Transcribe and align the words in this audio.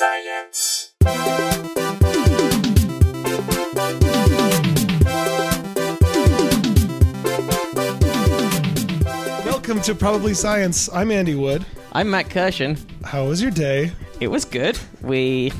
Science. 0.00 0.94
Welcome 9.44 9.82
to 9.82 9.94
Probably 9.94 10.32
Science. 10.32 10.88
I'm 10.94 11.10
Andy 11.10 11.34
Wood. 11.34 11.66
I'm 11.92 12.08
Matt 12.08 12.30
Kirshen. 12.30 12.78
How 13.04 13.26
was 13.26 13.42
your 13.42 13.50
day? 13.50 13.92
It 14.20 14.28
was 14.28 14.46
good. 14.46 14.78
We 15.02 15.52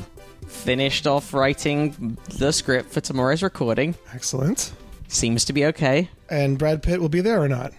finished 0.47 1.05
off 1.05 1.35
writing 1.35 2.17
the 2.39 2.51
script 2.51 2.91
for 2.91 2.99
tomorrow's 2.99 3.43
recording. 3.43 3.93
Excellent. 4.11 4.73
Seems 5.07 5.45
to 5.45 5.53
be 5.53 5.67
okay. 5.67 6.09
And 6.31 6.57
Brad 6.57 6.81
Pitt 6.81 6.99
will 6.99 7.09
be 7.09 7.21
there 7.21 7.39
or 7.39 7.47
not? 7.47 7.73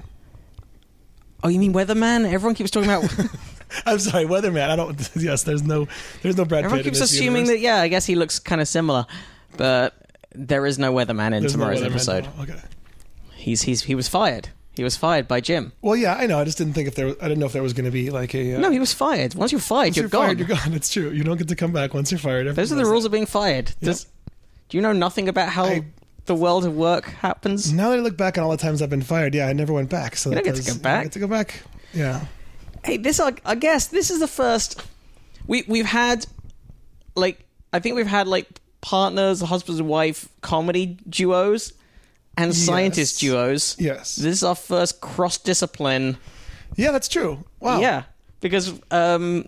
Oh, 1.42 1.48
you 1.48 1.58
mean 1.58 1.72
Weatherman? 1.72 2.32
Everyone 2.32 2.54
keeps 2.54 2.70
talking 2.70 2.88
about. 2.88 3.12
I'm 3.86 3.98
sorry, 3.98 4.24
Weatherman. 4.24 4.68
I 4.70 4.76
don't. 4.76 5.10
Yes, 5.16 5.42
there's 5.44 5.62
no, 5.62 5.86
there's 6.22 6.36
no 6.36 6.44
Brad 6.44 6.64
Everyone 6.64 6.78
Pitt. 6.84 6.86
in 6.88 6.92
keeps 6.94 7.00
assuming 7.02 7.44
universe. 7.46 7.48
that. 7.48 7.60
Yeah, 7.60 7.80
I 7.80 7.88
guess 7.88 8.06
he 8.06 8.14
looks 8.14 8.38
kind 8.38 8.60
of 8.60 8.68
similar, 8.68 9.06
but 9.56 9.94
there 10.34 10.66
is 10.66 10.78
no 10.78 10.92
Weatherman 10.92 11.34
in 11.34 11.42
There's 11.42 11.56
no 11.56 11.64
tomorrow's 11.64 11.80
Weatherman. 11.80 11.90
episode. 11.90 12.28
Oh, 12.38 12.42
okay. 12.42 12.60
He's 13.34 13.62
he's 13.62 13.82
he 13.82 13.94
was 13.94 14.08
fired. 14.08 14.48
He 14.74 14.82
was 14.82 14.96
fired 14.96 15.28
by 15.28 15.40
Jim. 15.42 15.72
Well, 15.82 15.96
yeah, 15.96 16.14
I 16.14 16.26
know. 16.26 16.38
I 16.38 16.44
just 16.44 16.56
didn't 16.56 16.72
think 16.72 16.88
if 16.88 16.94
there. 16.94 17.06
Was, 17.06 17.16
I 17.20 17.24
didn't 17.28 17.40
know 17.40 17.46
if 17.46 17.52
there 17.52 17.62
was 17.62 17.74
going 17.74 17.84
to 17.84 17.90
be 17.90 18.08
like 18.10 18.34
a. 18.34 18.54
Uh, 18.54 18.58
No, 18.60 18.70
he 18.70 18.78
was 18.78 18.94
fired. 18.94 19.34
Once 19.34 19.52
you're 19.52 19.60
fired, 19.60 19.88
once 19.88 19.96
you're, 19.96 20.04
you're 20.04 20.08
gone. 20.10 20.26
fired, 20.28 20.38
you're 20.38 20.48
gone. 20.48 20.72
It's 20.72 20.90
true. 20.90 21.10
You 21.10 21.24
don't 21.24 21.36
get 21.36 21.48
to 21.48 21.56
come 21.56 21.72
back 21.72 21.92
once 21.92 22.10
you're 22.10 22.18
fired. 22.18 22.46
Those 22.54 22.72
are 22.72 22.76
the 22.76 22.86
rules 22.86 23.04
of 23.04 23.12
being 23.12 23.26
fired. 23.26 23.74
Does, 23.82 24.06
do 24.70 24.78
you 24.78 24.82
know 24.82 24.92
nothing 24.92 25.28
about 25.28 25.50
how 25.50 25.64
I- 25.64 25.84
the 26.24 26.34
world 26.34 26.64
of 26.64 26.74
work 26.74 27.04
happens? 27.06 27.70
Now 27.72 27.90
that 27.90 27.98
I 27.98 28.00
look 28.00 28.16
back 28.16 28.38
on 28.38 28.44
all 28.44 28.50
the 28.50 28.56
times 28.56 28.80
I've 28.80 28.88
been 28.88 29.02
fired, 29.02 29.34
yeah, 29.34 29.46
I 29.46 29.52
never 29.52 29.72
went 29.74 29.90
back. 29.90 30.16
So 30.16 30.30
You 30.30 30.36
don't 30.36 30.44
that 30.46 30.54
get 30.54 30.62
to 30.64 30.72
go 30.72 30.78
back. 30.78 31.02
Get 31.02 31.12
to 31.12 31.18
go 31.18 31.26
back. 31.26 31.60
Yeah. 31.92 32.24
Hey, 32.84 32.96
this 32.96 33.20
I, 33.20 33.32
I 33.44 33.54
guess 33.54 33.86
this 33.88 34.10
is 34.10 34.20
the 34.20 34.28
first 34.28 34.82
we 35.46 35.64
we've 35.68 35.86
had 35.86 36.26
like 37.14 37.44
I 37.72 37.78
think 37.78 37.96
we've 37.96 38.06
had 38.06 38.26
like 38.28 38.48
partners, 38.80 39.40
husband 39.40 39.78
and 39.78 39.88
wife 39.88 40.28
comedy 40.40 40.98
duos 41.08 41.72
and 42.36 42.54
scientist 42.54 43.22
Yes. 43.22 43.30
duos. 43.30 43.76
Yes. 43.78 44.16
This 44.16 44.32
is 44.38 44.42
our 44.44 44.54
first 44.54 45.00
cross 45.00 45.38
discipline. 45.38 46.16
Yeah, 46.76 46.90
that's 46.90 47.08
true. 47.08 47.44
Wow. 47.60 47.80
Yeah, 47.80 48.04
because 48.40 48.72
um 48.90 49.46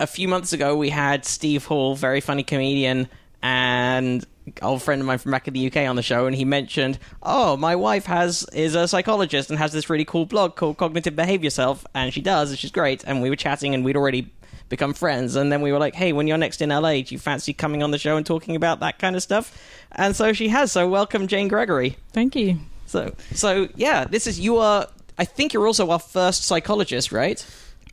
a 0.00 0.06
few 0.06 0.28
months 0.28 0.52
ago 0.52 0.76
we 0.76 0.90
had 0.90 1.24
Steve 1.24 1.64
Hall, 1.64 1.96
very 1.96 2.20
funny 2.20 2.42
comedian 2.44 3.08
and 3.42 4.24
old 4.62 4.82
friend 4.82 5.00
of 5.00 5.06
mine 5.06 5.18
from 5.18 5.32
back 5.32 5.48
in 5.48 5.54
the 5.54 5.66
UK 5.66 5.88
on 5.88 5.96
the 5.96 6.02
show 6.02 6.26
and 6.26 6.36
he 6.36 6.44
mentioned, 6.44 6.98
"Oh, 7.22 7.56
my 7.56 7.76
wife 7.76 8.06
has 8.06 8.44
is 8.52 8.74
a 8.74 8.88
psychologist 8.88 9.50
and 9.50 9.58
has 9.58 9.72
this 9.72 9.88
really 9.90 10.04
cool 10.04 10.26
blog 10.26 10.56
called 10.56 10.76
Cognitive 10.76 11.16
Behavior 11.16 11.50
Self 11.50 11.86
and 11.94 12.12
she 12.12 12.20
does, 12.20 12.50
and 12.50 12.58
she's 12.58 12.70
great." 12.70 13.04
And 13.06 13.22
we 13.22 13.30
were 13.30 13.36
chatting 13.36 13.74
and 13.74 13.84
we'd 13.84 13.96
already 13.96 14.30
become 14.68 14.92
friends 14.92 15.34
and 15.34 15.50
then 15.50 15.62
we 15.62 15.72
were 15.72 15.78
like, 15.78 15.94
"Hey, 15.94 16.12
when 16.12 16.26
you're 16.26 16.38
next 16.38 16.60
in 16.60 16.70
LA, 16.70 17.02
do 17.02 17.14
you 17.14 17.18
fancy 17.18 17.52
coming 17.52 17.82
on 17.82 17.90
the 17.90 17.98
show 17.98 18.16
and 18.16 18.26
talking 18.26 18.56
about 18.56 18.80
that 18.80 18.98
kind 18.98 19.16
of 19.16 19.22
stuff?" 19.22 19.56
And 19.92 20.14
so 20.14 20.32
she 20.32 20.48
has. 20.48 20.72
So 20.72 20.88
welcome 20.88 21.26
Jane 21.26 21.48
Gregory. 21.48 21.96
Thank 22.12 22.36
you. 22.36 22.58
So 22.86 23.14
so 23.34 23.68
yeah, 23.76 24.04
this 24.04 24.26
is 24.26 24.38
you 24.40 24.58
are 24.58 24.86
I 25.18 25.24
think 25.24 25.52
you're 25.52 25.66
also 25.66 25.90
our 25.90 25.98
first 25.98 26.44
psychologist, 26.44 27.10
right? 27.10 27.44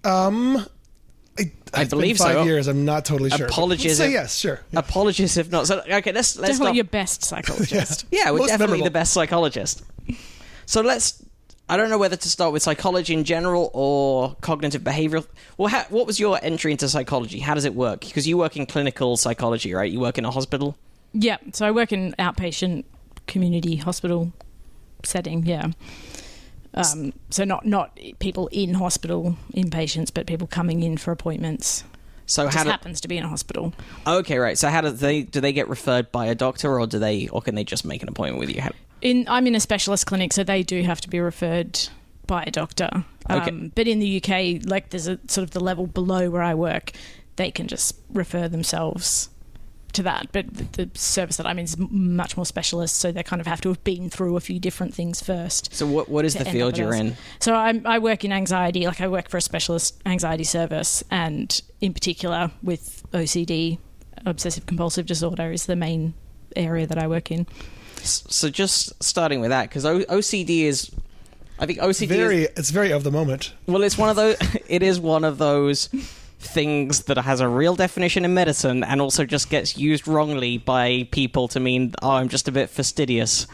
Um, 0.04 0.66
I, 1.76 1.80
I 1.80 1.82
it's 1.84 1.90
been 1.92 2.00
believe 2.00 2.18
five 2.18 2.34
so. 2.36 2.44
years. 2.44 2.68
I'm 2.68 2.86
not 2.86 3.06
totally 3.06 3.30
sure. 3.30 3.40
but 3.40 3.50
Apologies 3.50 3.98
Say 3.98 4.08
if- 4.08 4.12
yes, 4.14 4.36
sure. 4.38 4.62
Yeah. 4.72 4.80
Apologies 4.80 5.38
if 5.38 5.52
not. 5.52 5.68
So 5.68 5.80
okay, 5.80 6.12
let's 6.12 6.14
let's 6.14 6.36
Definitely 6.36 6.56
start. 6.56 6.76
your 6.76 6.84
best 6.86 7.24
psychologist. 7.24 8.06
Yeah, 8.12 8.32
we're 8.32 8.40
Most 8.40 8.48
definitely 8.50 8.66
memorable. 8.80 8.84
the 8.86 8.92
best 8.92 9.14
psychologist. 9.14 9.84
So 10.66 10.82
let's. 10.82 11.22
I 11.68 11.78
don't 11.78 11.90
know 11.90 11.98
whether 11.98 12.16
to 12.16 12.30
start 12.30 12.54
with 12.54 12.62
psychology 12.62 13.14
in 13.16 13.24
general 13.24 13.72
or 13.74 14.36
cognitive 14.42 14.84
behavioral. 14.84 15.26
Well, 15.58 15.68
how, 15.70 15.84
what 15.90 16.06
was 16.06 16.20
your 16.20 16.38
entry 16.44 16.72
into 16.72 16.88
psychology? 16.88 17.40
How 17.40 17.56
does 17.56 17.66
it 17.66 17.74
work? 17.74 18.02
Because 18.02 18.28
you 18.28 18.38
work 18.38 18.56
in 18.56 18.68
clinical 18.68 19.18
psychology, 19.18 19.74
right? 19.74 19.92
You 19.92 20.00
work 20.00 20.20
in 20.20 20.26
a 20.26 20.32
hospital. 20.32 20.78
yeah. 21.14 21.38
So 21.54 21.66
I 21.66 21.72
work 21.72 21.92
in 21.92 22.14
outpatient 22.20 22.84
community 23.26 23.78
hospital 23.78 24.32
setting. 25.04 25.44
Yeah. 25.44 25.72
Um, 26.76 27.14
so 27.30 27.44
not 27.44 27.66
not 27.66 27.98
people 28.20 28.48
in 28.52 28.76
hospital 28.76 29.38
inpatients, 29.54 30.14
but 30.14 30.28
people 30.28 30.48
coming 30.48 30.84
in 30.84 30.98
for 30.98 31.12
appointments. 31.12 31.84
So 32.28 32.46
Just 32.46 32.58
how 32.58 32.64
do, 32.64 32.70
happens 32.72 33.00
to 33.02 33.08
be 33.08 33.18
in 33.18 33.24
a 33.24 33.28
hospital. 33.28 33.74
okay, 34.08 34.38
right. 34.40 34.58
So 34.58 34.70
how 34.70 34.82
do 34.82 34.90
they 34.92 35.22
do 35.24 35.40
they 35.40 35.54
get 35.54 35.70
referred 35.70 36.12
by 36.12 36.26
a 36.26 36.36
doctor, 36.36 36.80
or 36.80 36.88
do 36.88 37.00
they, 37.00 37.28
or 37.28 37.42
can 37.42 37.56
they 37.56 37.64
just 37.64 37.86
make 37.86 38.02
an 38.02 38.10
appointment 38.10 38.40
with 38.40 38.54
you? 38.56 38.62
How, 38.62 38.72
In 39.02 39.26
I'm 39.28 39.46
in 39.48 39.56
a 39.56 39.60
specialist 39.60 40.08
clinic, 40.08 40.34
so 40.34 40.44
they 40.44 40.64
do 40.64 40.82
have 40.82 41.00
to 41.02 41.10
be 41.10 41.20
referred 41.20 41.80
by 42.26 42.44
a 42.44 42.52
doctor. 42.52 43.06
Okay. 43.30 43.50
Um, 43.50 43.72
but 43.76 43.88
in 43.88 44.00
the 44.00 44.18
UK, 44.18 44.68
like 44.68 44.90
there's 44.90 45.08
a 45.08 45.20
sort 45.28 45.44
of 45.44 45.52
the 45.52 45.60
level 45.60 45.86
below 45.88 46.30
where 46.30 46.42
I 46.42 46.56
work, 46.56 46.92
they 47.36 47.52
can 47.52 47.68
just 47.68 47.96
refer 48.12 48.48
themselves 48.48 49.30
to 49.96 50.04
that. 50.04 50.28
But 50.32 50.54
the, 50.54 50.86
the 50.86 51.00
service 51.00 51.38
that 51.38 51.46
I'm 51.46 51.60
in 51.60 51.66
is 51.66 51.78
much 51.78 52.38
more 52.38 52.46
specialist, 52.46 52.98
so 52.98 53.12
they 53.12 53.24
kind 53.24 53.40
of 53.40 53.48
have 53.48 53.62
to 53.62 53.70
have 53.70 53.84
been 53.84 54.10
through 54.10 54.38
a 54.38 54.40
few 54.40 54.60
different 54.60 54.94
things 54.94 55.22
first. 55.22 55.74
so 55.74 55.86
what 55.88 56.10
what 56.10 56.26
is 56.26 56.36
the 56.36 56.46
field 56.46 56.78
you're 56.78 56.94
us. 56.94 57.00
in? 57.00 57.18
So 57.40 57.54
I'm, 57.54 57.86
I 57.86 58.00
work 58.00 58.24
in 58.24 58.32
anxiety, 58.32 58.86
like 58.86 59.02
I 59.02 59.08
work 59.08 59.30
for 59.30 59.38
a 59.38 59.42
specialist 59.42 60.02
anxiety 60.06 60.44
service, 60.44 61.04
and 61.10 61.62
in 61.82 61.94
particular 61.94 62.52
with 62.64 63.04
OCD, 63.12 63.80
obsessive 64.26 64.66
compulsive 64.66 65.06
disorder, 65.06 65.52
is 65.52 65.66
the 65.66 65.76
main 65.76 66.14
area 66.56 66.88
that 66.88 66.98
I 66.98 67.08
work 67.08 67.32
in. 67.32 67.48
So 68.02 68.50
just 68.50 69.04
starting 69.04 69.40
with 69.42 69.50
that, 69.50 69.70
because 69.70 69.84
OCD 69.84 70.62
is, 70.62 70.92
I 71.58 71.66
think 71.66 71.80
OCD 71.80 72.04
is 72.04 72.10
very. 72.10 72.44
It's 72.44 72.70
very 72.70 72.92
of 72.92 73.04
the 73.04 73.12
moment. 73.12 73.54
Well, 73.66 73.84
it's 73.84 73.98
one 73.98 74.10
of 74.10 74.16
those. 74.16 74.38
It 74.68 74.82
is 74.82 75.00
one 75.00 75.24
of 75.24 75.38
those 75.38 75.90
things 76.46 77.04
that 77.04 77.18
has 77.18 77.40
a 77.42 77.48
real 77.48 77.76
definition 77.76 78.26
in 78.26 78.34
medicine, 78.34 78.84
and 78.84 79.02
also 79.02 79.26
just 79.26 79.50
gets 79.50 79.78
used 79.78 80.08
wrongly 80.08 80.58
by 80.58 81.08
people 81.12 81.48
to 81.50 81.60
mean, 81.60 81.94
"Oh, 82.02 82.12
I'm 82.12 82.30
just 82.30 82.48
a 82.48 82.52
bit 82.52 82.70
fastidious." 82.70 83.48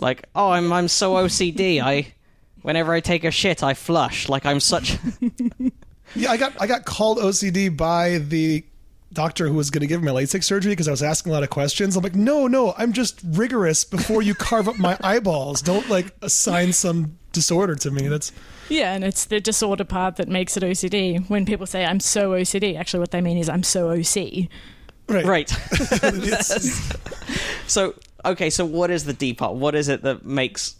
Like, 0.00 0.24
"Oh, 0.34 0.50
I'm 0.50 0.72
I'm 0.72 0.88
so 0.88 1.14
OCD. 1.14 1.80
I, 1.80 2.14
whenever 2.62 2.92
I 2.92 3.00
take 3.00 3.24
a 3.24 3.30
shit, 3.30 3.62
I 3.62 3.74
flush. 3.74 4.28
Like 4.28 4.46
I'm 4.46 4.60
such." 4.60 4.98
Yeah, 6.14 6.30
I 6.30 6.36
got 6.36 6.60
I 6.60 6.66
got 6.66 6.84
called 6.84 7.18
OCD 7.18 7.76
by 7.76 8.18
the 8.18 8.64
doctor 9.12 9.48
who 9.48 9.54
was 9.54 9.70
going 9.70 9.80
to 9.80 9.86
give 9.86 10.02
me 10.02 10.10
LASIK 10.10 10.44
surgery 10.44 10.72
because 10.72 10.88
I 10.88 10.90
was 10.90 11.02
asking 11.02 11.30
a 11.30 11.34
lot 11.34 11.42
of 11.42 11.50
questions. 11.50 11.96
I'm 11.96 12.02
like, 12.02 12.14
no, 12.14 12.46
no, 12.46 12.74
I'm 12.76 12.92
just 12.92 13.20
rigorous 13.24 13.84
before 13.84 14.22
you 14.22 14.34
carve 14.34 14.68
up 14.68 14.78
my 14.78 14.98
eyeballs. 15.02 15.62
Don't 15.62 15.88
like 15.88 16.14
assign 16.22 16.72
some 16.72 17.18
disorder 17.32 17.74
to 17.76 17.90
me. 17.90 18.08
That's 18.08 18.32
Yeah, 18.68 18.92
and 18.94 19.04
it's 19.04 19.24
the 19.24 19.40
disorder 19.40 19.84
part 19.84 20.16
that 20.16 20.28
makes 20.28 20.56
it 20.56 20.62
OCD. 20.62 21.28
When 21.28 21.46
people 21.46 21.66
say 21.66 21.84
I'm 21.84 22.00
so 22.00 22.32
OCD, 22.32 22.76
actually 22.78 23.00
what 23.00 23.10
they 23.10 23.20
mean 23.20 23.38
is 23.38 23.48
I'm 23.48 23.62
so 23.62 23.90
OC. 23.90 24.48
right. 25.08 25.24
right. 25.24 25.52
So 27.68 27.94
okay. 28.24 28.50
So 28.50 28.64
what 28.64 28.90
is 28.90 29.04
the 29.04 29.12
D 29.12 29.34
part? 29.34 29.54
What 29.54 29.74
is 29.74 29.88
it 29.88 30.02
that 30.02 30.24
makes? 30.24 30.74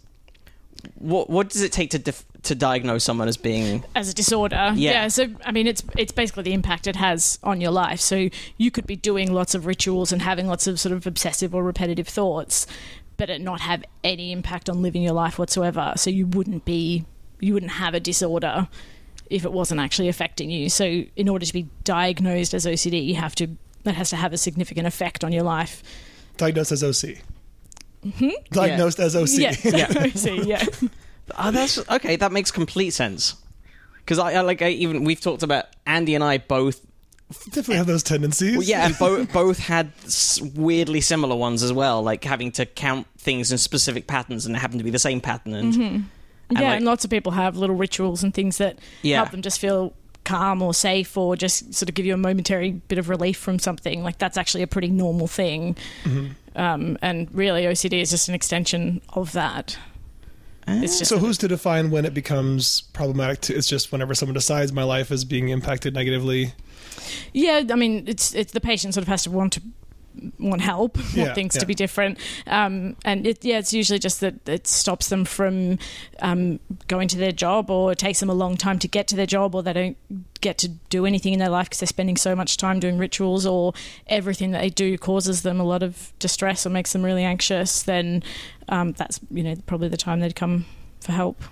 What 0.94 1.30
what 1.30 1.50
does 1.50 1.62
it 1.62 1.72
take 1.72 1.90
to 1.90 1.98
dif- 1.98 2.24
to 2.42 2.54
diagnose 2.54 3.04
someone 3.04 3.28
as 3.28 3.36
being? 3.36 3.84
as 3.94 4.08
a 4.08 4.14
disorder. 4.14 4.72
Yeah. 4.74 5.08
So 5.08 5.26
I 5.44 5.52
mean, 5.52 5.66
it's 5.66 5.82
it's 5.96 6.12
basically 6.12 6.44
the 6.44 6.52
impact 6.52 6.86
it 6.86 6.96
has 6.96 7.38
on 7.42 7.60
your 7.60 7.70
life. 7.70 8.00
So 8.00 8.28
you 8.56 8.70
could 8.70 8.86
be 8.86 8.96
doing 8.96 9.32
lots 9.32 9.54
of 9.54 9.66
rituals 9.66 10.12
and 10.12 10.22
having 10.22 10.46
lots 10.46 10.66
of 10.66 10.78
sort 10.80 10.92
of 10.92 11.06
obsessive 11.06 11.54
or 11.54 11.62
repetitive 11.62 12.08
thoughts, 12.08 12.66
but 13.16 13.30
it 13.30 13.40
not 13.40 13.60
have 13.60 13.84
any 14.04 14.32
impact 14.32 14.68
on 14.68 14.82
living 14.82 15.02
your 15.02 15.14
life 15.14 15.38
whatsoever. 15.38 15.92
So 15.96 16.10
you 16.10 16.26
wouldn't 16.26 16.64
be 16.64 17.04
you 17.40 17.54
wouldn't 17.54 17.72
have 17.72 17.94
a 17.94 18.00
disorder 18.00 18.68
if 19.30 19.44
it 19.44 19.52
wasn't 19.52 19.80
actually 19.80 20.08
affecting 20.08 20.50
you. 20.50 20.68
So 20.68 21.04
in 21.16 21.28
order 21.28 21.44
to 21.44 21.52
be 21.52 21.68
diagnosed 21.84 22.54
as 22.54 22.66
OCD, 22.66 23.04
you 23.04 23.16
have 23.16 23.34
to 23.36 23.56
that 23.84 23.94
has 23.94 24.10
to 24.10 24.16
have 24.16 24.32
a 24.32 24.38
significant 24.38 24.86
effect 24.86 25.22
on 25.24 25.32
your 25.32 25.44
life. 25.44 25.82
diagnosed 26.36 26.72
as 26.72 26.82
OC. 26.82 27.18
Mm-hmm. 28.04 28.30
Diagnosed 28.52 28.98
as 29.00 29.16
OC. 29.16 29.28
Mm-hmm. 29.28 29.76
Yeah. 29.76 29.86
OC, 30.42 30.46
yeah. 30.46 30.64
Oh, 31.36 31.50
that's 31.50 31.76
okay. 31.90 32.16
That 32.16 32.32
makes 32.32 32.50
complete 32.50 32.90
sense. 32.94 33.34
Because 33.98 34.18
I, 34.18 34.32
I 34.32 34.40
like 34.40 34.62
I 34.62 34.70
even 34.70 35.04
we've 35.04 35.20
talked 35.20 35.42
about 35.42 35.66
Andy 35.84 36.14
and 36.14 36.24
I 36.24 36.38
both. 36.38 36.80
Definitely 37.50 37.76
have 37.76 37.86
those 37.86 38.02
tendencies. 38.02 38.56
Well, 38.56 38.66
yeah, 38.66 38.86
and 38.86 38.96
both 38.98 39.30
both 39.34 39.58
had 39.58 39.92
weirdly 40.54 41.02
similar 41.02 41.36
ones 41.36 41.62
as 41.62 41.70
well, 41.70 42.02
like 42.02 42.24
having 42.24 42.50
to 42.52 42.64
count 42.64 43.06
things 43.18 43.52
in 43.52 43.58
specific 43.58 44.06
patterns, 44.06 44.46
and 44.46 44.56
it 44.56 44.58
happened 44.58 44.80
to 44.80 44.84
be 44.84 44.90
the 44.90 44.98
same 44.98 45.20
pattern. 45.20 45.52
Mm-hmm. 45.52 45.80
And 45.82 46.04
yeah, 46.52 46.60
like- 46.60 46.76
and 46.78 46.86
lots 46.86 47.04
of 47.04 47.10
people 47.10 47.32
have 47.32 47.58
little 47.58 47.76
rituals 47.76 48.22
and 48.24 48.32
things 48.32 48.56
that 48.56 48.78
Yeah. 49.02 49.16
help 49.16 49.30
them 49.32 49.42
just 49.42 49.60
feel 49.60 49.92
calm 50.24 50.62
or 50.62 50.72
safe 50.72 51.14
or 51.18 51.36
just 51.36 51.74
sort 51.74 51.90
of 51.90 51.94
give 51.94 52.06
you 52.06 52.14
a 52.14 52.18
momentary 52.18 52.70
bit 52.72 52.96
of 52.96 53.10
relief 53.10 53.36
from 53.36 53.58
something. 53.58 54.02
Like 54.02 54.16
that's 54.16 54.38
actually 54.38 54.62
a 54.62 54.66
pretty 54.66 54.88
normal 54.88 55.26
thing. 55.26 55.76
Mm-hmm. 56.04 56.28
Um, 56.58 56.98
and 57.00 57.32
really, 57.32 57.62
OCD 57.62 58.02
is 58.02 58.10
just 58.10 58.28
an 58.28 58.34
extension 58.34 59.00
of 59.14 59.32
that. 59.32 59.78
It's 60.66 60.98
just 60.98 61.08
So 61.08 61.18
who's 61.18 61.38
to 61.38 61.48
define 61.48 61.90
when 61.90 62.04
it 62.04 62.12
becomes 62.12 62.82
problematic? 62.92 63.40
To, 63.42 63.54
it's 63.54 63.66
just 63.66 63.90
whenever 63.90 64.14
someone 64.14 64.34
decides 64.34 64.70
my 64.72 64.82
life 64.82 65.10
is 65.10 65.24
being 65.24 65.48
impacted 65.48 65.94
negatively. 65.94 66.52
yeah. 67.32 67.62
I 67.70 67.74
mean, 67.74 68.04
it's 68.06 68.34
it's 68.34 68.52
the 68.52 68.60
patient 68.60 68.94
sort 68.94 69.02
of 69.02 69.08
has 69.08 69.22
to 69.22 69.30
want 69.30 69.54
to 69.54 69.62
want 70.38 70.60
help, 70.60 70.96
want 70.98 71.14
Yeah, 71.14 71.34
things 71.34 71.54
yeah. 71.54 71.60
to 71.60 71.66
be 71.66 71.74
different. 71.74 72.18
Um, 72.46 72.96
and 73.04 73.26
it, 73.26 73.44
yeah, 73.44 73.58
it's 73.58 73.72
usually 73.72 73.98
just 73.98 74.20
that 74.20 74.48
it 74.48 74.66
stops 74.66 75.08
them 75.08 75.24
from 75.24 75.78
um, 76.20 76.60
going 76.86 77.08
to 77.08 77.16
their 77.18 77.32
job, 77.32 77.70
or 77.70 77.92
it 77.92 77.98
takes 77.98 78.20
them 78.20 78.30
a 78.30 78.34
long 78.34 78.56
time 78.56 78.78
to 78.80 78.88
get 78.88 79.08
to 79.08 79.16
their 79.16 79.26
job, 79.26 79.54
or 79.54 79.62
they 79.62 79.72
don't 79.72 79.96
get 80.40 80.58
to 80.58 80.68
do 80.68 81.04
anything 81.04 81.32
in 81.32 81.38
their 81.38 81.48
life 81.48 81.66
because 81.66 81.80
they're 81.80 81.86
spending 81.86 82.16
so 82.16 82.34
much 82.36 82.56
time 82.56 82.80
doing 82.80 82.98
rituals, 82.98 83.46
or 83.46 83.72
everything 84.06 84.50
that 84.52 84.60
they 84.60 84.70
do 84.70 84.96
causes 84.98 85.42
them 85.42 85.60
a 85.60 85.64
lot 85.64 85.82
of 85.82 86.12
distress 86.18 86.64
or 86.66 86.70
makes 86.70 86.92
them 86.92 87.04
really 87.04 87.24
anxious. 87.24 87.82
Then 87.82 88.22
um, 88.68 88.92
that's 88.92 89.20
you 89.30 89.42
know 89.42 89.54
probably 89.66 89.88
the 89.88 89.96
time 89.96 90.20
they'd 90.20 90.36
come 90.36 90.66
for 91.00 91.12
help. 91.12 91.42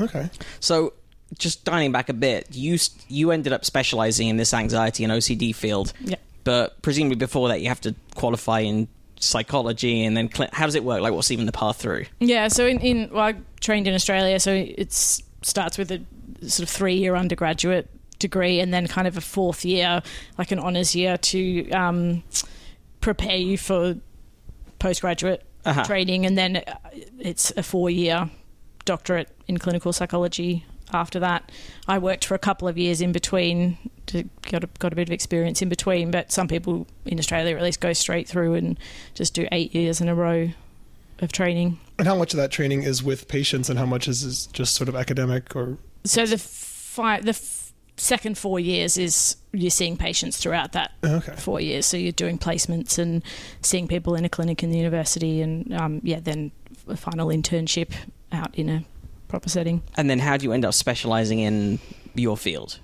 Okay. 0.00 0.28
So, 0.60 0.92
just 1.38 1.64
dialing 1.64 1.90
back 1.90 2.08
a 2.08 2.12
bit, 2.12 2.48
you 2.54 2.78
you 3.08 3.30
ended 3.30 3.52
up 3.52 3.64
specializing 3.64 4.28
in 4.28 4.36
this 4.36 4.52
anxiety 4.54 5.02
and 5.04 5.12
OCD 5.12 5.54
field, 5.54 5.92
Yeah. 6.00 6.16
But 6.46 6.80
presumably 6.80 7.16
before 7.16 7.48
that 7.48 7.60
you 7.60 7.68
have 7.68 7.80
to 7.82 7.94
qualify 8.14 8.60
in 8.60 8.88
psychology, 9.20 10.04
and 10.04 10.16
then 10.16 10.30
cl- 10.32 10.48
how 10.52 10.64
does 10.64 10.74
it 10.76 10.84
work? 10.84 11.00
Like, 11.02 11.12
what's 11.12 11.30
even 11.30 11.44
the 11.46 11.52
path 11.52 11.76
through? 11.76 12.06
Yeah, 12.20 12.48
so 12.48 12.66
in, 12.66 12.78
in 12.80 13.10
well, 13.12 13.24
I 13.24 13.34
trained 13.60 13.86
in 13.88 13.94
Australia, 13.94 14.38
so 14.40 14.52
it 14.54 14.92
starts 14.92 15.76
with 15.76 15.90
a 15.90 16.00
sort 16.42 16.60
of 16.60 16.68
three 16.70 16.94
year 16.94 17.16
undergraduate 17.16 17.88
degree 18.18 18.60
and 18.60 18.72
then 18.72 18.86
kind 18.86 19.06
of 19.06 19.16
a 19.16 19.20
fourth 19.20 19.64
year, 19.64 20.02
like 20.38 20.52
an 20.52 20.58
honours 20.58 20.94
year, 20.94 21.16
to 21.18 21.68
um, 21.72 22.22
prepare 23.00 23.36
you 23.36 23.58
for 23.58 23.96
postgraduate 24.78 25.42
Uh-huh. 25.66 25.82
training, 25.84 26.24
and 26.26 26.38
then 26.38 26.56
uh, 26.56 26.76
it's 27.18 27.52
a 27.56 27.62
four 27.62 27.90
year 27.90 28.30
doctorate 28.84 29.28
in 29.48 29.58
clinical 29.58 29.92
psychology. 29.92 30.64
After 30.92 31.18
that, 31.20 31.50
I 31.88 31.98
worked 31.98 32.24
for 32.24 32.34
a 32.34 32.38
couple 32.38 32.68
of 32.68 32.78
years 32.78 33.00
in 33.00 33.12
between 33.12 33.76
to 34.06 34.22
got 34.42 34.62
a, 34.62 34.68
got 34.78 34.92
a 34.92 34.96
bit 34.96 35.08
of 35.08 35.12
experience 35.12 35.60
in 35.62 35.68
between. 35.68 36.10
But 36.12 36.30
some 36.30 36.46
people 36.48 36.86
in 37.04 37.18
Australia 37.18 37.56
at 37.56 37.62
least 37.62 37.80
go 37.80 37.92
straight 37.92 38.28
through 38.28 38.54
and 38.54 38.78
just 39.14 39.34
do 39.34 39.48
eight 39.50 39.74
years 39.74 40.00
in 40.00 40.08
a 40.08 40.14
row 40.14 40.50
of 41.20 41.32
training. 41.32 41.78
And 41.98 42.06
how 42.06 42.14
much 42.14 42.34
of 42.34 42.36
that 42.38 42.50
training 42.50 42.82
is 42.84 43.02
with 43.02 43.26
patients, 43.26 43.68
and 43.70 43.78
how 43.78 43.86
much 43.86 44.06
is, 44.06 44.22
is 44.22 44.46
just 44.46 44.74
sort 44.74 44.88
of 44.88 44.94
academic 44.94 45.56
or? 45.56 45.78
So 46.04 46.24
the 46.26 46.38
fi- 46.38 47.20
the 47.20 47.30
f- 47.30 47.72
second 47.96 48.36
four 48.38 48.60
years 48.60 48.96
is 48.98 49.36
you're 49.52 49.70
seeing 49.70 49.96
patients 49.96 50.36
throughout 50.36 50.72
that 50.72 50.92
Okay. 51.02 51.34
four 51.36 51.60
years. 51.60 51.86
So 51.86 51.96
you're 51.96 52.12
doing 52.12 52.38
placements 52.38 52.98
and 52.98 53.22
seeing 53.62 53.88
people 53.88 54.14
in 54.14 54.24
a 54.24 54.28
clinic 54.28 54.62
in 54.62 54.70
the 54.70 54.76
university, 54.78 55.40
and 55.40 55.72
um, 55.74 56.00
yeah, 56.04 56.20
then 56.20 56.52
a 56.86 56.96
final 56.96 57.28
internship 57.28 57.92
out 58.30 58.54
in 58.54 58.68
a 58.68 58.84
proper 59.28 59.48
setting. 59.48 59.82
And 59.96 60.08
then 60.08 60.18
how 60.18 60.36
do 60.36 60.44
you 60.44 60.52
end 60.52 60.64
up 60.64 60.74
specializing 60.74 61.40
in 61.40 61.78
your 62.14 62.36
field? 62.36 62.78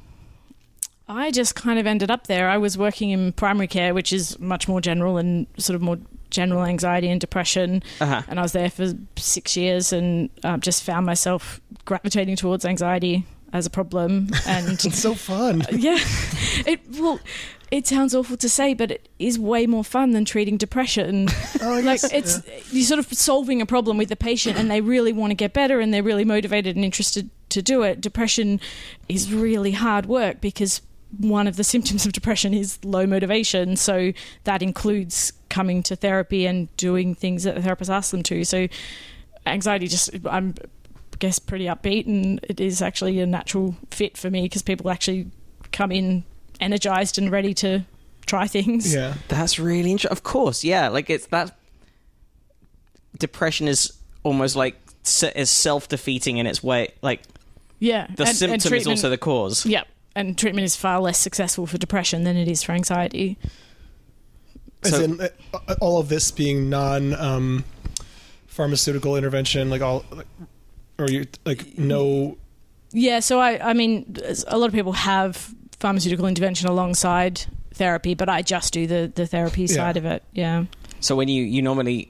I 1.08 1.30
just 1.30 1.54
kind 1.54 1.78
of 1.78 1.86
ended 1.86 2.10
up 2.10 2.26
there. 2.26 2.48
I 2.48 2.58
was 2.58 2.78
working 2.78 3.10
in 3.10 3.32
primary 3.32 3.66
care, 3.66 3.92
which 3.92 4.12
is 4.12 4.38
much 4.38 4.68
more 4.68 4.80
general 4.80 5.18
and 5.18 5.46
sort 5.58 5.74
of 5.74 5.82
more 5.82 5.98
general 6.30 6.64
anxiety 6.64 7.08
and 7.08 7.20
depression. 7.20 7.82
Uh-huh. 8.00 8.22
And 8.28 8.38
I 8.38 8.42
was 8.42 8.52
there 8.52 8.70
for 8.70 8.92
six 9.16 9.56
years 9.56 9.92
and 9.92 10.30
um, 10.44 10.60
just 10.60 10.82
found 10.82 11.04
myself 11.06 11.60
gravitating 11.84 12.36
towards 12.36 12.64
anxiety 12.64 13.26
as 13.52 13.66
a 13.66 13.70
problem. 13.70 14.30
And 14.46 14.72
It's 14.84 14.98
so 14.98 15.14
fun. 15.14 15.64
yeah, 15.72 15.98
it 16.66 16.80
well, 16.98 17.20
it 17.72 17.86
sounds 17.86 18.14
awful 18.14 18.36
to 18.36 18.50
say, 18.50 18.74
but 18.74 18.90
it 18.90 19.08
is 19.18 19.38
way 19.38 19.66
more 19.66 19.82
fun 19.82 20.10
than 20.10 20.26
treating 20.26 20.58
depression. 20.58 21.28
Oh, 21.64 21.74
I 21.74 21.80
like 21.80 22.00
it's 22.12 22.42
you're 22.72 22.84
sort 22.84 22.98
of 22.98 23.06
solving 23.12 23.62
a 23.62 23.66
problem 23.66 23.96
with 23.96 24.08
the 24.08 24.16
patient, 24.16 24.58
and 24.58 24.68
they 24.68 24.80
really 24.80 25.12
want 25.12 25.30
to 25.30 25.34
get 25.36 25.52
better, 25.52 25.78
and 25.78 25.94
they're 25.94 26.02
really 26.02 26.24
motivated 26.24 26.74
and 26.74 26.84
interested 26.84 27.30
to 27.50 27.62
do 27.62 27.82
it. 27.82 28.00
Depression 28.00 28.60
is 29.08 29.32
really 29.32 29.70
hard 29.70 30.06
work 30.06 30.40
because 30.40 30.82
one 31.18 31.46
of 31.46 31.54
the 31.56 31.62
symptoms 31.74 32.04
of 32.04 32.12
depression 32.12 32.52
is 32.52 32.84
low 32.84 33.06
motivation. 33.06 33.76
So 33.76 34.12
that 34.42 34.60
includes 34.60 35.32
coming 35.50 35.84
to 35.84 35.94
therapy 35.94 36.46
and 36.46 36.74
doing 36.76 37.14
things 37.14 37.44
that 37.44 37.54
the 37.54 37.62
therapist 37.62 37.90
asks 37.90 38.10
them 38.10 38.24
to. 38.24 38.42
So 38.44 38.66
anxiety 39.46 39.86
just 39.86 40.10
I'm 40.28 40.54
I 40.60 41.16
guess 41.20 41.38
pretty 41.38 41.66
upbeat 41.66 42.06
and 42.06 42.40
it 42.42 42.60
is 42.60 42.82
actually 42.82 43.20
a 43.20 43.26
natural 43.26 43.76
fit 43.92 44.16
for 44.16 44.30
me 44.30 44.42
because 44.42 44.62
people 44.62 44.90
actually 44.90 45.30
come 45.70 45.92
in 45.92 46.24
energized 46.62 47.18
and 47.18 47.30
ready 47.30 47.54
to 47.54 47.84
try 48.26 48.46
things. 48.46 48.92
yeah. 48.94 49.14
That's 49.28 49.58
really 49.58 49.90
interesting. 49.90 50.12
Of 50.12 50.22
course, 50.22 50.64
yeah. 50.64 50.88
Like 50.88 51.10
it's 51.10 51.26
that 51.26 51.56
depression 53.18 53.68
is 53.68 53.92
almost 54.22 54.56
like 54.56 54.76
se- 55.02 55.32
is 55.36 55.50
self 55.50 55.88
defeating 55.88 56.38
in 56.38 56.46
its 56.46 56.62
way. 56.62 56.94
Like 57.02 57.22
Yeah. 57.78 58.06
the 58.16 58.26
symptom 58.26 58.74
is 58.74 58.86
also 58.86 59.10
the 59.10 59.18
cause. 59.18 59.66
Yeah. 59.66 59.84
And 60.14 60.36
treatment 60.36 60.64
is 60.64 60.76
far 60.76 61.00
less 61.00 61.18
successful 61.18 61.66
for 61.66 61.78
depression 61.78 62.24
than 62.24 62.36
it 62.36 62.46
is 62.48 62.62
for 62.62 62.72
anxiety. 62.72 63.38
As 64.84 64.90
So- 64.92 65.02
in 65.02 65.20
uh, 65.20 65.28
all 65.80 65.98
of 65.98 66.08
this 66.08 66.30
being 66.30 66.68
non 66.68 67.14
um, 67.14 67.64
pharmaceutical 68.46 69.16
intervention, 69.16 69.70
like 69.70 69.80
all, 69.80 70.04
like, 70.10 70.26
or 70.98 71.08
you 71.08 71.26
like 71.46 71.78
no. 71.78 72.36
Yeah, 72.92 73.20
so 73.20 73.40
I, 73.40 73.70
I 73.70 73.72
mean, 73.72 74.16
a 74.48 74.58
lot 74.58 74.66
of 74.66 74.72
people 74.74 74.92
have 74.92 75.54
pharmaceutical 75.82 76.26
intervention 76.26 76.68
alongside 76.68 77.42
therapy, 77.74 78.14
but 78.14 78.28
I 78.28 78.42
just 78.42 78.72
do 78.72 78.86
the, 78.86 79.10
the 79.14 79.26
therapy 79.26 79.62
Yeah. 79.62 79.66
side 79.76 79.96
of 79.96 80.04
it. 80.04 80.22
Yeah, 80.32 80.64
So 81.00 81.16
when 81.16 81.28
you 81.28 81.42
you 81.44 81.60
normally 81.62 82.08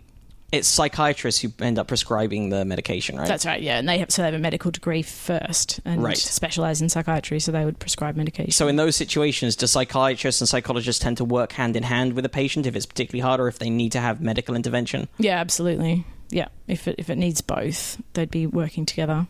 it's 0.53 0.69
psychiatrists 0.69 1.41
who 1.41 1.51
end 1.61 1.79
up 1.79 1.89
prescribing 1.89 2.51
the 2.51 2.63
medication, 2.67 3.17
right? 3.17 3.27
that's 3.27 3.47
right. 3.47 3.63
Yeah, 3.63 3.79
and 3.79 3.89
they 3.89 3.97
have 4.01 4.11
so 4.11 4.21
they 4.21 4.27
have 4.27 4.35
a 4.35 4.39
medical 4.39 4.71
degree 4.71 5.01
first 5.01 5.81
and 5.87 6.03
Right. 6.03 6.19
specialize 6.19 6.83
in 6.83 6.91
psychiatry, 6.91 7.41
so 7.41 7.53
they 7.53 7.65
would 7.65 7.79
prescribe 7.79 8.17
medication. 8.17 8.53
so 8.53 8.69
in 8.69 8.77
those 8.77 8.95
situations, 8.95 9.57
do 9.57 9.67
psychiatrists 9.67 10.43
and 10.43 10.49
psychologists 10.49 11.03
tend 11.03 11.17
to 11.17 11.25
work 11.25 11.53
hand 11.53 11.75
in 11.75 11.85
hand 11.85 12.13
with 12.13 12.27
a 12.27 12.29
patient 12.29 12.67
if 12.67 12.77
it's 12.77 12.85
particularly 12.85 13.23
hard 13.23 13.41
or 13.41 13.49
if 13.49 13.59
they 13.61 13.71
need 13.71 13.93
to 13.93 14.01
have 14.01 14.21
medical 14.21 14.55
intervention? 14.55 15.09
yeah, 15.19 15.39
absolutely. 15.41 16.05
Yeah, 16.29 16.49
if 16.69 16.87
it 16.87 16.97
if 16.99 17.09
it 17.09 17.17
needs 17.17 17.41
both, 17.41 17.97
they'd 18.13 18.31
be 18.31 18.47
working 18.47 18.85
together. 18.85 19.27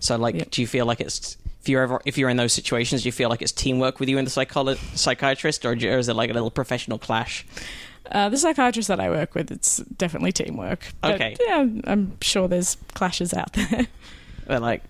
So 0.00 0.16
like, 0.16 0.34
Yep. 0.34 0.50
do 0.50 0.60
you 0.60 0.66
feel 0.66 0.86
like 0.86 1.00
it's 1.00 1.36
if 1.64 1.68
you're 1.70 1.82
ever 1.82 2.00
if 2.04 2.18
you're 2.18 2.28
in 2.28 2.36
those 2.36 2.52
situations, 2.52 3.02
do 3.02 3.08
you 3.08 3.12
feel 3.12 3.30
like 3.30 3.40
it's 3.40 3.52
teamwork 3.52 3.98
with 4.00 4.08
you 4.10 4.18
and 4.18 4.26
the 4.26 4.30
psycholo- 4.30 4.76
psychiatrist, 4.96 5.64
or, 5.64 5.74
do- 5.74 5.90
or 5.90 5.96
is 5.98 6.08
it 6.08 6.14
like 6.14 6.28
a 6.28 6.34
little 6.34 6.50
professional 6.50 6.98
clash? 6.98 7.46
Uh, 8.12 8.28
the 8.28 8.36
psychiatrist 8.36 8.88
that 8.88 9.00
I 9.00 9.08
work 9.08 9.34
with, 9.34 9.50
it's 9.50 9.78
definitely 9.78 10.30
teamwork. 10.30 10.92
But, 11.00 11.14
Okay. 11.14 11.36
Yeah, 11.40 11.66
I'm 11.84 12.18
sure 12.20 12.48
there's 12.48 12.76
clashes 12.92 13.32
out 13.32 13.54
there. 13.54 13.86
They're 14.46 14.60
like, 14.60 14.82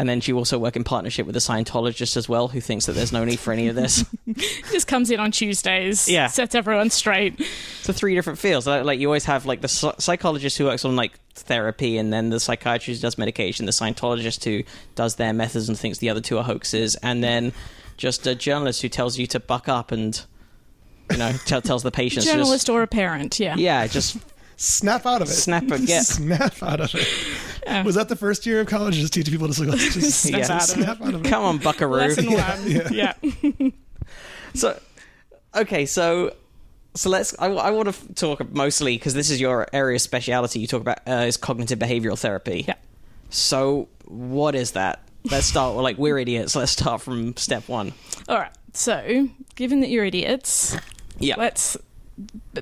and 0.00 0.08
then 0.08 0.22
you 0.24 0.38
also 0.38 0.58
work 0.58 0.76
in 0.76 0.82
partnership 0.82 1.26
with 1.26 1.36
a 1.36 1.40
Scientologist 1.40 2.16
as 2.16 2.26
well, 2.26 2.48
who 2.48 2.58
thinks 2.58 2.86
that 2.86 2.92
there's 2.92 3.12
no 3.12 3.22
need 3.22 3.38
for 3.38 3.52
any 3.52 3.68
of 3.68 3.76
this. 3.76 4.02
Just 4.72 4.86
comes 4.86 5.10
in 5.10 5.20
on 5.20 5.30
Tuesdays. 5.30 6.08
Yeah. 6.08 6.28
Sets 6.28 6.54
everyone 6.54 6.88
straight. 6.88 7.38
so 7.82 7.92
three 7.92 8.14
different 8.14 8.38
fields. 8.38 8.66
Like 8.66 8.98
you 8.98 9.08
always 9.08 9.26
have 9.26 9.44
like 9.44 9.60
the 9.60 9.68
psychologist 9.68 10.56
who 10.56 10.64
works 10.64 10.86
on 10.86 10.96
like 10.96 11.12
therapy, 11.34 11.98
and 11.98 12.10
then 12.10 12.30
the 12.30 12.40
psychiatrist 12.40 13.02
who 13.02 13.06
does 13.06 13.18
medication, 13.18 13.66
the 13.66 13.72
Scientologist 13.72 14.42
who 14.44 14.64
does 14.94 15.16
their 15.16 15.34
methods 15.34 15.68
and 15.68 15.78
thinks 15.78 15.98
the 15.98 16.08
other 16.08 16.22
two 16.22 16.38
are 16.38 16.44
hoaxes, 16.44 16.94
and 17.02 17.22
then 17.22 17.52
just 17.98 18.26
a 18.26 18.34
journalist 18.34 18.80
who 18.80 18.88
tells 18.88 19.18
you 19.18 19.26
to 19.26 19.38
buck 19.38 19.68
up 19.68 19.92
and 19.92 20.24
you 21.10 21.18
know 21.18 21.32
t- 21.44 21.60
tells 21.60 21.82
the 21.82 21.90
patients 21.90 22.24
to 22.24 22.30
Journalist 22.30 22.70
or 22.70 22.80
a 22.82 22.86
parent. 22.86 23.38
Yeah. 23.38 23.54
Yeah, 23.56 23.86
just 23.86 24.16
Snap 24.62 25.06
out 25.06 25.22
of 25.22 25.28
it. 25.28 25.32
Snap 25.32 25.62
it, 25.64 25.86
get- 25.86 26.04
Snap 26.06 26.62
out 26.62 26.80
of 26.80 26.94
it. 26.94 27.08
Yeah. 27.62 27.82
Was 27.82 27.94
that 27.94 28.08
the 28.10 28.16
first 28.16 28.44
year 28.44 28.60
of 28.60 28.66
college? 28.66 28.94
Just 28.94 29.12
teaching 29.14 29.32
people 29.32 29.48
to 29.48 29.54
just, 29.54 29.92
just 29.98 30.20
Snap 30.20 30.44
snap, 30.44 30.50
out 30.60 30.70
of 30.72 30.78
it. 30.78 30.82
snap 30.84 31.00
out 31.02 31.14
of 31.14 31.24
it. 31.24 31.28
come 31.28 31.44
on, 31.44 31.58
Buckaroo. 31.58 31.92
Lesson 31.96 32.26
one. 32.30 32.92
Yeah. 32.92 33.14
So, 34.54 34.78
okay, 35.54 35.86
so 35.86 36.34
so 36.94 37.08
let's. 37.08 37.34
I, 37.38 37.46
I 37.46 37.70
want 37.70 37.94
to 37.94 38.14
talk 38.14 38.50
mostly 38.52 38.96
because 38.96 39.14
this 39.14 39.30
is 39.30 39.40
your 39.40 39.66
area 39.72 39.94
of 39.96 40.02
speciality. 40.02 40.60
You 40.60 40.66
talk 40.66 40.80
about 40.80 40.98
uh, 41.06 41.24
is 41.26 41.36
cognitive 41.36 41.78
behavioral 41.78 42.18
therapy. 42.18 42.64
Yeah. 42.66 42.74
So, 43.30 43.88
what 44.06 44.54
is 44.54 44.72
that? 44.72 45.00
Let's 45.30 45.46
start. 45.46 45.74
Well, 45.74 45.84
like 45.84 45.98
we're 45.98 46.18
idiots. 46.18 46.56
Let's 46.56 46.72
start 46.72 47.00
from 47.00 47.36
step 47.36 47.68
one. 47.68 47.92
All 48.28 48.36
right. 48.38 48.50
So, 48.72 49.28
given 49.54 49.80
that 49.80 49.88
you're 49.90 50.04
idiots, 50.04 50.76
Yeah. 51.18 51.36
let's. 51.38 51.76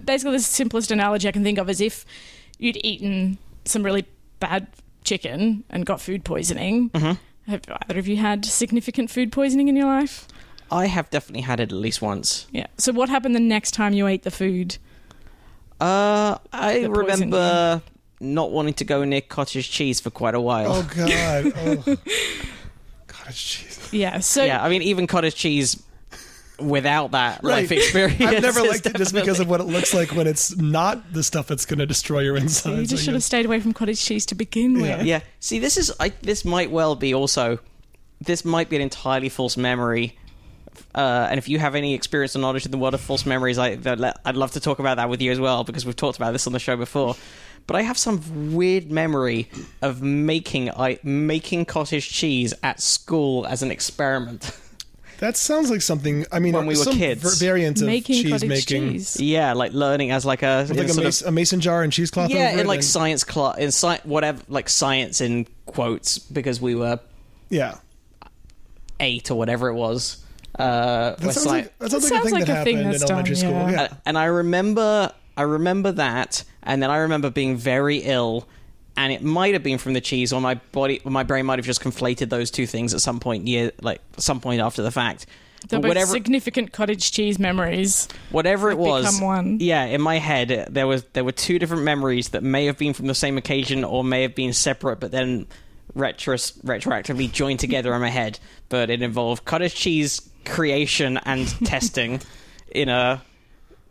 Basically, 0.05 0.37
the 0.37 0.43
simplest 0.43 0.91
analogy 0.91 1.29
I 1.29 1.33
can 1.33 1.43
think 1.43 1.59
of 1.59 1.69
is 1.69 1.81
if 1.81 2.05
you'd 2.59 2.79
eaten 2.85 3.39
some 3.65 3.83
really 3.83 4.07
bad 4.41 4.69
chicken 5.05 5.65
and 5.71 5.87
got 5.87 6.01
food 6.01 6.25
poisoning. 6.25 6.91
Mm-hmm. 6.91 7.51
Have 7.51 7.63
either 7.89 7.99
of 7.99 8.07
you 8.07 8.17
had 8.17 8.45
significant 8.45 9.11
food 9.11 9.33
poisoning 9.33 9.69
in 9.69 9.77
your 9.77 9.87
life? 9.87 10.29
I 10.71 10.87
have 10.87 11.09
definitely 11.09 11.43
had 11.43 11.61
it 11.61 11.73
at 11.73 11.79
least 11.79 12.03
once. 12.03 12.47
Yeah. 12.53 12.67
So, 12.77 12.93
what 12.93 13.09
happened 13.09 13.35
the 13.35 13.41
next 13.41 13.71
time 13.71 13.95
you 13.95 14.07
ate 14.07 14.23
the 14.23 14.31
food? 14.31 14.77
Uh, 15.81 16.37
I 16.53 16.81
The 16.81 16.89
poison 16.89 16.93
remember 16.93 17.83
not 18.21 18.51
wanting 18.51 18.75
to 18.75 18.85
go 18.85 19.05
near 19.05 19.21
cottage 19.21 19.71
cheese 19.71 20.01
for 20.01 20.11
quite 20.11 20.35
a 20.35 20.41
while. 20.41 20.73
Oh 20.73 20.89
god. 20.95 21.53
Oh. 21.87 21.97
Cottage 23.07 23.45
cheese. 23.45 23.89
Yeah. 23.93 24.19
So, 24.21 24.45
yeah, 24.45 24.63
I 24.63 24.69
mean, 24.69 24.83
even 24.83 25.07
cottage 25.07 25.35
cheese 25.35 25.83
without 26.61 27.13
that 27.13 27.41
Right. 27.43 27.63
life 27.63 27.73
experience. 27.73 28.21
I've 28.21 28.43
never 28.43 28.63
liked 28.63 28.87
it 28.87 28.97
just 28.97 29.15
because 29.21 29.41
of 29.41 29.49
what 29.49 29.61
it 29.61 29.65
looks 29.65 29.95
like 29.95 30.11
when 30.13 30.27
it's 30.27 30.57
not 30.57 31.13
the 31.13 31.23
stuff 31.23 31.47
that's 31.47 31.65
going 31.67 31.79
to 31.79 31.87
destroy 31.87 32.21
your 32.21 32.37
insides. 32.37 32.79
you 32.81 32.87
just 32.87 33.03
I 33.03 33.05
should 33.05 33.15
have 33.15 33.23
stayed 33.23 33.47
away 33.47 33.61
from 33.61 33.73
cottage 33.73 34.01
cheese 34.05 34.27
to 34.27 34.35
begin 34.35 34.77
Yeah. 34.79 34.99
with. 34.99 35.07
Yeah. 35.07 35.21
See, 35.41 35.59
this 35.59 35.77
is 35.77 35.93
I, 36.01 36.11
this 36.23 36.45
might 36.45 36.71
well 36.71 36.95
be 36.97 37.15
also 37.15 37.59
this 38.21 38.45
might 38.45 38.69
be 38.69 38.77
an 38.77 38.83
entirely 38.83 39.29
false 39.29 39.57
memory 39.57 40.17
Uh, 40.95 41.27
and 41.31 41.39
if 41.39 41.49
you 41.49 41.59
have 41.59 41.75
any 41.75 41.95
experience 41.95 42.35
or 42.37 42.39
knowledge 42.41 42.65
in 42.65 42.71
the 42.71 42.79
world 42.79 42.95
of 42.95 43.01
false 43.01 43.27
memories, 43.27 43.59
I, 43.59 43.79
I'd 44.25 44.37
love 44.37 44.53
to 44.53 44.61
talk 44.61 44.79
about 44.79 44.97
that 44.97 45.09
with 45.09 45.21
you 45.21 45.31
as 45.33 45.39
well 45.41 45.65
because 45.65 45.85
we've 45.85 45.97
talked 45.97 46.17
about 46.19 46.33
this 46.33 46.47
on 46.47 46.53
the 46.53 46.59
show 46.61 46.77
before. 46.77 47.15
But 47.67 47.77
I 47.77 47.83
have 47.83 47.99
some 47.99 48.55
weird 48.55 48.91
memory 48.91 49.51
of 49.83 50.01
making 50.03 50.71
I 50.71 50.99
making 51.03 51.67
cottage 51.67 52.09
cheese 52.09 52.55
at 52.63 52.81
school 52.81 53.45
as 53.47 53.63
an 53.63 53.71
experiment. 53.71 54.51
That 55.19 55.37
sounds 55.37 55.71
like 55.71 55.83
something. 55.83 56.25
I 56.33 56.39
mean, 56.39 56.55
When 56.55 56.67
we 56.67 56.75
were 56.77 56.85
some 56.85 56.95
kids. 56.95 57.23
ver- 57.23 57.45
variant 57.47 57.81
of 57.81 57.87
Making 57.87 58.23
cheese 58.23 58.45
making, 58.45 58.93
cheese. 58.93 59.21
yeah, 59.21 59.53
like 59.53 59.73
learning 59.73 60.11
as 60.13 60.25
like 60.25 60.43
a, 60.43 60.67
like 60.69 60.79
a, 60.79 60.89
sort 60.89 60.99
of- 60.99 61.05
mason, 61.05 61.29
a 61.29 61.31
mason 61.33 61.61
jar 61.61 61.83
and 61.83 61.93
cheesecloth. 61.93 62.31
yeah, 62.31 62.47
over 62.51 62.53
in 62.55 62.59
it 62.61 62.67
like 62.67 62.79
and- 62.79 62.85
science 62.85 63.25
class, 63.25 63.59
in 63.59 63.69
sci- 63.69 64.01
whatever, 64.05 64.41
like 64.49 64.69
science 64.69 65.21
in 65.21 65.47
quotes 65.67 66.19
because 66.19 66.61
we 66.61 66.75
were 66.75 67.01
yeah. 67.51 67.75
eight 69.01 69.31
or 69.31 69.35
whatever 69.37 69.69
it 69.69 69.75
was. 69.75 70.25
Uh, 70.59 71.11
That 71.17 71.21
sounds 71.21 71.37
sci- 71.39 71.49
like 71.51 71.79
that 71.79 71.91
sounds 71.91 72.05
like 72.05 72.13
Sounds 72.13 72.21
a 72.21 72.25
thing 72.25 72.35
like 72.35 72.47
that 72.47 72.53
a 72.53 72.55
happened 72.57 72.87
that's 72.93 73.03
in 73.03 73.09
elementary 73.11 73.35
done, 73.35 73.41
school. 73.43 73.53
yeah. 73.53 73.71
Yeah. 73.71 73.83
Uh, 73.83 73.89
and 74.07 74.19
I 74.19 74.25
remember, 74.25 75.13
I 75.37 75.43
remember 75.43 75.93
that, 75.93 76.45
and 76.63 76.83
then 76.83 76.91
I 76.91 76.99
remember 76.99 77.31
being 77.31 77.57
very 77.57 77.99
ill, 77.99 78.49
and 78.99 79.13
it 79.13 79.23
might 79.23 79.53
have 79.55 79.63
been 79.63 79.79
from 79.79 79.93
the 79.93 80.01
cheese, 80.01 80.33
or 80.33 80.41
my 80.41 80.57
body, 80.73 81.01
or 81.05 81.13
my 81.13 81.23
brain 81.23 81.47
might 81.47 81.61
have 81.61 81.65
just 81.65 81.81
conflated 81.81 82.31
those 82.31 82.51
two 82.51 82.67
things 82.67 82.93
at 82.93 83.01
some 83.01 83.21
point, 83.21 83.47
year, 83.47 83.71
like 83.81 84.01
some 84.17 84.41
point 84.41 84.61
after 84.61 84.83
the 84.83 84.91
fact. 84.91 85.25
They're 85.69 85.79
both 85.79 85.91
whatever, 85.91 86.11
significant 86.11 86.73
cottage 86.73 87.13
cheese 87.13 87.39
memories. 87.39 88.09
whatever 88.31 88.71
it 88.71 88.79
was, 88.79 89.21
yeah, 89.61 89.85
in 89.85 90.01
my 90.01 90.19
head 90.19 90.69
there 90.71 90.87
was 90.89 91.05
there 91.13 91.25
were 91.25 91.33
two 91.33 91.61
different 91.61 91.85
memories 91.85 92.31
that 92.31 92.43
may 92.43 92.67
have 92.67 92.77
been 92.77 92.93
from 92.93 93.07
the 93.07 93.15
same 93.15 93.39
occasion 93.39 93.85
or 93.85 94.03
may 94.03 94.23
have 94.23 94.35
been 94.35 94.53
separate, 94.53 94.99
but 94.99 95.13
then 95.13 95.47
retros- 95.97 96.61
retroactively 96.63 97.31
joined 97.31 97.61
together 97.61 97.95
in 97.95 98.01
my 98.01 98.11
head. 98.11 98.41
But 98.69 98.91
it 98.91 99.01
involved 99.01 99.45
cottage 99.45 99.77
cheese 99.77 100.29
creation 100.45 101.19
and 101.25 101.47
testing 101.65 102.21
in 102.73 102.89
a 102.89 103.23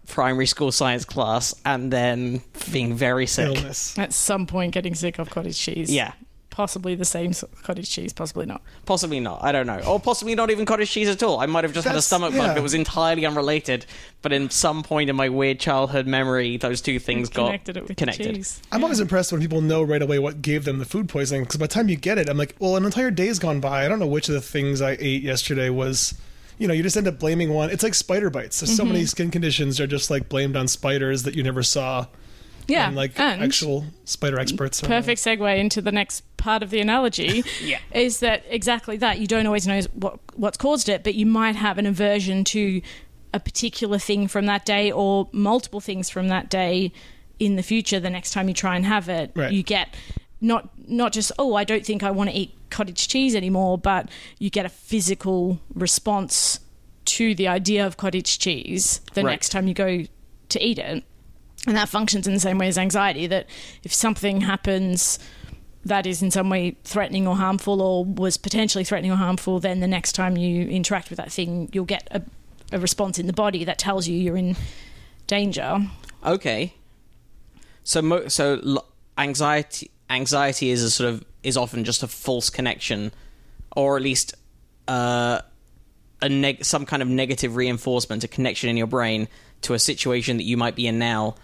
primary 0.07 0.45
school 0.47 0.71
science 0.71 1.05
class, 1.05 1.53
and 1.65 1.91
then 1.91 2.41
being 2.71 2.95
very 2.95 3.27
sick. 3.27 3.47
Illness. 3.55 3.97
At 3.97 4.13
some 4.13 4.47
point, 4.47 4.73
getting 4.73 4.95
sick 4.95 5.19
of 5.19 5.29
cottage 5.29 5.59
cheese. 5.59 5.91
Yeah. 5.93 6.13
Possibly 6.49 6.95
the 6.95 7.05
same 7.05 7.33
sort 7.33 7.53
of 7.53 7.61
cottage 7.61 7.87
cheese, 7.87 8.13
possibly 8.13 8.47
not. 8.47 8.63
Possibly 8.87 9.19
not. 9.19 9.43
I 9.43 9.51
don't 9.51 9.67
know. 9.67 9.79
Or 9.87 9.99
possibly 9.99 10.33
not 10.33 10.49
even 10.49 10.65
cottage 10.65 10.89
cheese 10.89 11.07
at 11.07 11.21
all. 11.21 11.39
I 11.39 11.45
might 11.45 11.63
have 11.63 11.71
just 11.71 11.83
had 11.85 11.91
a 11.91 12.01
That's- 12.01 12.05
stomach 12.07 12.33
bug 12.35 12.55
that 12.55 12.63
was 12.63 12.73
entirely 12.73 13.27
unrelated. 13.27 13.85
But 14.23 14.33
in 14.33 14.49
some 14.49 14.81
point 14.81 15.11
in 15.11 15.15
my 15.15 15.29
weird 15.29 15.59
childhood 15.59 16.07
memory, 16.07 16.57
those 16.57 16.81
two 16.81 16.97
things 16.97 17.29
got 17.29 17.45
Connected 17.47 17.77
it 17.77 17.87
with 17.87 17.95
connected. 17.95 18.33
cheese. 18.37 18.59
I'm 18.71 18.83
always 18.83 18.99
impressed 18.99 19.31
when 19.31 19.39
people 19.39 19.61
know 19.61 19.83
right 19.83 20.01
away 20.01 20.17
what 20.17 20.41
gave 20.41 20.65
them 20.65 20.79
the 20.79 20.85
food 20.85 21.09
poisoning 21.09 21.43
because 21.43 21.57
by 21.57 21.65
the 21.67 21.73
time 21.73 21.89
you 21.89 21.95
get 21.95 22.17
it, 22.17 22.27
I'm 22.27 22.37
like, 22.37 22.55
well, 22.57 22.75
an 22.75 22.85
entire 22.85 23.11
day's 23.11 23.37
gone 23.37 23.59
by. 23.59 23.85
I 23.85 23.87
don't 23.87 23.99
know 23.99 24.07
which 24.07 24.27
of 24.27 24.33
the 24.33 24.41
things 24.41 24.81
I 24.81 24.97
ate 24.99 25.21
yesterday 25.21 25.69
was. 25.69 26.15
You 26.57 26.67
know, 26.67 26.73
you 26.73 26.81
just 26.83 26.97
end 26.97 27.07
up 27.07 27.19
blaming 27.19 27.53
one. 27.53 27.69
It's 27.69 27.83
like 27.83 27.93
spider 27.93 28.29
bites. 28.29 28.59
There's 28.59 28.75
so 28.75 28.83
Mm-hmm. 28.83 28.93
many 28.93 29.05
skin 29.05 29.31
conditions 29.31 29.79
are 29.79 29.87
just 29.87 30.09
like 30.09 30.27
blamed 30.29 30.55
on 30.55 30.67
spiders 30.67 31.23
that 31.23 31.35
you 31.35 31.43
never 31.43 31.61
saw. 31.63 32.07
Yeah. 32.67 32.87
and 32.87 32.95
like 32.97 33.17
and 33.17 33.41
actual 33.41 33.85
spider 34.03 34.37
experts. 34.39 34.83
are- 34.83 34.87
perfect 34.87 35.21
segue 35.21 35.57
into 35.57 35.81
the 35.81 35.91
next 35.91 36.21
part 36.35 36.61
of 36.63 36.69
the 36.69 36.81
analogy 36.81 37.45
Yeah. 37.63 37.79
is 37.93 38.19
that 38.19 38.43
exactly 38.49 38.97
that 38.97 39.19
you 39.19 39.25
don't 39.27 39.45
always 39.47 39.65
know 39.65 39.79
what 39.93 40.19
what's 40.35 40.57
caused 40.57 40.89
it 40.89 41.01
but 41.01 41.15
you 41.15 41.25
might 41.25 41.55
have 41.55 41.77
an 41.77 41.85
aversion 41.85 42.43
to 42.43 42.81
a 43.33 43.39
particular 43.39 43.97
thing 43.97 44.27
from 44.27 44.47
that 44.47 44.65
day 44.65 44.91
or 44.91 45.29
multiple 45.31 45.79
things 45.79 46.09
from 46.09 46.27
that 46.27 46.49
day 46.49 46.91
in 47.39 47.55
the 47.55 47.63
future 47.63 48.01
the 48.01 48.09
next 48.09 48.31
time 48.31 48.49
you 48.49 48.53
try 48.53 48.75
and 48.75 48.85
have 48.85 49.07
it 49.07 49.31
Right. 49.33 49.53
you 49.53 49.63
get 49.63 49.95
not 50.41 50.69
not 50.87 51.11
just 51.13 51.31
oh 51.39 51.55
I 51.55 51.63
don't 51.63 51.85
think 51.85 52.03
I 52.03 52.11
want 52.11 52.29
to 52.29 52.35
eat 52.35 52.53
cottage 52.69 53.07
cheese 53.07 53.35
anymore 53.35 53.77
but 53.77 54.09
you 54.39 54.49
get 54.49 54.65
a 54.65 54.69
physical 54.69 55.59
response 55.73 56.59
to 57.05 57.33
the 57.33 57.47
idea 57.47 57.85
of 57.85 57.97
cottage 57.97 58.37
cheese 58.39 59.01
the 59.13 59.23
Right. 59.23 59.31
next 59.31 59.49
time 59.49 59.67
you 59.67 59.73
go 59.73 60.03
to 60.49 60.63
eat 60.63 60.77
it 60.77 61.03
and 61.65 61.75
that 61.75 61.89
functions 61.89 62.27
in 62.27 62.33
the 62.33 62.39
same 62.39 62.57
way 62.57 62.67
as 62.67 62.77
anxiety 62.77 63.25
that 63.27 63.47
if 63.83 63.93
something 63.93 64.41
happens 64.41 65.17
that 65.85 66.05
is 66.05 66.21
in 66.21 66.29
some 66.31 66.49
way 66.49 66.75
threatening 66.83 67.25
or 67.27 67.35
harmful 67.37 67.81
or 67.81 68.03
was 68.05 68.35
potentially 68.37 68.83
threatening 68.83 69.11
or 69.11 69.15
harmful 69.15 69.59
then 69.59 69.79
the 69.79 69.87
next 69.87 70.11
time 70.13 70.35
you 70.37 70.67
interact 70.67 71.09
with 71.09 71.17
that 71.17 71.31
thing 71.31 71.69
you'll 71.71 71.85
get 71.85 72.07
a, 72.11 72.21
a 72.73 72.79
response 72.79 73.17
in 73.17 73.25
the 73.25 73.33
body 73.33 73.63
that 73.63 73.77
tells 73.79 74.07
you 74.07 74.17
you're 74.17 74.37
in 74.37 74.55
danger 75.27 75.87
Okay. 76.25 76.73
So 77.83 78.01
mo- 78.01 78.27
so 78.27 78.59
l- 78.65 78.85
anxiety 79.17 79.89
anxiety 80.09 80.69
is 80.69 80.83
a 80.83 80.89
sort 80.91 81.09
of 81.09 81.23
is 81.43 81.57
often 81.57 81.83
just 81.83 82.03
a 82.03 82.07
false 82.07 82.49
connection, 82.49 83.11
or 83.75 83.97
at 83.97 84.03
least 84.03 84.35
uh, 84.87 85.41
a 86.21 86.29
neg- 86.29 86.63
some 86.65 86.85
kind 86.85 87.01
of 87.01 87.07
negative 87.07 87.55
reinforcement, 87.55 88.23
a 88.23 88.27
connection 88.27 88.69
in 88.69 88.77
your 88.77 88.87
brain 88.87 89.27
to 89.61 89.73
a 89.73 89.79
situation 89.79 90.37
that 90.37 90.43
you 90.43 90.57
might 90.57 90.75
be 90.75 90.87
in 90.87 90.99
now, 90.99 91.35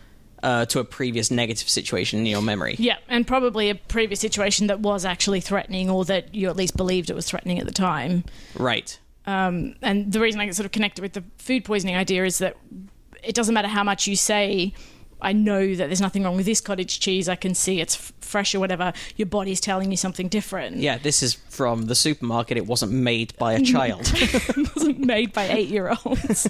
uh, 0.42 0.66
to 0.66 0.80
a 0.80 0.84
previous 0.84 1.32
negative 1.32 1.68
situation 1.70 2.20
in 2.20 2.26
your 2.26 2.42
memory. 2.42 2.76
yeah 2.78 2.98
and 3.08 3.26
probably 3.26 3.70
a 3.70 3.76
previous 3.76 4.20
situation 4.20 4.68
that 4.68 4.80
was 4.82 5.06
actually 5.06 5.40
threatening 5.40 5.90
or 5.90 6.04
that 6.06 6.36
you 6.36 6.50
at 6.50 6.56
least 6.56 6.76
believed 6.76 7.10
it 7.10 7.16
was 7.16 7.26
threatening 7.26 7.60
at 7.60 7.66
the 7.66 7.72
time 7.72 8.24
Right. 8.56 9.00
um, 9.26 9.76
and 9.82 10.12
the 10.12 10.20
reason 10.20 10.42
I 10.42 10.46
get 10.46 10.56
sort 10.56 10.66
of 10.66 10.72
connected 10.74 11.02
with 11.02 11.14
the 11.14 11.24
food 11.38 11.64
poisoning 11.64 11.96
idea 11.96 12.26
is 12.26 12.40
that 12.40 12.58
it 13.24 13.36
doesn't 13.36 13.54
matter 13.54 13.70
how 13.70 13.84
much 13.86 14.06
you 14.06 14.18
say, 14.18 14.74
I 15.24 15.34
know 15.34 15.74
that 15.76 15.88
there's 15.88 16.02
nothing 16.02 16.24
wrong 16.24 16.36
with 16.36 16.46
this 16.46 16.62
cottage 16.62 17.00
cheese. 17.00 17.28
I 17.30 17.36
can 17.36 17.56
see 17.56 17.80
it's 17.82 17.96
f- 17.96 18.14
fresh 18.22 18.54
or 18.54 18.60
whatever. 18.60 18.94
Your 19.16 19.26
body's 19.26 19.60
telling 19.60 19.90
you 19.90 19.98
something 19.98 20.28
different. 20.28 20.78
Yeah, 20.78 20.98
this 20.98 21.24
is 21.24 21.34
from 21.34 21.84
the 21.88 21.96
supermarket. 21.96 22.58
It 22.58 22.68
wasn't 22.68 22.92
made 22.92 23.36
by 23.38 23.54
a 23.54 23.62
child. 23.74 24.02
it 24.16 24.76
wasn't 24.76 25.00
made 25.00 25.34
by 25.34 25.48
eight 25.50 25.70
year 25.70 25.96
olds. 26.06 26.48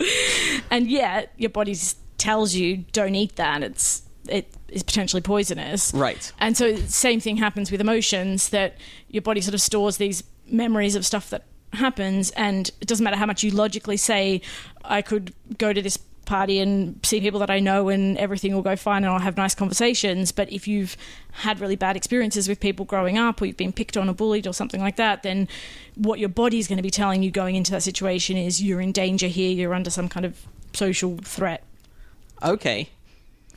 and 0.70 0.88
yet 0.90 1.32
your 1.36 1.50
body 1.50 1.76
tells 2.16 2.54
you 2.54 2.78
don't 2.92 3.14
eat 3.14 3.36
that. 3.36 3.62
It's 3.62 4.02
it 4.28 4.52
is 4.68 4.82
potentially 4.82 5.22
poisonous. 5.22 5.92
right. 5.94 6.30
And 6.38 6.56
so 6.56 6.76
same 6.76 7.20
thing 7.20 7.38
happens 7.38 7.70
with 7.70 7.80
emotions 7.80 8.50
that 8.50 8.76
your 9.08 9.22
body 9.22 9.40
sort 9.40 9.54
of 9.54 9.60
stores 9.60 9.96
these 9.96 10.22
memories 10.46 10.94
of 10.94 11.06
stuff 11.06 11.30
that 11.30 11.44
happens 11.72 12.30
and 12.32 12.70
it 12.80 12.88
doesn't 12.88 13.04
matter 13.04 13.16
how 13.16 13.26
much 13.26 13.42
you 13.42 13.50
logically 13.50 13.96
say 13.96 14.40
I 14.84 15.02
could 15.02 15.34
go 15.58 15.72
to 15.72 15.82
this 15.82 15.98
party 16.28 16.60
and 16.60 17.00
see 17.04 17.20
people 17.20 17.40
that 17.40 17.50
I 17.50 17.58
know 17.58 17.88
and 17.88 18.16
everything 18.18 18.54
will 18.54 18.62
go 18.62 18.76
fine 18.76 19.02
and 19.02 19.12
I'll 19.12 19.18
have 19.18 19.36
nice 19.36 19.54
conversations 19.54 20.30
but 20.30 20.52
if 20.52 20.68
you've 20.68 20.96
had 21.32 21.58
really 21.58 21.74
bad 21.74 21.96
experiences 21.96 22.48
with 22.48 22.60
people 22.60 22.84
growing 22.84 23.18
up 23.18 23.40
or 23.40 23.46
you've 23.46 23.56
been 23.56 23.72
picked 23.72 23.96
on 23.96 24.08
or 24.08 24.14
bullied 24.14 24.46
or 24.46 24.52
something 24.52 24.80
like 24.80 24.96
that 24.96 25.22
then 25.22 25.48
what 25.96 26.18
your 26.20 26.28
body's 26.28 26.68
going 26.68 26.76
to 26.76 26.82
be 26.82 26.90
telling 26.90 27.22
you 27.22 27.30
going 27.30 27.56
into 27.56 27.70
that 27.72 27.82
situation 27.82 28.36
is 28.36 28.62
you're 28.62 28.80
in 28.80 28.92
danger 28.92 29.26
here 29.26 29.50
you're 29.50 29.74
under 29.74 29.90
some 29.90 30.08
kind 30.08 30.24
of 30.26 30.46
social 30.72 31.16
threat 31.24 31.64
Okay. 32.42 32.88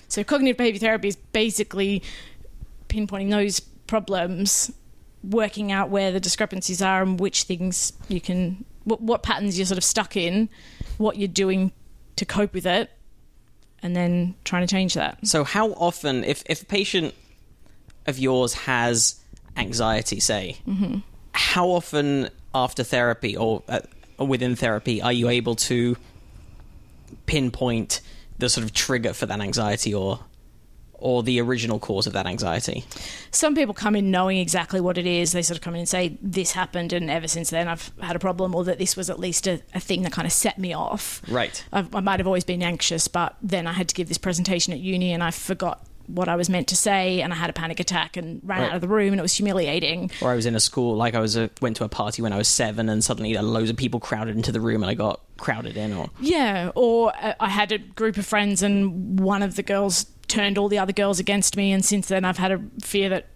so 0.08 0.24
cognitive 0.24 0.58
behavior 0.58 0.80
therapy 0.80 1.10
is 1.10 1.16
basically 1.16 2.02
pinpointing 2.90 3.30
those 3.30 3.60
problems, 3.60 4.72
working 5.24 5.72
out 5.72 5.90
where 5.90 6.12
the 6.12 6.20
discrepancies 6.20 6.82
are 6.82 7.02
and 7.04 7.20
which 7.20 7.44
things 7.44 7.94
you 8.08 8.22
can, 8.22 8.64
what, 8.86 9.02
what 9.02 9.22
patterns 9.22 9.58
you're 9.58 9.66
sort 9.66 9.78
of 9.78 9.84
stuck 9.84 10.16
in, 10.16 10.50
what 10.98 11.18
you're 11.18 11.28
doing 11.28 11.72
to 12.22 12.26
cope 12.26 12.54
with 12.54 12.68
it, 12.68 12.90
and 13.84 13.96
then 13.96 14.36
trying 14.46 14.62
to 14.62 14.72
change 14.72 14.94
that. 14.94 15.18
So 15.26 15.44
how 15.44 15.72
often, 15.72 16.24
if 16.24 16.44
if 16.46 16.62
a 16.62 16.66
patient 16.66 17.16
of 18.06 18.20
yours 18.20 18.54
has 18.54 19.20
anxiety, 19.58 20.20
say, 20.20 20.58
how 21.34 21.70
often 21.70 22.30
after 22.54 22.84
therapy 22.84 23.36
or, 23.36 23.64
uh, 23.68 23.80
or 24.18 24.28
within 24.28 24.56
therapy 24.56 25.02
are 25.02 25.14
you 25.14 25.30
able 25.30 25.56
to 25.56 25.98
pinpoint 27.26 28.02
the 28.38 28.50
sort 28.50 28.64
of 28.66 28.74
trigger 28.74 29.14
for 29.14 29.26
that 29.26 29.40
anxiety 29.40 29.94
or 29.94 30.20
or 31.02 31.24
the 31.24 31.42
original 31.42 31.80
cause 31.80 32.08
of 32.08 32.14
that 32.14 32.26
anxiety? 32.26 32.86
Some 33.32 33.56
people 33.56 33.74
come 33.74 33.96
in 33.96 34.12
knowing 34.12 34.38
exactly 34.38 34.80
what 34.80 34.98
it 34.98 35.06
is. 35.06 35.32
They 35.34 35.42
sort 35.42 35.58
of 35.58 35.62
come 35.64 35.74
in 35.74 35.80
and 35.82 35.90
say, 35.90 36.18
This 36.22 36.52
happened, 36.54 36.94
and 36.94 37.10
ever 37.10 37.28
since 37.28 37.50
then 37.50 37.68
I've 37.68 37.92
had 38.00 38.16
a 38.16 38.20
problem, 38.20 38.56
or 38.56 38.64
that 38.66 38.78
this 38.80 38.96
was 38.96 39.10
at 39.10 39.20
least 39.20 39.48
a, 39.48 39.62
a 39.74 39.80
thing 39.80 40.04
that 40.04 40.12
kind 40.14 40.26
of 40.26 40.32
set 40.32 40.58
me 40.58 40.74
off. 40.74 41.22
Right. 41.28 41.64
I've, 41.74 41.94
I 41.94 42.00
might 42.00 42.20
have 42.20 42.28
always 42.28 42.44
been 42.46 42.64
anxious, 42.64 43.08
but 43.08 43.36
then 43.42 43.68
I 43.68 43.74
had 43.74 43.90
to 43.90 43.96
give 43.96 44.08
this 44.08 44.18
presentation 44.18 44.74
at 44.74 44.80
uni 44.80 45.12
and 45.14 45.24
I 45.24 45.32
forgot 45.32 45.86
what 46.08 46.28
I 46.28 46.36
was 46.36 46.50
meant 46.50 46.68
to 46.70 46.76
say 46.76 47.22
and 47.22 47.32
I 47.32 47.38
had 47.38 47.50
a 47.50 47.54
panic 47.54 47.80
attack 47.80 48.18
and 48.18 48.42
ran 48.44 48.60
Right. 48.62 48.70
out 48.70 48.76
of 48.76 48.82
the 48.82 48.88
room 48.90 49.14
and 49.14 49.20
it 49.20 49.22
was 49.22 49.34
humiliating. 49.34 50.12
Or 50.22 50.32
I 50.32 50.36
was 50.36 50.46
in 50.46 50.56
a 50.56 50.60
school, 50.60 50.96
like 50.98 51.16
I 51.16 51.20
was 51.22 51.38
a, 51.38 51.50
went 51.62 51.78
to 51.78 51.86
a 51.86 51.90
party 51.90 52.22
when 52.22 52.34
I 52.34 52.38
was 52.38 52.50
seven, 52.50 52.90
and 52.90 53.02
suddenly 53.02 53.34
loads 53.36 53.70
of 53.70 53.78
people 53.78 54.00
crowded 54.02 54.36
into 54.36 54.52
the 54.52 54.60
room, 54.60 54.84
and 54.84 54.90
I 54.90 54.94
got 54.94 55.22
crowded 55.38 55.78
in. 55.78 55.94
Or 55.94 56.10
Yeah, 56.20 56.72
or 56.76 57.14
uh, 57.22 57.34
I 57.40 57.48
had 57.50 57.72
a 57.72 57.78
group 57.78 58.18
of 58.18 58.26
friends 58.26 58.62
and 58.62 59.20
one 59.20 59.42
of 59.42 59.56
the 59.56 59.64
girls 59.64 60.06
turned 60.32 60.58
all 60.58 60.70
the 60.70 60.80
other 60.80 60.94
girls 60.94 61.20
against 61.20 61.58
me 61.58 61.72
and 61.72 61.84
since 61.84 62.08
then 62.08 62.24
I've 62.26 62.38
had 62.38 62.52
a 62.52 62.62
fear 62.82 63.10
that 63.10 63.28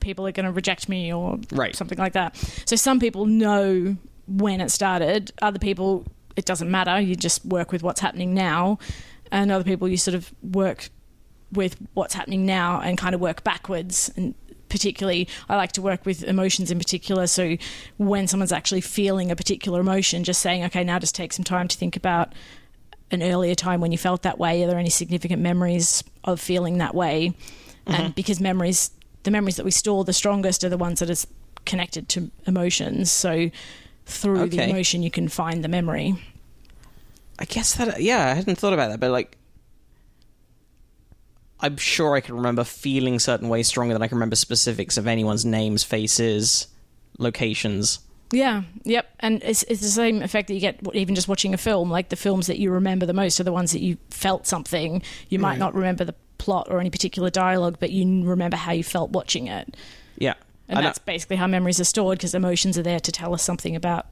people 0.00 0.26
are 0.26 0.32
going 0.32 0.46
to 0.46 0.52
reject 0.52 0.88
me 0.88 1.12
or 1.12 1.38
Right. 1.50 1.74
something 1.74 1.98
like 1.98 2.12
that. 2.12 2.36
So 2.66 2.76
some 2.76 3.00
people 3.00 3.24
know 3.26 3.96
when 4.26 4.60
it 4.60 4.70
started, 4.70 5.32
other 5.40 5.58
people 5.58 6.04
it 6.36 6.44
doesn't 6.44 6.70
matter, 6.70 7.00
you 7.00 7.14
just 7.14 7.44
work 7.44 7.72
with 7.72 7.82
what's 7.82 8.00
happening 8.00 8.32
now, 8.34 8.78
and 9.30 9.50
other 9.52 9.64
people 9.64 9.86
you 9.88 9.96
sort 9.96 10.14
of 10.14 10.32
work 10.42 10.88
with 11.52 11.76
what's 11.94 12.14
happening 12.14 12.46
now 12.46 12.80
and 12.80 12.96
kind 12.96 13.14
of 13.14 13.20
work 13.20 13.44
backwards 13.44 14.10
and 14.16 14.34
particularly 14.70 15.28
I 15.50 15.56
like 15.56 15.72
to 15.72 15.82
work 15.82 16.06
with 16.06 16.22
emotions 16.24 16.70
in 16.70 16.78
particular. 16.78 17.26
So 17.26 17.56
when 17.98 18.26
someone's 18.26 18.52
actually 18.52 18.80
feeling 18.80 19.30
a 19.30 19.36
particular 19.36 19.80
emotion, 19.80 20.24
just 20.24 20.40
saying, 20.40 20.64
okay, 20.64 20.82
now 20.82 20.98
just 20.98 21.14
take 21.14 21.32
some 21.34 21.44
time 21.44 21.68
to 21.68 21.76
think 21.76 21.94
about 21.94 22.32
an 23.12 23.22
earlier 23.22 23.54
time 23.54 23.80
when 23.80 23.92
you 23.92 23.98
felt 23.98 24.22
that 24.22 24.38
way. 24.38 24.64
Are 24.64 24.66
there 24.66 24.78
any 24.78 24.90
significant 24.90 25.40
memories 25.40 26.02
of 26.24 26.40
feeling 26.40 26.78
that 26.78 26.94
way? 26.94 27.34
And 27.86 27.96
mm-hmm. 27.96 28.10
because 28.12 28.40
memories, 28.40 28.90
the 29.22 29.30
memories 29.30 29.56
that 29.56 29.64
we 29.64 29.70
store 29.70 30.04
the 30.04 30.12
strongest 30.12 30.64
are 30.64 30.68
the 30.68 30.78
ones 30.78 31.00
that 31.00 31.10
are 31.10 31.28
connected 31.64 32.08
to 32.10 32.30
emotions. 32.46 33.12
So 33.12 33.50
through 34.06 34.48
the 34.48 34.68
emotion, 34.68 35.02
you 35.02 35.10
can 35.10 35.28
find 35.28 35.62
the 35.62 35.68
memory. 35.68 36.14
I 37.38 37.44
guess 37.44 37.74
that 37.74 38.02
yeah, 38.02 38.30
I 38.30 38.34
hadn't 38.34 38.56
thought 38.56 38.72
about 38.72 38.90
that, 38.90 39.00
but 39.00 39.10
like 39.10 39.36
I'm 41.60 41.76
sure 41.76 42.14
I 42.14 42.20
can 42.20 42.34
remember 42.36 42.64
feeling 42.64 43.18
certain 43.18 43.48
ways 43.48 43.68
stronger 43.68 43.94
than 43.94 44.02
I 44.02 44.08
can 44.08 44.16
remember 44.16 44.36
specifics 44.36 44.96
of 44.96 45.06
anyone's 45.06 45.44
names, 45.44 45.84
faces, 45.84 46.66
locations. 47.18 48.00
Yeah, 48.32 48.62
yep. 48.84 49.06
And 49.20 49.42
it's, 49.44 49.62
it's 49.64 49.80
the 49.82 49.88
same 49.88 50.22
effect 50.22 50.48
that 50.48 50.54
you 50.54 50.60
get 50.60 50.80
even 50.94 51.14
just 51.14 51.28
watching 51.28 51.52
a 51.54 51.58
film. 51.58 51.90
Like 51.90 52.08
the 52.08 52.16
films 52.16 52.46
that 52.48 52.58
you 52.58 52.70
remember 52.70 53.04
the 53.06 53.12
most 53.12 53.38
are 53.38 53.44
the 53.44 53.52
ones 53.52 53.72
that 53.72 53.80
you 53.82 53.98
felt 54.10 54.46
something. 54.46 55.02
You 55.28 55.38
might 55.38 55.50
Right. 55.50 55.58
not 55.58 55.74
remember 55.74 56.04
the 56.04 56.14
plot 56.38 56.66
or 56.70 56.80
any 56.80 56.90
particular 56.90 57.30
dialogue, 57.30 57.76
but 57.78 57.90
you 57.90 58.24
remember 58.24 58.56
how 58.56 58.72
you 58.72 58.82
felt 58.82 59.10
watching 59.10 59.46
it. 59.48 59.76
Yeah. 60.18 60.34
And 60.68 60.78
I 60.78 60.82
know- 60.82 60.88
that's 60.88 60.98
basically 60.98 61.36
how 61.36 61.46
memories 61.46 61.78
are 61.78 61.84
stored 61.84 62.18
because 62.18 62.34
emotions 62.34 62.78
are 62.78 62.82
there 62.82 63.00
to 63.00 63.12
tell 63.12 63.34
us 63.34 63.42
something 63.42 63.76
about 63.76 64.06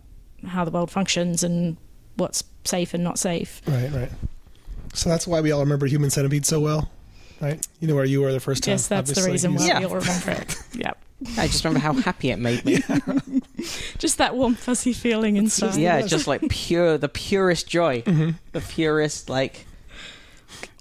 how 0.46 0.64
the 0.64 0.70
world 0.70 0.90
functions 0.90 1.42
and 1.42 1.76
what's 2.16 2.44
safe 2.64 2.92
and 2.94 3.02
not 3.02 3.18
safe. 3.18 3.62
Right, 3.66 3.90
right. 3.92 4.10
So 4.92 5.08
that's 5.08 5.26
why 5.26 5.40
we 5.40 5.50
all 5.52 5.60
remember 5.60 5.86
Human 5.86 6.10
Centipede 6.10 6.44
so 6.44 6.60
well, 6.60 6.90
right? 7.40 7.66
You 7.80 7.88
know 7.88 7.94
where 7.94 8.04
you 8.04 8.20
were 8.20 8.32
the 8.32 8.40
first 8.40 8.64
time. 8.64 8.72
Yes, 8.72 8.86
that's 8.88 9.12
the 9.12 9.30
reason 9.30 9.54
why 9.54 9.66
Yeah. 9.66 9.78
we 9.78 9.84
all 9.86 9.94
remember 9.96 10.30
it. 10.32 10.56
Yep. 10.74 10.98
I 11.36 11.46
just 11.48 11.64
remember 11.64 11.80
how 11.80 11.92
happy 11.92 12.30
it 12.30 12.38
made 12.38 12.64
me. 12.64 12.82
Just 13.98 14.16
that 14.18 14.34
warm, 14.36 14.54
fuzzy 14.54 14.94
feeling 14.94 15.36
inside. 15.36 15.76
yeah, 15.76 16.00
just 16.00 16.26
like 16.26 16.48
pure, 16.48 16.96
the 16.96 17.10
purest 17.10 17.68
joy, 17.68 18.00
mm-hmm. 18.00 18.30
the 18.52 18.60
purest 18.62 19.28
like 19.28 19.66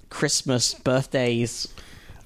Christmas, 0.08 0.72
birthdays. 0.72 1.68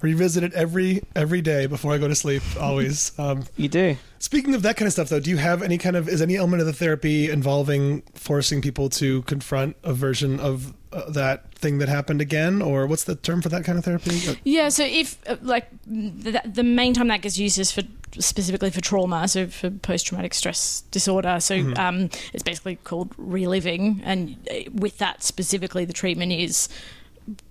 Revisit 0.05 0.43
it 0.43 0.53
every 0.53 1.01
every 1.15 1.41
day 1.41 1.65
before 1.65 1.91
I 1.91 1.97
go 1.97 2.07
to 2.07 2.13
sleep. 2.13 2.43
Always. 2.59 3.17
Um, 3.17 3.43
You 3.57 3.67
do. 3.67 3.97
Speaking 4.19 4.53
of 4.53 4.61
that 4.61 4.77
kind 4.77 4.85
of 4.85 4.93
stuff, 4.93 5.09
though, 5.09 5.19
do 5.19 5.31
you 5.31 5.37
have 5.37 5.63
any 5.63 5.79
kind 5.79 5.95
of 5.95 6.07
is 6.07 6.21
any 6.21 6.35
element 6.35 6.61
of 6.61 6.67
the 6.67 6.73
therapy 6.73 7.29
involving 7.29 8.01
forcing 8.13 8.61
people 8.61 8.87
to 8.89 9.23
confront 9.23 9.75
a 9.83 9.93
version 9.93 10.39
of 10.39 10.73
uh, 10.93 11.09
that 11.09 11.51
thing 11.55 11.79
that 11.79 11.89
happened 11.89 12.21
again, 12.21 12.61
or 12.61 12.85
what's 12.85 13.05
the 13.05 13.15
term 13.15 13.41
for 13.41 13.49
that 13.49 13.63
kind 13.65 13.79
of 13.79 13.83
therapy? 13.83 14.39
Yeah, 14.43 14.69
so 14.69 14.83
if 14.83 15.17
uh, 15.27 15.37
like 15.41 15.67
the, 15.87 16.39
the 16.45 16.63
main 16.63 16.93
time 16.93 17.07
that 17.07 17.21
gets 17.21 17.39
used 17.39 17.57
is 17.57 17.71
for 17.71 17.81
specifically 18.19 18.69
for 18.69 18.81
trauma, 18.81 19.27
so 19.27 19.47
for 19.47 19.71
post 19.71 20.05
traumatic 20.05 20.35
stress 20.35 20.81
disorder. 20.91 21.39
So 21.39 21.73
um, 21.77 22.09
it's 22.31 22.43
basically 22.43 22.75
called 22.77 23.13
reliving, 23.17 24.01
and 24.03 24.37
uh, 24.51 24.69
with 24.71 24.99
that 24.99 25.23
specifically, 25.23 25.83
the 25.83 25.93
treatment 25.93 26.31
is 26.31 26.69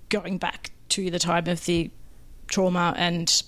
going 0.09 0.39
back 0.39 0.71
to 0.91 1.11
the 1.11 1.19
time 1.19 1.49
of 1.49 1.65
the 1.65 1.91
trauma 2.49 2.95
and 2.97 3.43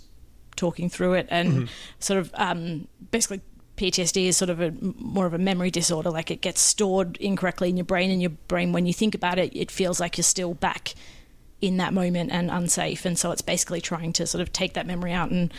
talking 0.56 0.88
through 0.88 1.14
it, 1.14 1.26
and 1.30 1.68
sort 1.98 2.18
of 2.18 2.30
um, 2.34 2.88
basically. 3.10 3.40
PTSD 3.76 4.24
is 4.28 4.38
sort 4.38 4.48
of 4.48 4.58
a 4.62 4.72
more 4.80 5.26
of 5.26 5.34
a 5.34 5.38
memory 5.38 5.70
disorder. 5.70 6.08
Like 6.08 6.30
it 6.30 6.40
gets 6.40 6.62
stored 6.62 7.18
incorrectly 7.18 7.68
in 7.68 7.76
your 7.76 7.84
brain, 7.84 8.10
and 8.10 8.22
your 8.22 8.30
brain, 8.30 8.72
when 8.72 8.86
you 8.86 8.94
think 8.94 9.14
about 9.14 9.38
it, 9.38 9.54
it 9.54 9.70
feels 9.70 10.00
like 10.00 10.16
you're 10.16 10.22
still 10.22 10.54
back 10.54 10.94
in 11.60 11.76
that 11.76 11.92
moment 11.92 12.30
and 12.32 12.50
unsafe. 12.50 13.04
And 13.04 13.18
so 13.18 13.32
it's 13.32 13.42
basically 13.42 13.82
trying 13.82 14.14
to 14.14 14.26
sort 14.26 14.40
of 14.40 14.50
take 14.50 14.72
that 14.74 14.86
memory 14.86 15.12
out 15.12 15.30
and 15.30 15.52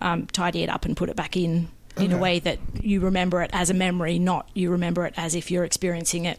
um, 0.00 0.26
tidy 0.26 0.64
it 0.64 0.68
up 0.68 0.84
and 0.84 0.96
put 0.96 1.08
it 1.08 1.16
back 1.16 1.36
in 1.36 1.68
in 1.96 2.12
a 2.12 2.18
way 2.18 2.38
that 2.38 2.58
you 2.80 3.00
remember 3.00 3.42
it 3.42 3.50
as 3.52 3.68
a 3.68 3.74
memory, 3.74 4.18
not 4.18 4.48
you 4.54 4.70
remember 4.70 5.04
it 5.04 5.14
as 5.16 5.34
if 5.34 5.50
you're 5.50 5.64
experiencing 5.64 6.24
it 6.24 6.38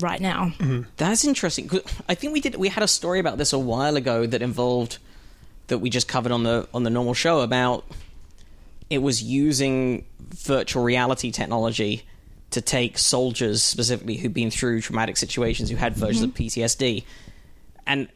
right 0.00 0.20
now. 0.20 0.52
That's 0.98 1.24
interesting 1.24 1.70
I 2.08 2.14
think 2.14 2.32
we 2.32 2.40
did. 2.40 2.56
We 2.56 2.68
had 2.68 2.82
a 2.82 2.88
story 2.88 3.18
about 3.18 3.38
this 3.38 3.52
a 3.52 3.58
while 3.58 3.96
ago 3.96 4.26
that 4.26 4.42
involved 4.42 4.98
that 5.70 5.78
we 5.78 5.90
just 5.90 6.06
covered 6.06 6.30
on 6.32 6.42
the 6.42 6.68
on 6.74 6.82
the 6.82 6.90
normal 6.90 7.14
show 7.14 7.40
about 7.40 7.84
it 8.90 8.98
was 8.98 9.22
using 9.22 10.04
virtual 10.20 10.82
reality 10.82 11.30
technology 11.30 12.02
to 12.50 12.60
take 12.60 12.98
soldiers 12.98 13.62
specifically 13.62 14.16
who'd 14.16 14.34
been 14.34 14.50
through 14.50 14.80
traumatic 14.80 15.16
situations 15.16 15.70
who 15.70 15.76
had 15.76 15.94
versions 15.94 16.22
of 16.22 16.30
mm-hmm. 16.34 16.44
PTSD 16.44 17.04
and 17.86 18.08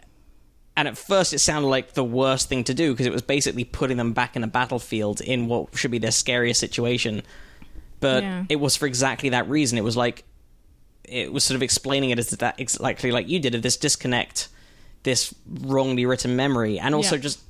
and 0.77 0.89
at 0.89 0.99
first 0.99 1.33
it 1.33 1.39
sounded 1.39 1.69
like 1.69 1.95
the 1.95 2.05
worst 2.05 2.49
thing 2.49 2.65
to 2.65 2.75
do 2.75 2.93
because 2.93 3.07
it 3.07 3.13
was 3.13 3.23
basically 3.23 3.65
putting 3.65 3.97
them 3.97 4.13
back 4.13 4.35
in 4.37 4.43
a 4.43 4.49
battlefield 4.49 5.21
in 5.21 5.47
what 5.47 5.77
should 5.77 5.93
be 5.93 5.99
their 5.99 6.11
scariest 6.11 6.59
situation. 6.59 7.23
But 8.01 8.25
Yeah. 8.25 8.45
it 8.49 8.57
was 8.57 8.77
for 8.77 8.87
exactly 8.87 9.29
that 9.29 9.49
reason. 9.49 9.79
It 9.79 9.85
was 9.85 9.97
like 9.97 10.25
it 11.05 11.33
was 11.33 11.45
sort 11.45 11.55
of 11.55 11.63
explaining 11.63 12.11
it 12.11 12.19
as 12.19 12.31
that 12.31 12.59
exactly 12.59 13.13
like 13.13 13.29
you 13.29 13.39
did 13.39 13.55
of 13.55 13.63
this 13.63 13.77
disconnect 13.77 14.49
this 15.05 15.33
wrongly 15.63 16.05
written 16.07 16.35
memory 16.37 16.79
and 16.79 16.95
also 16.95 17.15
Yeah. 17.17 17.23
just 17.23 17.41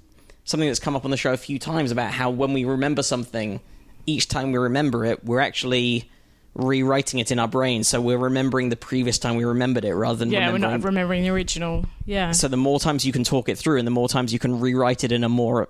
something 0.45 0.69
that's 0.69 0.79
come 0.81 0.95
up 0.95 1.05
on 1.07 1.11
the 1.11 1.17
show 1.17 1.33
a 1.33 1.37
few 1.38 1.59
times 1.59 1.90
about 1.90 2.12
how 2.12 2.29
when 2.31 2.53
we 2.53 2.64
remember 2.64 3.03
something 3.03 3.61
each 4.07 4.29
time 4.29 4.53
we 4.53 4.59
remember 4.59 5.05
it 5.07 5.25
we're 5.25 5.40
actually 5.40 6.11
rewriting 6.55 7.19
it 7.19 7.31
in 7.33 7.38
our 7.38 7.49
brain 7.49 7.83
so 7.83 8.01
we're 8.01 8.19
remembering 8.19 8.69
the 8.69 8.77
previous 8.77 9.19
time 9.19 9.35
we 9.37 9.45
remembered 9.45 9.85
it 9.85 9.95
rather 9.95 10.19
than 10.19 10.31
Yeah, 10.31 10.40
we're 10.49 10.53
remembering 10.55 10.81
not 10.81 10.85
remembering 10.87 11.23
the 11.23 11.31
original. 11.31 11.87
Yeah. 12.05 12.31
so 12.33 12.47
the 12.49 12.57
more 12.59 12.79
times 12.79 13.05
you 13.07 13.12
can 13.12 13.25
talk 13.25 13.49
it 13.49 13.57
through 13.57 13.79
and 13.79 13.87
the 13.87 13.90
more 13.90 14.09
times 14.09 14.33
you 14.33 14.38
can 14.38 14.61
rewrite 14.61 15.03
it 15.05 15.11
in 15.12 15.25
a 15.25 15.29
more 15.29 15.69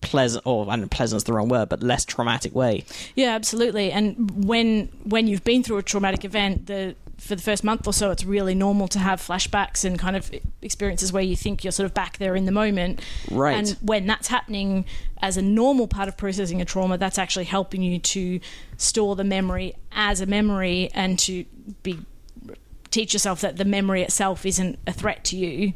pleasant 0.00 0.46
or 0.46 0.64
I 0.66 0.70
don't 0.76 0.82
know 0.82 0.88
pleasant's 0.88 1.24
the 1.24 1.32
wrong 1.34 1.48
word 1.48 1.68
but 1.68 1.82
less 1.82 2.04
traumatic 2.04 2.54
way 2.54 2.84
Yeah, 3.16 3.34
absolutely. 3.34 3.92
And 3.92 4.44
when 4.46 4.88
when 5.04 5.26
you've 5.26 5.44
been 5.44 5.62
through 5.62 5.78
a 5.78 5.82
traumatic 5.82 6.24
event, 6.24 6.66
the 6.66 6.94
for 7.20 7.36
the 7.36 7.42
first 7.42 7.62
month 7.62 7.86
or 7.86 7.92
so, 7.92 8.10
it's 8.10 8.24
really 8.24 8.54
normal 8.54 8.88
to 8.88 8.98
have 8.98 9.20
flashbacks 9.20 9.84
and 9.84 9.98
kind 9.98 10.16
of 10.16 10.30
experiences 10.62 11.12
where 11.12 11.22
you 11.22 11.36
think 11.36 11.62
you're 11.62 11.72
sort 11.72 11.84
of 11.84 11.94
back 11.94 12.18
there 12.18 12.34
in 12.34 12.46
the 12.46 12.52
moment. 12.52 13.00
Right. 13.30 13.56
And 13.56 13.76
when 13.82 14.06
that's 14.06 14.28
happening 14.28 14.86
as 15.22 15.36
a 15.36 15.42
normal 15.42 15.86
part 15.86 16.08
of 16.08 16.16
processing 16.16 16.60
a 16.60 16.64
trauma, 16.64 16.98
that's 16.98 17.18
actually 17.18 17.44
helping 17.44 17.82
you 17.82 17.98
to 17.98 18.40
store 18.76 19.16
the 19.16 19.24
memory 19.24 19.74
as 19.92 20.20
a 20.20 20.26
memory 20.26 20.90
and 20.94 21.18
to 21.20 21.44
be 21.82 21.98
teach 22.90 23.12
yourself 23.12 23.40
that 23.42 23.56
the 23.56 23.64
memory 23.64 24.02
itself 24.02 24.44
isn't 24.44 24.76
a 24.84 24.92
threat 24.92 25.22
to 25.22 25.36
you 25.36 25.72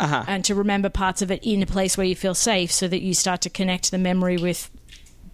uh-huh 0.00 0.24
and 0.26 0.44
to 0.44 0.56
remember 0.56 0.88
parts 0.88 1.22
of 1.22 1.30
it 1.30 1.38
in 1.44 1.62
a 1.62 1.66
place 1.66 1.96
where 1.96 2.04
you 2.04 2.16
feel 2.16 2.34
safe 2.34 2.72
so 2.72 2.88
that 2.88 3.00
you 3.00 3.14
start 3.14 3.40
to 3.40 3.48
connect 3.48 3.92
the 3.92 3.98
memory 3.98 4.36
with 4.36 4.68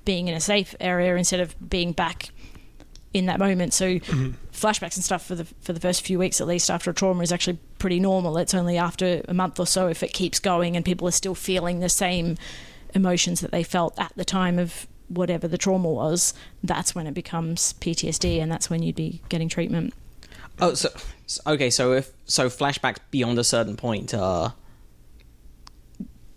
being 0.05 0.29
in 0.29 0.35
a 0.35 0.41
safe 0.41 0.75
area 0.81 1.17
instead 1.17 1.41
of 1.41 1.57
being 1.67 1.93
back 1.93 2.29
in 3.13 3.27
that 3.27 3.39
moment. 3.39 3.73
So 3.73 4.01
flashbacks 4.55 4.97
and 4.97 5.05
stuff 5.05 5.27
for 5.27 5.35
the 5.35 5.45
for 5.61 5.73
the 5.73 5.81
first 5.81 6.03
few 6.03 6.19
weeks 6.19 6.41
at 6.41 6.47
least 6.47 6.71
after 6.71 6.91
a 6.91 6.95
trauma 6.95 7.23
is 7.23 7.33
actually 7.33 7.59
pretty 7.79 8.01
normal. 8.01 8.39
It's 8.39 8.55
only 8.55 8.79
after 8.79 9.23
a 9.29 9.35
month 9.35 9.61
or 9.61 9.67
so 9.67 9.89
if 9.89 10.03
it 10.03 10.13
keeps 10.13 10.39
going 10.39 10.77
and 10.77 10.85
people 10.85 11.07
are 11.09 11.13
still 11.13 11.35
feeling 11.35 11.81
the 11.81 11.89
same 11.89 12.37
emotions 12.95 13.41
that 13.41 13.51
they 13.51 13.63
felt 13.63 13.99
at 13.99 14.13
the 14.17 14.25
time 14.25 14.59
of 14.59 14.87
whatever 15.09 15.47
the 15.47 15.59
trauma 15.59 15.91
was, 15.91 16.33
that's 16.63 16.95
when 16.95 17.07
it 17.07 17.15
becomes 17.15 17.75
PTSD 17.75 18.41
and 18.41 18.51
that's 18.51 18.71
when 18.71 18.83
you'd 18.83 18.97
be 18.97 19.21
getting 19.29 19.49
treatment. 19.49 19.93
Oh, 20.61 20.75
so 20.75 20.89
okay. 21.47 21.71
So 21.71 21.93
if 21.93 22.13
so, 22.25 22.49
flashbacks 22.49 22.99
beyond 23.11 23.39
a 23.39 23.45
certain 23.45 23.77
point 23.77 24.15
are 24.15 24.55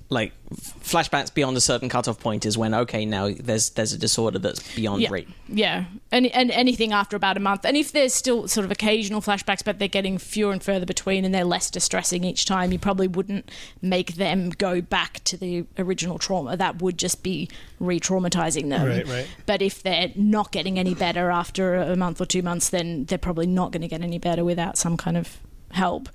like 0.09 0.31
flashbacks 0.53 1.33
beyond 1.33 1.57
a 1.57 1.61
certain 1.61 1.89
cutoff 1.89 2.17
point 2.19 2.45
is 2.45 2.57
when 2.57 2.73
okay 2.73 3.05
now 3.05 3.29
there's 3.29 3.71
there's 3.71 3.91
a 3.91 3.97
disorder 3.97 4.39
that's 4.39 4.75
beyond 4.75 5.01
yeah. 5.01 5.09
rate. 5.11 5.27
Yeah, 5.49 5.85
and 6.11 6.27
and 6.27 6.49
anything 6.51 6.93
after 6.93 7.17
about 7.17 7.35
a 7.35 7.41
month, 7.41 7.65
and 7.65 7.75
if 7.75 7.91
there's 7.91 8.13
still 8.13 8.47
sort 8.47 8.63
of 8.63 8.71
occasional 8.71 9.21
flashbacks, 9.21 9.63
but 9.65 9.79
they're 9.79 9.87
getting 9.89 10.17
fewer 10.17 10.53
and 10.53 10.63
further 10.63 10.85
between, 10.85 11.25
and 11.25 11.35
they're 11.35 11.43
less 11.43 11.69
distressing 11.69 12.23
each 12.23 12.45
time, 12.45 12.71
you 12.71 12.79
probably 12.79 13.07
wouldn't 13.07 13.51
make 13.81 14.15
them 14.15 14.49
go 14.51 14.79
back 14.79 15.23
to 15.25 15.35
the 15.35 15.65
original 15.77 16.17
trauma. 16.17 16.55
That 16.55 16.81
would 16.81 16.97
just 16.97 17.21
be 17.21 17.49
re-traumatizing 17.79 18.69
them. 18.69 18.87
Right, 18.87 19.07
right. 19.07 19.27
But 19.45 19.61
if 19.61 19.83
they're 19.83 20.11
not 20.15 20.51
getting 20.53 20.79
any 20.79 20.95
better 20.95 21.31
after 21.31 21.75
a 21.75 21.97
month 21.97 22.21
or 22.21 22.25
two 22.25 22.41
months, 22.41 22.69
then 22.69 23.05
they're 23.05 23.17
probably 23.17 23.47
not 23.47 23.71
going 23.71 23.81
to 23.81 23.87
get 23.89 24.01
any 24.01 24.19
better 24.19 24.45
without 24.45 24.77
some 24.77 24.95
kind 24.95 25.17
of 25.17 25.39
help. 25.71 26.07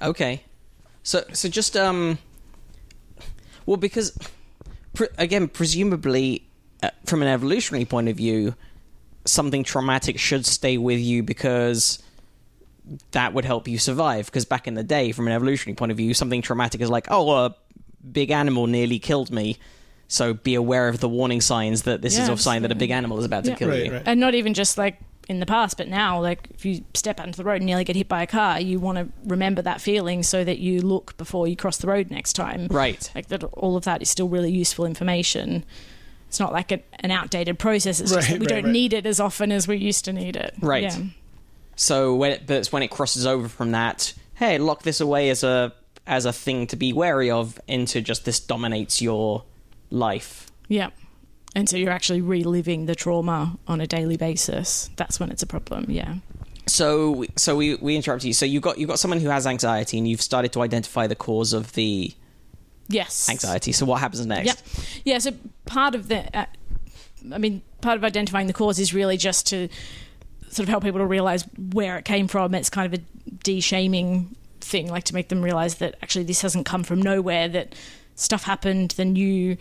Okay, 0.00 0.44
so 1.02 1.24
so 1.32 1.48
just 1.48 1.76
um, 1.76 2.18
well 3.66 3.76
because 3.76 4.16
pre- 4.94 5.08
again 5.18 5.48
presumably 5.48 6.46
uh, 6.82 6.90
from 7.06 7.22
an 7.22 7.28
evolutionary 7.28 7.84
point 7.84 8.08
of 8.08 8.16
view, 8.16 8.54
something 9.24 9.64
traumatic 9.64 10.18
should 10.18 10.44
stay 10.46 10.76
with 10.78 10.98
you 11.00 11.22
because 11.22 12.02
that 13.12 13.32
would 13.32 13.44
help 13.46 13.66
you 13.66 13.78
survive. 13.78 14.26
Because 14.26 14.44
back 14.44 14.66
in 14.66 14.74
the 14.74 14.82
day, 14.84 15.12
from 15.12 15.26
an 15.26 15.32
evolutionary 15.32 15.74
point 15.76 15.90
of 15.92 15.96
view, 15.96 16.12
something 16.12 16.42
traumatic 16.42 16.80
is 16.82 16.90
like, 16.90 17.06
oh, 17.10 17.30
a 17.46 17.56
big 18.12 18.30
animal 18.30 18.66
nearly 18.66 18.98
killed 18.98 19.30
me. 19.30 19.56
So 20.08 20.34
be 20.34 20.54
aware 20.54 20.88
of 20.88 21.00
the 21.00 21.08
warning 21.08 21.40
signs 21.40 21.84
that 21.84 22.02
this 22.02 22.18
is 22.18 22.28
Yeah, 22.28 22.34
a 22.34 22.36
sign 22.36 22.62
that 22.62 22.70
a 22.72 22.74
big 22.74 22.90
animal 22.90 23.18
is 23.18 23.24
about 23.24 23.44
to 23.44 23.50
Yeah. 23.50 23.56
kill 23.56 23.68
Right, 23.70 23.86
you. 23.86 23.92
right. 23.92 24.02
And 24.04 24.20
not 24.20 24.34
even 24.34 24.52
just 24.52 24.76
like 24.76 25.00
in 25.28 25.40
the 25.40 25.46
past, 25.46 25.76
but 25.76 25.88
now, 25.88 26.20
like 26.20 26.48
if 26.50 26.64
you 26.64 26.84
step 26.94 27.18
out 27.18 27.26
into 27.26 27.36
the 27.36 27.44
road 27.44 27.56
and 27.56 27.66
nearly 27.66 27.84
get 27.84 27.96
hit 27.96 28.08
by 28.08 28.22
a 28.22 28.26
car, 28.26 28.60
you 28.60 28.78
want 28.78 28.98
to 28.98 29.08
remember 29.24 29.62
that 29.62 29.80
feeling 29.80 30.22
so 30.22 30.44
that 30.44 30.58
you 30.58 30.80
look 30.82 31.16
before 31.16 31.48
you 31.48 31.56
cross 31.56 31.78
the 31.78 31.86
road 31.86 32.10
next 32.10 32.34
time. 32.34 32.68
Right. 32.68 33.10
Like 33.14 33.28
that, 33.28 33.44
all 33.44 33.76
of 33.76 33.84
that 33.84 34.02
is 34.02 34.10
still 34.10 34.28
really 34.28 34.52
useful 34.52 34.84
information. 34.84 35.64
it's 36.28 36.40
not 36.40 36.52
like 36.52 36.72
a, 36.72 36.82
an 37.00 37.10
outdated 37.10 37.58
process. 37.58 38.00
It's 38.00 38.12
just 38.12 38.28
that 38.28 38.38
we 38.38 38.46
right, 38.46 38.48
don't 38.48 38.64
right. 38.64 38.72
need 38.72 38.92
it 38.92 39.06
as 39.06 39.20
often 39.20 39.52
as 39.52 39.66
we 39.66 39.76
used 39.76 40.04
to 40.06 40.12
need 40.12 40.36
it. 40.36 40.54
Right. 40.60 40.82
Yeah. 40.82 40.98
So 41.76 42.14
when 42.14 42.32
it, 42.32 42.46
but 42.46 42.56
it's 42.56 42.72
when 42.72 42.82
it 42.82 42.90
crosses 42.90 43.26
over 43.26 43.48
from 43.48 43.72
that, 43.72 44.12
hey, 44.34 44.58
lock 44.58 44.82
this 44.82 45.00
away 45.00 45.30
as 45.30 45.42
a 45.42 45.72
as 46.06 46.26
a 46.26 46.32
thing 46.32 46.66
to 46.66 46.76
be 46.76 46.92
wary 46.92 47.30
of 47.30 47.58
into 47.66 48.00
just 48.00 48.24
this 48.24 48.38
dominates 48.40 49.00
your 49.00 49.44
life. 49.90 50.48
Yeah. 50.68 50.90
And 51.54 51.68
so 51.68 51.76
you're 51.76 51.90
actually 51.92 52.20
reliving 52.20 52.86
the 52.86 52.94
trauma 52.94 53.58
on 53.68 53.80
a 53.80 53.86
daily 53.86 54.16
basis. 54.16 54.90
That's 54.96 55.20
when 55.20 55.30
it's 55.30 55.42
a 55.42 55.46
problem. 55.46 55.86
Yeah. 55.88 56.16
So 56.66 57.24
so 57.36 57.54
we 57.56 57.76
we 57.76 57.94
interrupt 57.94 58.24
you. 58.24 58.32
So 58.32 58.46
you 58.46 58.60
got 58.60 58.78
you 58.78 58.86
got 58.86 58.98
someone 58.98 59.20
who 59.20 59.28
has 59.28 59.46
anxiety, 59.46 59.98
and 59.98 60.08
you've 60.08 60.22
started 60.22 60.52
to 60.54 60.62
identify 60.62 61.06
the 61.06 61.14
cause 61.14 61.52
of 61.52 61.72
the 61.74 62.12
Yes. 62.88 63.28
anxiety. 63.30 63.72
So 63.72 63.86
what 63.86 64.00
happens 64.00 64.26
next? 64.26 64.46
Yep. 64.46 64.58
Yeah. 65.04 65.18
So 65.18 65.30
part 65.64 65.94
of 65.94 66.08
the, 66.08 66.36
uh, 66.36 66.46
I 67.32 67.38
mean, 67.38 67.62
part 67.80 67.96
of 67.96 68.04
identifying 68.04 68.46
the 68.46 68.52
cause 68.52 68.78
is 68.78 68.92
really 68.92 69.16
just 69.16 69.46
to 69.48 69.68
sort 70.50 70.64
of 70.64 70.68
help 70.68 70.84
people 70.84 71.00
to 71.00 71.06
realize 71.06 71.44
where 71.72 71.96
it 71.96 72.04
came 72.04 72.28
from. 72.28 72.54
It's 72.54 72.68
kind 72.68 72.92
of 72.92 73.00
a 73.00 73.02
de-shaming 73.42 74.36
thing, 74.60 74.88
like 74.88 75.04
to 75.04 75.14
make 75.14 75.28
them 75.28 75.42
realize 75.42 75.76
that 75.76 75.96
actually 76.02 76.24
this 76.24 76.42
hasn't 76.42 76.66
come 76.66 76.84
from 76.84 77.00
nowhere. 77.00 77.48
That 77.48 77.74
stuff 78.16 78.44
happened, 78.44 78.92
then 78.98 79.16
you 79.16 79.56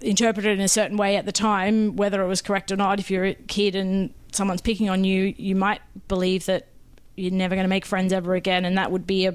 interpreted 0.00 0.58
in 0.58 0.64
a 0.64 0.68
certain 0.68 0.96
way 0.96 1.16
at 1.16 1.26
the 1.26 1.32
time, 1.32 1.96
whether 1.96 2.22
it 2.22 2.28
was 2.28 2.42
correct 2.42 2.70
or 2.70 2.76
not. 2.76 3.00
If 3.00 3.10
you're 3.10 3.24
a 3.24 3.34
kid 3.34 3.74
and 3.74 4.12
someone's 4.32 4.60
picking 4.60 4.88
on 4.88 5.04
you, 5.04 5.34
you 5.36 5.54
might 5.54 5.80
believe 6.06 6.46
that 6.46 6.68
you're 7.16 7.32
never 7.32 7.54
going 7.54 7.64
to 7.64 7.68
make 7.68 7.84
friends 7.84 8.12
ever 8.12 8.34
again, 8.34 8.64
and 8.64 8.78
that 8.78 8.92
would 8.92 9.06
be 9.06 9.26
a 9.26 9.34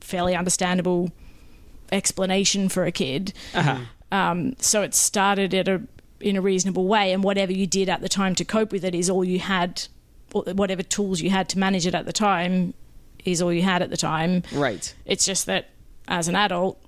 fairly 0.00 0.34
understandable 0.34 1.10
explanation 1.92 2.68
for 2.68 2.84
a 2.84 2.92
kid. 2.92 3.32
Uh-huh. 3.54 3.78
Um, 4.12 4.56
so 4.58 4.82
it 4.82 4.94
started 4.94 5.54
at 5.54 5.68
a 5.68 5.82
in 6.20 6.36
a 6.36 6.40
reasonable 6.40 6.86
way, 6.86 7.12
and 7.12 7.22
whatever 7.22 7.52
you 7.52 7.66
did 7.66 7.88
at 7.88 8.00
the 8.00 8.08
time 8.08 8.34
to 8.36 8.44
cope 8.44 8.72
with 8.72 8.84
it 8.84 8.94
is 8.94 9.10
all 9.10 9.24
you 9.24 9.38
had. 9.38 9.86
Whatever 10.32 10.82
tools 10.82 11.20
you 11.20 11.30
had 11.30 11.48
to 11.50 11.58
manage 11.60 11.86
it 11.86 11.94
at 11.94 12.06
the 12.06 12.12
time 12.12 12.74
is 13.24 13.40
all 13.40 13.52
you 13.52 13.62
had 13.62 13.82
at 13.82 13.90
the 13.90 13.96
time. 13.96 14.42
Right. 14.52 14.92
It's 15.06 15.24
just 15.24 15.46
that 15.46 15.70
as 16.08 16.26
an 16.26 16.34
adult, 16.34 16.80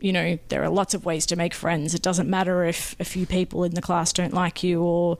you 0.00 0.12
know, 0.12 0.38
there 0.48 0.62
are 0.62 0.68
lots 0.68 0.94
of 0.94 1.04
ways 1.04 1.26
to 1.26 1.36
make 1.36 1.54
friends. 1.54 1.94
It 1.94 2.02
doesn't 2.02 2.28
matter 2.28 2.64
if 2.64 2.94
a 3.00 3.04
few 3.04 3.26
people 3.26 3.64
in 3.64 3.74
the 3.74 3.82
class 3.82 4.12
don't 4.12 4.32
like 4.34 4.62
you 4.62 4.82
or 4.82 5.18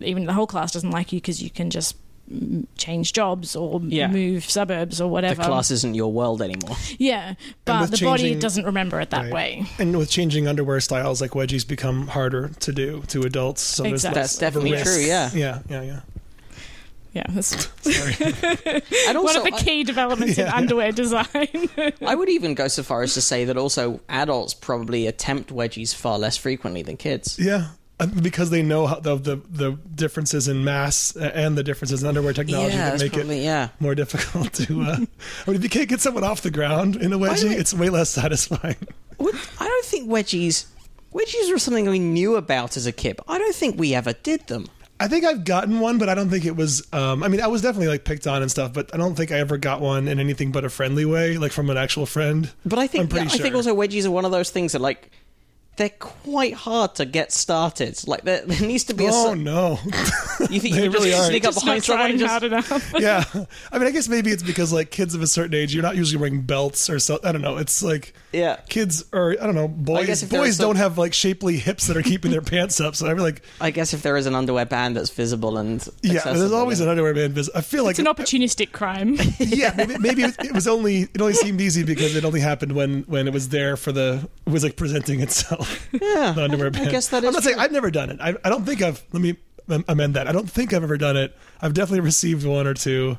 even 0.00 0.26
the 0.26 0.32
whole 0.32 0.46
class 0.46 0.72
doesn't 0.72 0.90
like 0.90 1.12
you 1.12 1.18
because 1.20 1.42
you 1.42 1.50
can 1.50 1.70
just 1.70 1.96
change 2.78 3.12
jobs 3.12 3.54
or 3.54 3.80
Yeah. 3.84 4.06
move 4.08 4.44
suburbs 4.50 4.98
or 5.00 5.08
whatever. 5.10 5.34
The 5.34 5.38
whatever. 5.40 5.52
class 5.52 5.70
isn't 5.70 5.94
your 5.94 6.10
world 6.12 6.40
anymore. 6.40 6.76
Yeah, 6.98 7.34
but 7.66 7.82
with 7.90 7.98
the 8.00 8.04
body 8.06 8.34
doesn't 8.34 8.64
remember 8.64 8.98
it 9.00 9.10
that 9.10 9.24
Right. 9.24 9.32
way. 9.32 9.66
And 9.78 9.96
with 9.98 10.10
changing 10.10 10.48
underwear 10.48 10.80
styles, 10.80 11.20
like 11.20 11.32
wedgies 11.32 11.66
become 11.68 12.06
harder 12.08 12.50
to 12.60 12.72
do 12.72 13.02
to 13.08 13.22
adults. 13.22 13.60
So 13.60 13.84
Exactly. 13.84 14.20
less 14.20 14.30
That's 14.32 14.38
definitely 14.38 14.72
risk. 14.72 14.84
true, 14.84 15.02
yeah. 15.02 15.30
Yeah, 15.34 15.58
yeah, 15.68 15.82
yeah. 15.82 16.00
Yeah, 17.14 17.24
that's 17.30 17.46
Sorry. 17.82 18.32
And 19.08 19.22
one 19.22 19.36
of 19.36 19.44
the 19.44 19.54
key 19.56 19.84
developments 19.84 20.36
in 20.36 20.46
Yeah. 20.46 20.54
underwear 20.56 20.92
design. 20.92 21.26
I, 21.32 21.92
I 22.02 22.14
would 22.14 22.28
even 22.28 22.54
go 22.54 22.68
so 22.68 22.82
far 22.82 23.02
as 23.02 23.14
to 23.14 23.20
say 23.22 23.44
that 23.46 23.56
also 23.56 24.00
adults 24.08 24.52
probably 24.52 25.06
attempt 25.06 25.50
wedgies 25.54 25.94
far 25.94 26.18
less 26.18 26.36
frequently 26.36 26.82
than 26.82 26.96
kids. 26.96 27.38
yeah. 27.40 27.68
Because 28.20 28.50
they 28.50 28.62
know 28.64 28.88
how 28.88 28.98
the, 28.98 29.14
the 29.16 29.36
the 29.48 29.78
differences 29.94 30.48
in 30.48 30.64
mass 30.64 31.14
and 31.14 31.56
the 31.56 31.62
differences 31.62 32.02
in 32.02 32.08
underwear 32.08 32.32
technology 32.32 32.74
yeah, 32.74 32.90
that 32.90 32.98
make 33.00 33.12
probably 33.12 33.38
it 33.38 33.44
yeah. 33.44 33.68
more 33.78 33.94
difficult 33.94 34.52
to. 34.54 34.82
Uh, 34.82 34.96
I 34.96 34.98
mean, 35.50 35.56
if 35.56 35.62
you 35.62 35.68
can't 35.68 35.88
get 35.88 36.00
someone 36.00 36.24
off 36.24 36.40
the 36.42 36.50
ground 36.50 36.96
in 36.96 37.12
a 37.12 37.18
wedgie, 37.18 37.52
it's 37.56 37.72
way 37.72 37.90
less 37.90 38.10
satisfying. 38.10 38.76
Would- 39.18 39.36
I 39.60 39.66
don't 39.68 39.84
think 39.86 40.10
wedgies 40.10 40.66
wedgies 41.14 41.52
were 41.52 41.58
something 41.60 41.88
we 41.88 42.00
knew 42.00 42.34
about 42.34 42.76
as 42.76 42.84
a 42.86 42.92
kid. 42.92 43.16
but 43.16 43.26
I 43.28 43.38
don't 43.38 43.54
think 43.54 43.78
we 43.78 43.94
ever 43.94 44.12
did 44.12 44.48
them. 44.48 44.66
I 45.04 45.08
think 45.08 45.26
I've 45.26 45.44
gotten 45.44 45.80
one, 45.80 45.98
but 45.98 46.08
I 46.08 46.14
don't 46.14 46.30
think 46.30 46.46
it 46.46 46.56
was. 46.56 46.82
Um, 46.90 47.22
I 47.22 47.28
mean, 47.28 47.42
I 47.42 47.46
was 47.46 47.60
definitely 47.60 47.88
like 47.88 48.04
picked 48.04 48.26
on 48.26 48.40
and 48.40 48.50
stuff, 48.50 48.72
but 48.72 48.88
I 48.94 48.96
don't 48.96 49.14
think 49.14 49.32
I 49.32 49.38
ever 49.38 49.58
got 49.58 49.82
one 49.82 50.08
in 50.08 50.18
anything 50.18 50.50
but 50.50 50.64
a 50.64 50.70
friendly 50.70 51.04
way, 51.04 51.36
like 51.36 51.52
from 51.52 51.68
an 51.68 51.76
actual 51.76 52.06
friend. 52.06 52.50
But 52.64 52.78
I 52.78 52.86
think 52.86 53.02
I'm 53.02 53.08
pretty 53.08 53.26
yeah, 53.26 53.34
I 53.34 53.36
think 53.36 53.54
also 53.54 53.76
wedgies 53.76 54.06
are 54.06 54.10
one 54.10 54.24
of 54.24 54.30
those 54.30 54.48
things 54.48 54.72
that 54.72 54.80
like 54.80 55.10
they're 55.76 55.90
quite 55.90 56.54
hard 56.54 56.94
to 56.94 57.04
get 57.04 57.32
started. 57.32 58.08
Like 58.08 58.22
there, 58.22 58.46
there 58.46 58.66
needs 58.66 58.84
to 58.84 58.94
be 58.94 59.04
a. 59.04 59.10
Oh 59.12 59.34
cer- 59.34 59.36
no! 59.36 59.78
you 60.48 60.58
think 60.58 60.74
they 60.74 60.84
you 60.84 60.90
just 60.90 60.94
really 60.94 61.12
are. 61.12 61.24
sneak 61.24 61.44
up 61.44 61.52
Just 61.52 61.66
behind 61.66 61.78
not 61.80 61.84
someone 61.84 62.10
and 62.10 62.18
just 62.18 62.30
hard 62.30 62.44
enough. 62.44 62.94
yeah, 62.98 63.24
I 63.72 63.78
mean, 63.78 63.88
I 63.88 63.90
guess 63.90 64.08
maybe 64.08 64.30
it's 64.30 64.42
because 64.42 64.72
like 64.72 64.90
kids 64.90 65.14
of 65.14 65.20
a 65.20 65.26
certain 65.26 65.52
age, 65.52 65.74
you're 65.74 65.82
not 65.82 65.96
usually 65.96 66.18
wearing 66.18 66.40
belts 66.40 66.88
or 66.88 66.98
so. 66.98 67.20
I 67.22 67.30
don't 67.30 67.42
know. 67.42 67.58
It's 67.58 67.82
like 67.82 68.14
yeah. 68.34 68.56
kids 68.68 69.04
or 69.12 69.36
I 69.40 69.46
don't 69.46 69.54
know. 69.54 69.68
Boys 69.68 70.06
guess 70.06 70.22
if 70.22 70.30
there 70.30 70.40
boys 70.40 70.48
was 70.48 70.56
some- 70.56 70.66
don't 70.66 70.76
have 70.76 70.98
like 70.98 71.14
shapely 71.14 71.56
hips 71.56 71.86
that 71.86 71.96
are 71.96 72.02
keeping 72.02 72.30
their 72.30 72.40
pants 72.52 72.80
up. 72.80 72.94
So 72.96 73.06
I'm 73.06 73.16
like, 73.18 73.42
I 73.60 73.70
guess 73.70 73.94
if 73.94 74.02
there 74.02 74.16
is 74.16 74.26
an 74.26 74.34
underwear 74.34 74.66
band 74.66 74.96
that's 74.96 75.10
visible 75.10 75.56
and 75.58 75.86
yeah, 76.02 76.20
there's 76.24 76.52
always 76.52 76.78
then- 76.78 76.88
an 76.88 76.92
underwear 76.92 77.14
band. 77.14 77.32
vis- 77.34 77.50
I 77.54 77.60
feel 77.60 77.84
like 77.84 77.92
It's 77.92 77.98
an 78.00 78.06
opportunistic 78.06 78.72
crime. 78.72 79.16
yeah, 79.38 79.72
maybe, 79.76 79.98
maybe 79.98 80.22
it, 80.24 80.34
it 80.44 80.52
was 80.52 80.66
only 80.68 81.02
it 81.02 81.20
only 81.20 81.34
seemed 81.34 81.60
easy 81.60 81.84
because 81.84 82.16
it 82.16 82.24
only 82.24 82.40
happened 82.40 82.72
when 82.72 83.02
when 83.04 83.26
it 83.28 83.32
was 83.32 83.48
there 83.50 83.76
for 83.76 83.92
the 83.92 84.28
it 84.46 84.50
was 84.50 84.62
like 84.64 84.76
presenting 84.76 85.20
itself. 85.20 85.88
Yeah, 85.92 86.32
the 86.32 86.44
underwear 86.44 86.66
I, 86.66 86.70
band. 86.70 86.88
I 86.88 86.90
guess 86.90 87.08
that 87.08 87.22
is. 87.24 87.28
I'm 87.28 87.32
not 87.34 87.42
saying 87.44 87.54
true. 87.56 87.62
I've 87.64 87.72
never 87.72 87.90
done 87.90 88.10
it. 88.10 88.18
I, 88.20 88.34
I 88.44 88.48
don't 88.50 88.64
think 88.64 88.82
I've. 88.82 89.02
Let 89.12 89.22
me 89.22 89.36
am- 89.70 89.84
amend 89.88 90.14
that. 90.14 90.26
I 90.28 90.32
don't 90.32 90.50
think 90.50 90.72
I've 90.72 90.82
ever 90.82 90.96
done 90.98 91.16
it. 91.16 91.36
I've 91.62 91.74
definitely 91.74 92.00
received 92.00 92.44
one 92.46 92.66
or 92.66 92.74
two. 92.74 93.18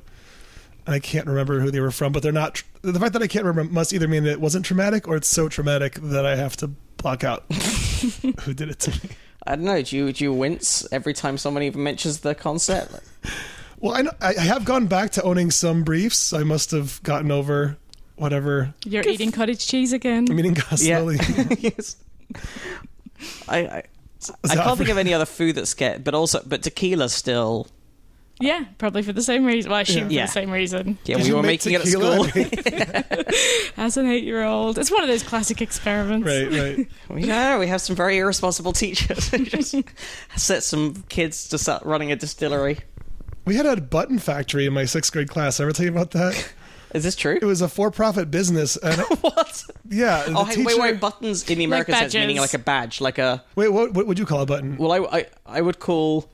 And 0.85 0.93
I 0.95 0.99
can't 0.99 1.25
remember 1.27 1.59
who 1.59 1.71
they 1.71 1.79
were 1.79 1.91
from, 1.91 2.11
but 2.11 2.21
they're 2.23 2.31
not. 2.31 2.55
tr- 2.55 2.65
The 2.81 2.99
fact 2.99 3.13
that 3.13 3.21
I 3.23 3.27
can't 3.27 3.43
remember 3.45 3.73
must 3.73 3.91
either 3.93 4.07
mean 4.07 4.25
it 4.25 4.39
wasn't 4.39 4.65
traumatic 4.65 5.07
or 5.07 5.15
it's 5.15 5.27
so 5.27 5.49
traumatic 5.49 5.95
that 5.95 6.25
I 6.25 6.35
have 6.35 6.55
to 6.57 6.67
block 6.97 7.23
out 7.23 7.43
who 8.41 8.53
did 8.53 8.69
it 8.69 8.79
to 8.81 8.91
me. 8.91 9.15
I 9.47 9.55
don't 9.55 9.65
know. 9.65 9.81
Do 9.81 9.95
you 9.95 10.11
do 10.13 10.23
you 10.23 10.33
wince 10.33 10.87
every 10.91 11.13
time 11.13 11.37
someone 11.37 11.63
even 11.63 11.83
mentions 11.83 12.19
the 12.19 12.35
concept? 12.35 12.95
Well, 13.77 13.93
I, 13.93 14.01
know, 14.03 14.11
I 14.21 14.29
I 14.29 14.41
have 14.41 14.63
gone 14.63 14.87
back 14.87 15.11
to 15.11 15.21
owning 15.23 15.51
some 15.51 15.83
briefs. 15.83 16.31
I 16.33 16.43
must 16.43 16.71
have 16.71 17.03
gotten 17.03 17.29
over 17.29 17.75
whatever. 18.15 18.73
You're 18.85 19.03
eating 19.07 19.31
cottage 19.33 19.67
cheese 19.67 19.91
again. 19.91 20.25
I'm 20.31 20.39
eating 20.39 20.53
gas 20.53 20.81
Yeah. 20.81 21.01
yes. 21.59 21.97
I 23.47 23.57
I, 23.57 23.83
I 24.49 24.55
can't 24.55 24.77
think 24.77 24.89
of 24.89 24.97
any 24.97 25.13
other 25.13 25.25
food 25.25 25.55
that's 25.55 25.73
get, 25.73 26.03
but 26.03 26.13
also 26.15 26.41
but 26.45 26.63
tequila 26.63 27.09
still. 27.09 27.67
Yeah, 28.39 28.65
probably 28.77 29.01
for 29.01 29.13
the 29.13 29.21
same 29.23 29.45
reason. 29.45 29.71
Well, 29.71 29.77
I 29.79 29.81
assume 29.81 30.09
Yeah. 30.09 30.25
for 30.25 30.27
the 30.27 30.33
same 30.33 30.51
reason. 30.51 30.97
Yeah, 31.05 31.15
Did 31.17 31.23
we 31.23 31.29
you 31.29 31.35
were 31.35 31.41
make 31.43 31.65
making 31.65 31.73
it 31.73 31.81
at 31.81 31.85
tequila? 31.85 32.27
school. 32.29 32.45
As 33.77 33.97
an 33.97 34.07
eight-year-old, 34.07 34.77
it's 34.77 34.91
one 34.91 35.01
of 35.03 35.07
those 35.07 35.23
classic 35.23 35.61
experiments. 35.61 36.27
right, 36.27 36.49
right. 36.51 36.87
we, 37.09 37.23
yeah, 37.25 37.57
we 37.59 37.67
have 37.67 37.81
some 37.81 37.95
very 37.95 38.17
irresponsible 38.17 38.73
teachers 38.73 39.29
who 39.29 39.45
just 39.45 39.75
set 40.35 40.63
some 40.63 41.03
kids 41.09 41.47
to 41.49 41.57
start 41.57 41.83
running 41.83 42.11
a 42.11 42.15
distillery. 42.15 42.79
We 43.45 43.55
had 43.55 43.65
a 43.65 43.79
button 43.79 44.17
factory 44.19 44.65
in 44.65 44.73
my 44.73 44.85
sixth 44.85 45.11
grade 45.13 45.29
class. 45.29 45.59
Ever 45.59 45.71
tell 45.71 45.85
you 45.85 45.91
about 45.91 46.11
that? 46.11 46.53
Is 46.93 47.03
this 47.03 47.15
true? 47.15 47.37
It 47.41 47.45
was 47.45 47.61
a 47.61 47.67
for-profit 47.67 48.31
business, 48.31 48.77
and 48.77 48.99
what? 49.21 49.63
yeah. 49.89 50.23
the 50.23 50.31
Oh, 50.37 50.43
hey, 50.45 50.57
wait, 50.63 50.65
teacher- 50.73 50.81
wait, 50.81 50.99
buttons 50.99 51.43
in 51.49 51.57
the 51.57 51.67
Like 51.67 51.87
American 51.87 51.95
sense, 51.95 52.13
meaning 52.13 52.37
badges. 52.37 52.53
like 52.53 52.61
a 52.61 52.63
badge, 52.63 53.01
like 53.01 53.17
a. 53.17 53.43
Wait, 53.55 53.67
what? 53.67 53.93
What 53.93 54.07
would 54.07 54.17
you 54.17 54.25
call 54.25 54.39
a 54.41 54.45
button? 54.45 54.77
Well, 54.77 54.91
I, 54.93 55.17
I, 55.19 55.25
I 55.45 55.61
would 55.61 55.79
call. 55.79 56.29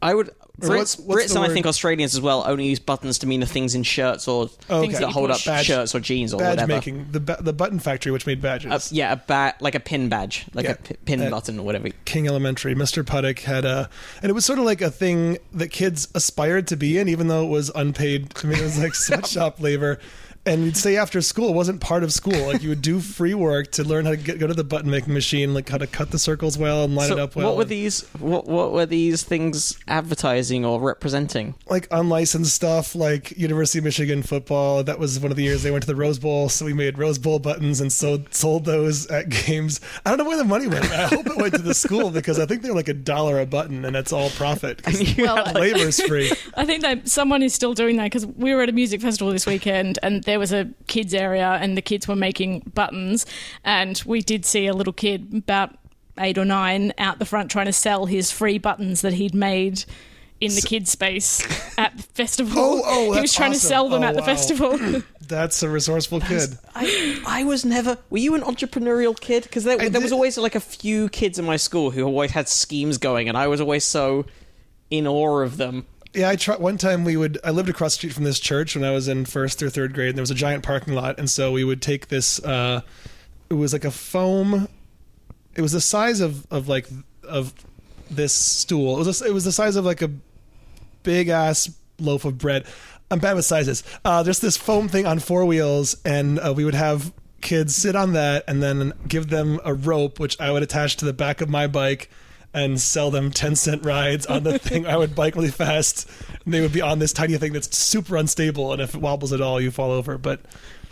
I 0.00 0.14
would. 0.14 0.30
Brits, 0.60 0.68
what's- 0.68 0.98
what's 0.98 1.24
Brits 1.32 1.34
and 1.36 1.44
I 1.44 1.52
think 1.52 1.66
Australians 1.66 2.14
as 2.14 2.20
well 2.20 2.44
only 2.46 2.66
use 2.66 2.78
buttons 2.78 3.18
to 3.18 3.26
mean 3.26 3.40
the 3.40 3.46
things 3.46 3.74
in 3.74 3.82
shirts 3.82 4.28
or 4.28 4.48
Oh, 4.70 4.80
things 4.80 4.98
that 5.00 5.10
hold 5.10 5.32
up 5.32 5.44
Badge- 5.44 5.66
shirts 5.66 5.94
or 5.96 6.00
jeans 6.00 6.32
or 6.32 6.38
badge 6.38 6.50
whatever. 6.50 6.68
making. 6.74 7.06
The 7.10 7.18
ba- 7.18 7.38
the 7.40 7.52
button 7.52 7.80
factory, 7.80 8.12
which 8.12 8.24
made 8.24 8.40
badges. 8.40 8.70
Uh, 8.70 8.78
yeah, 8.92 9.12
a 9.12 9.16
bat 9.16 9.56
like 9.60 9.74
a 9.74 9.80
pin 9.80 10.08
badge, 10.08 10.44
like 10.54 10.66
Yeah. 10.66 10.72
a 10.72 10.76
p- 10.76 10.94
pin 11.06 11.28
button 11.28 11.58
or 11.58 11.62
whatever. 11.64 11.88
King 12.04 12.28
Elementary, 12.28 12.74
Mr. 12.74 13.02
Puddick 13.02 13.40
had 13.40 13.64
a, 13.64 13.90
and 14.22 14.30
it 14.30 14.32
was 14.32 14.44
sort 14.44 14.60
of 14.60 14.64
like 14.64 14.80
a 14.80 14.90
thing 14.92 15.38
that 15.52 15.68
kids 15.72 16.06
aspired 16.14 16.68
to 16.68 16.76
be 16.76 16.98
in, 16.98 17.08
even 17.08 17.26
though 17.26 17.44
it 17.44 17.50
was 17.50 17.72
unpaid. 17.74 18.32
I 18.42 18.46
mean, 18.46 18.58
it 18.58 18.62
was 18.62 18.78
like 18.78 18.94
sweatshop 18.94 19.60
labor. 19.60 19.98
And 20.46 20.64
you'd 20.64 20.76
stay 20.76 20.96
after 20.98 21.22
school. 21.22 21.48
It 21.48 21.54
wasn't 21.54 21.80
part 21.80 22.04
of 22.04 22.12
school. 22.12 22.38
Like 22.46 22.62
you 22.62 22.68
would 22.68 22.82
do 22.82 23.00
free 23.18 23.32
work 23.34 23.70
to 23.72 23.82
learn 23.84 24.04
how 24.04 24.10
to 24.10 24.16
get, 24.18 24.38
go 24.38 24.46
to 24.46 24.52
the 24.54 24.62
button 24.64 24.90
making 24.90 25.14
machine, 25.14 25.54
like 25.54 25.68
how 25.68 25.78
to 25.78 25.86
cut 25.86 26.10
the 26.10 26.18
circles 26.18 26.58
well 26.58 26.84
and 26.84 26.94
line 26.94 27.08
So 27.08 27.14
it 27.14 27.20
up 27.20 27.34
well. 27.36 27.46
what 27.48 27.56
were 27.56 27.62
and- 27.62 27.70
these? 27.70 28.02
What 28.18 28.46
what 28.46 28.72
were 28.72 28.84
these 28.86 29.22
things 29.22 29.78
advertising 29.88 30.64
or 30.64 30.80
representing? 30.80 31.54
like 31.68 31.88
unlicensed 31.90 32.54
stuff 32.54 32.94
like 32.94 33.30
University 33.38 33.78
of 33.78 33.84
Michigan 33.84 34.22
football. 34.22 34.84
That 34.84 34.98
was 34.98 35.18
one 35.18 35.30
of 35.30 35.36
the 35.36 35.42
years 35.44 35.62
they 35.62 35.70
went 35.70 35.82
to 35.84 35.86
the 35.86 35.96
Rose 35.96 36.18
Bowl, 36.18 36.48
so 36.48 36.64
we 36.66 36.74
made 36.74 36.98
Rose 36.98 37.18
Bowl 37.18 37.38
buttons 37.38 37.80
and 37.80 37.90
sold 37.92 38.34
sold 38.34 38.64
those 38.66 39.06
at 39.06 39.28
games. 39.30 39.80
I 40.04 40.10
don't 40.10 40.18
know 40.18 40.24
where 40.24 40.36
the 40.36 40.44
money 40.44 40.66
went. 40.66 40.84
I 40.90 41.06
hope 41.06 41.26
it 41.26 41.36
went 41.36 41.54
to 41.54 41.62
the 41.62 41.74
school 41.74 42.10
because 42.10 42.38
I 42.38 42.44
think 42.46 42.62
they're 42.62 42.74
like 42.74 42.88
a 42.88 42.94
dollar 42.94 43.40
a 43.40 43.46
button 43.46 43.84
and 43.84 43.94
that's 43.94 44.12
all 44.12 44.28
profit. 44.30 44.82
'cause 44.82 45.02
Well, 45.16 45.42
I- 45.44 45.52
labor's 45.52 46.00
free. 46.00 46.30
I 46.54 46.64
think 46.66 46.82
that 46.82 47.08
someone 47.08 47.42
is 47.42 47.54
still 47.54 47.72
doing 47.74 47.96
that 47.96 48.04
because 48.04 48.26
we 48.26 48.54
were 48.54 48.62
at 48.62 48.68
a 48.68 48.72
music 48.72 49.00
festival 49.00 49.32
this 49.32 49.46
weekend 49.46 49.98
and 50.02 50.22
there 50.34 50.40
was 50.40 50.52
a 50.52 50.68
kids 50.88 51.14
area 51.14 51.46
and 51.62 51.76
the 51.76 51.80
kids 51.80 52.08
were 52.08 52.16
making 52.16 52.58
buttons 52.74 53.24
and 53.62 54.02
we 54.04 54.20
did 54.20 54.44
see 54.44 54.66
a 54.66 54.72
little 54.72 54.92
kid 54.92 55.28
about 55.32 55.78
eight 56.18 56.36
or 56.36 56.44
nine 56.44 56.92
out 56.98 57.20
the 57.20 57.24
front 57.24 57.52
trying 57.52 57.66
to 57.66 57.72
sell 57.72 58.06
his 58.06 58.32
free 58.32 58.58
buttons 58.58 59.02
that 59.02 59.12
he'd 59.12 59.32
made 59.32 59.84
in 60.40 60.52
the 60.56 60.60
kids 60.60 60.90
space 60.90 61.40
at 61.78 61.96
the 61.96 62.02
festival. 62.02 62.52
Oh, 62.56 62.82
oh, 62.84 63.12
he 63.12 63.20
was 63.20 63.32
trying 63.32 63.52
to 63.52 63.58
sell 63.60 63.88
them 63.88 64.02
Oh, 64.02 64.06
at 64.06 64.14
the 64.16 64.22
wow. 64.22 64.26
festival. 64.26 65.02
That's 65.28 65.62
a 65.62 65.68
resourceful 65.68 66.18
kid. 66.18 66.58
I, 66.74 67.22
I 67.24 67.44
was 67.44 67.64
never. 67.64 67.96
Were 68.10 68.18
you 68.18 68.34
an 68.34 68.40
entrepreneurial 68.40 69.18
kid? 69.18 69.44
Because 69.44 69.62
there, 69.62 69.88
there 69.88 70.00
was 70.00 70.10
always 70.10 70.36
like 70.36 70.56
a 70.56 70.60
few 70.60 71.08
kids 71.10 71.38
in 71.38 71.44
my 71.44 71.58
school 71.58 71.92
who 71.92 72.02
always 72.02 72.32
had 72.32 72.48
schemes 72.48 72.98
going, 72.98 73.28
and 73.28 73.38
I 73.38 73.46
was 73.46 73.60
always 73.60 73.84
so 73.84 74.26
in 74.90 75.06
awe 75.06 75.38
of 75.42 75.58
them. 75.58 75.86
Yeah, 76.14 76.28
I 76.28 76.36
tried. 76.36 76.60
One 76.60 76.78
time 76.78 77.04
we 77.04 77.16
would. 77.16 77.38
I 77.42 77.50
lived 77.50 77.68
across 77.68 77.94
the 77.94 77.98
street 77.98 78.12
from 78.12 78.24
this 78.24 78.38
church 78.38 78.76
when 78.76 78.84
I 78.84 78.92
was 78.92 79.08
in 79.08 79.24
first 79.24 79.62
or 79.62 79.68
third 79.68 79.94
grade. 79.94 80.10
And 80.10 80.18
there 80.18 80.22
was 80.22 80.30
a 80.30 80.36
giant 80.36 80.62
parking 80.62 80.94
lot, 80.94 81.18
and 81.18 81.28
so 81.28 81.50
we 81.52 81.64
would 81.64 81.82
take 81.82 82.08
this. 82.08 82.42
Uh, 82.42 82.82
it 83.50 83.54
was 83.54 83.72
like 83.72 83.84
a 83.84 83.90
foam. 83.90 84.68
It 85.56 85.60
was 85.60 85.72
the 85.72 85.80
size 85.80 86.20
of 86.20 86.46
of 86.52 86.68
like 86.68 86.88
of 87.24 87.52
this 88.10 88.32
stool. 88.32 88.94
It 88.94 89.06
was 89.06 89.22
a, 89.22 89.26
it 89.26 89.34
was 89.34 89.44
the 89.44 89.52
size 89.52 89.76
of 89.76 89.84
like 89.84 90.02
a 90.02 90.10
big 91.02 91.28
ass 91.28 91.70
loaf 91.98 92.24
of 92.24 92.38
bread. 92.38 92.64
I'm 93.10 93.18
bad 93.18 93.34
with 93.34 93.44
sizes. 93.44 93.82
Uh, 94.04 94.22
there's 94.22 94.40
this 94.40 94.56
foam 94.56 94.88
thing 94.88 95.06
on 95.06 95.18
four 95.18 95.44
wheels, 95.44 95.96
and 96.04 96.38
uh, 96.38 96.54
we 96.56 96.64
would 96.64 96.74
have 96.74 97.12
kids 97.40 97.74
sit 97.74 97.94
on 97.96 98.12
that, 98.14 98.44
and 98.48 98.62
then 98.62 98.92
give 99.06 99.28
them 99.28 99.60
a 99.64 99.74
rope, 99.74 100.18
which 100.18 100.40
I 100.40 100.50
would 100.52 100.62
attach 100.62 100.96
to 100.96 101.04
the 101.04 101.12
back 101.12 101.40
of 101.40 101.48
my 101.48 101.66
bike, 101.66 102.08
and 102.54 102.80
sell 102.80 103.10
them 103.10 103.30
ten 103.30 103.56
cent 103.56 103.84
rides 103.84 104.24
on 104.26 104.44
the 104.44 104.58
thing. 104.60 104.86
I 104.86 104.96
would 104.96 105.14
bike 105.14 105.34
really 105.34 105.50
fast, 105.50 106.08
and 106.44 106.54
they 106.54 106.60
would 106.60 106.72
be 106.72 106.80
on 106.80 107.00
this 107.00 107.12
tiny 107.12 107.36
thing 107.36 107.52
that's 107.52 107.76
super 107.76 108.16
unstable, 108.16 108.72
and 108.72 108.80
if 108.80 108.94
it 108.94 109.00
wobbles 109.00 109.32
at 109.32 109.40
all, 109.40 109.60
you 109.60 109.70
fall 109.70 109.90
over. 109.90 110.16
But 110.16 110.40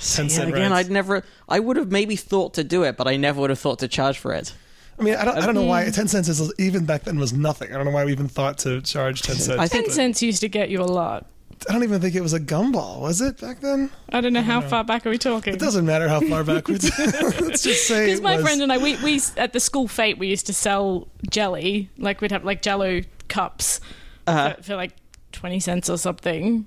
ten 0.00 0.26
Yeah, 0.26 0.30
cent 0.32 0.50
again, 0.50 0.72
rides. 0.72 0.88
I'd 0.88 0.92
never. 0.92 1.24
I 1.48 1.60
would 1.60 1.76
have 1.76 1.90
maybe 1.90 2.16
thought 2.16 2.54
to 2.54 2.64
do 2.64 2.82
it, 2.82 2.96
but 2.96 3.06
I 3.06 3.16
never 3.16 3.40
would 3.40 3.50
have 3.50 3.58
thought 3.60 3.78
to 3.78 3.88
charge 3.88 4.18
for 4.18 4.32
it. 4.34 4.52
I 4.98 5.02
mean, 5.04 5.14
I 5.14 5.24
don't, 5.24 5.38
I 5.38 5.46
don't 5.46 5.54
know 5.54 5.62
why 5.64 5.84
mm. 5.84 5.94
ten 5.94 6.08
cents 6.08 6.28
is 6.28 6.52
even 6.58 6.84
back 6.84 7.04
then 7.04 7.18
was 7.18 7.32
nothing. 7.32 7.72
I 7.72 7.76
don't 7.76 7.86
know 7.86 7.92
why 7.92 8.04
we 8.04 8.12
even 8.12 8.28
thought 8.28 8.58
to 8.58 8.82
charge 8.82 9.22
ten 9.22 9.36
cents. 9.36 9.58
I 9.58 9.66
think- 9.66 9.70
Ten 9.70 9.82
but 9.84 9.92
cents 9.92 10.22
used 10.22 10.40
to 10.42 10.48
get 10.48 10.68
you 10.68 10.82
a 10.82 10.84
lot. 10.84 11.26
I 11.68 11.72
don't 11.72 11.82
even 11.84 12.00
think 12.00 12.14
it 12.14 12.20
was 12.22 12.32
a 12.32 12.40
gumball, 12.40 13.00
was 13.00 13.20
it 13.20 13.40
back 13.40 13.60
then? 13.60 13.90
I 14.10 14.20
don't 14.20 14.32
know 14.32 14.42
how 14.42 14.60
far 14.60 14.84
back 14.84 15.06
are 15.06 15.10
we 15.10 15.18
talking. 15.18 15.54
It 15.54 15.60
doesn't 15.60 15.84
matter 15.86 16.08
how 16.08 16.20
far 16.20 16.44
backwards. 16.44 16.90
Let's 16.98 17.62
just 17.62 17.86
say 17.86 18.06
Because 18.06 18.20
my 18.20 18.36
was- 18.36 18.44
friend 18.44 18.62
and 18.62 18.72
I, 18.72 18.78
we, 18.78 18.96
we 19.02 19.20
at 19.36 19.52
the 19.52 19.60
school 19.60 19.88
fete, 19.88 20.18
we 20.18 20.28
used 20.28 20.46
to 20.46 20.54
sell 20.54 21.08
jelly. 21.30 21.90
Like 21.98 22.20
we'd 22.20 22.32
have 22.32 22.44
like 22.44 22.62
Jello 22.62 23.00
cups 23.28 23.80
Uh-huh. 24.26 24.54
for, 24.56 24.62
for 24.62 24.76
like 24.76 24.92
twenty 25.32 25.60
cents 25.60 25.88
or 25.90 25.98
something. 25.98 26.66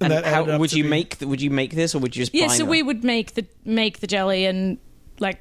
And 0.00 0.12
that 0.12 0.24
how 0.26 0.58
would 0.58 0.72
you 0.72 0.82
be- 0.84 0.90
make? 0.90 1.16
Would 1.20 1.40
you 1.40 1.50
make 1.50 1.72
this, 1.74 1.94
or 1.94 1.98
would 2.00 2.16
you 2.16 2.22
just? 2.22 2.34
Yeah, 2.34 2.48
buy 2.48 2.52
so 2.54 2.58
them? 2.64 2.68
we 2.70 2.82
would 2.82 3.04
make 3.04 3.34
the 3.34 3.46
make 3.64 4.00
the 4.00 4.06
jelly 4.06 4.44
and 4.44 4.78
like 5.20 5.38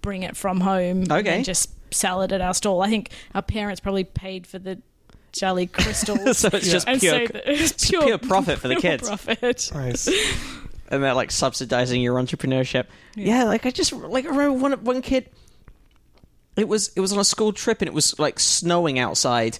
bring 0.00 0.22
it 0.22 0.36
from 0.36 0.60
home 0.60 1.04
Okay. 1.10 1.28
and 1.36 1.44
just 1.44 1.70
sell 1.92 2.22
it 2.22 2.30
at 2.32 2.40
our 2.40 2.54
stall. 2.54 2.82
I 2.82 2.88
think 2.88 3.10
our 3.34 3.42
parents 3.42 3.80
probably 3.80 4.04
paid 4.04 4.46
for 4.46 4.58
the 4.60 4.80
jelly 5.38 5.66
crystals. 5.66 6.38
so 6.38 6.48
it's 6.52 6.68
just 6.68 6.88
and 6.88 7.00
pure, 7.00 7.26
so 7.26 7.32
the, 7.32 7.50
it's 7.52 7.72
it's 7.72 7.90
pure, 7.90 8.04
pure 8.04 8.18
profit 8.18 8.58
for 8.58 8.68
the 8.68 8.76
pure 8.76 8.92
kids. 8.92 9.08
Profit. 9.08 9.70
Nice. 9.74 10.08
and 10.88 11.02
they're 11.02 11.14
like 11.14 11.30
subsidizing 11.30 12.00
your 12.00 12.16
entrepreneurship. 12.16 12.86
Yeah. 13.14 13.44
like 13.44 13.66
I 13.66 13.70
just 13.70 13.92
like 13.92 14.24
I 14.24 14.28
remember 14.28 14.58
one 14.58 14.72
one 14.84 15.02
kid. 15.02 15.30
It 16.56 16.68
was 16.68 16.90
it 16.96 17.00
was 17.00 17.12
on 17.12 17.18
a 17.18 17.24
school 17.24 17.52
trip 17.52 17.82
and 17.82 17.88
it 17.88 17.94
was 17.94 18.18
like 18.18 18.40
snowing 18.40 18.98
outside, 18.98 19.58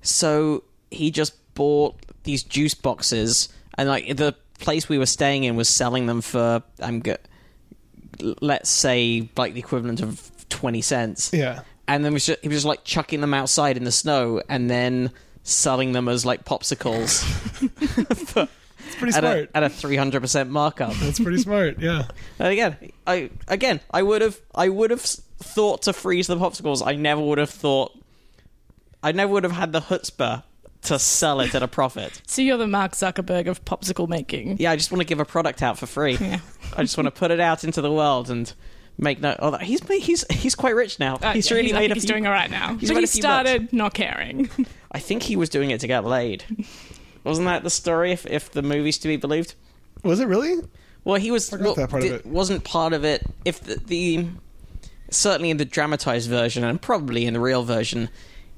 so 0.00 0.64
he 0.90 1.10
just 1.10 1.34
bought 1.54 1.96
these 2.22 2.42
juice 2.42 2.74
boxes 2.74 3.48
and 3.76 3.88
like 3.88 4.16
the 4.16 4.34
place 4.58 4.88
we 4.88 4.98
were 4.98 5.06
staying 5.06 5.44
in 5.44 5.56
was 5.56 5.68
selling 5.68 6.06
them 6.06 6.20
for 6.20 6.62
I'm 6.80 7.00
good. 7.00 7.18
Let's 8.40 8.70
say 8.70 9.28
like 9.36 9.52
the 9.52 9.60
equivalent 9.60 10.00
of 10.00 10.30
twenty 10.48 10.80
cents. 10.80 11.30
Yeah. 11.32 11.62
And 11.88 12.04
then 12.04 12.12
was 12.12 12.26
just, 12.26 12.40
he 12.42 12.48
was 12.48 12.58
just 12.58 12.66
like 12.66 12.84
chucking 12.84 13.20
them 13.20 13.34
outside 13.34 13.76
in 13.76 13.84
the 13.84 13.90
snow 13.92 14.40
and 14.48 14.70
then 14.70 15.10
selling 15.42 15.92
them 15.92 16.08
as 16.08 16.26
like 16.26 16.44
popsicles 16.44 17.24
It's 18.10 18.32
pretty 18.98 19.16
at 19.16 19.24
a, 19.24 19.46
smart. 19.46 19.50
at 19.54 19.62
a 19.62 19.66
300% 19.68 20.48
markup. 20.50 20.92
That's 20.94 21.18
pretty 21.18 21.38
smart. 21.38 21.78
Yeah. 21.80 22.04
And 22.38 22.48
again, 22.52 22.76
I 23.06 23.30
again, 23.48 23.80
I 23.90 24.02
would 24.02 24.22
have 24.22 24.38
I 24.54 24.68
would 24.68 24.90
have 24.90 25.00
thought 25.00 25.82
to 25.82 25.92
freeze 25.92 26.26
the 26.28 26.36
popsicles. 26.36 26.86
I 26.86 26.94
never 26.94 27.20
would 27.20 27.38
have 27.38 27.50
thought 27.50 27.92
I 29.02 29.12
never 29.12 29.32
would 29.32 29.44
have 29.44 29.52
had 29.52 29.72
the 29.72 29.80
chutzpah 29.80 30.42
to 30.82 30.98
sell 30.98 31.40
it 31.40 31.54
at 31.54 31.62
a 31.62 31.68
profit. 31.68 32.20
So 32.26 32.40
you're 32.42 32.56
the 32.56 32.66
Mark 32.68 32.92
Zuckerberg 32.92 33.48
of 33.48 33.64
popsicle 33.64 34.08
making. 34.08 34.58
Yeah, 34.58 34.70
I 34.70 34.76
just 34.76 34.92
want 34.92 35.00
to 35.00 35.04
give 35.06 35.18
a 35.20 35.24
product 35.24 35.62
out 35.62 35.78
for 35.78 35.86
free. 35.86 36.16
Yeah. 36.16 36.38
I 36.76 36.82
just 36.82 36.96
want 36.96 37.06
to 37.06 37.10
put 37.10 37.30
it 37.32 37.40
out 37.40 37.64
into 37.64 37.80
the 37.80 37.90
world 37.92 38.30
and 38.30 38.52
make 38.98 39.20
no. 39.20 39.34
Oh, 39.38 39.56
he's 39.58 39.80
he's 39.88 40.24
he's 40.30 40.54
quite 40.54 40.74
rich 40.74 40.98
now. 40.98 41.16
Uh, 41.16 41.32
he's 41.32 41.50
yeah, 41.50 41.56
really 41.56 41.72
I 41.72 41.78
made 41.80 41.92
he's 41.94 42.02
few- 42.04 42.08
doing 42.12 42.26
all 42.26 42.32
right 42.32 42.50
now. 42.50 42.74
he's 42.76 42.90
but 42.90 42.98
he 42.98 43.04
a 43.04 43.06
few 43.06 43.22
bucks. 43.22 43.48
started 43.48 43.72
not 43.72 43.94
caring. 43.94 44.50
I 44.92 44.98
think 44.98 45.22
he 45.22 45.36
was 45.36 45.48
doing 45.48 45.70
it 45.70 45.80
to 45.80 45.86
get 45.86 46.04
laid. 46.04 46.44
Wasn't 47.24 47.46
that 47.46 47.62
the 47.62 47.70
story? 47.70 48.12
If 48.12 48.26
if 48.26 48.50
the 48.50 48.62
movie's 48.62 48.98
to 48.98 49.08
be 49.08 49.16
believed. 49.16 49.54
Was 50.02 50.20
it 50.20 50.26
really? 50.26 50.62
Well, 51.04 51.16
he 51.20 51.30
was. 51.30 51.50
Well, 51.52 51.74
that 51.74 51.90
part 51.90 52.04
of 52.04 52.12
it. 52.12 52.26
Wasn't 52.26 52.64
part 52.64 52.92
of 52.92 53.04
it. 53.04 53.22
If 53.44 53.60
the, 53.60 53.76
the 53.76 54.26
certainly 55.10 55.50
in 55.50 55.56
the 55.56 55.64
dramatized 55.64 56.28
version 56.28 56.64
and 56.64 56.80
probably 56.80 57.24
in 57.26 57.34
the 57.34 57.40
real 57.40 57.62
version, 57.62 58.08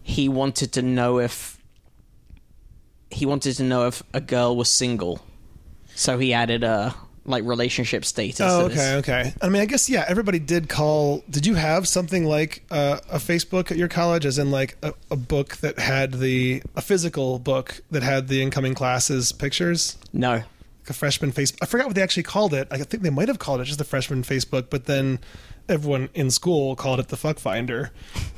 he 0.03 0.29
wanted 0.29 0.72
to 0.72 0.83
know 0.83 1.18
if 1.18 1.59
he 3.11 3.26
wanted 3.26 3.57
to 3.57 3.62
know 3.64 3.87
if 3.87 4.03
a 4.14 4.20
girl 4.20 4.57
was 4.57 4.70
single, 4.70 5.20
so 5.94 6.18
he 6.18 6.33
added 6.33 6.62
a 6.62 6.94
like 7.24 7.44
relationship 7.44 8.04
status. 8.04 8.40
Oh, 8.40 8.66
okay, 8.66 8.94
okay. 8.96 9.35
I 9.42 9.48
mean, 9.48 9.62
I 9.62 9.66
guess 9.66 9.88
yeah. 9.90 10.04
Everybody 10.09 10.38
did 10.38 10.68
call. 10.68 11.22
Did 11.28 11.46
you 11.46 11.54
have 11.54 11.87
something 11.87 12.24
like 12.24 12.64
uh, 12.70 13.00
a 13.11 13.18
Facebook 13.18 13.70
at 13.70 13.76
your 13.76 13.88
college, 13.88 14.24
as 14.26 14.38
in 14.38 14.50
like 14.50 14.76
a, 14.83 14.94
a 15.11 15.16
book 15.16 15.56
that 15.59 15.78
had 15.78 16.14
the 16.14 16.62
a 16.76 16.83
physical 16.83 17.38
book 17.38 17.80
that 17.90 18.02
had 18.02 18.28
the 18.28 18.42
incoming 18.42 18.74
classes 18.74 19.33
pictures? 19.33 19.98
No, 20.12 20.33
Like 20.33 20.44
a 20.88 20.92
freshman 20.92 21.33
Facebook. 21.33 21.59
I 21.62 21.66
forgot 21.66 21.87
what 21.87 21.94
they 21.94 22.02
actually 22.02 22.22
called 22.24 22.54
it. 22.54 22.66
I 22.70 22.78
think 22.78 23.02
they 23.02 23.11
might 23.11 23.28
have 23.28 23.38
called 23.38 23.61
it 23.61 23.64
just 23.64 23.78
the 23.78 23.85
freshman 23.85 24.22
Facebook, 24.22 24.70
but 24.70 24.87
then 24.87 25.18
everyone 25.70 26.09
in 26.14 26.30
school 26.30 26.76
called 26.76 27.00
it 27.00 27.09
the 27.09 27.16
fuck 27.16 27.38
finder. 27.38 27.90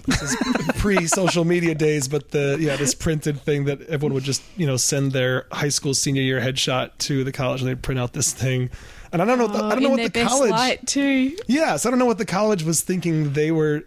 This 0.07 0.23
is 0.23 0.37
pre-social 0.77 1.45
media 1.45 1.75
days, 1.75 2.09
but 2.09 2.31
the 2.31 2.57
yeah, 2.61 2.77
this 2.77 2.95
printed 2.95 3.41
thing 3.41 3.65
that 3.65 3.83
everyone 3.83 4.15
would 4.15 4.25
just 4.25 4.43
you 4.57 4.67
know 4.67 4.77
send 4.77 5.13
their 5.13 5.47
high 5.53 5.69
school 5.69 5.95
senior 5.95 6.23
year 6.23 6.41
headshot 6.41 6.91
to 6.99 7.25
the 7.25 7.33
college, 7.33 7.61
and 7.61 7.71
they'd 7.71 7.83
print 7.83 8.01
out 8.01 8.13
this 8.13 8.33
thing. 8.33 8.71
And 9.13 9.21
I 9.21 9.25
don't 9.27 9.39
know. 9.39 9.47
The, 9.47 9.59
I 9.59 9.75
don't 9.75 9.79
oh, 9.79 9.89
know 9.89 9.95
in 9.95 10.03
what 10.03 10.13
the 10.13 10.25
college. 10.25 10.51
light 10.51 10.87
too. 10.87 11.37
Yes, 11.47 11.85
I 11.85 11.91
don't 11.91 11.99
know 11.99 12.07
what 12.07 12.19
the 12.19 12.25
college 12.25 12.63
was 12.63 12.81
thinking 12.81 13.33
they 13.35 13.51
were. 13.51 13.85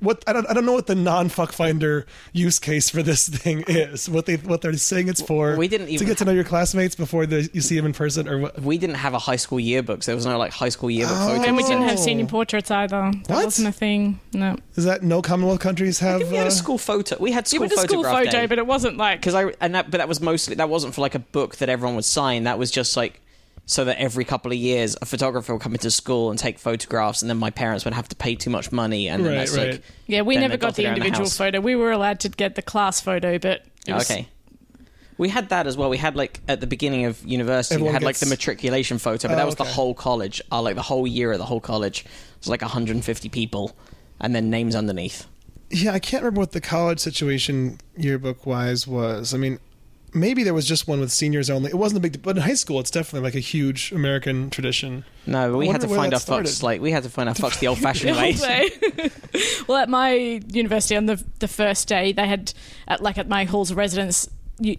What 0.00 0.22
I 0.26 0.34
don't, 0.34 0.46
I 0.48 0.52
don't 0.52 0.66
know 0.66 0.74
what 0.74 0.86
the 0.88 0.94
non 0.94 1.30
fuck 1.30 1.52
finder 1.52 2.04
use 2.32 2.58
case 2.58 2.90
for 2.90 3.02
this 3.02 3.28
thing 3.28 3.64
is. 3.66 4.10
What 4.10 4.26
they 4.26 4.36
what 4.36 4.60
they're 4.60 4.74
saying 4.74 5.08
it's 5.08 5.22
for. 5.22 5.56
We 5.56 5.68
didn't 5.68 5.88
even 5.88 6.00
to 6.00 6.04
get 6.04 6.18
to 6.18 6.24
know 6.26 6.32
your 6.32 6.44
classmates 6.44 6.94
before 6.94 7.24
the, 7.24 7.48
you 7.54 7.62
see 7.62 7.76
them 7.76 7.86
in 7.86 7.94
person, 7.94 8.28
or 8.28 8.38
what? 8.38 8.60
we 8.60 8.76
didn't 8.76 8.96
have 8.96 9.14
a 9.14 9.18
high 9.18 9.36
school 9.36 9.58
yearbook. 9.58 10.02
So 10.02 10.10
there 10.12 10.16
was 10.16 10.26
no 10.26 10.36
like 10.36 10.52
high 10.52 10.68
school 10.68 10.90
yearbook 10.90 11.16
Oh. 11.18 11.28
photos. 11.28 11.46
And 11.46 11.56
we 11.56 11.62
didn't 11.62 11.84
have 11.84 11.98
senior 11.98 12.26
portraits 12.26 12.70
either. 12.70 13.10
That 13.26 13.34
What? 13.34 13.44
wasn't 13.46 13.68
a 13.68 13.72
thing. 13.72 14.20
No. 14.34 14.56
Is 14.74 14.84
that 14.84 15.02
no 15.02 15.22
Commonwealth 15.22 15.60
countries 15.60 15.98
have? 16.00 16.20
we 16.28 16.36
had 16.36 16.44
uh, 16.44 16.48
a 16.48 16.50
school 16.50 16.76
photo. 16.76 17.16
We 17.18 17.32
had 17.32 17.44
You 17.46 17.48
school 17.56 17.60
went 17.60 17.72
to 17.72 17.78
school 17.78 18.02
photo, 18.04 18.30
day. 18.30 18.46
but 18.46 18.58
it 18.58 18.66
wasn't 18.66 18.98
like 18.98 19.20
because 19.20 19.34
I 19.34 19.54
and 19.62 19.74
that 19.74 19.90
but 19.90 19.98
that 19.98 20.08
was 20.08 20.20
mostly 20.20 20.56
that 20.56 20.68
wasn't 20.68 20.94
for 20.94 21.00
like 21.00 21.14
a 21.14 21.20
book 21.20 21.56
that 21.56 21.68
everyone 21.70 21.96
would 21.96 22.04
sign. 22.04 22.44
That 22.44 22.58
was 22.58 22.70
just 22.70 22.98
like 22.98 23.22
so 23.68 23.84
that 23.84 23.98
every 24.00 24.24
couple 24.24 24.52
of 24.52 24.56
years 24.58 24.96
a 25.02 25.04
photographer 25.06 25.52
would 25.52 25.60
come 25.62 25.74
into 25.74 25.90
school 25.90 26.30
and 26.30 26.38
take 26.38 26.58
photographs, 26.58 27.20
and 27.22 27.28
then 27.28 27.36
my 27.36 27.50
parents 27.50 27.84
would 27.84 27.94
have 27.94 28.08
to 28.08 28.16
pay 28.16 28.34
too 28.36 28.48
much 28.50 28.70
money, 28.72 29.08
and 29.08 29.24
then 29.24 29.32
Right, 29.32 29.38
that's 29.38 29.56
right. 29.56 29.70
like 29.72 29.82
Yeah, 30.06 30.22
we 30.22 30.34
then 30.34 30.42
never 30.42 30.52
they 30.52 30.58
got 30.58 30.74
the 30.76 30.82
it 30.82 30.86
around 30.86 30.96
individual 30.98 31.26
house. 31.26 31.36
photo. 31.36 31.60
We 31.60 31.74
were 31.76 31.90
allowed 31.90 32.20
to 32.20 32.28
get 32.28 32.54
the 32.54 32.62
class 32.62 33.00
photo, 33.00 33.38
but 33.38 33.64
it 33.86 33.92
was, 33.92 34.10
Okay. 34.10 34.28
We 35.18 35.30
had 35.30 35.48
that 35.48 35.66
as 35.66 35.78
well. 35.78 35.88
We 35.88 35.96
had 35.96 36.14
like 36.14 36.40
at 36.46 36.60
the 36.60 36.66
beginning 36.66 37.06
of 37.06 37.24
university, 37.24 37.74
Everyone 37.76 37.90
we 37.90 37.94
had 37.94 38.02
like 38.02 38.14
gets- 38.16 38.20
the 38.20 38.26
matriculation 38.26 38.98
photo, 38.98 39.28
but 39.28 39.34
Oh, 39.34 39.36
that 39.38 39.46
was 39.46 39.54
okay. 39.54 39.64
the 39.64 39.70
whole 39.72 39.94
college, 39.94 40.42
uh, 40.52 40.60
like 40.60 40.74
the 40.76 40.82
whole 40.82 41.06
year 41.06 41.32
of 41.32 41.38
the 41.38 41.46
whole 41.46 41.60
college. 41.60 42.00
It 42.02 42.08
was 42.40 42.48
like 42.48 42.60
150 42.62 43.28
people, 43.30 43.74
and 44.20 44.34
then 44.34 44.50
names 44.50 44.74
underneath. 44.76 45.26
Yeah, 45.70 45.92
I 45.92 45.98
can't 45.98 46.22
remember 46.22 46.40
what 46.40 46.52
the 46.52 46.60
college 46.60 47.00
situation 47.00 47.78
yearbook 47.96 48.44
wise 48.46 48.86
was. 48.86 49.32
I 49.34 49.38
mean, 49.38 49.58
maybe 50.14 50.42
there 50.42 50.54
was 50.54 50.66
just 50.66 50.86
one 50.88 51.00
with 51.00 51.12
seniors 51.12 51.50
only. 51.50 51.70
It 51.70 51.76
wasn't 51.76 51.98
a 51.98 52.00
big, 52.00 52.22
but 52.22 52.36
in 52.36 52.42
high 52.42 52.54
school, 52.54 52.80
it's 52.80 52.90
definitely 52.90 53.26
like 53.26 53.34
a 53.34 53.40
huge 53.40 53.92
American 53.92 54.50
tradition. 54.50 55.04
No, 55.26 55.50
but 55.52 55.58
we 55.58 55.68
had 55.68 55.80
to 55.82 55.88
find 55.88 56.12
that 56.12 56.16
our 56.28 56.40
fucks 56.40 56.48
started. 56.48 56.62
like 56.62 56.80
we 56.80 56.90
had 56.90 57.02
to 57.02 57.10
find 57.10 57.28
our 57.28 57.34
fucks 57.34 57.58
the 57.58 57.66
old-fashioned 57.68 58.16
way. 58.16 58.34
well, 59.68 59.78
at 59.78 59.88
my 59.88 60.12
university 60.50 60.96
on 60.96 61.06
the 61.06 61.22
the 61.40 61.48
first 61.48 61.88
day, 61.88 62.12
they 62.12 62.26
had 62.26 62.52
at 62.88 63.02
like 63.02 63.18
at 63.18 63.28
my 63.28 63.44
hall's 63.44 63.70
of 63.70 63.76
residence, 63.76 64.28
you. 64.60 64.76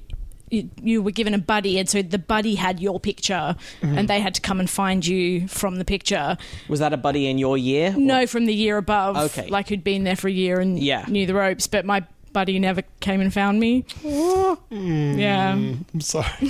You, 0.49 0.69
you 0.81 1.01
were 1.01 1.11
given 1.11 1.33
a 1.33 1.37
buddy, 1.39 1.77
and 1.77 1.89
so 1.89 2.01
the 2.01 2.17
buddy 2.17 2.55
had 2.55 2.79
your 2.79 3.01
picture, 3.01 3.57
Mm-hmm. 3.81 3.97
and 3.97 4.07
they 4.07 4.21
had 4.21 4.33
to 4.35 4.39
come 4.39 4.61
and 4.61 4.69
find 4.69 5.05
you 5.05 5.45
from 5.49 5.75
the 5.75 5.83
picture. 5.83 6.37
Was 6.69 6.79
that 6.79 6.93
a 6.93 6.97
buddy 6.97 7.27
in 7.27 7.37
your 7.37 7.57
year? 7.57 7.93
No, 7.97 8.25
from 8.25 8.45
the 8.45 8.53
year 8.53 8.77
above, 8.77 9.17
Okay. 9.17 9.49
like 9.49 9.67
who'd 9.67 9.83
been 9.83 10.05
there 10.05 10.15
for 10.15 10.29
a 10.29 10.31
year 10.31 10.61
and 10.61 10.79
Yeah. 10.79 11.03
knew 11.09 11.25
the 11.25 11.33
ropes. 11.33 11.67
But 11.67 11.83
my 11.83 12.05
buddy 12.37 12.59
never 12.59 12.83
came 12.99 13.19
and 13.19 13.33
found 13.33 13.59
me. 13.59 13.83
Mm, 14.03 15.17
yeah, 15.17 15.53
I'm 15.53 16.01
sorry, 16.01 16.27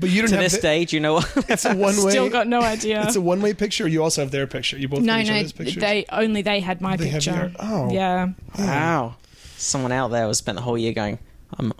but 0.00 0.10
you 0.10 0.22
don't 0.22 0.30
to 0.30 0.36
have 0.36 0.44
this 0.44 0.56
the- 0.56 0.60
day, 0.60 0.84
do 0.84 0.96
you 0.96 1.00
know 1.00 1.14
what? 1.14 1.44
It's 1.48 1.64
a 1.64 1.74
one 1.74 1.94
way. 2.02 2.10
still 2.10 2.28
got 2.28 2.46
no 2.48 2.60
idea. 2.62 3.02
It's 3.04 3.14
a 3.16 3.20
one 3.20 3.40
way 3.40 3.54
picture. 3.54 3.86
You 3.86 4.02
also 4.02 4.22
have 4.22 4.30
their 4.32 4.46
picture. 4.48 4.76
You 4.78 4.88
both 4.88 5.02
no, 5.02 5.14
get 5.14 5.22
each 5.22 5.28
no, 5.30 5.36
other's 5.36 5.52
pictures. 5.52 5.80
they 5.80 6.04
only 6.10 6.42
they 6.42 6.58
had 6.60 6.80
my 6.80 6.96
They 6.96 7.08
have 7.08 7.22
picture. 7.22 7.52
your- 7.52 7.52
oh. 7.60 7.92
yeah. 7.92 8.26
Hmm. 8.54 8.62
wow. 8.66 9.16
Someone 9.56 9.92
out 9.92 10.08
there 10.08 10.26
was 10.26 10.38
spent 10.38 10.56
the 10.56 10.62
whole 10.62 10.76
year 10.78 10.92
going, 10.92 11.18
I'm 11.58 11.72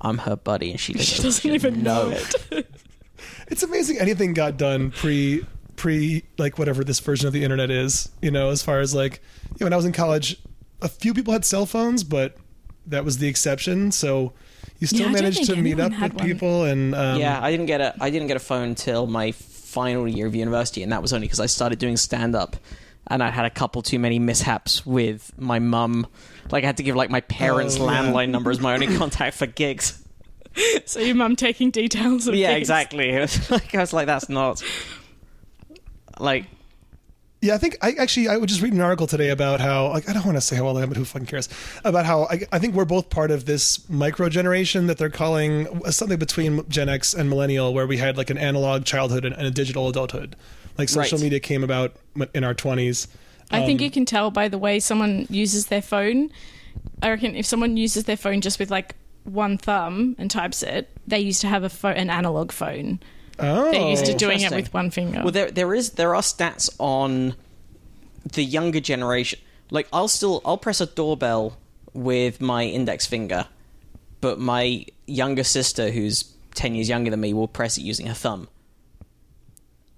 I'm 0.00 0.18
her 0.18 0.34
buddy, 0.36 0.72
and 0.72 0.80
she 0.80 0.92
doesn't, 0.94 1.06
She 1.16 1.22
doesn't 1.22 1.50
even 1.50 1.82
know 1.82 2.10
it. 2.10 2.66
It's 3.48 3.62
amazing 3.62 3.98
anything 3.98 4.34
got 4.34 4.56
done 4.56 4.90
pre 4.90 5.46
pre 5.76 6.24
like 6.36 6.58
whatever 6.58 6.82
this 6.82 6.98
version 6.98 7.28
of 7.28 7.32
the 7.32 7.44
internet 7.44 7.70
is. 7.70 8.08
You 8.20 8.30
know, 8.32 8.50
as 8.50 8.60
far 8.62 8.80
as 8.80 8.92
like 8.94 9.22
you 9.52 9.56
know, 9.60 9.66
when 9.66 9.72
I 9.72 9.76
was 9.76 9.84
in 9.86 9.92
college, 9.92 10.36
a 10.82 10.88
few 10.88 11.14
people 11.14 11.32
had 11.32 11.44
cell 11.44 11.66
phones, 11.66 12.04
but 12.04 12.36
that 12.86 13.04
was 13.04 13.18
the 13.18 13.28
exception. 13.28 13.90
So 13.92 14.32
you 14.78 14.86
still 14.86 15.06
Yeah, 15.06 15.12
managed 15.12 15.44
to 15.46 15.56
meet 15.56 15.80
up 15.80 15.90
with 15.92 16.14
one. 16.14 16.26
people 16.26 16.64
and 16.64 16.94
um, 16.94 17.18
yeah, 17.18 17.40
I 17.42 17.50
didn't 17.50 17.66
get 17.66 17.80
a 17.80 17.94
I 18.00 18.10
didn't 18.10 18.28
get 18.28 18.36
a 18.36 18.40
phone 18.40 18.68
until 18.68 19.06
my 19.06 19.32
final 19.32 20.06
year 20.08 20.26
of 20.26 20.34
university, 20.34 20.82
and 20.82 20.92
that 20.92 21.02
was 21.02 21.12
only 21.12 21.26
because 21.26 21.40
I 21.40 21.46
started 21.46 21.78
doing 21.78 21.96
stand 21.96 22.34
up, 22.36 22.56
and 23.08 23.22
I 23.22 23.30
had 23.30 23.44
a 23.44 23.50
couple 23.50 23.82
too 23.82 23.98
many 23.98 24.18
mishaps 24.18 24.84
with 24.86 25.32
my 25.38 25.58
mum. 25.58 26.06
Like 26.50 26.62
I 26.64 26.66
had 26.68 26.76
to 26.76 26.82
give 26.82 26.94
like 26.96 27.10
my 27.10 27.20
parents' 27.22 27.78
Oh, 27.80 27.90
yeah. 27.90 28.04
landline 28.04 28.28
number 28.30 28.50
as 28.50 28.60
my 28.60 28.74
only 28.74 28.96
contact 28.98 29.36
for 29.36 29.46
gigs. 29.46 30.02
so 30.86 31.00
your 31.00 31.14
mum 31.16 31.36
taking 31.36 31.70
details 31.70 32.28
of 32.28 32.34
yeah, 32.34 32.48
things. 32.48 32.60
exactly. 32.60 33.10
It 33.10 33.20
was 33.20 33.50
like 33.50 33.74
I 33.74 33.80
was 33.80 33.92
like, 33.92 34.06
that's 34.06 34.28
not 34.28 34.62
like 36.18 36.46
Yeah, 37.46 37.54
I 37.54 37.58
think 37.58 37.76
I 37.80 37.92
actually 37.92 38.28
I 38.28 38.36
would 38.36 38.48
just 38.48 38.60
read 38.60 38.72
an 38.72 38.80
article 38.80 39.06
today 39.06 39.30
about 39.30 39.60
how 39.60 39.88
like 39.88 40.08
I 40.08 40.12
don't 40.12 40.24
want 40.24 40.36
to 40.36 40.40
say 40.40 40.56
how 40.56 40.66
old 40.66 40.78
I 40.78 40.82
am, 40.82 40.88
but 40.88 40.96
who 40.96 41.04
fucking 41.04 41.26
cares? 41.26 41.48
About 41.84 42.04
how 42.04 42.24
I, 42.24 42.40
I 42.50 42.58
think 42.58 42.74
we're 42.74 42.84
both 42.84 43.08
part 43.08 43.30
of 43.30 43.44
this 43.46 43.88
micro 43.88 44.28
generation 44.28 44.88
that 44.88 44.98
they're 44.98 45.10
calling 45.10 45.68
something 45.90 46.18
between 46.18 46.68
Gen 46.68 46.88
X 46.88 47.14
and 47.14 47.30
millennial, 47.30 47.72
where 47.72 47.86
we 47.86 47.98
had 47.98 48.16
like 48.16 48.30
an 48.30 48.38
analog 48.38 48.84
childhood 48.84 49.24
and, 49.24 49.34
and 49.34 49.46
a 49.46 49.50
digital 49.50 49.88
adulthood. 49.88 50.34
Like 50.76 50.88
social 50.88 51.18
Right. 51.18 51.22
media 51.24 51.40
came 51.40 51.62
about 51.62 51.94
in 52.34 52.42
our 52.42 52.52
twenties. 52.54 53.06
I 53.50 53.64
think 53.64 53.80
Um, 53.80 53.84
you 53.84 53.90
can 53.92 54.04
tell 54.06 54.32
by 54.32 54.48
the 54.48 54.58
way 54.58 54.80
someone 54.80 55.26
uses 55.30 55.66
their 55.66 55.82
phone. 55.82 56.30
I 57.00 57.10
reckon 57.10 57.36
if 57.36 57.46
someone 57.46 57.76
uses 57.76 58.04
their 58.04 58.16
phone 58.16 58.40
just 58.40 58.58
with 58.58 58.70
like 58.72 58.96
one 59.22 59.56
thumb 59.56 60.16
and 60.18 60.28
types 60.30 60.62
it, 60.64 60.88
they 61.06 61.20
used 61.20 61.40
to 61.42 61.46
have 61.48 61.62
a 61.62 61.68
phone, 61.68 61.94
an 61.94 62.10
analog 62.10 62.50
phone. 62.50 62.98
Oh, 63.38 63.70
They're 63.70 63.90
used 63.90 64.06
to 64.06 64.14
oh. 64.14 64.18
doing 64.18 64.40
it 64.40 64.50
with 64.52 64.72
one 64.72 64.90
finger. 64.90 65.20
Well, 65.22 65.32
there 65.32 65.50
there 65.50 65.74
is 65.74 65.90
there 65.92 66.14
are 66.14 66.22
stats 66.22 66.70
on 66.78 67.34
the 68.32 68.42
younger 68.44 68.80
generation. 68.80 69.38
Like 69.70 69.88
I'll 69.92 70.08
still 70.08 70.40
I'll 70.44 70.58
press 70.58 70.80
a 70.80 70.86
doorbell 70.86 71.56
with 71.92 72.40
my 72.40 72.64
index 72.64 73.06
finger, 73.06 73.46
but 74.20 74.38
my 74.38 74.86
younger 75.06 75.44
sister, 75.44 75.90
who's 75.90 76.32
ten 76.54 76.74
years 76.74 76.88
younger 76.88 77.10
than 77.10 77.20
me, 77.20 77.32
will 77.34 77.48
press 77.48 77.76
it 77.76 77.82
using 77.82 78.06
her 78.06 78.14
thumb. 78.14 78.48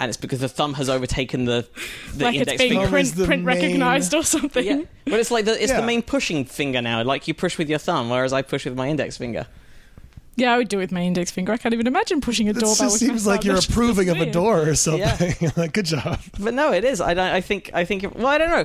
And 0.01 0.09
it's 0.09 0.17
because 0.17 0.39
the 0.39 0.49
thumb 0.49 0.75
has 0.75 0.89
overtaken 0.89 1.45
the 1.45 1.67
the 2.15 2.25
like 2.27 2.35
it's 2.37 2.41
index 2.53 2.59
being 2.59 2.73
finger. 2.73 2.89
Print, 2.89 3.15
the 3.17 3.25
print 3.25 3.45
main- 3.45 3.57
recognized 3.57 4.15
or 4.15 4.23
something. 4.23 4.65
Yeah, 4.65 4.83
but 5.05 5.15
it's 5.21 5.31
like 5.31 5.45
the 5.45 5.61
it's 5.61 5.73
Yeah. 5.73 5.81
the 5.81 5.87
main 5.87 6.03
pushing 6.03 6.45
finger 6.45 6.81
now. 6.81 7.03
Like 7.03 7.27
you 7.27 7.35
push 7.35 7.59
with 7.59 7.69
your 7.69 7.81
thumb, 7.81 8.09
whereas 8.11 8.33
I 8.33 8.43
push 8.43 8.65
with 8.65 8.77
my 8.77 8.89
index 8.89 9.17
finger. 9.17 9.47
Yeah, 10.39 10.55
I 10.55 10.57
would 10.57 10.69
do 10.69 10.79
it 10.79 10.83
with 10.83 10.93
my 10.93 11.03
index 11.03 11.31
finger. 11.31 11.53
I 11.53 11.57
can't 11.57 11.73
even 11.75 11.87
imagine 11.87 12.21
pushing 12.21 12.47
a 12.49 12.51
It 12.51 12.55
doorbell. 12.55 12.75
just 12.77 12.81
with 12.81 13.03
my 13.03 13.09
seems 13.09 13.27
like 13.27 13.41
thumb. 13.41 13.47
you're 13.47 13.55
That's 13.57 13.67
just 13.67 13.77
approving 13.77 14.09
of 14.09 14.17
a 14.17 14.21
weird. 14.21 14.33
door 14.33 14.69
or 14.69 14.75
something. 14.75 15.51
like, 15.57 15.73
good 15.73 15.87
job. 15.87 16.21
But 16.39 16.55
no, 16.55 16.73
it 16.73 16.85
is. 16.85 17.01
I 17.01 17.15
don't. 17.15 17.27
I 17.33 17.41
think. 17.41 17.71
I 17.75 17.85
think. 17.85 18.15
Well, 18.15 18.27
I 18.27 18.39
don't 18.39 18.51
know. 18.51 18.65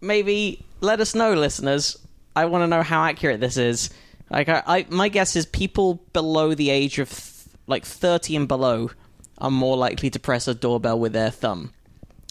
Maybe 0.00 0.64
let 0.80 1.00
us 1.00 1.14
know, 1.14 1.34
listeners. 1.34 1.96
I 2.36 2.44
want 2.44 2.62
to 2.62 2.66
know 2.68 2.82
how 2.82 3.04
accurate 3.04 3.40
this 3.40 3.56
is. 3.56 3.90
Like, 4.30 4.48
I, 4.48 4.62
I 4.66 4.86
my 4.90 5.08
guess 5.08 5.34
is 5.34 5.46
people 5.46 5.94
below 6.12 6.54
the 6.54 6.70
age 6.70 6.98
of 6.98 7.08
th- 7.10 7.46
like 7.66 7.84
thirty 7.84 8.36
and 8.36 8.46
below 8.46 8.90
are 9.38 9.50
more 9.50 9.76
likely 9.76 10.10
to 10.10 10.18
press 10.18 10.46
a 10.48 10.54
doorbell 10.54 10.98
with 10.98 11.12
their 11.14 11.30
thumb. 11.30 11.72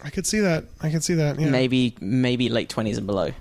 I 0.04 0.10
could 0.12 0.28
see 0.28 0.40
that. 0.40 0.66
I 0.82 0.92
could 0.92 1.04
see 1.04 1.16
that. 1.16 1.40
Yeah. 1.40 1.50
Maybe, 1.50 1.96
maybe 2.00 2.50
late 2.50 2.70
twenties 2.70 2.98
and 2.98 3.08
below. 3.08 3.32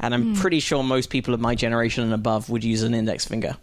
And 0.00 0.14
I'm 0.14 0.34
Hmm. 0.34 0.40
pretty 0.40 0.60
sure 0.60 0.82
most 0.82 1.10
people 1.10 1.34
of 1.34 1.40
my 1.40 1.54
generation 1.54 2.02
and 2.04 2.12
above 2.14 2.48
would 2.50 2.64
use 2.64 2.82
an 2.82 2.94
index 2.94 3.24
finger. 3.26 3.56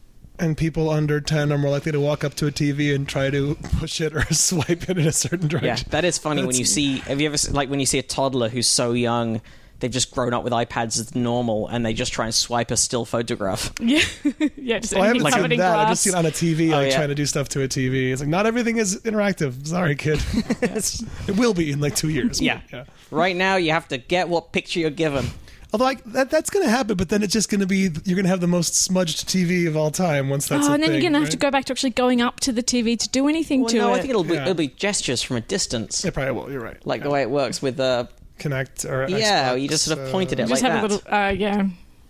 And 0.44 0.58
people 0.58 0.90
under 0.90 1.22
ten 1.22 1.54
are 1.54 1.58
more 1.58 1.72
likely 1.72 1.94
to 1.94 2.02
walk 2.02 2.26
up 2.26 2.34
to 2.36 2.48
a 2.48 2.52
TV 2.52 2.94
and 2.94 3.08
try 3.08 3.30
to 3.30 3.56
push 3.80 4.02
it 4.02 4.14
or 4.14 4.22
swipe 4.34 4.90
it 4.90 4.98
in 4.98 5.08
a 5.08 5.12
certain 5.14 5.48
direction. 5.48 5.68
Yeah, 5.68 5.76
direction. 5.76 5.92
that 5.92 6.04
is 6.04 6.18
funny 6.18 6.46
when 6.46 6.56
you 6.58 6.66
see. 6.66 6.98
Have 7.00 7.22
you 7.22 7.28
ever 7.28 7.38
like 7.52 7.70
when 7.70 7.80
you 7.80 7.86
see 7.86 7.98
a 7.98 8.04
toddler 8.04 8.50
who's 8.50 8.68
so 8.68 8.92
young, 8.92 9.40
they've 9.80 9.90
just 9.90 10.12
grown 10.12 10.34
up 10.34 10.44
with 10.44 10.52
iPads 10.52 11.00
as 11.00 11.16
normal, 11.16 11.70
and 11.70 11.86
they 11.86 11.94
just 11.94 12.12
try 12.12 12.26
and 12.26 12.36
swipe 12.36 12.72
a 12.72 12.78
still 12.78 13.06
photograph. 13.06 13.72
Yeah, 13.80 14.02
yeah, 14.58 14.80
just 14.80 14.94
Well, 14.94 15.04
I 15.04 15.08
haven't 15.08 15.24
covered 15.24 15.44
seen 15.44 15.52
in 15.54 15.60
that. 15.60 15.78
I've 15.80 15.88
just 15.90 16.04
seen 16.04 16.14
it 16.14 16.18
on 16.18 16.26
a 16.26 16.32
TV, 16.32 16.74
Oh, 16.74 16.78
like 16.78 16.90
yeah. 16.92 16.98
trying 16.98 17.10
to 17.10 17.16
do 17.16 17.26
stuff 17.26 17.48
to 17.50 17.64
a 17.64 17.68
TV. 17.70 18.12
It's 18.12 18.20
like 18.22 18.30
not 18.30 18.46
everything 18.46 18.76
is 18.78 19.00
interactive. 19.04 19.66
Sorry, 19.66 19.96
kid. 19.96 20.20
It 20.62 21.38
will 21.38 21.54
be 21.54 21.72
in 21.72 21.80
like 21.80 21.96
two 21.96 22.10
years. 22.10 22.42
Yeah. 22.42 22.60
yeah. 22.72 22.84
Right 23.12 23.36
now, 23.36 23.56
you 23.56 23.72
have 23.72 23.88
to 23.88 23.98
get 23.98 24.28
what 24.28 24.52
picture 24.52 24.82
you're 24.82 24.90
given. 24.90 25.26
Although 25.74 25.86
like, 25.86 26.04
that 26.06 26.30
that's 26.30 26.52
going 26.52 26.64
to 26.66 26.70
happen, 26.70 26.96
but 26.96 27.10
then 27.10 27.24
it's 27.24 27.34
just 27.34 27.50
going 27.50 27.62
to 27.62 27.66
be 27.68 27.90
you're 28.06 28.16
going 28.16 28.26
to 28.26 28.30
have 28.30 28.42
the 28.42 28.48
most 28.48 28.76
smudged 28.76 29.28
TV 29.28 29.68
of 29.68 29.76
all 29.76 29.90
time 29.90 30.30
once 30.30 30.48
that's. 30.48 30.68
oh, 30.68 30.72
a 30.72 30.74
and 30.76 30.84
then 30.84 30.92
thing, 30.92 31.02
you're 31.02 31.10
gonna 31.12 31.20
have 31.20 31.32
to 31.32 31.38
go 31.38 31.50
back 31.50 31.66
to 31.66 31.74
actually 31.74 31.90
going 31.90 32.22
up 32.22 32.40
to 32.42 32.52
the 32.52 32.62
TV 32.62 32.98
to 33.00 33.10
do 33.10 33.28
anything 33.28 33.62
Well, 33.62 33.70
to 33.72 33.78
no, 33.80 33.90
it. 33.94 33.98
I 33.98 33.98
think 34.00 34.10
it'll 34.12 34.24
be 34.24 34.36
Yeah. 34.36 34.44
it'll 34.44 34.54
be 34.54 34.68
gestures 34.68 35.24
from 35.24 35.38
a 35.38 35.42
distance, 35.42 36.06
It 36.06 36.14
probably 36.14 36.32
will. 36.34 36.52
You're 36.52 36.62
right. 36.62 36.78
like 36.86 37.00
yeah. 37.00 37.04
the 37.06 37.10
way 37.10 37.22
it 37.24 37.30
works 37.32 37.60
with 37.62 37.80
uh, 37.80 38.06
Kinect 38.40 38.90
or 38.90 39.08
yeah, 39.10 39.50
Xbox, 39.54 39.62
you 39.62 39.68
just 39.70 39.86
sort 39.86 40.00
of 40.00 40.08
uh, 40.08 40.12
pointed 40.12 40.40
it 40.40 40.48
just 40.48 40.62
like 40.62 40.72
have 40.72 40.82
that. 40.82 40.92
a 40.92 40.94
little, 40.96 41.14
uh, 41.14 41.30
yeah. 41.30 41.68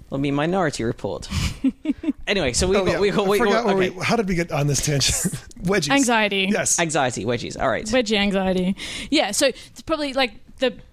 It'll 0.07 0.17
be 0.21 0.29
Minority 0.31 0.83
Report. 0.83 1.27
anyway, 2.27 2.53
so 2.53 2.67
we 2.67 2.75
Oh, 2.77 2.85
got 2.85 2.91
yeah. 2.93 2.99
we 2.99 3.09
got 3.11 3.25
I 3.25 3.29
we 3.29 3.37
forgot 3.39 3.63
got 3.65 3.75
okay. 3.75 3.89
we, 3.91 4.03
how 4.03 4.15
did 4.15 4.27
we 4.27 4.35
get 4.35 4.51
on 4.51 4.67
this 4.67 4.85
tangent? 4.85 5.15
Wedgies. 5.63 5.89
Anxiety. 5.89 6.49
Yes. 6.51 6.77
anxiety 6.79 7.25
wedgies. 7.25 7.59
All 7.59 7.69
right. 7.69 7.85
Wedgie 7.85 8.17
anxiety. 8.17 8.75
Yeah, 9.09 9.31
so 9.31 9.47
it's 9.47 9.81
probably 9.81 10.13
like 10.13 10.33
the 10.59 10.73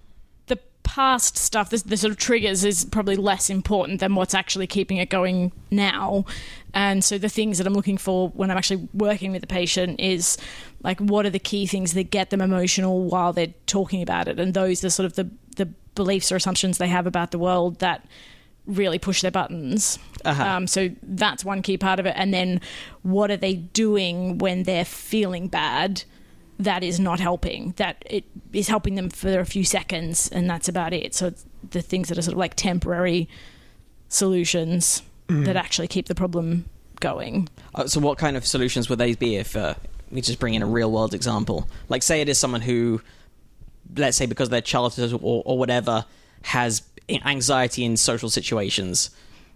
past 0.91 1.37
stuff, 1.37 1.69
the, 1.69 1.77
the 1.77 1.95
sort 1.95 2.11
of 2.11 2.17
triggers 2.17 2.65
is 2.65 2.83
probably 2.83 3.15
less 3.15 3.49
important 3.49 4.01
than 4.01 4.13
what's 4.13 4.33
actually 4.33 4.67
keeping 4.67 4.97
it 4.97 5.09
going 5.09 5.53
now. 5.71 6.25
And 6.73 7.01
so 7.01 7.17
the 7.17 7.29
things 7.29 7.57
that 7.57 7.65
I'm 7.65 7.73
looking 7.73 7.97
for 7.97 8.27
when 8.29 8.51
I'm 8.51 8.57
actually 8.57 8.89
working 8.93 9.31
with 9.31 9.39
the 9.39 9.47
patient 9.47 10.01
is 10.01 10.37
like 10.83 10.99
what 10.99 11.25
are 11.25 11.29
the 11.29 11.39
key 11.39 11.65
things 11.65 11.93
that 11.93 12.11
get 12.11 12.29
them 12.29 12.41
emotional 12.41 13.05
while 13.05 13.31
they're 13.31 13.53
talking 13.67 14.01
about 14.01 14.27
it, 14.27 14.37
and 14.37 14.53
those 14.53 14.83
are 14.83 14.89
sort 14.89 15.05
of 15.05 15.15
the 15.15 15.29
the 15.55 15.67
beliefs 15.95 16.29
or 16.29 16.35
assumptions 16.35 16.77
they 16.77 16.87
have 16.89 17.07
about 17.07 17.31
the 17.31 17.39
world 17.39 17.79
that 17.79 18.05
really 18.65 18.99
push 18.99 19.21
their 19.21 19.31
buttons. 19.31 19.97
Uh-huh. 20.25 20.43
Um, 20.43 20.67
so 20.67 20.89
that's 21.03 21.45
one 21.45 21.61
key 21.61 21.77
part 21.77 21.99
of 21.99 22.05
it. 22.05 22.13
And 22.17 22.33
then 22.33 22.59
what 23.01 23.31
are 23.31 23.37
they 23.37 23.55
doing 23.55 24.37
when 24.39 24.63
they're 24.63 24.85
feeling 24.85 25.47
bad? 25.47 26.03
That 26.63 26.83
is 26.83 26.99
not 26.99 27.19
helping. 27.19 27.73
That 27.77 28.03
it 28.09 28.25
is 28.53 28.67
helping 28.67 28.95
them 28.95 29.09
for 29.09 29.39
a 29.39 29.45
few 29.45 29.63
seconds, 29.63 30.29
and 30.29 30.49
that's 30.49 30.67
about 30.67 30.93
it. 30.93 31.13
So 31.13 31.27
it's 31.27 31.45
the 31.69 31.81
things 31.81 32.09
that 32.09 32.17
are 32.17 32.21
sort 32.21 32.33
of 32.33 32.39
like 32.39 32.55
temporary 32.55 33.29
solutions 34.09 35.03
that 35.31 35.55
actually 35.55 35.87
keep 35.87 36.07
the 36.07 36.15
problem 36.15 36.65
going. 36.99 37.49
Uh, 37.73 37.87
so, 37.87 37.99
what 37.99 38.17
kind 38.17 38.37
of 38.37 38.45
solutions 38.45 38.89
would 38.89 38.99
they 38.99 39.15
be 39.15 39.37
if 39.37 39.55
uh, 39.55 39.75
we 40.11 40.21
just 40.21 40.39
bring 40.39 40.53
in 40.53 40.61
a 40.61 40.65
real 40.65 40.91
world 40.91 41.13
example? 41.13 41.67
Like, 41.89 42.03
say 42.03 42.21
it 42.21 42.29
is 42.29 42.37
someone 42.37 42.61
who, 42.61 43.01
let's 43.95 44.17
say, 44.17 44.25
because 44.25 44.47
of 44.47 44.51
their 44.51 44.61
childhood 44.61 45.13
or, 45.21 45.43
or 45.45 45.57
whatever, 45.57 46.05
has 46.43 46.83
anxiety 47.09 47.83
in 47.83 47.97
social 47.97 48.29
situations. 48.29 49.09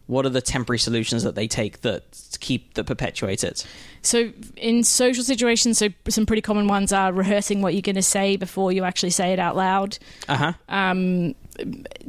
What 0.07 0.25
are 0.25 0.29
the 0.29 0.41
temporary 0.41 0.79
solutions 0.79 1.23
that 1.23 1.35
they 1.35 1.47
take 1.47 1.81
that 1.81 2.03
keep 2.39 2.75
that 2.75 2.85
perpetuate 2.85 3.43
it? 3.43 3.65
So 4.05 4.31
in 4.55 4.83
social 4.83 5.23
situations, 5.23 5.77
so 5.77 5.89
some 6.09 6.25
pretty 6.25 6.41
common 6.41 6.67
ones 6.67 6.93
are 6.93 7.11
rehearsing 7.11 7.61
what 7.61 7.73
you're 7.73 7.81
going 7.81 7.95
to 7.95 8.01
say 8.01 8.35
before 8.35 8.71
you 8.71 8.83
actually 8.83 9.09
say 9.09 9.33
it 9.33 9.39
out 9.39 9.55
loud. 9.55 9.97
Uh 10.27 10.37
huh. 10.37 10.53
um, 10.69 11.35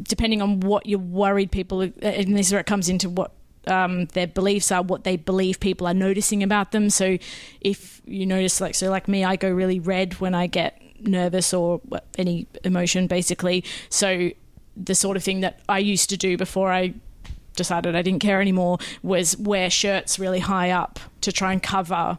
depending 0.02 0.42
on 0.42 0.60
what 0.60 0.86
you're 0.86 0.98
worried 0.98 1.50
people, 1.50 1.80
and 1.80 2.36
this 2.36 2.48
is 2.48 2.52
where 2.52 2.60
it 2.60 2.66
comes 2.66 2.88
into 2.88 3.08
what 3.08 3.32
um, 3.66 4.06
their 4.06 4.26
beliefs 4.26 4.70
are, 4.70 4.82
what 4.82 5.04
they 5.04 5.16
believe 5.16 5.60
people 5.60 5.86
are 5.86 5.94
noticing 5.94 6.42
about 6.42 6.72
them. 6.72 6.90
So 6.90 7.18
if 7.60 8.02
you 8.04 8.26
notice, 8.26 8.60
like, 8.60 8.74
so 8.74 8.90
like 8.90 9.08
me, 9.08 9.24
I 9.24 9.36
go 9.36 9.50
really 9.50 9.80
red 9.80 10.14
when 10.20 10.34
I 10.34 10.46
get 10.46 10.80
nervous 11.00 11.52
or 11.52 11.80
any 12.18 12.46
emotion, 12.64 13.06
basically. 13.06 13.64
So 13.88 14.30
the 14.76 14.94
sort 14.94 15.16
of 15.16 15.24
thing 15.24 15.40
that 15.40 15.60
I 15.68 15.78
used 15.78 16.10
to 16.10 16.16
do 16.16 16.36
before 16.36 16.72
I 16.72 16.94
decided 17.56 17.96
I 17.96 18.02
didn't 18.02 18.20
care 18.20 18.40
anymore 18.40 18.78
was 19.02 19.36
wear 19.36 19.70
shirts 19.70 20.18
really 20.18 20.40
high 20.40 20.70
up 20.70 21.00
to 21.22 21.32
try 21.32 21.52
and 21.52 21.62
cover 21.62 22.18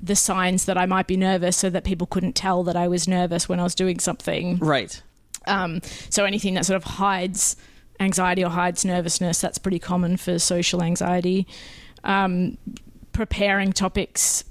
the 0.00 0.16
signs 0.16 0.66
that 0.66 0.76
I 0.78 0.86
might 0.86 1.06
be 1.06 1.16
nervous 1.16 1.56
so 1.56 1.70
that 1.70 1.84
people 1.84 2.06
couldn't 2.06 2.34
tell 2.34 2.62
that 2.64 2.76
I 2.76 2.88
was 2.88 3.08
nervous 3.08 3.48
when 3.48 3.60
I 3.60 3.64
was 3.64 3.74
doing 3.74 3.98
something. 3.98 4.58
Right. 4.58 5.02
Um, 5.46 5.80
so 6.10 6.24
anything 6.24 6.54
that 6.54 6.66
sort 6.66 6.76
of 6.76 6.84
hides 6.84 7.56
anxiety 7.98 8.44
or 8.44 8.50
hides 8.50 8.84
nervousness, 8.84 9.40
that's 9.40 9.58
pretty 9.58 9.78
common 9.78 10.16
for 10.16 10.38
social 10.38 10.82
anxiety. 10.82 11.46
Um, 12.04 12.58
preparing 13.12 13.72
topics 13.72 14.44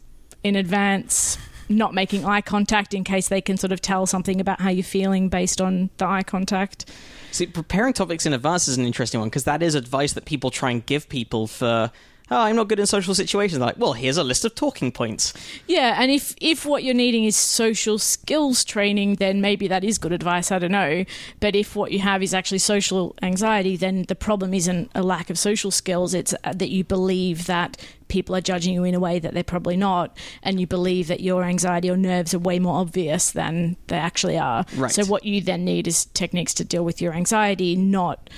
in 0.44 0.56
advance, 0.56 1.38
not 1.70 1.94
making 1.94 2.26
eye 2.26 2.42
contact 2.42 2.94
in 2.94 3.04
case 3.04 3.28
they 3.28 3.42
can 3.42 3.58
sort 3.58 3.72
of 3.72 3.82
tell 3.82 4.06
something 4.06 4.40
about 4.40 4.62
how 4.62 4.70
you're 4.70 4.84
feeling 4.84 5.30
based 5.30 5.62
on 5.62 5.90
the 5.98 6.06
eye 6.06 6.24
contact. 6.24 6.90
See, 7.32 7.48
preparing 7.48 7.94
topics 7.94 8.26
in 8.26 8.34
advance 8.34 8.68
is 8.68 8.78
an 8.78 8.86
interesting 8.86 9.20
one 9.20 9.30
because 9.30 9.44
that 9.44 9.62
is 9.62 9.76
advice 9.76 10.14
that 10.14 10.26
people 10.26 10.52
try 10.52 10.72
and 10.72 10.86
give 10.86 11.10
people 11.10 11.48
for 11.48 11.92
oh, 12.32 12.42
I'm 12.42 12.56
not 12.56 12.68
good 12.68 12.80
in 12.80 12.86
social 12.86 13.14
situations. 13.14 13.60
They're 13.60 13.68
like, 13.68 13.78
well, 13.78 13.94
here's 13.94 14.18
a 14.18 14.24
list 14.24 14.46
of 14.46 14.56
talking 14.56 14.92
points. 14.92 15.34
Yeah, 15.68 15.96
and 16.00 16.12
if 16.12 16.36
if 16.42 16.66
what 16.66 16.84
you're 16.84 16.96
needing 16.96 17.26
is 17.26 17.36
social 17.36 17.98
skills 18.00 18.64
training, 18.64 19.16
then 19.16 19.42
maybe 19.42 19.68
that 19.68 19.84
is 19.84 19.98
good 19.98 20.12
advice. 20.12 20.52
I 20.52 20.60
don't 20.60 20.72
know, 20.72 21.06
but 21.40 21.56
if 21.56 21.76
what 21.76 21.92
you 21.92 22.00
have 22.00 22.24
is 22.24 22.34
actually 22.34 22.60
social 22.60 23.16
anxiety, 23.22 23.78
then 23.78 24.04
the 24.04 24.16
problem 24.16 24.54
isn't 24.54 24.92
a 24.96 25.04
lack 25.04 25.30
of 25.30 25.38
social 25.38 25.72
skills. 25.72 26.14
It's 26.14 26.34
uh, 26.44 26.54
that 26.54 26.70
you 26.70 26.84
believe 26.84 27.46
that 27.46 27.78
people 28.08 28.36
are 28.36 28.42
judging 28.42 28.74
you 28.74 28.84
in 28.84 28.94
a 28.96 29.00
way 29.00 29.20
that 29.20 29.34
they're 29.34 29.44
probably 29.44 29.78
not, 29.78 30.18
and 30.44 30.60
you 30.60 30.68
believe 30.68 31.08
that 31.08 31.22
your 31.22 31.44
anxiety 31.44 31.90
or 31.90 31.98
nerves 31.98 32.34
are 32.34 32.40
way 32.40 32.60
more 32.60 32.80
obvious 32.80 33.32
than 33.32 33.78
they 33.88 33.98
actually 33.98 34.38
are. 34.38 34.66
Right. 34.76 34.92
So 34.92 35.06
what 35.06 35.26
you 35.26 35.42
then 35.42 35.66
need 35.66 35.88
is 35.88 36.06
techniques 36.06 36.54
to 36.56 36.64
deal 36.64 36.86
with 36.86 37.02
your 37.02 37.14
anxiety, 37.14 37.76
not 37.76 38.30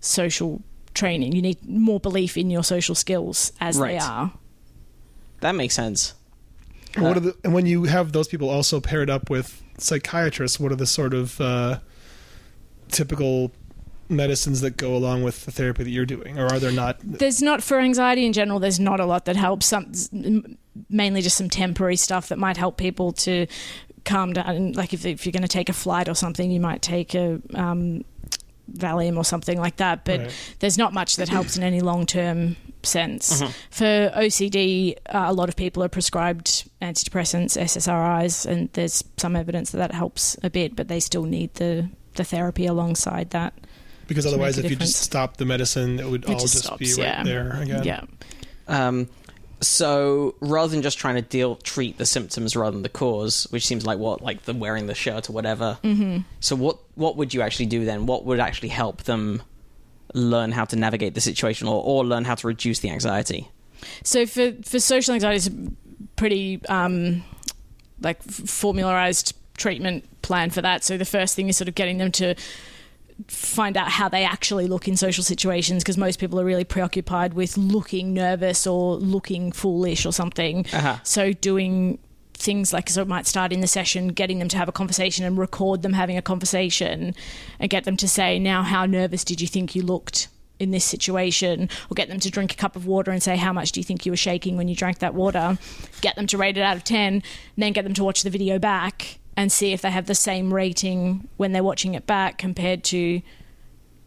social 0.00 0.62
training. 0.94 1.32
You 1.32 1.42
need 1.42 1.64
more 1.68 2.00
belief 2.00 2.36
in 2.36 2.50
your 2.50 2.64
social 2.64 2.94
skills 2.94 3.52
as 3.60 3.78
Right. 3.78 3.92
they 3.92 3.98
are. 3.98 4.32
That 5.40 5.52
makes 5.54 5.74
sense. 5.74 6.14
And 6.94 7.04
what 7.04 7.16
are 7.16 7.20
the, 7.20 7.36
and 7.42 7.54
when 7.54 7.66
you 7.66 7.84
have 7.84 8.12
those 8.12 8.28
people 8.28 8.50
also 8.50 8.80
paired 8.80 9.08
up 9.08 9.30
with 9.30 9.62
psychiatrists, 9.78 10.60
what 10.60 10.70
are 10.72 10.76
the 10.76 10.86
sort 10.86 11.14
of 11.14 11.40
uh, 11.40 11.78
typical 12.88 13.50
medicines 14.12 14.60
that 14.60 14.76
go 14.76 14.94
along 14.94 15.22
with 15.24 15.44
the 15.44 15.50
therapy 15.50 15.84
that 15.84 15.90
you're 15.90 16.06
doing, 16.06 16.38
or 16.38 16.46
are 16.46 16.58
there 16.58 16.72
not? 16.72 16.98
there's 17.02 17.42
not 17.42 17.62
for 17.62 17.78
anxiety 17.80 18.24
in 18.26 18.32
general 18.32 18.58
there's 18.60 18.78
not 18.80 19.00
a 19.00 19.04
lot 19.06 19.24
that 19.24 19.36
helps. 19.36 19.66
Some 19.66 19.92
mainly 20.88 21.20
just 21.22 21.36
some 21.36 21.48
temporary 21.50 21.96
stuff 21.96 22.28
that 22.28 22.38
might 22.38 22.56
help 22.56 22.76
people 22.76 23.12
to 23.12 23.46
calm 24.04 24.32
down. 24.32 24.72
Like 24.72 24.92
if, 24.94 25.04
if 25.06 25.26
you're 25.26 25.32
going 25.32 25.42
to 25.42 25.48
take 25.48 25.68
a 25.68 25.72
flight 25.74 26.08
or 26.08 26.14
something 26.14 26.50
you 26.50 26.60
might 26.60 26.82
take 26.82 27.14
a 27.14 27.40
um, 27.54 28.04
Valium 28.72 29.16
or 29.16 29.24
something 29.24 29.58
like 29.58 29.76
that 29.76 30.04
but 30.04 30.20
Right. 30.20 30.56
there's 30.60 30.78
not 30.78 30.92
much 30.94 31.16
that 31.16 31.28
helps 31.28 31.56
in 31.56 31.62
any 31.62 31.80
long-term 31.80 32.56
sense. 32.84 33.42
For 33.70 34.10
OCD 34.16 34.96
uh, 35.06 35.24
a 35.26 35.32
lot 35.32 35.48
of 35.48 35.56
people 35.56 35.82
are 35.84 35.88
prescribed 35.88 36.68
antidepressants 36.80 37.60
SSRIs 37.60 38.46
and 38.46 38.70
there's 38.72 39.04
some 39.18 39.36
evidence 39.36 39.70
that 39.72 39.78
that 39.78 39.92
helps 39.92 40.36
a 40.42 40.48
bit 40.50 40.74
but 40.74 40.88
they 40.88 41.00
still 41.00 41.24
need 41.24 41.52
the 41.54 41.88
the 42.14 42.24
therapy 42.24 42.66
alongside 42.66 43.30
that 43.30 43.52
Because 44.06 44.26
otherwise, 44.26 44.58
a 44.58 44.64
if 44.64 44.70
you 44.70 44.76
just 44.76 45.00
stop 45.00 45.36
the 45.36 45.44
medicine, 45.44 45.98
it 46.00 46.06
would 46.08 46.24
It 46.24 46.30
all 46.30 46.38
just 46.38 46.54
just, 46.54 46.64
stops, 46.64 46.78
be 46.78 47.02
right 47.02 47.08
yeah. 47.08 47.22
there 47.22 47.60
again. 47.60 47.84
yeah 47.84 48.04
Um, 48.68 49.08
so 49.60 50.34
rather 50.40 50.68
than 50.72 50.82
just 50.82 50.98
trying 50.98 51.14
to 51.14 51.22
deal 51.22 51.54
treat 51.56 51.96
the 51.96 52.06
symptoms 52.06 52.56
rather 52.56 52.72
than 52.72 52.82
the 52.82 52.88
cause, 52.88 53.46
which 53.50 53.64
seems 53.64 53.86
like 53.86 53.98
what 53.98 54.20
like 54.20 54.42
the 54.42 54.52
wearing 54.54 54.86
the 54.86 54.94
shirt 54.94 55.30
or 55.30 55.32
whatever. 55.32 55.78
Mm-hmm. 55.84 56.18
So 56.40 56.56
what 56.56 56.78
what 56.96 57.16
would 57.16 57.32
you 57.32 57.42
actually 57.42 57.66
do 57.66 57.84
then? 57.84 58.06
What 58.06 58.24
would 58.24 58.40
actually 58.40 58.70
help 58.70 59.04
them 59.04 59.42
learn 60.14 60.52
how 60.52 60.64
to 60.66 60.76
navigate 60.76 61.14
the 61.14 61.20
situation 61.20 61.68
or, 61.68 61.82
or 61.82 62.04
learn 62.04 62.24
how 62.24 62.34
to 62.34 62.46
reduce 62.46 62.80
the 62.80 62.90
anxiety? 62.90 63.50
So 64.02 64.26
for 64.26 64.52
for 64.64 64.80
social 64.80 65.14
anxiety, 65.14 65.36
it's 65.36 65.46
a 65.46 65.52
pretty 66.16 66.60
um, 66.68 67.22
like 68.00 68.18
f- 68.26 68.48
formularized 68.48 69.34
treatment 69.56 70.04
plan 70.22 70.50
for 70.50 70.60
that. 70.62 70.82
So 70.82 70.98
the 70.98 71.04
first 71.04 71.36
thing 71.36 71.48
is 71.48 71.56
sort 71.56 71.68
of 71.68 71.74
getting 71.76 71.98
them 71.98 72.10
to 72.12 72.34
find 73.28 73.76
out 73.76 73.88
how 73.88 74.08
they 74.08 74.24
actually 74.24 74.66
look 74.66 74.88
in 74.88 74.96
social 74.96 75.24
situations 75.24 75.82
because 75.82 75.98
most 75.98 76.18
people 76.18 76.40
are 76.40 76.44
really 76.44 76.64
preoccupied 76.64 77.34
with 77.34 77.56
looking 77.56 78.12
nervous 78.14 78.66
or 78.66 78.96
looking 78.96 79.52
foolish 79.52 80.04
or 80.06 80.12
something. 80.12 80.66
Uh-huh. 80.72 80.98
So 81.02 81.32
doing 81.32 81.98
things 82.34 82.72
like 82.72 82.90
so 82.90 83.02
it 83.02 83.08
might 83.08 83.26
start 83.26 83.52
in 83.52 83.60
the 83.60 83.66
session 83.66 84.08
getting 84.08 84.38
them 84.38 84.48
to 84.48 84.56
have 84.56 84.68
a 84.68 84.72
conversation 84.72 85.24
and 85.24 85.38
record 85.38 85.82
them 85.82 85.92
having 85.92 86.16
a 86.16 86.22
conversation 86.22 87.14
and 87.60 87.70
get 87.70 87.84
them 87.84 87.96
to 87.96 88.08
say 88.08 88.38
now 88.38 88.62
how 88.62 88.84
nervous 88.84 89.22
did 89.22 89.40
you 89.40 89.46
think 89.46 89.76
you 89.76 89.82
looked 89.82 90.28
in 90.58 90.70
this 90.70 90.84
situation 90.84 91.68
or 91.90 91.94
get 91.94 92.08
them 92.08 92.18
to 92.18 92.30
drink 92.30 92.52
a 92.52 92.56
cup 92.56 92.74
of 92.74 92.86
water 92.86 93.10
and 93.10 93.22
say 93.22 93.36
how 93.36 93.52
much 93.52 93.70
do 93.70 93.80
you 93.80 93.84
think 93.84 94.04
you 94.04 94.10
were 94.10 94.16
shaking 94.16 94.56
when 94.56 94.66
you 94.66 94.74
drank 94.74 94.98
that 94.98 95.14
water 95.14 95.56
get 96.00 96.16
them 96.16 96.26
to 96.26 96.36
rate 96.36 96.56
it 96.56 96.62
out 96.62 96.76
of 96.76 96.82
10 96.82 97.14
and 97.14 97.22
then 97.56 97.72
get 97.72 97.84
them 97.84 97.94
to 97.94 98.02
watch 98.02 98.22
the 98.22 98.30
video 98.30 98.58
back 98.58 99.18
and 99.36 99.50
see 99.50 99.72
if 99.72 99.80
they 99.82 99.90
have 99.90 100.06
the 100.06 100.14
same 100.14 100.52
rating 100.52 101.28
when 101.36 101.52
they're 101.52 101.62
watching 101.64 101.94
it 101.94 102.06
back 102.06 102.38
compared 102.38 102.84
to 102.84 103.22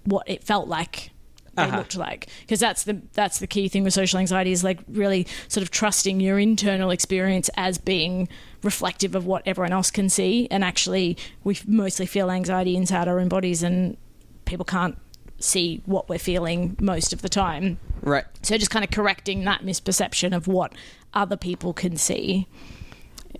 what 0.03 0.28
it 0.30 0.43
felt 0.43 0.67
like 0.67 1.11
they 1.55 1.63
Uh-huh. 1.63 1.78
looked 1.78 1.95
like 1.95 2.28
because 2.41 2.59
that's 2.59 2.84
the 2.84 3.01
that's 3.13 3.39
the 3.39 3.47
key 3.47 3.69
thing 3.69 3.84
with 3.86 3.93
social 3.93 4.19
anxiety 4.19 4.51
is 4.51 4.63
like 4.63 4.80
really 4.89 5.26
sort 5.47 5.61
of 5.63 5.71
trusting 5.71 6.19
your 6.19 6.38
internal 6.38 6.91
experience 6.91 7.49
as 7.55 7.78
being 7.78 8.28
reflective 8.61 9.15
of 9.15 9.26
what 9.26 9.41
everyone 9.45 9.71
else 9.71 9.89
can 9.89 10.09
see 10.09 10.47
and 10.51 10.63
actually 10.65 11.17
we 11.45 11.57
mostly 11.65 12.05
feel 12.05 12.30
anxiety 12.30 12.76
inside 12.76 13.07
our 13.07 13.19
own 13.21 13.30
bodies 13.30 13.63
and 13.63 13.95
people 14.43 14.65
can't 14.65 14.97
see 15.39 15.82
what 15.86 16.09
we're 16.09 16.19
feeling 16.19 16.76
most 16.82 17.13
of 17.13 17.21
the 17.21 17.30
time 17.30 17.78
Right. 18.01 18.26
so 18.43 18.57
just 18.57 18.69
kind 18.71 18.84
of 18.84 18.91
correcting 18.91 19.45
that 19.45 19.61
misperception 19.61 20.36
of 20.36 20.47
what 20.47 20.73
other 21.13 21.38
people 21.38 21.71
can 21.73 21.95
see 21.95 22.47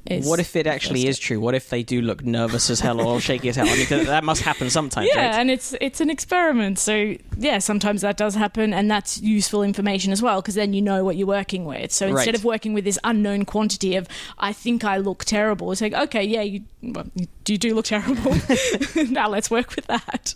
is 0.06 0.28
What 0.28 0.40
if 0.40 0.56
it 0.56 0.68
actually 0.68 1.08
is 1.08 1.18
true? 1.20 1.40
What 1.40 1.56
if 1.56 1.70
they 1.70 1.84
do 1.84 2.02
look 2.02 2.24
nervous 2.24 2.70
as 2.70 2.80
hell 2.80 3.02
or 3.02 3.20
shaky 3.20 3.50
as 3.50 3.56
hell? 3.56 3.68
I 3.68 3.76
mean, 3.76 4.06
that 4.06 4.24
must 4.24 4.42
happen 4.42 4.70
sometimes, 4.70 5.10
yeah, 5.14 5.28
right? 5.28 5.36
and 5.36 5.50
it's 5.52 5.76
it's 5.82 6.02
an 6.02 6.10
experiment. 6.10 6.80
So 6.80 7.16
yeah, 7.38 7.60
sometimes 7.60 8.02
that 8.02 8.18
does 8.18 8.36
happen, 8.36 8.74
and 8.74 8.90
that's 8.90 9.22
useful 9.22 9.64
information 9.64 10.12
as 10.12 10.22
well 10.22 10.42
because 10.42 10.56
then 10.56 10.74
you 10.74 10.82
know 10.82 11.04
what 11.04 11.16
you're 11.18 11.28
working 11.28 11.66
with. 11.66 11.92
So 11.92 12.08
instead 12.08 12.28
Right. 12.28 12.36
of 12.36 12.44
working 12.46 12.74
with 12.74 12.84
this 12.86 13.00
unknown 13.04 13.46
quantity 13.46 13.96
of 13.96 14.08
I 14.38 14.54
think 14.54 14.84
I 14.84 14.98
look 14.98 15.26
terrible, 15.26 15.72
it's 15.72 15.82
like 15.82 15.94
okay, 15.94 16.24
yeah, 16.24 16.42
you 16.42 16.62
well, 16.84 17.06
you, 17.16 17.28
you 17.48 17.58
do 17.58 17.74
look 17.76 17.86
terrible. 17.86 18.36
now 19.10 19.28
let's 19.30 19.50
work 19.50 19.76
with 19.76 19.88
that. 19.88 20.36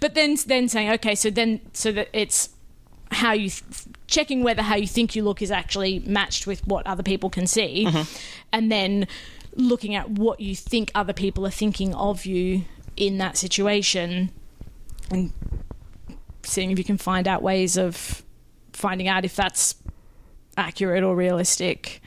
But 0.00 0.14
then 0.14 0.36
then 0.46 0.68
saying 0.68 0.90
okay, 0.92 1.14
so 1.14 1.30
then 1.30 1.60
so 1.72 1.92
that 1.92 2.08
it's 2.12 2.50
how 3.12 3.32
you 3.32 3.50
th- 3.50 3.89
checking 4.10 4.42
whether 4.42 4.62
how 4.62 4.76
you 4.76 4.86
think 4.86 5.14
you 5.14 5.22
look 5.22 5.40
is 5.40 5.50
actually 5.50 6.00
matched 6.00 6.46
with 6.46 6.66
what 6.66 6.86
other 6.86 7.02
people 7.02 7.30
can 7.30 7.46
see. 7.46 7.88
And 8.52 8.70
then 8.70 9.06
looking 9.54 9.94
at 9.94 10.10
what 10.10 10.40
you 10.40 10.54
think 10.54 10.90
other 10.94 11.12
people 11.12 11.46
are 11.46 11.50
thinking 11.50 11.94
of 11.94 12.26
you 12.26 12.64
in 12.96 13.18
that 13.18 13.36
situation 13.36 14.30
and 15.10 15.32
seeing 16.42 16.70
if 16.70 16.78
you 16.78 16.84
can 16.84 16.98
find 16.98 17.26
out 17.28 17.42
ways 17.42 17.76
of 17.76 18.22
finding 18.72 19.08
out 19.08 19.24
if 19.24 19.36
that's 19.36 19.74
accurate 20.56 21.02
or 21.02 21.14
realistic. 21.14 22.00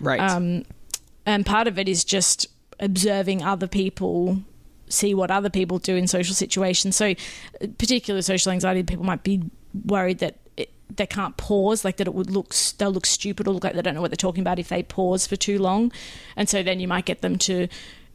Right. 0.00 0.20
um, 0.20 0.64
and 1.24 1.46
part 1.46 1.66
of 1.66 1.78
it 1.78 1.88
is 1.88 2.04
just 2.04 2.46
observing 2.78 3.42
other 3.42 3.66
people 3.66 4.38
see 4.88 5.14
what 5.14 5.30
other 5.30 5.50
people 5.50 5.78
do 5.78 5.96
in 5.96 6.06
social 6.06 6.34
situations. 6.34 6.96
So 6.96 7.06
uh, 7.06 7.66
particular 7.78 8.22
social 8.22 8.52
anxiety 8.52 8.82
people 8.82 9.04
might 9.04 9.22
be 9.22 9.42
worried 9.84 10.18
that 10.18 10.36
they 10.94 11.06
can't 11.06 11.36
pause 11.36 11.84
like 11.84 11.96
that 11.96 12.06
it 12.06 12.14
would 12.14 12.30
look 12.30 12.54
they'll 12.78 12.90
look 12.90 13.06
stupid 13.06 13.48
or 13.48 13.52
look 13.52 13.64
like 13.64 13.74
they 13.74 13.82
don't 13.82 13.94
know 13.94 14.00
what 14.00 14.10
they're 14.10 14.16
talking 14.16 14.40
about 14.40 14.58
if 14.58 14.68
they 14.68 14.82
pause 14.82 15.26
for 15.26 15.36
too 15.36 15.58
long. 15.58 15.92
And 16.36 16.48
so 16.48 16.62
then 16.62 16.80
you 16.80 16.88
might 16.88 17.04
get 17.04 17.22
them 17.22 17.38
to 17.38 17.68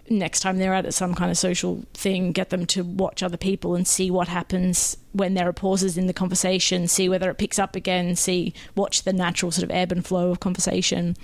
next 0.10 0.42
time 0.42 0.58
they're 0.58 0.74
at 0.74 0.94
some 0.94 1.14
kind 1.14 1.32
of 1.32 1.38
social 1.38 1.86
thing 1.94 2.32
get 2.34 2.50
them 2.50 2.66
to 2.66 2.84
watch 2.84 3.24
other 3.24 3.38
people 3.38 3.76
and 3.76 3.88
see 3.88 4.12
what 4.12 4.28
happens 4.28 4.98
when 5.14 5.36
there 5.36 5.48
are 5.48 5.54
pauses 5.54 5.98
in 5.98 6.06
the 6.08 6.14
conversation 6.14 6.86
see 6.86 7.08
whether 7.08 7.30
it 7.30 7.38
picks 7.38 7.58
up 7.58 7.78
again 7.78 8.14
see 8.14 8.54
watch 8.76 9.04
the 9.04 9.14
natural 9.14 9.52
sort 9.52 9.64
of 9.64 9.72
ebb 9.72 9.92
and 9.92 10.06
flow 10.06 10.32
of 10.32 10.40
conversation. 10.40 11.16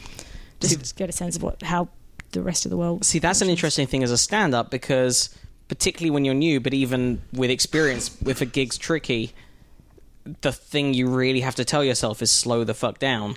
Just 0.59 0.95
get 0.95 1.09
a 1.09 1.11
sense 1.11 1.35
of 1.35 1.43
what 1.43 1.61
how 1.63 1.89
the 2.31 2.41
rest 2.41 2.65
of 2.65 2.71
the 2.71 2.77
world 2.77 3.05
See, 3.05 3.19
that's 3.19 3.41
an 3.41 3.49
interesting 3.49 3.87
thing 3.87 4.03
as 4.03 4.11
a 4.11 4.17
stand 4.17 4.53
up 4.53 4.69
because, 4.69 5.29
particularly 5.67 6.11
when 6.11 6.25
you're 6.25 6.35
new, 6.35 6.59
but 6.59 6.73
even 6.73 7.21
with 7.31 7.49
experience, 7.49 8.15
if 8.25 8.41
a 8.41 8.45
gig's 8.45 8.77
tricky, 8.77 9.33
the 10.41 10.51
thing 10.51 10.93
you 10.93 11.07
really 11.07 11.41
have 11.41 11.55
to 11.55 11.65
tell 11.65 11.83
yourself 11.83 12.21
is 12.21 12.31
slow 12.31 12.63
the 12.63 12.73
fuck 12.73 12.99
down. 12.99 13.35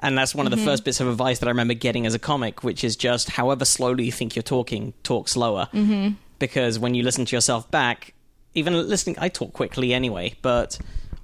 And 0.00 0.16
that's 0.16 0.34
one 0.34 0.46
of 0.46 0.50
the 0.50 0.58
first 0.58 0.84
bits 0.84 1.00
of 1.00 1.08
advice 1.08 1.40
that 1.40 1.46
I 1.46 1.50
remember 1.50 1.74
getting 1.74 2.06
as 2.06 2.14
a 2.14 2.20
comic, 2.20 2.62
which 2.62 2.84
is 2.84 2.94
just 2.94 3.30
however 3.30 3.64
slowly 3.64 4.04
you 4.04 4.12
think 4.12 4.36
you're 4.36 4.44
talking, 4.44 4.94
talk 5.02 5.28
slower. 5.28 5.68
Mm-hmm. 5.72 6.14
Because 6.38 6.78
when 6.78 6.94
you 6.94 7.02
listen 7.02 7.24
to 7.24 7.34
yourself 7.34 7.68
back, 7.72 8.14
even 8.54 8.74
listening, 8.74 9.16
I 9.18 9.28
talk 9.28 9.52
quickly 9.52 9.92
anyway, 9.92 10.36
but 10.40 10.78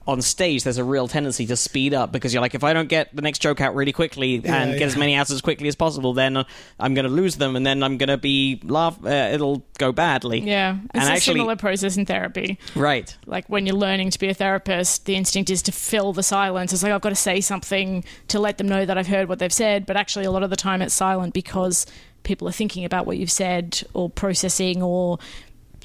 on 0.07 0.21
stage 0.21 0.65
there's 0.65 0.77
a 0.79 0.85
real 0.85 1.09
tendency 1.09 1.47
to 1.47 1.57
speed 1.57 1.95
up 1.95 2.13
because 2.13 2.35
you're 2.35 2.41
like, 2.43 2.55
if 2.55 2.63
I 2.63 2.73
don't 2.75 2.89
get 2.89 3.15
the 3.17 3.23
next 3.23 3.39
joke 3.41 3.61
out 3.61 3.75
really 3.75 3.93
quickly 3.93 4.35
and 4.37 4.45
Yeah, 4.45 4.67
get 4.73 4.81
yeah. 4.81 4.87
as 4.87 4.97
many 4.97 5.15
out 5.15 5.31
as 5.31 5.41
quickly 5.41 5.67
as 5.69 5.75
possible, 5.75 6.13
then 6.13 6.37
I'm 6.79 6.95
going 6.95 7.07
to 7.07 7.11
lose 7.11 7.37
them, 7.37 7.57
and 7.57 7.65
then 7.67 7.83
I'm 7.83 7.97
going 7.97 8.09
to 8.11 8.19
be 8.19 8.61
laugh. 8.65 8.99
Uh, 9.05 9.31
it'll 9.33 9.65
go 9.79 9.93
badly. 9.93 10.41
yeah 10.41 10.77
it's 10.77 10.89
And 10.95 11.05
a 11.05 11.13
actually- 11.13 11.35
similar 11.39 11.57
process 11.57 11.97
in 11.97 12.05
therapy 12.07 12.59
Right. 12.75 13.17
like 13.27 13.47
when 13.49 13.67
you're 13.67 13.77
learning 13.77 14.11
to 14.11 14.19
be 14.19 14.29
a 14.29 14.35
therapist, 14.35 15.07
the 15.07 15.17
instinct 15.17 15.51
is 15.51 15.63
to 15.63 15.73
fill 15.73 16.13
the 16.13 16.23
silence. 16.23 16.73
It's 16.73 16.83
like 16.83 16.93
I've 16.93 17.01
got 17.01 17.09
to 17.11 17.15
say 17.15 17.41
something 17.41 18.05
to 18.29 18.39
let 18.39 18.59
them 18.59 18.69
know 18.69 18.85
that 18.85 18.99
I've 18.99 19.07
heard 19.09 19.29
what 19.29 19.39
they've 19.39 19.53
said, 19.53 19.87
but 19.87 19.97
actually 19.97 20.27
a 20.27 20.31
lot 20.31 20.43
of 20.43 20.51
the 20.51 20.57
time 20.57 20.83
it's 20.83 20.95
silent 20.95 21.33
because 21.35 21.87
people 22.25 22.47
are 22.49 22.53
thinking 22.53 22.85
about 22.85 23.07
what 23.07 23.17
you've 23.19 23.31
said 23.31 23.83
or 23.95 24.09
processing 24.11 24.83
or 24.83 25.19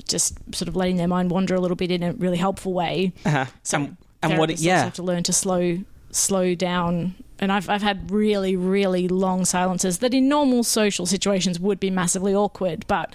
just 0.08 0.38
sort 0.56 0.68
of 0.70 0.76
letting 0.76 0.96
their 0.96 1.08
mind 1.08 1.30
wander 1.30 1.56
a 1.56 1.60
little 1.60 1.76
bit 1.76 1.92
in 1.92 2.02
a 2.04 2.14
really 2.14 2.38
helpful 2.38 2.74
way. 2.74 3.12
Uh-huh. 3.26 3.46
So 3.64 3.78
and 3.78 3.98
and 4.22 4.38
what? 4.38 4.50
It, 4.50 4.60
yeah. 4.60 4.84
have 4.84 4.94
to 4.96 5.04
learn 5.04 5.24
to 5.24 5.34
slow 5.34 5.80
slow 6.12 6.56
down. 6.56 7.16
And 7.40 7.52
I've 7.52 7.70
I've 7.70 7.82
had 7.82 8.12
really 8.12 8.56
really 8.56 9.08
long 9.08 9.46
silences 9.46 10.00
that 10.00 10.14
in 10.14 10.28
normal 10.28 10.64
social 10.64 11.06
situations 11.06 11.60
would 11.60 11.80
be 11.80 11.90
massively 11.90 12.36
awkward, 12.36 12.86
but 12.88 13.14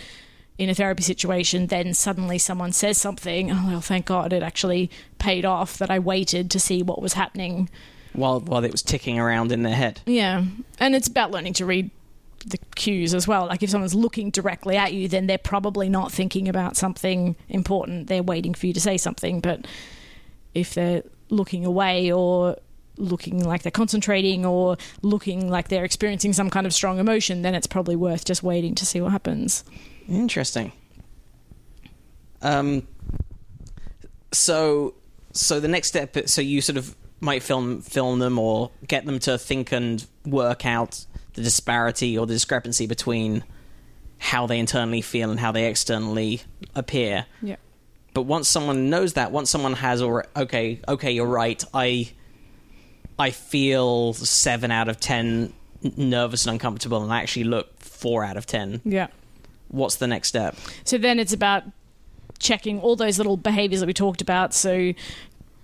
in 0.56 0.70
a 0.70 0.74
therapy 0.74 1.02
situation, 1.02 1.66
then 1.66 1.94
suddenly 1.94 2.38
someone 2.38 2.72
says 2.72 2.96
something. 2.96 3.50
Oh, 3.50 3.64
well, 3.66 3.80
thank 3.80 4.06
God 4.06 4.32
it 4.32 4.42
actually 4.42 4.88
paid 5.18 5.44
off 5.44 5.78
that 5.78 5.90
I 5.90 5.98
waited 5.98 6.50
to 6.52 6.60
see 6.60 6.82
what 6.82 7.02
was 7.02 7.14
happening 7.14 7.68
while 8.12 8.40
while 8.40 8.64
it 8.64 8.72
was 8.72 8.82
ticking 8.82 9.18
around 9.18 9.52
in 9.52 9.62
their 9.62 9.74
head. 9.74 10.00
Yeah, 10.06 10.44
and 10.78 10.94
it's 10.94 11.08
about 11.08 11.30
learning 11.30 11.54
to 11.54 11.66
read 11.66 11.90
the 12.46 12.58
cues 12.76 13.14
as 13.14 13.26
well. 13.26 13.46
Like 13.46 13.62
if 13.62 13.70
someone's 13.70 13.94
looking 13.94 14.30
directly 14.30 14.76
at 14.76 14.92
you, 14.92 15.08
then 15.08 15.26
they're 15.26 15.38
probably 15.38 15.88
not 15.88 16.12
thinking 16.12 16.48
about 16.48 16.76
something 16.76 17.36
important. 17.48 18.06
They're 18.06 18.22
waiting 18.22 18.54
for 18.54 18.66
you 18.66 18.72
to 18.74 18.80
say 18.80 18.96
something. 18.96 19.40
But 19.40 19.66
if 20.54 20.74
they're 20.74 21.02
looking 21.30 21.64
away 21.64 22.12
or 22.12 22.56
looking 22.96 23.42
like 23.44 23.62
they're 23.62 23.72
concentrating 23.72 24.46
or 24.46 24.76
looking 25.02 25.50
like 25.50 25.68
they're 25.68 25.84
experiencing 25.84 26.32
some 26.32 26.50
kind 26.50 26.66
of 26.66 26.72
strong 26.72 26.98
emotion, 26.98 27.42
then 27.42 27.54
it's 27.54 27.66
probably 27.66 27.96
worth 27.96 28.24
just 28.24 28.42
waiting 28.42 28.74
to 28.76 28.86
see 28.86 29.00
what 29.00 29.12
happens. 29.12 29.64
Interesting. 30.08 30.72
Um. 32.42 32.86
So, 34.32 34.94
so 35.32 35.60
the 35.60 35.68
next 35.68 35.88
step. 35.88 36.28
So 36.28 36.40
you 36.40 36.60
sort 36.60 36.76
of 36.76 36.94
might 37.20 37.42
film 37.42 37.80
film 37.80 38.18
them 38.18 38.38
or 38.38 38.70
get 38.86 39.06
them 39.06 39.18
to 39.18 39.38
think 39.38 39.72
and 39.72 40.06
work 40.26 40.66
out 40.66 41.04
the 41.34 41.42
disparity 41.42 42.18
or 42.18 42.26
the 42.26 42.34
discrepancy 42.34 42.86
between 42.86 43.44
how 44.18 44.46
they 44.46 44.58
internally 44.58 45.00
feel 45.00 45.30
and 45.30 45.40
how 45.40 45.52
they 45.52 45.66
externally 45.66 46.42
appear. 46.74 47.26
Yeah. 47.42 47.56
But 48.14 48.22
once 48.22 48.48
someone 48.48 48.88
knows 48.88 49.14
that, 49.14 49.32
once 49.32 49.50
someone 49.50 49.74
has, 49.74 50.00
or 50.00 50.26
okay, 50.36 50.80
okay, 50.88 51.12
you're 51.12 51.26
right. 51.26 51.62
I, 51.74 52.12
I 53.18 53.30
feel 53.30 54.14
seven 54.14 54.70
out 54.70 54.88
of 54.88 55.00
ten 55.00 55.52
nervous 55.96 56.46
and 56.46 56.52
uncomfortable, 56.52 57.02
and 57.02 57.12
I 57.12 57.20
actually 57.20 57.44
look 57.44 57.78
four 57.80 58.24
out 58.24 58.36
of 58.36 58.46
ten. 58.46 58.80
Yeah. 58.84 59.08
What's 59.68 59.96
the 59.96 60.06
next 60.06 60.28
step? 60.28 60.56
So 60.84 60.96
then 60.96 61.18
it's 61.18 61.32
about 61.32 61.64
checking 62.38 62.80
all 62.80 62.96
those 62.96 63.18
little 63.18 63.36
behaviors 63.36 63.80
that 63.80 63.86
we 63.86 63.92
talked 63.92 64.20
about. 64.20 64.54
So 64.54 64.92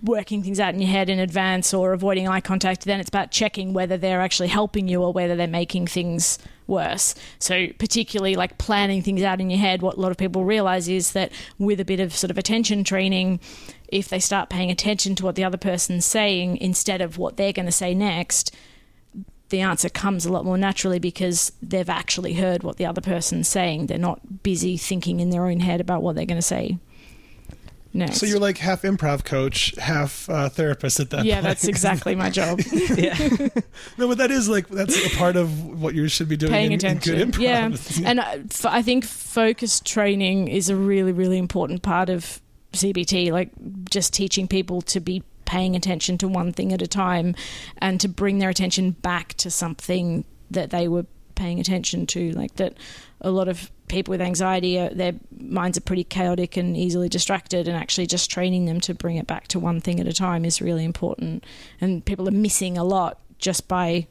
working 0.03 0.41
things 0.41 0.59
out 0.59 0.73
in 0.73 0.81
your 0.81 0.89
head 0.89 1.09
in 1.09 1.19
advance 1.19 1.73
or 1.73 1.93
avoiding 1.93 2.27
eye 2.27 2.41
contact. 2.41 2.85
Then 2.85 2.99
it's 2.99 3.09
about 3.09 3.31
checking 3.31 3.73
whether 3.73 3.97
they're 3.97 4.21
actually 4.21 4.47
helping 4.47 4.87
you 4.87 5.03
or 5.03 5.13
whether 5.13 5.35
they're 5.35 5.47
making 5.47 5.87
things 5.87 6.39
worse. 6.67 7.13
So 7.39 7.67
particularly 7.77 8.35
like 8.35 8.57
planning 8.57 9.01
things 9.01 9.21
out 9.21 9.39
in 9.39 9.49
your 9.49 9.59
head, 9.59 9.81
what 9.81 9.97
a 9.97 9.99
lot 9.99 10.11
of 10.11 10.17
people 10.17 10.43
realize 10.43 10.87
is 10.87 11.11
that 11.11 11.31
with 11.59 11.79
a 11.79 11.85
bit 11.85 11.99
of 11.99 12.15
sort 12.15 12.31
of 12.31 12.37
attention 12.37 12.83
training, 12.83 13.39
if 13.89 14.07
they 14.09 14.19
start 14.19 14.49
paying 14.49 14.71
attention 14.71 15.15
to 15.15 15.25
what 15.25 15.35
the 15.35 15.43
other 15.43 15.57
person's 15.57 16.05
saying 16.05 16.57
instead 16.57 17.01
of 17.01 17.17
what 17.17 17.37
they're 17.37 17.53
going 17.53 17.65
to 17.65 17.71
say 17.71 17.93
next, 17.93 18.55
the 19.49 19.59
answer 19.59 19.89
comes 19.89 20.25
a 20.25 20.31
lot 20.31 20.45
more 20.45 20.57
naturally 20.57 20.97
because 20.97 21.51
they've 21.61 21.89
actually 21.89 22.33
heard 22.33 22.63
what 22.63 22.77
the 22.77 22.85
other 22.85 23.01
person's 23.01 23.49
saying. 23.49 23.87
They're 23.87 23.97
not 23.97 24.43
busy 24.43 24.77
thinking 24.77 25.19
in 25.19 25.29
their 25.29 25.45
own 25.45 25.59
head 25.59 25.81
about 25.81 26.01
what 26.01 26.15
they're 26.15 26.25
going 26.25 26.37
to 26.37 26.41
say 26.41 26.79
next. 27.93 28.17
So 28.19 28.25
you're 28.25 28.39
like 28.39 28.57
half 28.57 28.81
improv 28.83 29.23
coach, 29.25 29.75
half 29.77 30.29
uh, 30.29 30.49
therapist 30.49 30.99
at 30.99 31.09
that 31.11 31.25
yeah, 31.25 31.35
point. 31.35 31.43
that's 31.45 31.67
exactly 31.67 32.15
my 32.15 32.29
job. 32.29 32.59
yeah. 32.71 33.15
no, 33.97 34.07
but 34.07 34.17
that 34.17 34.31
is 34.31 34.49
like 34.49 34.67
that's 34.67 35.05
a 35.05 35.17
part 35.17 35.35
of 35.35 35.81
what 35.81 35.93
you 35.93 36.07
should 36.07 36.29
be 36.29 36.37
doing 36.37 36.51
Paying 36.51 36.65
in, 36.67 36.71
in 36.73 36.77
attention. 36.79 37.15
good 37.15 37.31
improv. 37.33 37.39
Yeah, 37.39 38.05
and 38.09 38.19
uh, 38.19 38.37
f- 38.49 38.65
I 38.65 38.81
think 38.81 39.05
focus 39.05 39.79
training 39.79 40.47
is 40.47 40.69
a 40.69 40.75
really, 40.75 41.11
really 41.11 41.37
important 41.37 41.81
part 41.81 42.09
of 42.09 42.41
CBT. 42.73 43.31
Like 43.31 43.51
just 43.89 44.13
teaching 44.13 44.47
people 44.47 44.81
to 44.83 44.99
be 44.99 45.23
paying 45.45 45.75
attention 45.75 46.17
to 46.17 46.27
one 46.27 46.53
thing 46.53 46.71
at 46.71 46.81
a 46.81 46.87
time 46.87 47.35
and 47.79 47.99
to 47.99 48.07
bring 48.07 48.39
their 48.39 48.49
attention 48.49 48.91
back 48.91 49.33
to 49.33 49.51
something 49.51 50.23
that 50.49 50.69
they 50.69 50.87
were 50.87 51.05
paying 51.35 51.59
attention 51.59 52.05
to. 52.07 52.31
Like 52.31 52.55
that, 52.55 52.75
a 53.19 53.31
lot 53.31 53.47
of 53.49 53.69
people 53.91 54.11
with 54.11 54.21
anxiety, 54.21 54.79
uh, 54.79 54.89
their 54.91 55.13
minds 55.39 55.77
are 55.77 55.81
pretty 55.81 56.03
chaotic 56.03 56.57
and 56.57 56.75
easily 56.75 57.09
distracted, 57.09 57.67
and 57.67 57.77
actually 57.77 58.07
just 58.07 58.31
training 58.31 58.65
them 58.65 58.79
to 58.81 58.95
bring 58.95 59.17
it 59.17 59.27
back 59.27 59.47
to 59.49 59.59
one 59.59 59.79
thing 59.79 59.99
at 59.99 60.07
a 60.07 60.13
time 60.13 60.45
is 60.45 60.61
really 60.61 60.85
important. 60.85 61.45
And 61.79 62.03
people 62.03 62.27
are 62.27 62.31
missing 62.31 62.77
a 62.77 62.83
lot 62.83 63.19
just 63.37 63.67
by 63.67 64.07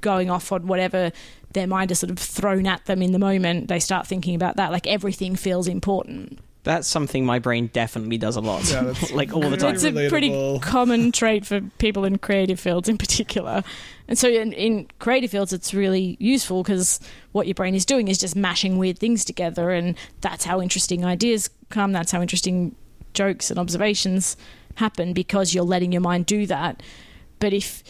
going 0.00 0.30
off 0.30 0.52
on 0.52 0.66
whatever 0.66 1.10
their 1.52 1.66
mind 1.66 1.90
is 1.90 1.98
sort 1.98 2.10
of 2.10 2.18
thrown 2.18 2.66
at 2.66 2.84
them 2.86 3.02
in 3.02 3.12
the 3.12 3.18
moment. 3.18 3.68
They 3.68 3.80
start 3.80 4.06
thinking 4.06 4.34
about 4.34 4.56
that, 4.56 4.70
like 4.70 4.86
everything 4.86 5.36
feels 5.36 5.66
important. 5.66 6.38
That's 6.66 6.88
something 6.88 7.24
my 7.24 7.38
brain 7.38 7.68
definitely 7.72 8.18
does 8.18 8.34
a 8.34 8.40
lot. 8.40 8.68
Yeah, 8.68 8.82
that's 8.86 9.12
like 9.12 9.32
all 9.32 9.48
the 9.48 9.56
time. 9.56 9.76
It's 9.76 9.84
a 9.84 9.92
pretty 10.08 10.30
relatable. 10.30 10.62
common 10.62 11.12
trait 11.12 11.46
for 11.46 11.60
people 11.78 12.04
in 12.04 12.18
creative 12.18 12.58
fields 12.58 12.88
in 12.88 12.98
particular. 12.98 13.62
And 14.08 14.18
so 14.18 14.28
in, 14.28 14.52
in 14.52 14.88
creative 14.98 15.30
fields, 15.30 15.52
it's 15.52 15.72
really 15.72 16.16
useful 16.18 16.64
because 16.64 16.98
what 17.30 17.46
your 17.46 17.54
brain 17.54 17.76
is 17.76 17.86
doing 17.86 18.08
is 18.08 18.18
just 18.18 18.34
mashing 18.34 18.78
weird 18.78 18.98
things 18.98 19.24
together. 19.24 19.70
And 19.70 19.96
that's 20.22 20.44
how 20.44 20.60
interesting 20.60 21.04
ideas 21.04 21.48
come. 21.68 21.92
That's 21.92 22.10
how 22.10 22.20
interesting 22.20 22.74
jokes 23.14 23.48
and 23.48 23.60
observations 23.60 24.36
happen 24.74 25.12
because 25.12 25.54
you're 25.54 25.62
letting 25.62 25.92
your 25.92 26.02
mind 26.02 26.26
do 26.26 26.46
that. 26.46 26.82
But 27.38 27.52
if 27.52 27.84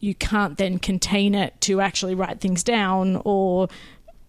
you 0.00 0.16
can't 0.16 0.58
then 0.58 0.80
contain 0.80 1.36
it 1.36 1.60
to 1.60 1.80
actually 1.80 2.16
write 2.16 2.40
things 2.40 2.64
down 2.64 3.22
or 3.24 3.68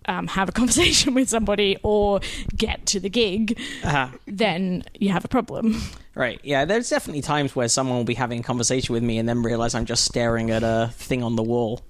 um, 0.10 0.28
have 0.28 0.49
a 0.49 0.51
conversation 0.60 1.14
with 1.14 1.30
somebody 1.30 1.78
or 1.84 2.20
get 2.57 2.86
to 2.88 2.99
the 2.99 3.10
gig, 3.10 3.57
Uh-huh. 3.84 4.07
then 4.28 4.84
you 4.99 5.10
have 5.10 5.24
a 5.24 5.30
problem. 5.30 5.82
Right. 6.16 6.39
Yeah, 6.43 6.66
there's 6.66 6.89
definitely 6.89 7.22
times 7.22 7.55
where 7.55 7.68
someone 7.70 7.95
will 7.97 8.03
be 8.03 8.16
having 8.16 8.39
a 8.41 8.43
conversation 8.43 8.91
with 8.93 9.03
me 9.03 9.18
and 9.20 9.30
then 9.30 9.41
realize 9.43 9.74
I'm 9.76 9.86
just 9.86 10.03
staring 10.03 10.51
at 10.51 10.64
a 10.64 10.89
thing 10.93 11.24
on 11.24 11.36
the 11.38 11.43
wall. 11.43 11.82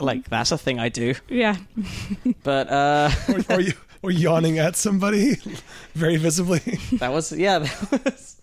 like 0.00 0.28
that's 0.28 0.50
a 0.52 0.58
thing 0.58 0.78
I 0.80 0.88
do. 0.88 1.14
Yeah. 1.28 1.56
But 2.42 2.70
uh 2.70 3.10
or, 3.28 3.56
or, 3.56 3.60
you, 3.60 3.72
or 4.02 4.10
yawning 4.10 4.58
at 4.58 4.76
somebody 4.76 5.36
very 5.94 6.16
visibly. 6.16 6.60
that 6.98 7.12
was 7.12 7.32
yeah, 7.32 7.58
that 7.60 8.04
was 8.04 8.37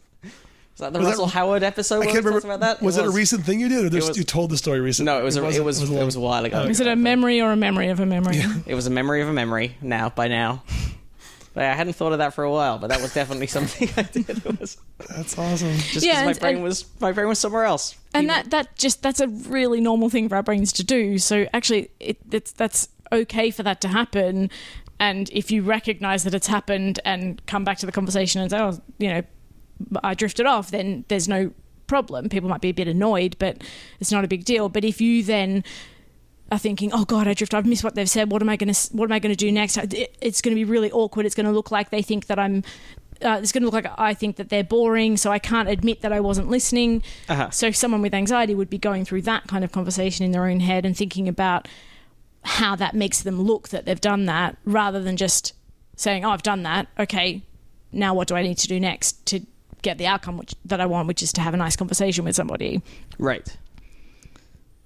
was 0.75 0.79
that 0.81 0.93
the 0.93 0.99
Was 0.99 1.05
that- 1.07 1.11
Russell 1.11 1.27
Howard 1.27 1.63
episode 1.63 1.95
I 1.95 1.99
where 1.99 2.05
can't 2.07 2.17
remember. 2.25 2.41
talked 2.41 2.45
about 2.45 2.59
that? 2.79 2.81
Was 2.81 2.97
it, 2.97 3.05
a 3.05 3.09
recent 3.09 3.45
thing 3.45 3.59
you 3.59 3.69
did, 3.69 3.85
or 3.85 3.89
there's- 3.89 4.07
was- 4.09 4.17
you 4.17 4.23
told 4.23 4.49
the 4.51 4.57
story 4.57 4.79
recently? 4.81 5.11
No, 5.11 5.19
it 5.19 5.23
was 5.23 5.37
a, 5.37 5.39
it 5.39 5.43
wasn't- 5.63 5.65
was 5.65 5.81
it 5.81 6.05
was 6.05 6.15
a 6.15 6.19
while 6.19 6.43
ago. 6.45 6.61
Is 6.63 6.79
it 6.79 6.87
a 6.87 6.95
memory 6.95 7.41
or 7.41 7.51
a 7.51 7.55
memory 7.55 7.87
of 7.89 7.99
a 7.99 8.05
memory? 8.05 8.41
It 8.65 8.75
was 8.75 8.85
a 8.87 8.89
memory 8.89 9.21
of 9.21 9.29
a 9.29 9.33
memory 9.33 9.77
now 9.81 10.09
by 10.09 10.27
now. 10.27 10.63
But 11.53 11.63
I 11.63 11.73
hadn't 11.73 11.93
thought 11.93 12.11
of 12.11 12.17
that 12.17 12.33
for 12.33 12.43
a 12.43 12.51
while, 12.51 12.79
but 12.79 12.87
that 12.87 12.99
was 13.01 13.13
definitely 13.13 13.47
something 13.47 13.87
I 13.95 14.01
did. 14.01 14.29
It 14.29 14.59
was 14.59 14.75
That's 15.07 15.37
awesome. 15.37 15.71
just 15.77 15.87
because 15.87 16.03
Yeah, 16.05 16.25
my 16.25 16.33
brain 16.33 16.55
and- 16.55 16.63
was 16.65 16.83
my 16.99 17.13
brain 17.13 17.29
was 17.29 17.39
somewhere 17.39 17.63
else. 17.63 17.95
and 18.13 18.29
that 18.29 18.49
that 18.51 18.75
just 18.75 19.01
that's 19.01 19.21
a 19.21 19.29
really 19.29 19.79
normal 19.79 20.09
thing 20.09 20.27
for 20.27 20.35
our 20.35 20.43
brains 20.43 20.73
to 20.73 20.83
do. 20.83 21.17
So 21.17 21.47
actually, 21.53 21.91
it, 22.01 22.17
it's 22.29 22.51
that's 22.51 22.89
okay 23.13 23.51
for 23.51 23.63
that 23.63 23.79
to 23.79 23.87
happen. 23.87 24.49
And 24.99 25.29
if 25.31 25.49
you 25.49 25.61
recognize 25.61 26.25
that 26.25 26.33
it's 26.33 26.47
happened 26.47 26.99
and 27.05 27.41
come 27.45 27.63
back 27.63 27.77
to 27.77 27.85
the 27.85 27.91
conversation 27.93 28.41
and 28.41 28.51
say, 28.51 28.59
"Oh, 28.59 28.77
you 28.97 29.07
know, 29.13 29.21
I 30.03 30.13
drifted 30.13 30.45
off," 30.45 30.71
then 30.71 31.05
there's 31.07 31.27
no 31.27 31.51
problem. 31.87 32.29
People 32.29 32.49
might 32.49 32.61
be 32.61 32.69
a 32.69 32.73
bit 32.73 32.87
annoyed, 32.87 33.35
but 33.39 33.63
it's 33.99 34.11
not 34.11 34.23
a 34.23 34.27
big 34.27 34.45
deal. 34.45 34.69
But 34.69 34.83
if 34.83 34.99
you 35.01 35.23
then 35.23 35.63
are 36.51 36.59
thinking, 36.59 36.91
"Oh 36.93 37.05
God, 37.05 37.27
I 37.27 37.33
drifted. 37.33 37.57
I've 37.57 37.65
missed 37.65 37.83
what 37.83 37.95
they've 37.95 38.09
said. 38.09 38.31
What 38.31 38.41
am 38.41 38.49
I 38.49 38.55
going 38.55 38.73
to 38.73 38.89
What 38.93 39.05
am 39.05 39.11
I 39.11 39.19
going 39.19 39.33
to 39.33 39.37
do 39.37 39.51
next?" 39.51 39.77
It's 40.21 40.41
going 40.41 40.55
to 40.55 40.59
be 40.59 40.63
really 40.63 40.91
awkward. 40.91 41.25
It's 41.25 41.35
going 41.35 41.45
to 41.45 41.51
look 41.51 41.71
like 41.71 41.89
they 41.89 42.01
think 42.01 42.27
that 42.27 42.39
I'm. 42.39 42.63
Uh, 43.23 43.39
it's 43.41 43.53
going 43.53 43.61
to 43.61 43.65
look 43.65 43.73
like 43.73 43.87
I 43.97 44.13
think 44.13 44.35
that 44.35 44.49
they're 44.49 44.63
boring, 44.63 45.15
so 45.15 45.31
I 45.31 45.39
can't 45.39 45.69
admit 45.69 46.01
that 46.01 46.11
I 46.11 46.19
wasn't 46.19 46.49
listening. 46.49 47.01
Uh-huh. 47.29 47.49
So 47.49 47.71
someone 47.71 48.01
with 48.01 48.13
anxiety 48.13 48.53
would 48.53 48.69
be 48.69 48.77
going 48.77 49.05
through 49.05 49.21
that 49.21 49.47
kind 49.47 49.63
of 49.63 49.71
conversation 49.71 50.25
in 50.25 50.31
their 50.31 50.45
own 50.45 50.59
head 50.59 50.85
and 50.85 50.97
thinking 50.97 51.27
about 51.29 51.67
how 52.43 52.75
that 52.75 52.93
makes 52.93 53.21
them 53.23 53.41
look 53.41 53.69
that 53.69 53.85
they've 53.85 54.01
done 54.01 54.25
that, 54.25 54.57
rather 54.65 55.01
than 55.01 55.15
just 55.15 55.53
saying, 55.95 56.25
"Oh, 56.25 56.31
I've 56.31 56.43
done 56.43 56.63
that. 56.63 56.87
Okay, 56.99 57.43
now 57.91 58.13
what 58.13 58.27
do 58.27 58.35
I 58.35 58.43
need 58.43 58.57
to 58.57 58.67
do 58.67 58.79
next 58.79 59.25
to 59.27 59.45
get 59.85 59.97
the 59.97 60.07
outcome 60.07 60.37
which, 60.37 60.53
that 60.65 60.81
I 60.81 60.85
want, 60.85 61.07
which 61.07 61.23
is 61.23 61.31
to 61.33 61.41
have 61.41 61.53
a 61.53 61.57
nice 61.57 61.75
conversation 61.75 62.25
with 62.25 62.35
somebody?" 62.35 62.81
Right. 63.17 63.55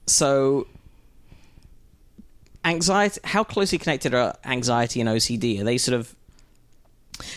So, 0.06 0.68
anxiety. 2.66 3.20
How 3.24 3.44
closely 3.44 3.78
connected 3.78 4.14
are 4.14 4.36
anxiety 4.46 5.00
and 5.02 5.10
OCD? 5.10 5.62
Are 5.62 5.64
they 5.64 5.78
sort 5.78 6.00
of 6.00 6.16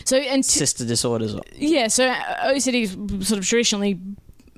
So 0.04 0.16
and 0.16 0.42
to, 0.42 0.50
sister 0.50 0.84
disorders? 0.84 1.36
Yeah, 1.54 1.88
so 1.88 2.08
uh, 2.08 2.52
OCD 2.52 2.82
is 2.82 3.28
sort 3.28 3.38
of 3.38 3.46
traditionally 3.46 3.98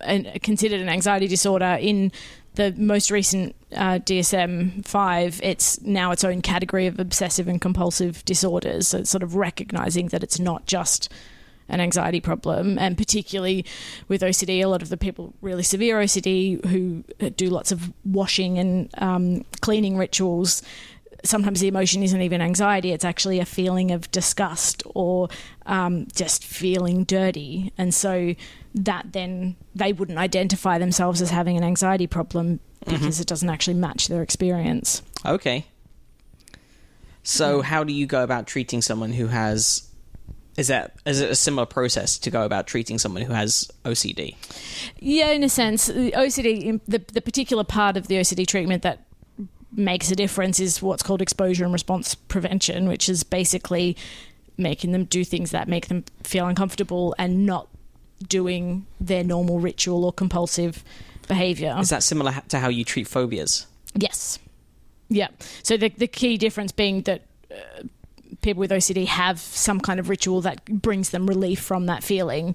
an, 0.01 0.39
considered 0.43 0.81
an 0.81 0.89
anxiety 0.89 1.29
disorder. 1.29 1.79
In 1.81 2.13
the 2.55 2.73
most 2.77 3.11
recent 3.11 3.55
uh, 3.75 3.99
DSM 3.99 4.85
five, 4.87 5.41
it's 5.43 5.81
now 5.83 6.13
its 6.13 6.25
own 6.25 6.41
category 6.41 6.87
of 6.87 7.01
obsessive 7.01 7.49
and 7.49 7.61
compulsive 7.61 8.25
disorders. 8.25 8.89
So 8.89 8.99
it's 8.99 9.11
sort 9.11 9.23
of 9.23 9.35
recognizing 9.35 10.09
that 10.09 10.23
it's 10.23 10.39
not 10.39 10.67
just 10.67 11.13
an 11.69 11.81
anxiety 11.81 12.21
problem, 12.21 12.79
and 12.79 12.97
particularly 12.97 13.65
with 14.09 14.23
OCD, 14.23 14.63
a 14.63 14.67
lot 14.67 14.83
of 14.83 14.89
the 14.89 14.97
people 14.97 15.35
really 15.41 15.63
severe 15.63 15.99
OCD 16.01 16.65
who 16.67 17.05
do 17.31 17.49
lots 17.49 17.73
of 17.73 17.93
washing 18.05 18.59
and 18.59 18.91
um, 18.99 19.45
cleaning 19.61 19.97
rituals 19.97 20.63
sometimes 21.25 21.61
the 21.61 21.69
emotion 21.69 22.03
isn't 22.03 22.21
even 22.21 22.41
anxiety, 22.41 22.93
it's 22.93 23.05
actually 23.05 23.41
a 23.41 23.45
feeling 23.45 23.91
of 23.91 24.11
disgust 24.11 24.83
or 24.95 25.29
um, 25.67 26.07
just 26.15 26.45
feeling 26.45 27.05
dirty. 27.05 27.73
And 27.79 27.93
so 27.95 28.35
that 28.75 29.13
then 29.13 29.57
they 29.75 29.93
wouldn't 29.93 30.19
identify 30.19 30.79
themselves 30.79 31.23
as 31.23 31.31
having 31.31 31.57
an 31.57 31.65
anxiety 31.65 32.07
problem 32.07 32.61
because 32.87 33.21
it 33.21 33.27
doesn't 33.27 33.49
actually 33.49 33.75
match 33.75 34.09
their 34.09 34.23
experience. 34.23 35.03
Okay. 35.25 35.65
So, 37.23 37.63
how 37.63 37.85
do 37.85 37.93
you 37.95 38.05
go 38.05 38.23
about 38.23 38.47
treating 38.47 38.83
someone 38.83 39.15
who 39.15 39.29
has 39.29 39.89
Is 40.57 40.69
that 40.69 40.95
is 41.05 41.21
it 41.21 41.31
a 41.31 41.35
similar 41.35 41.67
process 41.67 42.17
to 42.19 42.31
go 42.31 42.45
about 42.45 42.67
treating 42.67 42.99
someone 42.99 43.23
who 43.23 43.33
has 43.33 43.71
OCD? 43.85 44.37
Yeah, 45.01 45.31
in 45.31 45.43
a 45.43 45.49
sense, 45.49 45.87
the 45.87 46.13
OCD, 46.13 46.81
the 46.87 47.03
the 47.13 47.21
particular 47.21 47.65
part 47.65 47.97
of 47.97 48.07
the 48.07 48.17
OCD 48.17 48.47
treatment 48.47 48.83
that 48.83 49.07
makes 49.73 50.11
a 50.11 50.17
difference 50.17 50.61
is 50.61 50.81
what's 50.81 51.03
called 51.03 51.21
exposure 51.21 51.65
and 51.65 51.73
response 51.73 52.15
prevention, 52.15 52.89
which 52.89 53.09
is 53.09 53.25
basically 53.25 53.97
making 54.57 54.93
them 54.93 55.05
do 55.05 55.25
things 55.25 55.51
that 55.51 55.67
make 55.67 55.89
them 55.89 56.05
feel 56.23 56.47
uncomfortable 56.47 57.15
and 57.19 57.45
not 57.45 57.69
doing 58.29 58.87
their 59.01 59.25
normal 59.25 59.59
ritual 59.59 60.05
or 60.05 60.13
compulsive 60.13 60.85
behavior. 61.27 61.75
Is 61.81 61.89
that 61.91 62.05
similar 62.05 62.43
to 62.49 62.61
how 62.61 62.69
you 62.69 62.85
treat 62.85 63.09
phobias? 63.09 63.67
Yes. 63.95 64.39
Yeah. 65.09 65.29
So 65.63 65.77
the 65.77 65.89
the 65.89 66.07
key 66.07 66.37
difference 66.39 66.73
being 66.73 67.03
that 67.03 67.23
uh, 67.51 67.83
people 68.45 68.61
with 68.61 68.71
OCD 68.71 69.07
have 69.07 69.41
some 69.41 69.81
kind 69.81 69.99
of 69.99 70.09
ritual 70.09 70.41
that 70.43 70.65
brings 70.67 71.11
them 71.11 71.27
relief 71.27 71.59
from 71.61 71.87
that 71.87 72.05
feeling. 72.05 72.55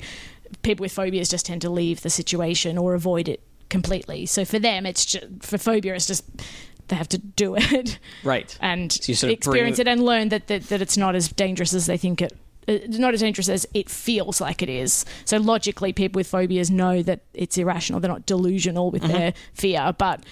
People 0.61 0.83
with 0.83 0.93
phobias 0.93 1.27
just 1.29 1.45
tend 1.45 1.61
to 1.63 1.69
leave 1.69 2.01
the 2.01 2.09
situation 2.09 2.77
or 2.77 2.93
avoid 2.93 3.27
it 3.27 3.41
completely. 3.69 4.25
So 4.25 4.45
for 4.45 4.57
them, 4.59 4.85
it's 4.85 5.05
just, 5.05 5.25
for 5.41 5.57
phobia, 5.57 5.93
it's 5.95 6.07
just 6.07 6.23
they 6.87 6.95
have 6.95 7.09
to 7.09 7.17
do 7.19 7.55
it 7.57 7.99
Right. 8.23 8.57
and 8.61 8.91
So 8.91 9.13
sort 9.13 9.31
of 9.31 9.37
experience 9.37 9.77
bring- 9.77 9.87
it 9.87 9.91
and 9.91 10.03
learn 10.03 10.29
that, 10.29 10.47
that 10.47 10.63
that 10.69 10.81
it's 10.81 10.97
not 10.97 11.15
as 11.15 11.27
dangerous 11.29 11.73
as 11.73 11.85
they 11.85 11.97
think 11.97 12.21
it. 12.21 12.33
uh, 12.67 12.77
Not 12.87 13.13
as 13.13 13.19
dangerous 13.19 13.47
as 13.49 13.67
it 13.75 13.89
feels 13.89 14.41
like 14.41 14.61
it 14.63 14.69
is. 14.69 15.05
So 15.25 15.37
logically, 15.37 15.93
people 15.93 16.19
with 16.19 16.27
phobias 16.27 16.71
know 16.71 17.03
that 17.03 17.19
it's 17.33 17.57
irrational. 17.59 17.99
They're 17.99 18.09
not 18.11 18.25
delusional 18.25 18.89
with 18.89 19.03
their 19.03 19.33
fear, 19.53 19.93
but 19.97 20.23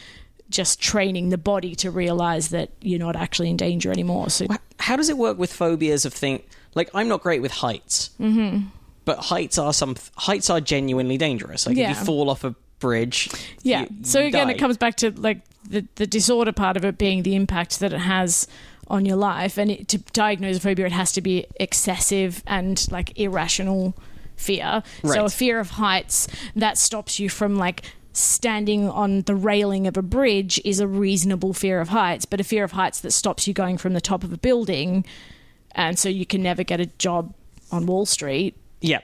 just 0.49 0.81
training 0.81 1.29
the 1.29 1.37
body 1.37 1.75
to 1.75 1.91
realize 1.91 2.49
that 2.49 2.69
you're 2.81 2.99
not 2.99 3.15
actually 3.15 3.49
in 3.49 3.57
danger 3.57 3.91
anymore. 3.91 4.29
So 4.29 4.47
How 4.79 4.95
does 4.95 5.09
it 5.09 5.17
work 5.17 5.37
with 5.37 5.51
phobias 5.51 6.05
of 6.05 6.13
thing? 6.13 6.43
Like 6.75 6.89
I'm 6.93 7.07
not 7.07 7.21
great 7.21 7.41
with 7.41 7.51
heights, 7.51 8.11
mm-hmm. 8.19 8.67
but 9.05 9.17
heights 9.19 9.57
are 9.57 9.73
some 9.73 9.95
heights 10.15 10.49
are 10.49 10.61
genuinely 10.61 11.17
dangerous. 11.17 11.65
Like 11.67 11.75
Yeah. 11.77 11.91
if 11.91 11.99
you 11.99 12.05
fall 12.05 12.29
off 12.29 12.43
a 12.43 12.55
bridge, 12.79 13.29
yeah. 13.63 13.81
you- 13.81 14.03
so 14.03 14.19
you 14.19 14.27
again, 14.27 14.47
die. 14.47 14.53
it 14.53 14.59
comes 14.59 14.77
back 14.77 14.95
to 14.97 15.11
like 15.11 15.41
the 15.67 15.85
the 15.95 16.07
disorder 16.07 16.51
part 16.53 16.77
of 16.77 16.85
it 16.85 16.97
being 16.97 17.23
the 17.23 17.35
impact 17.35 17.79
that 17.79 17.91
it 17.93 17.99
has 17.99 18.47
on 18.89 19.05
your 19.05 19.17
life, 19.17 19.57
and 19.57 19.69
it, 19.71 19.87
to 19.89 19.97
diagnose 20.13 20.57
a 20.57 20.59
phobia, 20.61 20.85
it 20.85 20.93
has 20.93 21.11
to 21.11 21.21
be 21.21 21.45
excessive 21.59 22.41
and 22.47 22.89
like 22.89 23.19
irrational 23.19 23.93
fear. 24.37 24.81
So 25.03 25.25
a 25.25 25.29
fear 25.29 25.59
of 25.59 25.71
heights 25.71 26.27
that 26.55 26.77
stops 26.77 27.19
you 27.19 27.27
from 27.29 27.57
like 27.57 27.81
standing 28.17 28.89
on 28.89 29.21
the 29.21 29.35
railing 29.35 29.87
of 29.87 29.97
a 29.97 30.01
bridge 30.01 30.59
is 30.65 30.79
a 30.79 30.87
reasonable 30.87 31.53
fear 31.53 31.79
of 31.79 31.89
heights, 31.89 32.25
but 32.25 32.39
a 32.39 32.43
fear 32.43 32.63
of 32.63 32.71
heights 32.71 32.99
that 33.01 33.11
stops 33.11 33.47
you 33.47 33.53
going 33.53 33.77
from 33.77 33.93
the 33.93 34.01
top 34.01 34.23
of 34.23 34.33
a 34.33 34.37
building, 34.37 35.05
and 35.71 35.97
so 35.99 36.09
you 36.09 36.25
can 36.25 36.41
never 36.41 36.63
get 36.63 36.79
a 36.79 36.85
job 36.87 37.33
on 37.71 37.85
Wall 37.85 38.05
Street. 38.05 38.55
Yeah. 38.81 39.01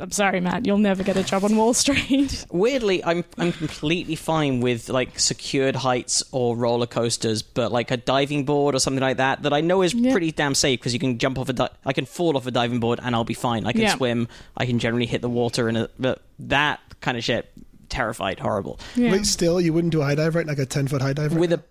I'm 0.00 0.12
sorry, 0.12 0.40
Matt, 0.40 0.64
you'll 0.64 0.78
never 0.78 1.02
get 1.02 1.18
a 1.18 1.22
job 1.22 1.44
on 1.44 1.56
Wall 1.58 1.74
Street. 1.74 2.46
Weirdly, 2.50 3.04
I'm 3.04 3.22
I'm 3.36 3.52
completely 3.52 4.16
fine 4.16 4.60
with 4.60 4.88
like 4.88 5.18
secured 5.20 5.76
heights 5.76 6.22
or 6.32 6.56
roller 6.56 6.86
coasters, 6.86 7.42
but 7.42 7.70
like 7.70 7.90
a 7.90 7.98
diving 7.98 8.46
board 8.46 8.74
or 8.74 8.78
something 8.78 9.02
like 9.02 9.18
that 9.18 9.42
that 9.42 9.52
I 9.52 9.60
know 9.60 9.82
is 9.82 9.92
Yeah. 9.92 10.10
pretty 10.12 10.32
damn 10.32 10.54
safe 10.54 10.80
because 10.80 10.94
you 10.94 10.98
can 10.98 11.18
jump 11.18 11.38
off 11.38 11.50
a 11.50 11.52
di- 11.52 11.68
I 11.84 11.92
can 11.92 12.06
fall 12.06 12.38
off 12.38 12.46
a 12.46 12.50
diving 12.50 12.80
board 12.80 12.98
and 13.02 13.14
I'll 13.14 13.24
be 13.24 13.34
fine. 13.34 13.66
I 13.66 13.72
can 13.72 13.82
Yeah. 13.82 13.94
swim. 13.94 14.26
I 14.56 14.64
can 14.64 14.78
generally 14.78 15.04
hit 15.04 15.20
the 15.20 15.28
water 15.28 15.68
and 15.68 15.86
but 15.98 16.22
that 16.38 16.80
kind 17.02 17.18
of 17.18 17.22
shit 17.24 17.52
terrified, 17.88 18.40
horrible. 18.40 18.80
Yeah. 18.94 19.12
Wait, 19.12 19.26
still, 19.26 19.60
you 19.60 19.72
wouldn't 19.72 19.92
do 19.92 20.02
a 20.02 20.04
high 20.04 20.14
dive, 20.14 20.34
right? 20.34 20.46
Like 20.46 20.58
a 20.58 20.66
10 20.66 20.88
foot 20.88 21.02
high 21.02 21.12
dive? 21.12 21.34
With 21.34 21.52
a 21.52 21.62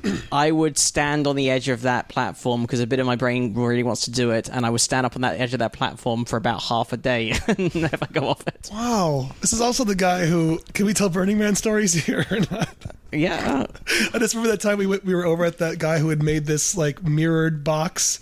I 0.32 0.50
would 0.50 0.78
stand 0.78 1.26
on 1.26 1.36
the 1.36 1.50
edge 1.50 1.68
of 1.68 1.82
that 1.82 2.08
platform 2.08 2.62
because 2.62 2.80
a 2.80 2.86
bit 2.86 2.98
of 2.98 3.06
my 3.06 3.16
brain 3.16 3.54
really 3.54 3.82
wants 3.82 4.04
to 4.04 4.10
do 4.10 4.30
it, 4.30 4.48
and 4.48 4.64
I 4.64 4.70
would 4.70 4.80
stand 4.80 5.06
up 5.06 5.14
on 5.16 5.22
that 5.22 5.40
edge 5.40 5.52
of 5.52 5.58
that 5.60 5.72
platform 5.72 6.24
for 6.24 6.36
about 6.36 6.62
half 6.62 6.92
a 6.92 6.96
day 6.96 7.34
and 7.46 7.74
never 7.74 8.06
go 8.12 8.28
off 8.28 8.46
it. 8.46 8.70
Wow. 8.72 9.30
This 9.40 9.52
is 9.52 9.60
also 9.60 9.84
the 9.84 9.94
guy 9.94 10.26
who. 10.26 10.60
Can 10.74 10.86
we 10.86 10.94
tell 10.94 11.08
Burning 11.08 11.38
Man 11.38 11.54
stories 11.54 11.92
here 12.06 12.24
or 12.30 12.40
not? 12.50 12.74
Yeah, 13.12 13.66
I 14.14 14.18
just 14.18 14.34
remember 14.34 14.52
that 14.52 14.60
time 14.60 14.78
we 14.78 14.86
went, 14.86 15.04
we 15.04 15.14
were 15.14 15.26
over 15.26 15.44
at 15.44 15.58
that 15.58 15.78
guy 15.78 15.98
who 15.98 16.08
had 16.08 16.22
made 16.22 16.46
this 16.46 16.74
like 16.76 17.02
mirrored 17.02 17.62
box 17.62 18.20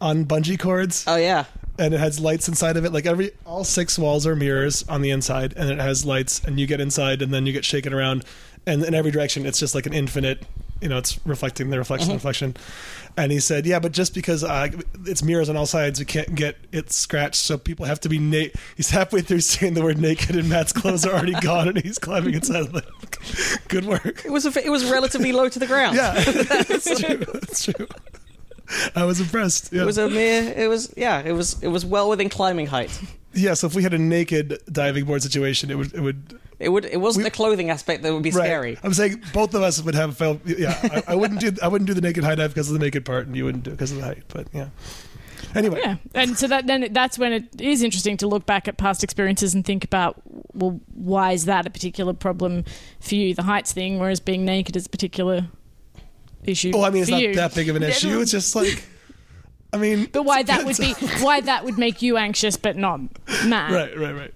on 0.00 0.24
bungee 0.24 0.58
cords, 0.58 1.04
oh 1.06 1.14
yeah, 1.14 1.44
and 1.78 1.94
it 1.94 1.98
has 2.00 2.20
lights 2.20 2.48
inside 2.48 2.76
of 2.76 2.84
it. 2.84 2.92
Like 2.92 3.06
every 3.06 3.32
all 3.44 3.64
six 3.64 3.98
walls 3.98 4.26
are 4.26 4.36
mirrors 4.36 4.86
on 4.88 5.02
the 5.02 5.10
inside, 5.10 5.54
and 5.56 5.70
it 5.70 5.78
has 5.78 6.04
lights. 6.04 6.42
And 6.44 6.58
you 6.58 6.66
get 6.66 6.80
inside, 6.80 7.22
and 7.22 7.32
then 7.32 7.46
you 7.46 7.52
get 7.52 7.64
shaken 7.64 7.92
around, 7.92 8.24
and 8.66 8.84
in 8.84 8.94
every 8.94 9.10
direction, 9.10 9.46
it's 9.46 9.58
just 9.58 9.74
like 9.74 9.86
an 9.86 9.92
infinite. 9.92 10.44
You 10.80 10.88
know, 10.88 10.98
it's 10.98 11.18
reflecting 11.24 11.70
the 11.70 11.78
reflection, 11.78 12.12
reflection. 12.12 12.56
And 13.16 13.32
he 13.32 13.40
said, 13.40 13.64
"Yeah, 13.64 13.78
but 13.78 13.92
just 13.92 14.12
because 14.12 14.44
uh, 14.44 14.68
it's 15.06 15.22
mirrors 15.22 15.48
on 15.48 15.56
all 15.56 15.66
sides, 15.66 15.98
you 15.98 16.04
can't 16.04 16.34
get 16.34 16.56
it 16.72 16.92
scratched. 16.92 17.36
So 17.36 17.56
people 17.56 17.86
have 17.86 18.00
to 18.00 18.08
be 18.08 18.18
naked." 18.18 18.60
He's 18.76 18.90
halfway 18.90 19.22
through 19.22 19.40
saying 19.40 19.74
the 19.74 19.82
word 19.82 19.98
naked, 19.98 20.36
and 20.36 20.48
Matt's 20.48 20.72
clothes 20.72 21.06
are 21.06 21.12
already 21.12 21.34
gone, 21.40 21.68
and 21.68 21.82
he's 21.82 21.98
climbing 21.98 22.34
inside 22.34 22.66
of 22.66 22.74
it. 22.74 23.68
Good 23.68 23.86
work. 23.86 24.24
it 24.24 24.30
was 24.30 24.44
a, 24.44 24.64
it 24.64 24.70
was 24.70 24.84
relatively 24.90 25.32
low 25.32 25.48
to 25.48 25.58
the 25.58 25.66
ground. 25.66 25.96
Yeah, 25.96 26.12
that's 26.22 27.00
true. 27.00 27.16
That's 27.18 27.64
true. 27.64 27.86
I 28.96 29.04
was 29.04 29.20
impressed. 29.20 29.72
Yeah. 29.72 29.82
It 29.82 29.86
was 29.86 29.98
a 29.98 30.08
mere. 30.08 30.52
It 30.56 30.68
was 30.68 30.92
yeah. 30.96 31.20
It 31.24 31.32
was 31.32 31.62
it 31.62 31.68
was 31.68 31.84
well 31.84 32.08
within 32.08 32.28
climbing 32.28 32.66
height. 32.66 32.98
yeah. 33.32 33.54
So 33.54 33.66
if 33.66 33.74
we 33.74 33.82
had 33.82 33.94
a 33.94 33.98
naked 33.98 34.58
diving 34.70 35.04
board 35.04 35.22
situation, 35.22 35.70
it 35.70 35.76
would 35.76 35.94
it 35.94 36.00
would 36.00 36.38
It 36.58 36.68
would. 36.70 36.84
It 36.84 37.00
wasn't 37.00 37.24
We- 37.24 37.30
the 37.30 37.36
clothing 37.36 37.70
aspect 37.70 38.02
that 38.02 38.12
would 38.12 38.22
be 38.22 38.30
right. 38.30 38.44
scary. 38.46 38.78
I'm 38.82 38.94
saying 38.94 39.22
both 39.32 39.54
of 39.54 39.62
us 39.62 39.82
would 39.82 39.94
have 39.94 40.16
felt. 40.16 40.40
Yeah, 40.46 40.78
I, 40.82 41.02
I 41.08 41.14
wouldn't 41.14 41.40
do 41.40 41.52
I 41.62 41.68
wouldn't 41.68 41.86
do 41.88 41.94
the 41.94 42.00
naked 42.00 42.24
high 42.24 42.34
dive 42.36 42.50
because 42.54 42.68
of 42.68 42.72
the 42.78 42.84
naked 42.84 43.04
part, 43.04 43.26
and 43.26 43.36
you 43.36 43.44
wouldn't 43.44 43.64
do 43.64 43.70
it 43.70 43.74
because 43.74 43.90
of 43.92 43.98
the 43.98 44.04
height. 44.04 44.22
But 44.28 44.46
yeah. 44.52 44.68
Anyway, 45.54 45.78
Yeah, 45.84 45.96
and 46.14 46.36
so 46.36 46.48
that 46.48 46.66
then 46.66 46.88
that's 46.92 47.16
when 47.16 47.32
it 47.32 47.60
is 47.60 47.82
interesting 47.82 48.16
to 48.16 48.26
look 48.26 48.44
back 48.44 48.66
at 48.66 48.76
past 48.76 49.04
experiences 49.04 49.54
and 49.54 49.64
think 49.64 49.84
about 49.84 50.20
well, 50.52 50.80
why 50.94 51.30
is 51.32 51.44
that 51.44 51.64
a 51.66 51.70
particular 51.70 52.12
problem 52.12 52.64
for 52.98 53.14
you, 53.14 53.34
the 53.34 53.42
heights 53.44 53.72
thing, 53.72 54.00
whereas 54.00 54.18
being 54.18 54.44
naked 54.44 54.74
is 54.74 54.86
a 54.86 54.88
particular 54.88 55.46
issue. 56.44 56.72
oh, 56.74 56.82
I 56.82 56.90
mean, 56.90 57.02
it's 57.02 57.10
not 57.10 57.20
you. 57.20 57.34
that 57.34 57.54
big 57.54 57.68
of 57.68 57.76
an 57.76 57.82
issue. 57.82 58.20
It's 58.20 58.30
just 58.30 58.54
like, 58.54 58.84
I 59.72 59.78
mean, 59.78 60.06
But 60.12 60.24
why 60.24 60.42
that 60.42 60.64
would 60.64 60.76
be 60.76 60.92
why 61.20 61.40
that 61.40 61.64
would 61.64 61.78
make 61.78 62.02
you 62.02 62.16
anxious, 62.16 62.56
but 62.56 62.76
not 62.76 63.00
mad. 63.44 63.72
right, 63.72 63.98
right, 63.98 64.14
right. 64.14 64.34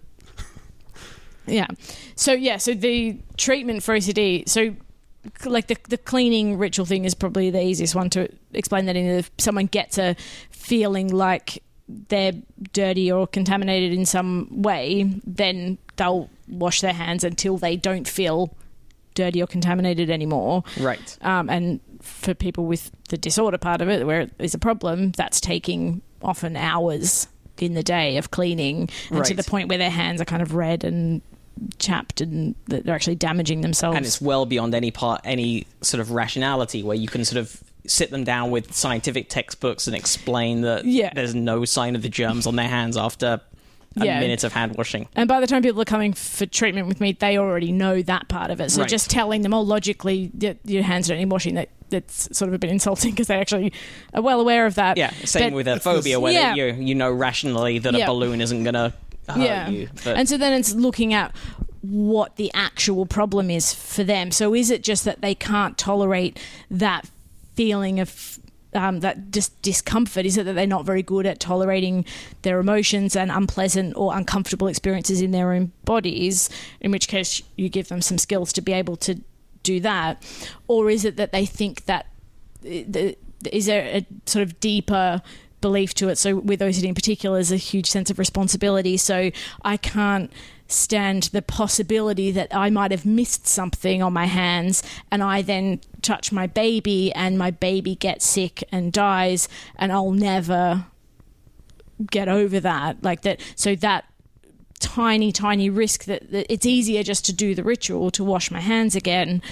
Yeah. 1.46 1.66
So 2.14 2.32
yeah, 2.32 2.58
so 2.58 2.74
the 2.74 3.18
treatment 3.36 3.82
for 3.82 3.96
OCD, 3.96 4.48
so 4.48 4.74
like 5.44 5.66
the 5.66 5.76
the 5.88 5.98
cleaning 5.98 6.58
ritual 6.58 6.86
thing 6.86 7.04
is 7.04 7.14
probably 7.14 7.50
the 7.50 7.62
easiest 7.62 7.94
one 7.94 8.10
to 8.10 8.28
explain 8.52 8.86
that 8.86 8.96
in. 8.96 9.06
If 9.06 9.30
someone 9.38 9.66
gets 9.66 9.98
a 9.98 10.16
feeling 10.50 11.08
like 11.08 11.62
they're 11.88 12.34
dirty 12.72 13.10
or 13.10 13.26
contaminated 13.26 13.96
in 13.96 14.04
some 14.04 14.62
way, 14.62 15.04
then 15.26 15.78
they'll 15.96 16.28
wash 16.46 16.80
their 16.80 16.92
hands 16.92 17.24
until 17.24 17.56
they 17.56 17.76
don't 17.76 18.06
feel 18.06 18.54
dirty 19.18 19.42
or 19.42 19.46
contaminated 19.46 20.08
anymore. 20.10 20.62
Right. 20.80 21.18
Um, 21.22 21.50
and 21.50 21.80
for 22.00 22.32
people 22.34 22.64
with 22.66 22.90
the 23.08 23.18
disorder 23.18 23.58
part 23.58 23.80
of 23.82 23.88
it, 23.88 24.06
where 24.06 24.20
it 24.22 24.32
is 24.38 24.54
a 24.54 24.58
problem, 24.58 25.10
that's 25.12 25.40
taking 25.40 26.00
often 26.22 26.56
hours 26.56 27.26
in 27.58 27.74
the 27.74 27.82
day 27.82 28.16
of 28.18 28.30
cleaning, 28.30 28.88
and 29.10 29.24
to 29.24 29.34
the 29.34 29.42
point 29.42 29.68
where 29.68 29.78
their 29.78 29.90
hands 29.90 30.20
are 30.20 30.24
kind 30.24 30.42
of 30.42 30.54
red 30.54 30.84
and 30.84 31.20
chapped, 31.78 32.20
and 32.20 32.54
that 32.68 32.84
they're 32.84 32.94
actually 32.94 33.16
damaging 33.16 33.62
themselves. 33.62 33.96
and 33.96 34.06
it's 34.06 34.20
well 34.20 34.46
beyond 34.46 34.74
any 34.76 34.92
part 34.92 35.20
any 35.24 35.66
sort 35.82 36.00
of 36.00 36.12
rationality 36.12 36.84
where 36.84 36.96
you 36.96 37.08
can 37.08 37.24
sort 37.24 37.38
of 37.40 37.60
sit 37.84 38.10
them 38.10 38.22
down 38.22 38.50
with 38.52 38.72
scientific 38.72 39.28
textbooks 39.28 39.86
and 39.88 39.96
explain 39.96 40.60
that 40.60 40.84
Yeah. 40.84 41.10
there's 41.14 41.34
no 41.34 41.64
sign 41.64 41.96
of 41.96 42.02
the 42.02 42.08
germs 42.08 42.46
on 42.46 42.54
their 42.54 42.68
hands 42.68 42.96
after 42.96 43.40
Yeah. 44.06 44.20
minute 44.20 44.44
of 44.44 44.52
hand 44.52 44.76
washing. 44.76 45.08
and 45.16 45.28
by 45.28 45.40
the 45.40 45.46
time 45.46 45.62
people 45.62 45.80
are 45.82 45.84
coming 45.86 46.12
for 46.12 46.46
treatment 46.46 46.86
with 46.88 47.00
me, 47.00 47.12
they 47.12 47.38
already 47.38 47.72
know 47.72 48.02
that 48.02 48.28
part 48.28 48.50
of 48.50 48.60
it. 48.60 48.70
So 48.70 48.80
Right. 48.82 48.90
just 48.90 49.10
telling 49.10 49.42
them, 49.42 49.52
oh, 49.54 49.60
logically, 49.62 50.30
your 50.64 50.82
hands 50.82 51.08
don't 51.08 51.18
need 51.18 51.30
washing, 51.30 51.54
that 51.54 51.68
that's 51.90 52.28
sort 52.36 52.48
of 52.48 52.54
a 52.54 52.58
bit 52.58 52.68
insulting 52.70 53.10
because 53.12 53.28
they 53.28 53.36
actually 53.38 53.72
are 54.12 54.20
well 54.22 54.40
aware 54.40 54.66
of 54.66 54.74
that. 54.74 54.96
Yeah, 54.98 55.10
same 55.24 55.50
But- 55.50 55.56
with 55.56 55.68
a 55.68 55.80
phobia 55.80 56.20
where 56.20 56.32
Yeah. 56.32 56.54
you 56.54 56.66
you 56.74 56.94
know 56.94 57.10
rationally 57.10 57.78
that 57.78 57.94
Yeah. 57.94 58.04
a 58.04 58.06
balloon 58.08 58.40
isn't 58.40 58.62
gonna 58.64 58.92
hurt 59.28 59.70
you. 59.70 59.88
But 60.04 60.16
and 60.16 60.28
so 60.28 60.36
then 60.36 60.52
it's 60.52 60.74
looking 60.74 61.14
at 61.14 61.32
what 61.80 62.36
the 62.36 62.50
actual 62.54 63.06
problem 63.06 63.50
is 63.50 63.72
for 63.72 64.04
them. 64.04 64.30
So 64.32 64.54
is 64.54 64.70
it 64.70 64.82
just 64.82 65.04
that 65.04 65.20
they 65.22 65.34
can't 65.34 65.78
tolerate 65.78 66.38
that 66.70 67.06
feeling 67.54 68.00
of 68.00 68.37
um, 68.74 69.00
that 69.00 69.30
just 69.30 69.60
discomfort? 69.62 70.26
Is 70.26 70.36
it 70.36 70.44
that 70.44 70.54
they're 70.54 70.66
not 70.66 70.84
very 70.84 71.02
good 71.02 71.26
at 71.26 71.40
tolerating 71.40 72.04
their 72.42 72.60
emotions 72.60 73.16
and 73.16 73.30
unpleasant 73.30 73.96
or 73.96 74.16
uncomfortable 74.16 74.66
experiences 74.66 75.20
in 75.20 75.30
their 75.30 75.52
own 75.52 75.72
bodies? 75.84 76.50
In 76.80 76.90
which 76.90 77.08
case, 77.08 77.42
you 77.56 77.68
give 77.68 77.88
them 77.88 78.02
some 78.02 78.18
skills 78.18 78.52
to 78.54 78.60
be 78.60 78.72
able 78.72 78.96
to 78.96 79.20
do 79.62 79.80
that, 79.80 80.22
or 80.66 80.90
is 80.90 81.04
it 81.04 81.16
that 81.16 81.32
they 81.32 81.44
think 81.44 81.84
that 81.86 82.06
the, 82.62 83.16
is 83.50 83.66
there 83.66 83.84
a 83.84 84.06
sort 84.26 84.42
of 84.42 84.58
deeper 84.60 85.22
belief 85.60 85.94
to 85.94 86.08
it? 86.08 86.16
So 86.16 86.36
with 86.36 86.60
OCD 86.60 86.84
in 86.84 86.94
particular, 86.94 87.36
there's 87.36 87.52
a 87.52 87.56
huge 87.56 87.86
sense 87.86 88.10
of 88.10 88.18
responsibility. 88.18 88.96
So 88.96 89.30
I 89.62 89.76
can't 89.76 90.32
stand 90.68 91.24
the 91.24 91.42
possibility 91.42 92.30
that 92.30 92.54
I 92.54 92.70
might 92.70 92.90
have 92.90 93.06
missed 93.06 93.46
something 93.46 94.02
on 94.02 94.12
my 94.12 94.26
hands 94.26 94.82
and 95.10 95.22
I 95.22 95.42
then 95.42 95.80
touch 96.02 96.30
my 96.30 96.46
baby 96.46 97.12
and 97.14 97.38
my 97.38 97.50
baby 97.50 97.94
gets 97.94 98.26
sick 98.26 98.62
and 98.70 98.92
dies 98.92 99.48
and 99.76 99.90
I'll 99.90 100.12
never 100.12 100.84
get 102.10 102.28
over 102.28 102.60
that. 102.60 103.02
Like 103.02 103.22
that, 103.22 103.40
so 103.56 103.74
that 103.76 104.04
tiny, 104.78 105.32
tiny 105.32 105.70
risk 105.70 106.04
that, 106.04 106.30
that 106.30 106.46
it's 106.52 106.66
easier 106.66 107.02
just 107.02 107.24
to 107.24 107.32
do 107.32 107.54
the 107.54 107.64
ritual 107.64 108.10
to 108.12 108.22
wash 108.22 108.50
my 108.50 108.60
hands 108.60 108.94
again 108.94 109.42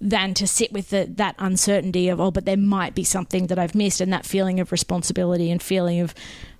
than 0.00 0.32
to 0.32 0.46
sit 0.46 0.72
with 0.72 0.90
the, 0.90 1.08
that 1.16 1.34
uncertainty 1.38 2.08
of 2.08 2.20
oh 2.20 2.30
but 2.30 2.44
there 2.44 2.56
might 2.56 2.94
be 2.94 3.02
something 3.02 3.48
that 3.48 3.58
i've 3.58 3.74
missed 3.74 4.00
and 4.00 4.12
that 4.12 4.24
feeling 4.24 4.60
of 4.60 4.70
responsibility 4.70 5.50
and 5.50 5.60
feeling 5.60 5.98
of 5.98 6.14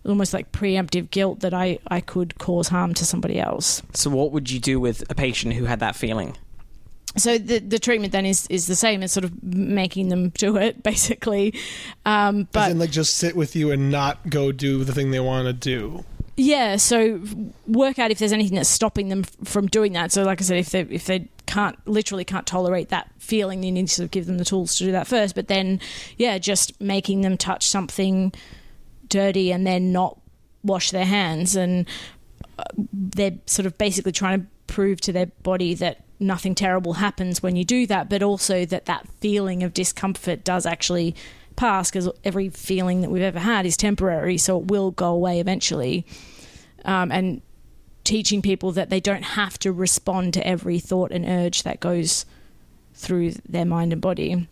almost 0.08 0.32
like 0.34 0.50
preemptive 0.52 1.10
guilt 1.10 1.40
that 1.40 1.52
i, 1.54 1.78
I 1.88 2.00
could 2.00 2.38
cause 2.38 2.68
harm 2.68 2.94
to 2.94 3.04
somebody 3.04 3.38
else 3.38 3.82
So, 3.94 4.10
what 4.10 4.32
would 4.32 4.50
you 4.50 4.58
do 4.60 4.80
with 4.80 5.04
a 5.10 5.14
patient 5.14 5.54
who 5.54 5.64
had 5.66 5.80
that 5.80 5.94
feeling? 5.96 6.36
so 7.16 7.38
the 7.38 7.58
the 7.58 7.78
treatment 7.78 8.12
then 8.12 8.26
is 8.26 8.46
is 8.48 8.66
the 8.66 8.76
same 8.76 9.02
It's 9.02 9.12
sort 9.12 9.24
of 9.24 9.42
making 9.42 10.08
them 10.08 10.28
do 10.36 10.56
it 10.56 10.82
basically 10.82 11.54
um, 12.04 12.40
As 12.40 12.46
but 12.52 12.70
in, 12.70 12.78
like, 12.78 12.90
just 12.90 13.14
sit 13.16 13.34
with 13.34 13.56
you 13.56 13.70
and 13.70 13.90
not 13.90 14.28
go 14.28 14.52
do 14.52 14.84
the 14.84 14.92
thing 14.92 15.10
they 15.10 15.20
want 15.20 15.46
to 15.46 15.52
do. 15.52 16.04
Yeah, 16.40 16.76
so 16.76 17.20
work 17.66 17.98
out 17.98 18.12
if 18.12 18.18
there's 18.20 18.32
anything 18.32 18.54
that's 18.54 18.68
stopping 18.68 19.08
them 19.08 19.24
f- 19.24 19.48
from 19.48 19.66
doing 19.66 19.94
that. 19.94 20.12
So, 20.12 20.22
like 20.22 20.40
I 20.40 20.44
said, 20.44 20.58
if 20.58 20.70
they 20.70 20.82
if 20.82 21.06
they 21.06 21.28
can't 21.46 21.76
literally 21.88 22.24
can't 22.24 22.46
tolerate 22.46 22.90
that 22.90 23.10
feeling, 23.18 23.64
you 23.64 23.72
need 23.72 23.88
to 23.88 23.92
sort 23.94 24.04
of 24.04 24.12
give 24.12 24.26
them 24.26 24.38
the 24.38 24.44
tools 24.44 24.76
to 24.76 24.84
do 24.84 24.92
that 24.92 25.08
first. 25.08 25.34
But 25.34 25.48
then, 25.48 25.80
yeah, 26.16 26.38
just 26.38 26.80
making 26.80 27.22
them 27.22 27.36
touch 27.38 27.66
something 27.66 28.32
dirty 29.08 29.52
and 29.52 29.66
then 29.66 29.92
not 29.92 30.20
wash 30.62 30.90
their 30.90 31.04
hands, 31.04 31.56
and 31.56 31.86
uh, 32.58 32.64
they're 32.92 33.38
sort 33.46 33.66
of 33.66 33.78
basically 33.78 34.12
trying 34.12 34.40
to 34.40 34.46
prove 34.66 35.00
to 35.00 35.12
their 35.12 35.26
body 35.42 35.74
that 35.74 36.04
nothing 36.20 36.54
terrible 36.54 36.94
happens 36.94 37.42
when 37.42 37.56
you 37.56 37.64
do 37.64 37.86
that, 37.86 38.08
but 38.08 38.22
also 38.22 38.64
that 38.64 38.86
that 38.86 39.06
feeling 39.20 39.62
of 39.62 39.72
discomfort 39.72 40.44
does 40.44 40.66
actually 40.66 41.14
pass 41.56 41.90
because 41.90 42.08
every 42.24 42.48
feeling 42.48 43.00
that 43.02 43.10
we've 43.10 43.22
ever 43.22 43.38
had 43.38 43.66
is 43.66 43.76
temporary, 43.76 44.38
so 44.38 44.58
it 44.58 44.66
will 44.66 44.90
go 44.90 45.10
away 45.10 45.40
eventually. 45.40 46.06
Um, 46.84 47.10
and 47.12 47.42
teaching 48.04 48.40
people 48.40 48.72
that 48.72 48.88
they 48.88 49.00
don't 49.00 49.22
have 49.24 49.58
to 49.58 49.72
respond 49.72 50.32
to 50.34 50.46
every 50.46 50.78
thought 50.78 51.12
and 51.12 51.26
urge 51.26 51.64
that 51.64 51.80
goes 51.80 52.24
through 52.94 53.32
their 53.46 53.66
mind 53.66 53.92
and 53.92 54.00
body, 54.00 54.48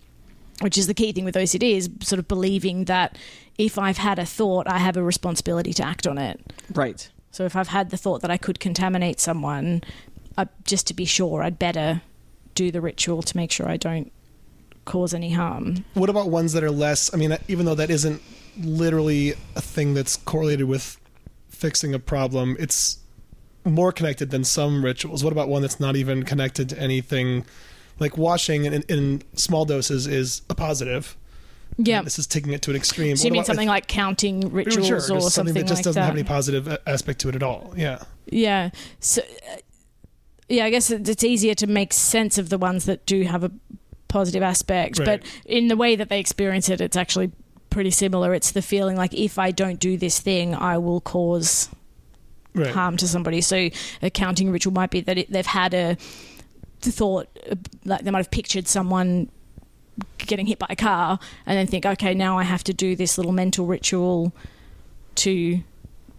which 0.60 0.78
is 0.78 0.86
the 0.86 0.94
key 0.94 1.12
thing 1.12 1.24
with 1.24 1.34
OCD 1.34 1.76
is 1.76 1.90
sort 2.00 2.18
of 2.18 2.28
believing 2.28 2.84
that 2.84 3.18
if 3.58 3.78
I've 3.78 3.98
had 3.98 4.18
a 4.18 4.26
thought, 4.26 4.66
I 4.68 4.78
have 4.78 4.96
a 4.96 5.02
responsibility 5.02 5.72
to 5.74 5.82
act 5.84 6.06
on 6.06 6.18
it. 6.18 6.40
Right. 6.72 7.08
So 7.30 7.44
if 7.44 7.54
I've 7.54 7.68
had 7.68 7.90
the 7.90 7.96
thought 7.96 8.22
that 8.22 8.30
I 8.30 8.38
could 8.38 8.60
contaminate 8.60 9.20
someone, 9.20 9.82
I, 10.38 10.48
just 10.64 10.86
to 10.88 10.94
be 10.94 11.04
sure, 11.04 11.42
I'd 11.42 11.58
better 11.58 12.00
do 12.54 12.70
the 12.70 12.80
ritual 12.80 13.22
to 13.22 13.36
make 13.36 13.50
sure 13.50 13.68
I 13.68 13.76
don't 13.76 14.10
cause 14.86 15.12
any 15.12 15.32
harm. 15.32 15.84
What 15.94 16.08
about 16.08 16.30
ones 16.30 16.54
that 16.54 16.64
are 16.64 16.70
less? 16.70 17.12
I 17.12 17.18
mean, 17.18 17.36
even 17.48 17.66
though 17.66 17.74
that 17.74 17.90
isn't 17.90 18.22
literally 18.58 19.34
a 19.54 19.60
thing 19.60 19.92
that's 19.92 20.16
correlated 20.16 20.66
with 20.66 20.98
fixing 21.50 21.92
a 21.92 21.98
problem, 21.98 22.56
it's 22.58 22.98
more 23.64 23.92
connected 23.92 24.30
than 24.30 24.44
some 24.44 24.84
rituals. 24.84 25.22
What 25.22 25.32
about 25.32 25.48
one 25.48 25.60
that's 25.60 25.80
not 25.80 25.96
even 25.96 26.22
connected 26.22 26.68
to 26.70 26.78
anything? 26.78 27.44
Like 27.98 28.16
washing 28.18 28.64
in, 28.66 28.82
in 28.88 29.22
small 29.34 29.64
doses 29.64 30.06
is 30.06 30.42
a 30.50 30.54
positive. 30.54 31.16
Yeah. 31.78 32.02
This 32.02 32.18
is 32.18 32.26
taking 32.26 32.52
it 32.52 32.62
to 32.62 32.70
an 32.70 32.76
extreme. 32.76 33.16
So 33.16 33.24
you 33.24 33.28
What 33.28 33.32
mean 33.32 33.40
about- 33.40 33.46
something 33.46 33.68
like 33.68 33.86
counting 33.86 34.50
rituals 34.52 34.86
sure, 34.86 34.96
or 34.96 35.00
something, 35.00 35.30
something 35.30 35.54
that 35.54 35.60
just 35.66 35.78
like 35.78 35.84
doesn't 35.84 36.00
that? 36.00 36.06
have 36.06 36.14
any 36.14 36.24
positive 36.24 36.78
aspect 36.86 37.20
to 37.20 37.28
it 37.28 37.34
at 37.34 37.42
all. 37.42 37.72
Yeah. 37.76 38.02
Yeah. 38.26 38.70
So, 39.00 39.22
uh, 39.22 39.56
yeah, 40.48 40.64
I 40.64 40.70
guess 40.70 40.90
it's 40.90 41.24
easier 41.24 41.54
to 41.56 41.66
make 41.66 41.92
sense 41.92 42.38
of 42.38 42.48
the 42.50 42.58
ones 42.58 42.84
that 42.86 43.04
do 43.06 43.22
have 43.24 43.42
a 43.44 43.50
positive 44.08 44.42
aspect, 44.42 44.98
Right. 44.98 45.04
but 45.06 45.22
in 45.44 45.68
the 45.68 45.76
way 45.76 45.96
that 45.96 46.08
they 46.08 46.20
experience 46.20 46.68
it, 46.68 46.80
it's 46.80 46.96
actually 46.96 47.32
pretty 47.68 47.90
similar. 47.90 48.32
It's 48.32 48.52
the 48.52 48.62
feeling 48.62 48.96
like 48.96 49.12
if 49.12 49.38
I 49.38 49.50
don't 49.50 49.80
do 49.80 49.96
this 49.98 50.20
thing, 50.20 50.54
I 50.54 50.78
will 50.78 51.00
cause 51.00 51.68
Right. 52.54 52.70
harm 52.74 52.96
to 52.98 53.08
somebody. 53.08 53.40
So 53.42 53.68
a 54.02 54.08
counting 54.10 54.50
ritual 54.50 54.72
might 54.72 54.90
be 54.90 55.00
that 55.02 55.18
it, 55.18 55.30
they've 55.30 55.44
had 55.44 55.74
a 55.74 55.96
thought, 56.90 57.28
uh, 57.50 57.54
like 57.84 58.02
they 58.02 58.10
might 58.10 58.18
have 58.18 58.30
pictured 58.30 58.68
someone 58.68 59.30
getting 60.18 60.46
hit 60.46 60.58
by 60.58 60.66
a 60.68 60.76
car, 60.76 61.18
and 61.46 61.56
then 61.56 61.66
think, 61.66 61.86
okay, 61.86 62.12
now 62.12 62.38
I 62.38 62.42
have 62.42 62.64
to 62.64 62.74
do 62.74 62.96
this 62.96 63.16
little 63.16 63.32
mental 63.32 63.66
ritual 63.66 64.32
to 65.16 65.60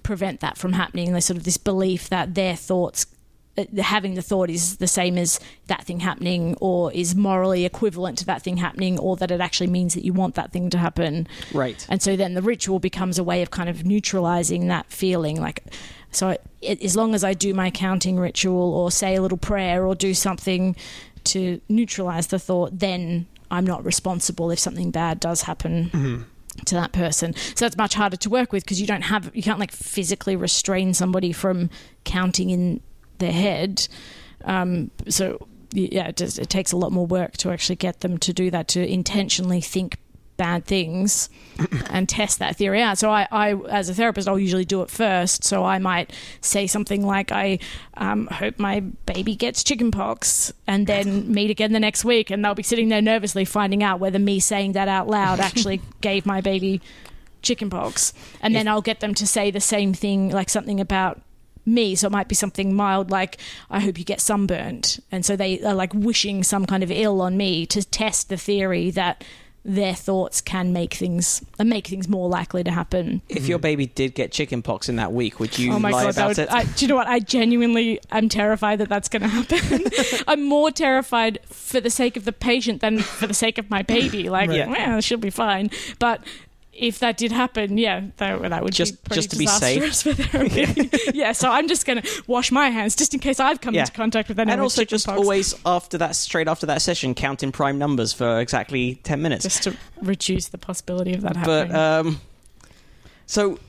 prevent 0.01 0.39
that 0.39 0.57
from 0.57 0.73
happening. 0.73 1.11
There's 1.11 1.25
sort 1.25 1.37
of 1.37 1.43
this 1.43 1.57
belief 1.57 2.09
that 2.09 2.33
their 2.33 2.55
thoughts. 2.55 3.05
uh, 3.57 3.65
Having 3.81 4.15
the 4.15 4.21
thought 4.21 4.49
is 4.49 4.77
the 4.77 4.87
same 4.87 5.17
as 5.17 5.39
that 5.67 5.83
thing 5.83 5.99
happening, 5.99 6.55
or 6.61 6.91
is 6.93 7.15
morally 7.15 7.65
equivalent 7.65 8.17
to 8.19 8.25
that 8.25 8.41
thing 8.41 8.57
happening, 8.57 8.97
or 8.97 9.15
that 9.17 9.31
it 9.31 9.41
actually 9.41 9.67
means 9.67 9.93
that 9.93 10.05
you 10.05 10.13
want 10.13 10.35
that 10.35 10.51
thing 10.51 10.69
to 10.69 10.77
happen. 10.77 11.27
Right. 11.53 11.85
And 11.89 12.01
so 12.01 12.15
then 12.15 12.33
the 12.33 12.41
ritual 12.41 12.79
becomes 12.79 13.19
a 13.19 13.23
way 13.23 13.41
of 13.41 13.51
kind 13.51 13.69
of 13.69 13.85
neutralizing 13.85 14.67
that 14.69 14.91
feeling. 14.91 15.41
Like, 15.41 15.63
so 16.17 16.35
it, 16.61 16.81
as 16.81 16.95
long 16.95 17.13
as 17.13 17.23
I 17.23 17.33
do 17.33 17.53
my 17.53 17.69
counting 17.69 18.17
ritual 18.17 18.73
or 18.73 18.91
say 18.91 19.15
a 19.15 19.21
little 19.21 19.37
prayer 19.37 19.85
or 19.85 19.93
do 19.93 20.13
something 20.13 20.75
to 21.25 21.61
neutralize 21.69 22.27
the 22.27 22.39
thought, 22.39 22.79
then 22.79 23.27
I'm 23.51 23.65
not 23.65 23.85
responsible 23.85 24.49
if 24.49 24.59
something 24.59 24.91
bad 24.91 25.19
does 25.19 25.43
happen. 25.43 26.25
To 26.65 26.73
that 26.73 26.91
person, 26.91 27.35
so 27.35 27.65
that's 27.65 27.77
much 27.77 27.93
harder 27.93 28.17
to 28.17 28.31
work 28.31 28.51
with 28.51 28.63
because 28.63 28.81
you 28.81 28.87
don't 28.87 29.03
have 29.03 29.29
you 29.35 29.43
can't 29.43 29.59
like 29.59 29.71
physically 29.71 30.35
restrain 30.35 30.95
somebody 30.95 31.31
from 31.31 31.69
counting 32.03 32.49
in 32.49 32.81
their 33.19 33.31
head. 33.31 33.87
Um, 34.43 34.89
so 35.07 35.47
yeah, 35.71 36.07
it, 36.07 36.17
just, 36.17 36.39
it 36.39 36.49
takes 36.49 36.71
a 36.71 36.77
lot 36.77 36.91
more 36.91 37.05
work 37.05 37.37
to 37.37 37.51
actually 37.51 37.75
get 37.75 37.99
them 37.99 38.17
to 38.19 38.33
do 38.33 38.49
that 38.49 38.67
to 38.69 38.91
intentionally 38.91 39.61
think 39.61 39.97
bad 40.37 40.65
things 40.65 41.29
and 41.89 42.07
test 42.07 42.39
that 42.39 42.55
theory 42.55 42.81
out. 42.81 42.97
So 42.97 43.09
I, 43.09 43.27
I, 43.31 43.53
as 43.69 43.89
a 43.89 43.93
therapist, 43.93 44.27
I'll 44.27 44.39
usually 44.39 44.65
do 44.65 44.81
it 44.81 44.89
first. 44.89 45.43
So 45.43 45.63
I 45.65 45.79
might 45.79 46.11
say 46.41 46.67
something 46.67 47.05
like, 47.05 47.31
"I 47.31 47.59
um, 47.95 48.27
hope 48.27 48.59
my 48.59 48.81
baby 49.05 49.35
gets 49.35 49.63
chickenpox," 49.63 50.53
and 50.67 50.87
then 50.87 51.31
meet 51.33 51.49
again 51.49 51.73
the 51.73 51.79
next 51.79 52.05
week, 52.05 52.29
and 52.29 52.43
they'll 52.43 52.55
be 52.55 52.63
sitting 52.63 52.89
there 52.89 53.01
nervously 53.01 53.45
finding 53.45 53.83
out 53.83 53.99
whether 53.99 54.19
me 54.19 54.39
saying 54.39 54.73
that 54.73 54.87
out 54.87 55.07
loud 55.07 55.39
actually 55.39 55.81
gave 56.01 56.25
my 56.25 56.41
baby 56.41 56.81
chickenpox, 57.41 58.13
and 58.41 58.55
then 58.55 58.67
I'll 58.67 58.81
get 58.81 58.99
them 58.99 59.13
to 59.15 59.27
say 59.27 59.51
the 59.51 59.59
same 59.59 59.93
thing, 59.93 60.29
like 60.29 60.49
something 60.49 60.79
about 60.79 61.21
me. 61.67 61.95
So 61.95 62.07
it 62.07 62.11
might 62.11 62.27
be 62.27 62.35
something 62.35 62.73
mild 62.73 63.11
like, 63.11 63.37
I 63.69 63.81
hope 63.81 63.99
you 63.99 64.05
get 64.05 64.21
sunburnt. 64.21 64.99
And 65.11 65.25
so 65.25 65.35
they 65.35 65.61
are 65.61 65.73
like 65.73 65.93
wishing 65.93 66.43
some 66.43 66.65
kind 66.65 66.81
of 66.81 66.89
ill 66.89 67.21
on 67.21 67.37
me 67.37 67.65
to 67.67 67.83
test 67.83 68.29
the 68.29 68.37
theory 68.37 68.89
that 68.91 69.23
their 69.67 69.93
thoughts 69.93 70.39
can 70.39 70.71
make 70.71 70.93
things 70.93 71.43
and 71.59 71.69
make 71.69 71.87
things 71.87 72.07
more 72.07 72.29
likely 72.29 72.63
to 72.63 72.71
happen. 72.71 73.21
If 73.27 73.47
your 73.47 73.59
baby 73.59 73.87
did 73.87 74.15
get 74.15 74.31
chickenpox 74.31 74.87
in 74.87 74.95
that 74.95 75.11
week, 75.11 75.41
would 75.41 75.59
you 75.59 75.73
oh 75.73 75.79
my 75.79 75.91
lie 75.91 76.03
god! 76.03 76.13
About 76.13 76.27
would, 76.29 76.39
it? 76.39 76.51
I, 76.51 76.63
do 76.63 76.85
you 76.85 76.87
know 76.87 76.95
what? 76.95 77.07
I 77.07 77.19
genuinely 77.19 77.99
am 78.09 78.29
terrified 78.29 78.79
that 78.79 78.87
that's 78.87 79.09
going 79.09 79.23
to 79.23 79.27
happen. 79.27 79.83
I'm 80.27 80.45
more 80.45 80.71
terrified 80.71 81.39
for 81.47 81.81
the 81.81 81.89
sake 81.89 82.15
of 82.15 82.23
the 82.23 82.31
patient 82.31 82.79
than 82.79 82.99
for 82.99 83.27
the 83.27 83.33
sake 83.33 83.57
of 83.57 83.69
my 83.69 83.81
baby. 83.81 84.29
Like, 84.29 84.49
Right. 84.49 84.69
well, 84.69 85.01
she'll 85.01 85.17
be 85.17 85.29
fine. 85.29 85.69
But 85.99 86.21
if 86.79 86.99
that 86.99 87.17
did 87.17 87.31
happen, 87.31 87.77
yeah, 87.77 88.03
that, 88.17 88.39
that 88.49 88.63
would 88.63 88.71
Just- 88.73 89.03
be 89.09 89.15
just 89.15 89.31
to 89.31 89.35
be 89.37 89.47
safe. 89.47 90.01
for 90.01 90.13
therapy. 90.13 90.89
yeah, 91.13 91.31
so 91.31 91.49
I'm 91.49 91.67
just 91.67 91.85
going 91.87 92.01
to 92.01 92.23
wash 92.27 92.51
my 92.51 92.69
hands 92.69 92.95
just 92.95 93.13
in 93.15 93.19
case 93.19 93.39
I've 93.39 93.59
come 93.61 93.73
Yeah. 93.73 93.81
into 93.81 93.93
contact 93.93 94.29
with 94.29 94.39
anyone. 94.39 94.53
and 94.53 94.61
also 94.61 94.83
just 94.83 95.05
chickenpox, 95.05 95.23
always 95.25 95.55
after 95.65 95.97
that, 95.97 96.15
straight 96.15 96.47
after 96.47 96.67
that 96.67 96.81
session, 96.83 97.15
counting 97.15 97.51
prime 97.51 97.79
numbers 97.79 98.13
for 98.13 98.39
exactly 98.39 98.95
ten 99.03 99.21
minutes. 99.21 99.43
just 99.43 99.63
to 99.63 99.75
reduce 100.01 100.49
the 100.49 100.57
possibility 100.59 101.13
of 101.13 101.21
that 101.21 101.35
happening. 101.35 101.69
but 101.69 101.75
um, 101.75 102.21
so 103.25 103.59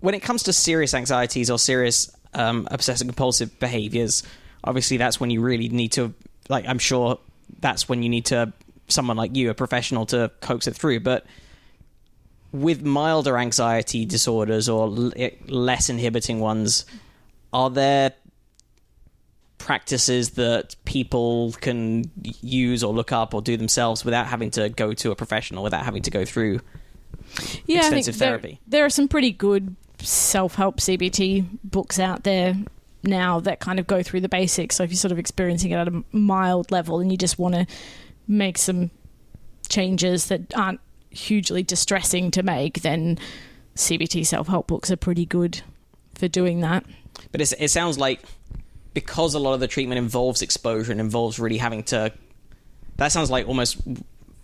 when 0.00 0.14
it 0.14 0.20
comes 0.20 0.42
to 0.44 0.52
serious 0.52 0.94
anxieties 0.94 1.50
or 1.50 1.58
serious 1.58 2.10
um, 2.34 2.66
obsessive 2.70 3.06
compulsive 3.06 3.58
behaviors, 3.58 4.22
obviously 4.64 4.96
that's 4.96 5.20
when 5.20 5.30
you 5.30 5.40
really 5.40 5.68
need 5.68 5.92
to. 5.92 6.12
Like, 6.48 6.66
I'm 6.66 6.78
sure 6.78 7.18
that's 7.60 7.88
when 7.88 8.02
you 8.02 8.08
need 8.08 8.26
to 8.26 8.52
someone 8.88 9.16
like 9.16 9.36
you, 9.36 9.50
a 9.50 9.54
professional, 9.54 10.06
to 10.06 10.30
coax 10.40 10.66
it 10.66 10.74
through. 10.74 11.00
But 11.00 11.24
with 12.52 12.82
milder 12.82 13.36
anxiety 13.38 14.04
disorders 14.04 14.68
or 14.68 14.86
l- 14.86 15.12
less 15.46 15.88
inhibiting 15.88 16.40
ones, 16.40 16.86
are 17.52 17.70
there 17.70 18.12
practices 19.58 20.30
that 20.30 20.76
people 20.84 21.52
can 21.60 22.10
use 22.40 22.82
or 22.82 22.92
look 22.94 23.12
up 23.12 23.34
or 23.34 23.42
do 23.42 23.56
themselves 23.56 24.04
without 24.04 24.26
having 24.26 24.50
to 24.50 24.68
go 24.70 24.94
to 24.94 25.10
a 25.10 25.16
professional, 25.16 25.62
without 25.62 25.84
having 25.84 26.02
to 26.02 26.10
go 26.10 26.24
through 26.24 26.60
yeah, 27.66 27.78
extensive 27.80 28.18
there- 28.18 28.28
therapy. 28.28 28.60
There, 28.66 28.84
are 28.84 28.90
some 28.90 29.08
pretty 29.08 29.32
good 29.32 29.76
self-help 30.00 30.78
CBT 30.78 31.58
books 31.64 31.98
out 31.98 32.24
there 32.24 32.54
now 33.02 33.40
that 33.40 33.60
kind 33.60 33.78
of 33.78 33.86
go 33.86 34.02
through 34.02 34.20
the 34.20 34.28
basics. 34.28 34.76
So 34.76 34.84
if 34.84 34.90
you're 34.90 34.96
sort 34.96 35.12
of 35.12 35.18
experiencing 35.18 35.72
it 35.72 35.76
at 35.76 35.88
a 35.88 36.04
mild 36.12 36.70
level 36.70 37.00
and 37.00 37.10
you 37.10 37.18
just 37.18 37.38
want 37.38 37.54
to 37.54 37.66
make 38.26 38.58
some 38.58 38.90
changes 39.68 40.26
that 40.26 40.56
aren't 40.56 40.80
hugely 41.10 41.62
distressing 41.62 42.30
to 42.32 42.42
make, 42.42 42.82
then 42.82 43.18
CBT 43.76 44.26
self-help 44.26 44.66
books 44.66 44.90
are 44.90 44.96
pretty 44.96 45.24
good 45.24 45.62
for 46.14 46.28
doing 46.28 46.60
that. 46.60 46.84
But 47.32 47.40
it's, 47.40 47.52
it 47.52 47.68
sounds 47.68 47.98
like 47.98 48.20
because 48.94 49.34
a 49.34 49.38
lot 49.38 49.54
of 49.54 49.60
the 49.60 49.68
treatment 49.68 49.98
involves 49.98 50.42
exposure 50.42 50.92
and 50.92 51.00
involves 51.00 51.38
really 51.38 51.58
having 51.58 51.82
to. 51.84 52.12
That 52.96 53.12
sounds 53.12 53.30
like 53.30 53.46
almost 53.46 53.78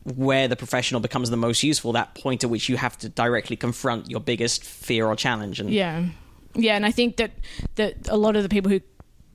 where 0.05 0.49
the 0.49 0.57
professional 0.57 1.01
becomes 1.01 1.31
the 1.31 1.37
most 1.37 1.62
useful, 1.62 1.93
that 1.93 2.15
point 2.15 2.45
at 2.45 2.51
which 2.51 2.69
you 2.69 2.77
have 2.77 2.97
to 2.99 3.09
directly 3.09 3.57
confront 3.57 4.11
your 4.11 4.21
biggest 4.21 4.62
fear 4.62 5.07
or 5.07 5.17
challenge. 5.17 5.61
And 5.61 5.71
Yeah, 5.71 6.05
yeah, 6.55 6.77
and 6.77 6.87
I 6.87 6.91
think 6.91 7.17
that 7.17 7.33
that 7.77 8.09
a 8.09 8.17
lot 8.17 8.37
of 8.37 8.43
the 8.43 8.49
people 8.49 8.71
who 8.71 8.81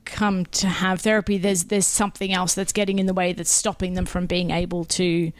come 0.04 0.46
to 0.46 0.68
have 0.68 1.02
therapy, 1.02 1.38
there's 1.38 1.64
there's 1.64 1.86
something 1.86 2.32
else 2.32 2.54
that's 2.54 2.72
getting 2.72 2.98
in 2.98 3.06
the 3.06 3.14
way 3.14 3.32
that's 3.32 3.50
stopping 3.50 3.94
them 3.94 4.06
from 4.06 4.26
being 4.26 4.50
able 4.50 4.84
to 4.86 5.32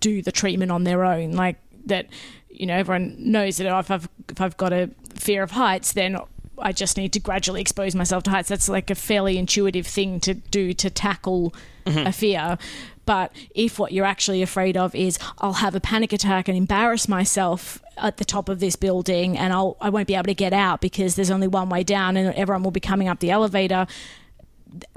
do 0.00 0.22
the 0.22 0.32
treatment 0.32 0.70
on 0.70 0.84
their 0.84 1.04
own. 1.04 1.32
Like 1.32 1.56
that, 1.86 2.06
you 2.48 2.66
know, 2.66 2.76
everyone 2.76 3.16
knows 3.18 3.56
that 3.58 3.66
if 3.66 3.90
I've 3.90 4.08
if 4.28 4.40
I've 4.40 4.56
got 4.56 4.72
a 4.72 4.90
fear 5.14 5.42
of 5.42 5.52
heights, 5.52 5.92
then 5.92 6.18
I 6.58 6.72
just 6.72 6.96
need 6.96 7.12
to 7.14 7.20
gradually 7.20 7.60
expose 7.60 7.94
myself 7.94 8.22
to 8.24 8.30
heights. 8.30 8.48
That's 8.48 8.68
like 8.68 8.90
a 8.90 8.94
fairly 8.94 9.38
intuitive 9.38 9.86
thing 9.86 10.20
to 10.20 10.34
do 10.34 10.72
to 10.74 10.90
tackle 10.90 11.54
mm-hmm. 11.84 12.06
a 12.06 12.12
fear. 12.12 12.58
But 13.06 13.32
if 13.54 13.78
what 13.78 13.92
you're 13.92 14.04
actually 14.04 14.42
afraid 14.42 14.76
of 14.76 14.94
is 14.94 15.18
I'll 15.38 15.54
have 15.54 15.74
a 15.74 15.80
panic 15.80 16.12
attack 16.12 16.48
and 16.48 16.56
embarrass 16.56 17.08
myself 17.08 17.82
at 17.96 18.18
the 18.18 18.24
top 18.24 18.48
of 18.48 18.60
this 18.60 18.76
building 18.76 19.36
and 19.36 19.52
I'll 19.52 19.76
I 19.80 19.90
won't 19.90 20.06
be 20.06 20.14
able 20.14 20.24
to 20.24 20.34
get 20.34 20.52
out 20.52 20.80
because 20.80 21.16
there's 21.16 21.30
only 21.30 21.48
one 21.48 21.68
way 21.68 21.82
down 21.82 22.16
and 22.16 22.34
everyone 22.34 22.62
will 22.62 22.70
be 22.70 22.80
coming 22.80 23.08
up 23.08 23.18
the 23.20 23.30
elevator, 23.30 23.86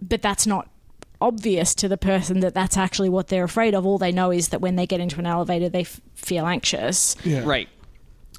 but 0.02 0.22
that's 0.22 0.46
not 0.46 0.70
obvious 1.24 1.74
to 1.76 1.88
the 1.88 1.98
person 1.98 2.42
that 2.42 2.54
that's 2.54 2.78
actually 2.78 3.10
what 3.10 3.30
they're 3.30 3.44
afraid 3.46 3.74
of. 3.74 3.86
All 3.86 3.98
they 3.98 4.12
know 4.12 4.32
is 4.32 4.50
that 4.50 4.62
when 4.62 4.76
they 4.76 4.86
get 4.86 5.00
into 5.00 5.18
an 5.20 5.26
elevator, 5.26 5.70
they 5.70 5.82
f- 5.82 6.00
feel 6.16 6.46
anxious. 6.46 7.16
Yeah. 7.24 7.44
right. 7.46 7.70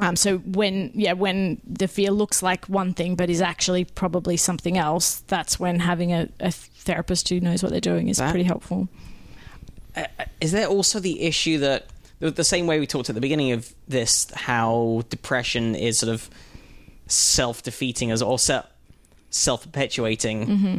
Um, 0.01 0.17
so 0.17 0.39
when 0.39 0.91
yeah, 0.95 1.13
when 1.13 1.61
the 1.65 1.87
fear 1.89 2.11
looks 2.11 2.43
like 2.43 2.65
one 2.67 2.95
thing 2.95 3.15
but 3.15 3.31
is 3.31 3.41
actually 3.41 3.85
probably 3.85 4.37
something 4.37 4.77
else, 4.77 5.21
that's 5.29 5.59
when 5.61 5.79
having 5.81 6.13
a, 6.13 6.29
a 6.41 6.51
therapist 6.51 7.29
who 7.29 7.39
knows 7.41 7.63
what 7.63 7.71
they're 7.73 7.81
doing 7.81 8.09
is 8.09 8.17
That- 8.19 8.31
pretty 8.31 8.45
helpful. 8.45 8.89
Uh, 9.97 10.05
uh, 10.19 10.25
is 10.41 10.51
there 10.53 10.67
also 10.67 10.99
the 11.01 11.23
issue 11.23 11.59
that 11.59 11.87
the- 12.19 12.33
the 12.33 12.43
same 12.45 12.67
way 12.67 12.81
we 12.81 12.87
talked 12.89 13.09
at 13.09 13.15
the 13.15 13.21
beginning 13.21 13.53
of 13.53 13.73
this, 13.87 14.27
how 14.35 15.03
depression 15.11 15.75
is 15.77 15.99
sort 16.01 16.13
of 16.13 16.29
self-defeating 17.07 18.11
as 18.11 18.21
or 18.21 18.39
self-perpetuating? 19.31 20.47
Mm-hmm. 20.47 20.79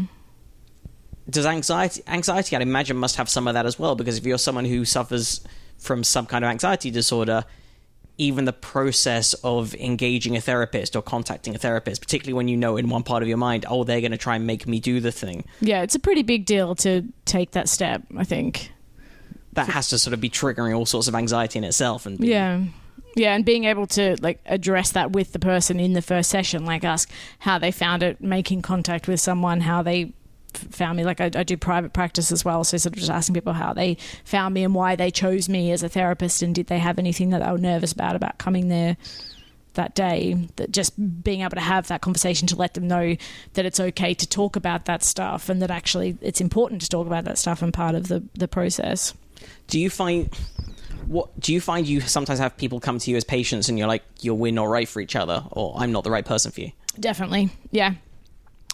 Does 1.29 1.45
anxiety 1.45 2.03
anxiety? 2.07 2.55
I'd 2.55 2.61
imagine 2.61 2.97
must 2.97 3.15
have 3.15 3.29
some 3.29 3.47
of 3.47 3.53
that 3.55 3.65
as 3.65 3.79
well 3.79 3.95
because 3.95 4.17
if 4.17 4.25
you're 4.25 4.37
someone 4.37 4.65
who 4.65 4.85
suffers 4.85 5.41
from 5.77 6.03
some 6.03 6.25
kind 6.25 6.45
of 6.45 6.51
anxiety 6.51 6.91
disorder, 6.91 7.45
even 8.17 8.45
the 8.45 8.53
process 8.53 9.33
of 9.43 9.73
engaging 9.75 10.37
a 10.37 10.41
therapist 10.41 10.95
or 10.95 11.01
contacting 11.01 11.55
a 11.55 11.57
therapist, 11.57 12.01
particularly 12.01 12.33
when 12.33 12.47
you 12.47 12.55
know 12.55 12.77
in 12.77 12.89
one 12.89 13.03
part 13.03 13.23
of 13.23 13.27
your 13.27 13.37
mind, 13.37 13.65
oh, 13.67 13.83
they're 13.83 13.99
going 14.01 14.11
to 14.11 14.17
try 14.17 14.35
and 14.35 14.47
make 14.47 14.67
me 14.67 14.79
do 14.79 14.99
the 14.99 15.11
thing, 15.11 15.43
Yeah, 15.59 15.81
it's 15.81 15.95
a 15.95 15.99
pretty 15.99 16.23
big 16.23 16.45
deal 16.45 16.75
to 16.75 17.03
take 17.25 17.51
that 17.51 17.67
step. 17.67 18.03
I 18.15 18.23
think. 18.23 18.71
that 19.53 19.67
has 19.69 19.89
to 19.89 19.97
sort 19.97 20.13
of 20.13 20.21
be 20.21 20.29
triggering 20.29 20.77
all 20.77 20.85
sorts 20.85 21.07
of 21.07 21.15
anxiety 21.15 21.57
in 21.57 21.63
itself. 21.63 22.05
And 22.05 22.19
Yeah. 22.19 22.63
Yeah, 23.17 23.33
and 23.33 23.45
being 23.45 23.63
able 23.63 23.87
to 23.87 24.17
like 24.21 24.41
address 24.45 24.91
that 24.91 25.11
with 25.11 25.31
the 25.31 25.39
person 25.39 25.79
in 25.79 25.93
the 25.93 26.01
first 26.01 26.29
session, 26.29 26.65
like 26.65 26.83
ask 26.83 27.09
how 27.39 27.57
they 27.57 27.71
found 27.71 28.03
it 28.03 28.21
making 28.21 28.61
contact 28.61 29.07
with 29.07 29.21
someone, 29.21 29.61
how 29.61 29.81
they 29.81 30.13
found 30.57 30.97
me. 30.97 31.03
Like 31.03 31.21
I, 31.21 31.31
I 31.35 31.43
do 31.43 31.57
private 31.57 31.93
practice 31.93 32.31
as 32.31 32.45
well, 32.45 32.63
so 32.63 32.77
sort 32.77 32.93
of 32.93 32.99
just 32.99 33.11
asking 33.11 33.35
people 33.35 33.53
how 33.53 33.73
they 33.73 33.97
found 34.23 34.53
me 34.53 34.63
and 34.63 34.73
why 34.73 34.95
they 34.95 35.11
chose 35.11 35.49
me 35.49 35.71
as 35.71 35.83
a 35.83 35.89
therapist, 35.89 36.41
and 36.41 36.53
did 36.53 36.67
they 36.67 36.79
have 36.79 36.99
anything 36.99 37.29
that 37.29 37.43
they 37.43 37.51
were 37.51 37.57
nervous 37.57 37.91
about 37.91 38.15
about 38.15 38.37
coming 38.37 38.69
there 38.69 38.97
that 39.75 39.95
day. 39.95 40.47
That 40.55 40.71
just 40.71 40.93
being 41.23 41.41
able 41.41 41.55
to 41.55 41.61
have 41.61 41.87
that 41.87 42.01
conversation 42.01 42.47
to 42.47 42.55
let 42.55 42.73
them 42.73 42.87
know 42.87 43.15
that 43.53 43.65
it's 43.65 43.79
okay 43.79 44.13
to 44.13 44.27
talk 44.27 44.55
about 44.55 44.85
that 44.85 45.03
stuff, 45.03 45.49
and 45.49 45.61
that 45.61 45.71
actually 45.71 46.17
it's 46.21 46.41
important 46.41 46.81
to 46.81 46.89
talk 46.89 47.07
about 47.07 47.25
that 47.25 47.37
stuff 47.37 47.61
and 47.61 47.73
part 47.73 47.95
of 47.95 48.07
the 48.07 48.23
the 48.33 48.47
process. 48.47 49.13
Do 49.67 49.79
you 49.79 49.89
find 49.89 50.29
what 51.05 51.39
do 51.39 51.53
you 51.53 51.61
find 51.61 51.87
you 51.87 52.01
sometimes 52.01 52.39
have 52.39 52.57
people 52.57 52.79
come 52.79 52.99
to 52.99 53.11
you 53.11 53.17
as 53.17 53.23
patients 53.23 53.69
and 53.69 53.77
you're 53.77 53.87
like 53.87 54.03
you're 54.21 54.35
we're 54.35 54.51
not 54.51 54.67
right 54.67 54.87
for 54.87 54.99
each 55.01 55.15
other 55.15 55.43
or 55.51 55.75
I'm 55.77 55.91
not 55.91 56.03
the 56.03 56.11
right 56.11 56.25
person 56.25 56.51
for 56.51 56.61
you? 56.61 56.71
Definitely, 56.99 57.49
yeah. 57.71 57.95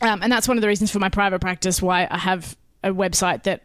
Um, 0.02 0.24
and 0.24 0.32
that's 0.32 0.48
one 0.48 0.58
of 0.58 0.62
the 0.62 0.68
reasons 0.68 0.92
for 0.92 1.00
my 1.00 1.10
private 1.10 1.42
practice 1.42 1.82
why 1.82 2.08
I 2.10 2.18
have 2.18 2.58
a 2.84 2.90
website 2.90 3.44
that 3.44 3.64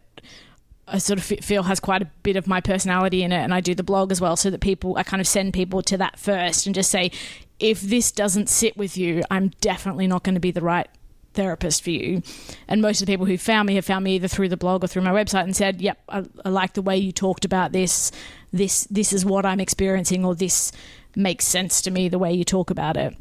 I 0.87 0.99
sort 0.99 1.19
of 1.19 1.25
feel 1.25 1.63
has 1.63 1.79
quite 1.79 2.01
a 2.01 2.09
bit 2.23 2.35
of 2.35 2.47
my 2.47 2.61
personality 2.61 3.23
in 3.23 3.31
it, 3.31 3.39
and 3.39 3.53
I 3.53 3.59
do 3.59 3.75
the 3.75 3.83
blog 3.83 4.11
as 4.11 4.21
well, 4.21 4.37
so 4.37 4.49
that 4.49 4.61
people 4.61 4.95
I 4.97 5.03
kind 5.03 5.19
of 5.19 5.27
send 5.27 5.53
people 5.53 5.81
to 5.81 5.97
that 5.97 6.17
first 6.17 6.65
and 6.65 6.73
just 6.73 6.89
say, 6.89 7.11
if 7.59 7.81
this 7.81 8.11
doesn't 8.11 8.49
sit 8.49 8.77
with 8.77 8.97
you, 8.97 9.23
I'm 9.29 9.49
definitely 9.59 10.07
not 10.07 10.23
going 10.23 10.35
to 10.35 10.41
be 10.41 10.51
the 10.51 10.61
right 10.61 10.87
therapist 11.33 11.83
for 11.83 11.89
you. 11.89 12.21
And 12.67 12.81
most 12.81 13.01
of 13.01 13.07
the 13.07 13.13
people 13.13 13.25
who 13.25 13.37
found 13.37 13.67
me 13.67 13.75
have 13.75 13.85
found 13.85 14.05
me 14.05 14.15
either 14.15 14.27
through 14.27 14.49
the 14.49 14.57
blog 14.57 14.83
or 14.83 14.87
through 14.87 15.01
my 15.01 15.11
website 15.11 15.43
and 15.43 15.55
said, 15.55 15.81
"Yep, 15.81 15.99
I, 16.07 16.23
I 16.45 16.49
like 16.49 16.73
the 16.73 16.81
way 16.81 16.97
you 16.97 17.11
talked 17.11 17.45
about 17.45 17.73
this. 17.73 18.11
This 18.53 18.85
this 18.85 19.11
is 19.11 19.25
what 19.25 19.45
I'm 19.45 19.59
experiencing, 19.59 20.23
or 20.23 20.35
this 20.35 20.71
makes 21.15 21.45
sense 21.45 21.81
to 21.81 21.91
me 21.91 22.07
the 22.07 22.19
way 22.19 22.31
you 22.31 22.43
talk 22.43 22.69
about 22.69 22.95
it." 22.95 23.17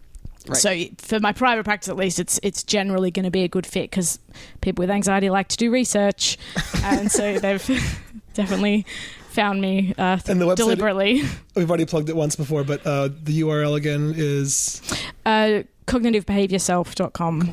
Right. 0.49 0.57
So 0.59 0.85
for 0.99 1.21
my 1.21 1.33
private 1.33 1.65
practice, 1.65 1.89
at 1.89 1.97
least, 1.97 2.19
it's 2.21 2.39
it's 2.43 2.63
generally 2.63 3.11
going 3.11 3.25
to 3.25 3.31
be 3.31 3.43
a 3.43 3.49
good 3.49 3.67
fit 3.67 3.91
because 3.91 4.19
people 4.61 4.83
with 4.83 4.91
anxiety 4.91 5.29
like 5.31 5.49
to 5.49 5.57
do 5.57 5.71
research, 5.71 6.39
and 6.85 7.11
so 7.11 7.39
they've 7.39 8.01
definitely 8.35 8.87
found 9.31 9.61
me 9.61 9.93
uh, 9.99 10.17
the 10.17 10.33
website- 10.35 10.57
deliberately. 10.57 11.23
We've 11.55 11.69
already 11.69 11.85
plugged 11.87 12.09
it 12.09 12.17
once 12.17 12.37
before, 12.37 12.65
but 12.65 12.87
uh, 12.87 13.09
the 13.23 13.41
URL 13.43 13.77
again 13.77 14.15
is 14.17 14.81
Uh, 15.27 15.63
cognitivebehaviorself.com. 15.87 17.53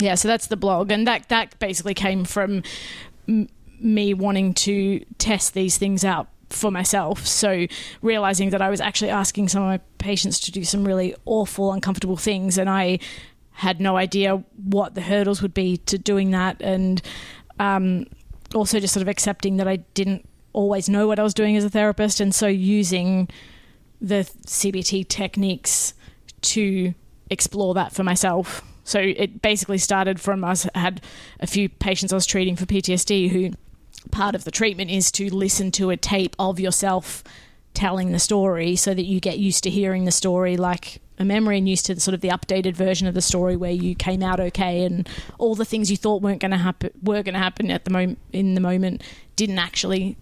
Yeah, 0.00 0.14
so 0.14 0.28
that's 0.28 0.46
the 0.46 0.56
blog, 0.56 0.92
and 0.92 1.06
that 1.06 1.28
that 1.28 1.58
basically 1.58 1.94
came 1.94 2.24
from 2.24 2.62
m- 3.26 3.48
me 3.80 4.14
wanting 4.14 4.54
to 4.54 5.00
test 5.18 5.54
these 5.54 5.76
things 5.78 6.04
out 6.04 6.28
for 6.50 6.70
myself. 6.70 7.26
So 7.26 7.66
realizing 8.02 8.50
that 8.50 8.62
I 8.62 8.70
was 8.70 8.80
actually 8.80 9.10
asking 9.10 9.48
some 9.48 9.62
of 9.62 9.68
my 9.68 9.80
patients 9.98 10.40
to 10.40 10.52
do 10.52 10.64
some 10.64 10.84
really 10.84 11.14
awful, 11.24 11.72
uncomfortable 11.72 12.16
things, 12.16 12.58
and 12.58 12.68
I 12.68 12.98
had 13.52 13.80
no 13.80 13.96
idea 13.96 14.44
what 14.56 14.94
the 14.94 15.00
hurdles 15.00 15.42
would 15.42 15.54
be 15.54 15.78
to 15.78 15.98
doing 15.98 16.30
that, 16.30 16.60
and 16.62 17.02
um, 17.58 18.06
also 18.54 18.80
just 18.80 18.94
sort 18.94 19.02
of 19.02 19.08
accepting 19.08 19.56
that 19.56 19.68
I 19.68 19.76
didn't 19.94 20.28
always 20.52 20.88
know 20.88 21.06
what 21.06 21.18
I 21.18 21.22
was 21.22 21.34
doing 21.34 21.56
as 21.56 21.64
a 21.64 21.70
therapist, 21.70 22.20
and 22.20 22.34
so 22.34 22.46
using 22.46 23.28
the 24.00 24.28
CBT 24.46 25.08
techniques 25.08 25.94
to 26.40 26.94
explore 27.30 27.74
that 27.74 27.92
for 27.92 28.04
myself. 28.04 28.62
So 28.84 29.00
it 29.00 29.42
basically 29.42 29.78
started 29.78 30.18
from 30.18 30.44
us 30.44 30.66
had 30.74 31.02
a 31.40 31.46
few 31.46 31.68
patients 31.68 32.12
I 32.12 32.16
was 32.16 32.24
treating 32.24 32.56
for 32.56 32.64
PTSD 32.64 33.28
who 33.28 33.50
part 34.10 34.34
of 34.34 34.44
the 34.44 34.50
treatment 34.50 34.90
is 34.90 35.10
to 35.12 35.32
listen 35.34 35.70
to 35.72 35.90
a 35.90 35.96
tape 35.96 36.34
of 36.38 36.58
yourself 36.60 37.22
telling 37.74 38.12
the 38.12 38.18
story 38.18 38.74
so 38.76 38.94
that 38.94 39.04
you 39.04 39.20
get 39.20 39.38
used 39.38 39.62
to 39.64 39.70
hearing 39.70 40.04
the 40.04 40.10
story 40.12 40.56
like 40.56 41.00
a 41.18 41.24
memory 41.24 41.58
and 41.58 41.68
used 41.68 41.84
to 41.86 41.94
the, 41.94 42.00
sort 42.00 42.14
of 42.14 42.20
the 42.20 42.28
updated 42.28 42.74
version 42.74 43.06
of 43.06 43.14
the 43.14 43.20
story 43.20 43.56
where 43.56 43.72
you 43.72 43.94
came 43.94 44.22
out 44.22 44.40
okay 44.40 44.84
and 44.84 45.08
all 45.38 45.54
the 45.54 45.64
things 45.64 45.90
you 45.90 45.96
thought 45.96 46.22
weren't 46.22 46.40
going 46.40 46.50
to 46.50 46.56
happen 46.56 46.90
were 47.02 47.22
going 47.22 47.34
to 47.34 47.40
happen 47.40 47.70
at 47.70 47.84
the 47.84 47.90
moment 47.90 48.18
in 48.32 48.54
the 48.54 48.60
moment 48.60 49.02
didn't 49.36 49.58
actually 49.58 50.16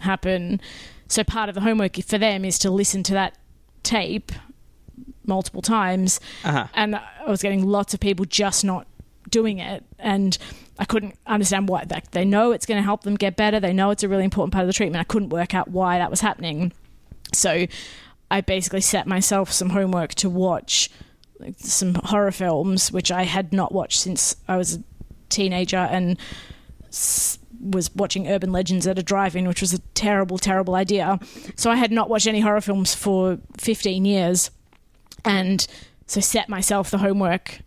happen. 0.00 0.60
So 1.08 1.22
part 1.24 1.48
of 1.48 1.54
the 1.54 1.60
homework 1.60 1.96
for 2.04 2.18
them 2.18 2.44
is 2.44 2.58
to 2.60 2.70
listen 2.70 3.02
to 3.04 3.12
that 3.14 3.36
tape 3.82 4.32
multiple 5.24 5.62
times, 5.62 6.18
Uh-huh. 6.44 6.66
and 6.74 6.96
I 6.96 7.28
was 7.28 7.42
getting 7.42 7.64
lots 7.64 7.94
of 7.94 8.00
people 8.00 8.24
just 8.24 8.64
not 8.64 8.86
doing 9.32 9.58
it, 9.58 9.82
and 9.98 10.38
I 10.78 10.84
couldn't 10.84 11.16
understand 11.26 11.68
why. 11.68 11.84
Like 11.90 12.12
they 12.12 12.24
know 12.24 12.52
it's 12.52 12.66
going 12.66 12.78
to 12.78 12.84
help 12.84 13.02
them 13.02 13.16
get 13.16 13.34
better, 13.34 13.58
they 13.58 13.72
know 13.72 13.90
it's 13.90 14.04
a 14.04 14.08
really 14.08 14.22
important 14.24 14.52
part 14.52 14.62
of 14.62 14.68
the 14.68 14.72
treatment. 14.72 15.00
I 15.00 15.04
couldn't 15.12 15.30
work 15.30 15.54
out 15.54 15.68
why 15.68 15.98
that 15.98 16.08
was 16.10 16.20
happening, 16.20 16.72
so 17.32 17.66
I 18.30 18.40
basically 18.40 18.80
set 18.82 19.08
myself 19.08 19.50
some 19.52 19.70
homework 19.70 20.14
to 20.14 20.30
watch 20.30 20.88
like, 21.40 21.54
some 21.58 21.94
horror 21.96 22.30
films, 22.30 22.92
which 22.92 23.10
I 23.10 23.24
had 23.24 23.52
not 23.52 23.72
watched 23.72 23.98
since 24.00 24.36
I 24.46 24.56
was 24.56 24.76
a 24.76 24.82
teenager, 25.28 25.76
and 25.76 26.16
s- 26.88 27.38
was 27.60 27.94
watching 27.94 28.26
Urban 28.28 28.50
Legends 28.52 28.86
at 28.86 28.98
a 28.98 29.02
drive-in, 29.02 29.46
which 29.46 29.60
was 29.60 29.72
a 29.72 29.78
terrible, 29.94 30.36
terrible 30.38 30.74
idea. 30.74 31.18
So 31.56 31.70
I 31.70 31.76
had 31.76 31.92
not 31.92 32.08
watched 32.08 32.26
any 32.26 32.40
horror 32.40 32.60
films 32.60 32.94
for 32.94 33.38
15 33.58 34.04
years, 34.04 34.50
and 35.24 35.66
so 36.06 36.20
set 36.20 36.48
myself 36.48 36.90
the 36.90 36.98
homework 36.98 37.60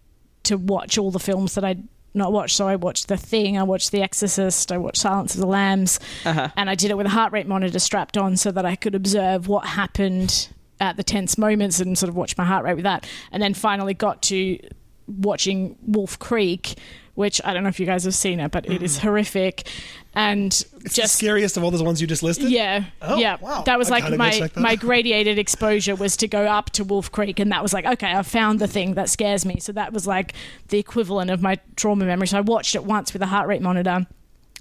to 0.45 0.57
watch 0.57 0.97
all 0.97 1.11
the 1.11 1.19
films 1.19 1.55
that 1.55 1.63
I'd 1.63 1.87
not 2.13 2.31
watched. 2.31 2.55
So 2.55 2.67
I 2.67 2.75
watched 2.77 3.07
The 3.09 3.17
Thing, 3.17 3.57
I 3.57 3.63
watched 3.63 3.91
The 3.91 4.01
Exorcist, 4.01 4.71
I 4.71 4.77
watched 4.77 4.97
Silence 5.01 5.33
of 5.35 5.41
the 5.41 5.47
Lambs, 5.47 5.99
Uh-huh. 6.25 6.49
and 6.55 6.69
I 6.69 6.75
did 6.75 6.91
it 6.91 6.95
with 6.97 7.05
a 7.07 7.09
heart 7.09 7.33
rate 7.33 7.47
monitor 7.47 7.77
strapped 7.79 8.17
on 8.17 8.37
so 8.37 8.51
that 8.51 8.65
I 8.65 8.75
could 8.75 8.95
observe 8.95 9.47
what 9.49 9.65
happened 9.65 10.47
at 10.79 10.95
the 10.97 11.03
tense 11.03 11.37
moments 11.37 11.79
and 11.79 11.97
sort 11.97 12.09
of 12.09 12.15
watch 12.15 12.37
my 12.37 12.45
heart 12.45 12.63
rate 12.63 12.75
with 12.75 12.83
that. 12.83 13.05
And 13.31 13.43
then 13.43 13.53
finally 13.53 13.93
got 13.93 14.21
to 14.23 14.59
watching 15.07 15.77
Wolf 15.85 16.17
Creek, 16.19 16.75
which 17.15 17.39
I 17.45 17.53
don't 17.53 17.63
know 17.63 17.69
if 17.69 17.79
you 17.79 17.85
guys 17.85 18.03
have 18.05 18.15
seen 18.15 18.39
it, 18.39 18.51
but 18.51 18.65
it 18.69 18.81
is 18.81 18.97
horrific. 18.99 19.67
And 20.15 20.47
it's 20.47 20.63
the 20.63 20.89
just 20.89 21.15
scariest 21.15 21.57
of 21.57 21.63
all 21.63 21.71
those 21.71 21.83
ones 21.83 21.99
you 21.99 22.07
just 22.07 22.23
listed. 22.23 22.49
yeah, 22.49 22.85
Oh, 23.01 23.17
yeah. 23.17 23.37
wow. 23.41 23.63
That 23.63 23.77
was 23.77 23.91
I 23.91 23.99
like 23.99 24.17
my 24.17 24.49
my 24.55 24.75
gradiated 24.87 25.37
exposure 25.37 25.95
was 25.95 26.15
to 26.17 26.27
go 26.27 26.45
up 26.45 26.69
to 26.71 26.83
Wolf 26.83 27.11
Creek, 27.11 27.39
and 27.39 27.51
that 27.51 27.61
was 27.61 27.73
like, 27.73 27.85
okay, 27.85 28.13
I 28.13 28.21
found 28.23 28.59
the 28.59 28.67
thing 28.67 28.93
that 28.93 29.09
scares 29.09 29.45
me. 29.45 29.59
So 29.59 29.71
that 29.73 29.91
was 29.91 30.07
like 30.07 30.33
the 30.69 30.79
equivalent 30.79 31.31
of 31.31 31.41
my 31.41 31.57
trauma 31.75 32.05
memory. 32.05 32.27
So 32.27 32.37
I 32.37 32.41
watched 32.41 32.75
it 32.75 32.85
once 32.85 33.11
with 33.13 33.21
a 33.21 33.25
heart 33.27 33.47
rate 33.47 33.61
monitor, 33.61 34.07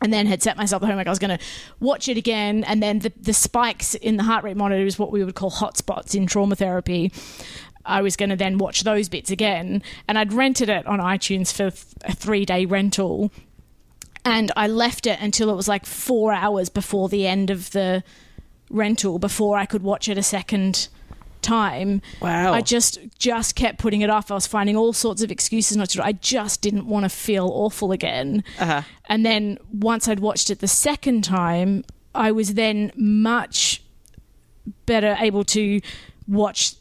and 0.03 0.13
then 0.13 0.27
had 0.27 0.43
set 0.43 0.57
myself 0.57 0.81
the 0.81 0.89
homework 0.89 1.07
I 1.07 1.11
was 1.11 1.21
going 1.21 1.39
to 1.39 1.45
watch 1.79 2.09
it 2.09 2.17
again 2.17 2.65
and 2.65 2.83
then 2.83 2.99
the, 2.99 3.13
the 3.21 3.33
spikes 3.33 3.95
in 3.95 4.17
the 4.17 4.25
heart 4.25 4.43
rate 4.43 4.57
monitor 4.57 4.85
is 4.85 4.99
what 4.99 5.13
we 5.13 5.23
would 5.23 5.37
call 5.37 5.53
hotspots 5.53 6.17
in 6.17 6.27
trauma 6.27 6.57
therapy 6.57 7.13
I 7.87 8.03
was 8.03 8.17
going 8.17 8.31
to 8.31 8.37
then 8.37 8.59
watch 8.59 8.83
those 8.83 9.09
bits 9.09 9.31
again 9.31 9.83
and 10.09 10.19
I'd 10.19 10.33
rented 10.33 10.69
it 10.69 10.85
on 10.87 10.99
iTunes 10.99 11.53
for 11.53 11.67
a 12.05 12.13
3-day 12.13 12.67
rental 12.67 13.31
and 14.25 14.51
I 14.57 14.67
left 14.67 15.07
it 15.07 15.19
until 15.21 15.51
it 15.51 15.55
was 15.55 15.69
like 15.69 15.87
4 15.87 16.33
hours 16.33 16.69
before 16.69 17.09
the 17.09 17.27
end 17.27 17.51
of 17.51 17.71
the 17.73 18.03
rental 18.71 19.19
before 19.19 19.57
I 19.59 19.67
could 19.67 19.83
watch 19.83 20.09
it 20.09 20.19
a 20.19 20.23
second 20.23 20.89
time. 21.43 22.01
Wow. 22.21 22.53
I 22.53 22.63
just 22.63 22.99
just 23.19 23.55
kept 23.55 23.79
putting 23.79 24.01
it 24.01 24.11
off. 24.11 24.31
I 24.31 24.35
was 24.35 24.47
finding 24.47 24.77
all 24.77 24.93
sorts 24.93 25.23
of 25.23 25.31
excuses 25.31 25.77
not 25.77 25.91
to. 25.91 26.05
I 26.05 26.13
just 26.13 26.63
didn't 26.63 26.87
want 26.87 27.05
to 27.05 27.09
feel 27.09 27.49
awful 27.49 27.93
again. 27.93 28.43
Uh-huh. 28.59 28.83
And 29.07 29.25
then 29.25 29.59
once 29.73 30.09
I'd 30.09 30.21
watched 30.21 30.51
it 30.51 30.61
the 30.61 30.69
second 30.69 31.23
time, 31.23 31.85
I 32.15 32.33
was 32.33 32.55
then 32.55 32.91
much 32.97 33.83
better 34.87 35.17
able 35.21 35.45
to 35.45 35.81
watch 36.27 36.77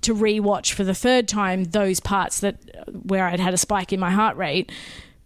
to 0.00 0.14
rewatch 0.14 0.72
for 0.72 0.82
the 0.82 0.94
third 0.94 1.28
time 1.28 1.64
those 1.64 2.00
parts 2.00 2.40
that 2.40 2.56
where 3.04 3.26
I'd 3.28 3.38
had 3.38 3.54
a 3.54 3.58
spike 3.58 3.92
in 3.92 4.00
my 4.00 4.10
heart 4.10 4.36
rate 4.36 4.72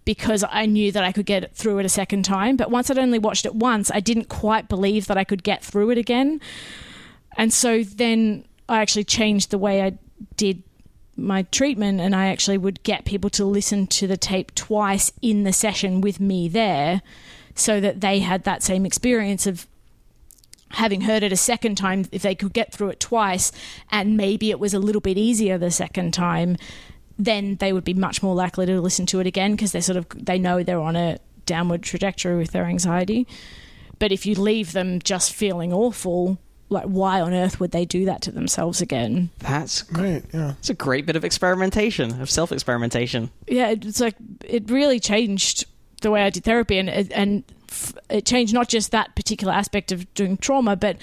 because 0.04 0.44
I 0.50 0.66
knew 0.66 0.92
that 0.92 1.04
I 1.04 1.12
could 1.12 1.26
get 1.26 1.54
through 1.54 1.78
it 1.78 1.86
a 1.86 1.90
second 1.90 2.24
time. 2.24 2.56
But 2.56 2.70
once 2.70 2.90
I'd 2.90 2.98
only 2.98 3.18
watched 3.18 3.44
it 3.44 3.54
once, 3.54 3.90
I 3.90 4.00
didn't 4.00 4.28
quite 4.28 4.68
believe 4.68 5.06
that 5.06 5.18
I 5.18 5.24
could 5.24 5.42
get 5.42 5.62
through 5.62 5.90
it 5.90 5.98
again. 5.98 6.40
And 7.36 7.52
so 7.52 7.82
then 7.82 8.44
I 8.68 8.80
actually 8.80 9.04
changed 9.04 9.50
the 9.50 9.58
way 9.58 9.82
I 9.82 9.98
did 10.36 10.62
my 11.16 11.42
treatment 11.44 12.00
and 12.00 12.14
I 12.14 12.26
actually 12.26 12.58
would 12.58 12.82
get 12.82 13.04
people 13.04 13.30
to 13.30 13.44
listen 13.44 13.86
to 13.88 14.06
the 14.06 14.16
tape 14.16 14.54
twice 14.54 15.12
in 15.20 15.44
the 15.44 15.52
session 15.52 16.00
with 16.00 16.18
me 16.18 16.48
there 16.48 17.02
so 17.54 17.80
that 17.80 18.00
they 18.00 18.20
had 18.20 18.44
that 18.44 18.62
same 18.62 18.86
experience 18.86 19.46
of 19.46 19.66
having 20.70 21.02
heard 21.02 21.22
it 21.22 21.32
a 21.32 21.36
second 21.36 21.74
time 21.76 22.06
if 22.12 22.22
they 22.22 22.34
could 22.34 22.52
get 22.52 22.72
through 22.72 22.88
it 22.88 23.00
twice 23.00 23.50
and 23.90 24.16
maybe 24.16 24.50
it 24.50 24.60
was 24.60 24.72
a 24.72 24.78
little 24.78 25.00
bit 25.00 25.18
easier 25.18 25.58
the 25.58 25.70
second 25.70 26.14
time 26.14 26.56
then 27.24 27.56
they 27.56 27.72
would 27.72 27.84
be 27.84 27.94
much 27.94 28.22
more 28.22 28.34
likely 28.34 28.66
to 28.66 28.80
listen 28.80 29.06
to 29.06 29.20
it 29.20 29.26
again 29.26 29.52
because 29.52 29.72
they 29.72 29.80
sort 29.80 29.96
of 29.96 30.06
they 30.14 30.38
know 30.38 30.62
they're 30.62 30.80
on 30.80 30.96
a 30.96 31.18
downward 31.46 31.82
trajectory 31.82 32.36
with 32.36 32.52
their 32.52 32.64
anxiety 32.64 33.26
but 33.98 34.12
if 34.12 34.24
you 34.24 34.34
leave 34.34 34.72
them 34.72 34.98
just 35.00 35.32
feeling 35.32 35.72
awful 35.72 36.38
like 36.68 36.84
why 36.84 37.20
on 37.20 37.34
earth 37.34 37.58
would 37.58 37.72
they 37.72 37.84
do 37.84 38.04
that 38.04 38.22
to 38.22 38.30
themselves 38.30 38.80
again 38.80 39.28
That's 39.40 39.82
great. 39.82 40.22
Yeah. 40.32 40.52
it's 40.58 40.70
a 40.70 40.74
great 40.74 41.04
bit 41.06 41.16
of 41.16 41.24
experimentation, 41.24 42.20
of 42.20 42.30
self 42.30 42.52
experimentation. 42.52 43.30
yeah 43.48 43.70
it's 43.70 44.00
like 44.00 44.14
it 44.44 44.70
really 44.70 45.00
changed 45.00 45.64
the 46.02 46.10
way 46.10 46.22
i 46.22 46.30
did 46.30 46.44
therapy 46.44 46.78
and 46.78 46.88
and 46.88 47.42
f- 47.68 47.92
it 48.08 48.24
changed 48.24 48.54
not 48.54 48.68
just 48.68 48.92
that 48.92 49.14
particular 49.16 49.52
aspect 49.52 49.90
of 49.92 50.12
doing 50.14 50.36
trauma 50.36 50.76
but 50.76 50.96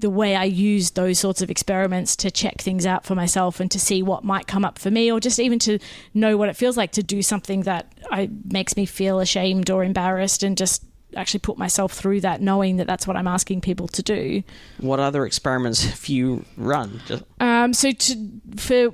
the 0.00 0.10
way 0.10 0.34
i 0.34 0.44
used 0.44 0.94
those 0.96 1.18
sorts 1.18 1.42
of 1.42 1.50
experiments 1.50 2.16
to 2.16 2.30
check 2.30 2.60
things 2.60 2.86
out 2.86 3.04
for 3.04 3.14
myself 3.14 3.60
and 3.60 3.70
to 3.70 3.78
see 3.78 4.02
what 4.02 4.24
might 4.24 4.46
come 4.46 4.64
up 4.64 4.78
for 4.78 4.90
me 4.90 5.10
or 5.12 5.20
just 5.20 5.38
even 5.38 5.58
to 5.58 5.78
know 6.14 6.36
what 6.36 6.48
it 6.48 6.56
feels 6.56 6.76
like 6.76 6.92
to 6.92 7.02
do 7.02 7.22
something 7.22 7.62
that 7.62 7.92
I, 8.10 8.30
makes 8.44 8.76
me 8.76 8.86
feel 8.86 9.20
ashamed 9.20 9.70
or 9.70 9.84
embarrassed 9.84 10.42
and 10.42 10.56
just 10.56 10.84
actually 11.16 11.40
put 11.40 11.58
myself 11.58 11.92
through 11.92 12.20
that 12.20 12.40
knowing 12.40 12.76
that 12.76 12.86
that's 12.86 13.06
what 13.06 13.16
i'm 13.16 13.26
asking 13.26 13.60
people 13.60 13.88
to 13.88 14.02
do 14.02 14.42
What 14.78 15.00
other 15.00 15.26
experiments 15.26 15.84
have 15.84 16.06
you 16.06 16.44
run? 16.56 17.00
Um, 17.40 17.74
so 17.74 17.90
to, 17.92 18.30
for 18.56 18.90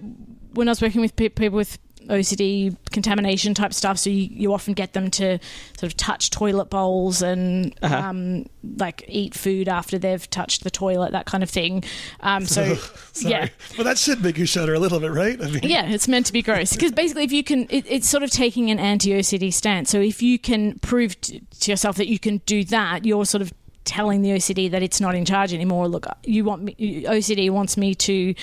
when 0.54 0.68
I 0.68 0.70
was 0.70 0.80
working 0.80 1.02
with 1.02 1.14
pe- 1.14 1.28
people 1.28 1.56
with 1.56 1.78
OCD 2.08 2.76
contamination 2.90 3.54
type 3.54 3.72
stuff, 3.72 3.98
so 3.98 4.10
you, 4.10 4.28
you 4.30 4.52
often 4.54 4.74
get 4.74 4.92
them 4.92 5.10
to 5.12 5.38
sort 5.78 5.90
of 5.92 5.96
touch 5.96 6.30
toilet 6.30 6.70
bowls 6.70 7.22
and 7.22 7.74
Uh-huh. 7.82 7.96
um, 7.96 8.46
like 8.78 9.04
eat 9.08 9.34
food 9.34 9.68
after 9.68 9.98
they've 9.98 10.28
touched 10.30 10.64
the 10.64 10.70
toilet, 10.70 11.12
that 11.12 11.26
kind 11.26 11.42
of 11.42 11.50
thing. 11.50 11.84
Um, 12.20 12.46
so 12.46 12.74
Sorry. 13.12 13.30
yeah, 13.30 13.48
Well, 13.78 13.84
that 13.84 13.98
should 13.98 14.22
make 14.22 14.38
you 14.38 14.46
shudder 14.46 14.74
a 14.74 14.78
little 14.78 14.98
bit, 15.00 15.10
right? 15.12 15.40
I 15.40 15.50
mean, 15.50 15.60
yeah, 15.62 15.86
it's 15.88 16.08
meant 16.08 16.26
to 16.26 16.32
be 16.32 16.42
gross 16.42 16.72
because 16.72 16.92
basically, 16.92 17.24
if 17.24 17.32
you 17.32 17.44
can, 17.44 17.66
it, 17.70 17.84
it's 17.88 18.08
sort 18.08 18.22
of 18.22 18.30
taking 18.30 18.70
an 18.70 18.78
anti 18.78 19.10
OCD 19.12 19.52
stance. 19.52 19.90
So 19.90 20.00
if 20.00 20.22
you 20.22 20.38
can 20.38 20.78
prove 20.80 21.20
t- 21.20 21.42
to 21.60 21.70
yourself 21.70 21.96
that 21.96 22.08
you 22.08 22.18
can 22.18 22.38
do 22.46 22.64
that, 22.64 23.04
you're 23.04 23.24
sort 23.24 23.42
of 23.42 23.52
telling 23.84 24.20
the 24.22 24.30
OCD 24.30 24.68
that 24.72 24.82
it's 24.82 25.00
not 25.00 25.14
in 25.14 25.24
charge 25.24 25.54
anymore. 25.54 25.86
Look, 25.86 26.06
you 26.24 26.44
want 26.44 26.62
me, 26.64 27.04
OCD 27.06 27.50
wants 27.50 27.76
me 27.76 27.94
to 27.94 28.34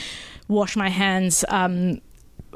wash 0.47 0.77
my 0.77 0.87
hands 0.87 1.43
um, 1.49 1.99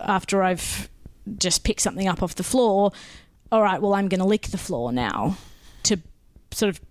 after 0.02 0.42
I've 0.42 0.90
just 1.38 1.64
pick 1.64 1.80
something 1.80 2.08
up 2.08 2.22
off 2.24 2.36
the 2.36 2.44
floor. 2.44 2.92
All 3.52 3.62
right, 3.64 3.82
well, 3.82 3.94
I'm 3.94 4.08
going 4.10 4.20
to 4.20 4.26
lick 4.26 4.48
the 4.48 4.58
floor 4.58 4.92
now 4.92 5.38
to 5.84 5.98
sort 6.52 6.70
of 6.70 6.82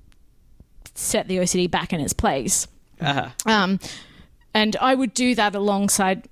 set 0.94 1.28
the 1.28 1.38
OCD 1.38 1.70
back 1.70 1.92
in 1.92 2.00
its 2.00 2.12
place. 2.12 2.66
uh, 3.00 3.30
Um, 3.44 3.78
and 4.54 4.76
I 4.76 4.94
would 4.94 5.12
do 5.12 5.34
that 5.34 5.54
alongside 5.54 6.28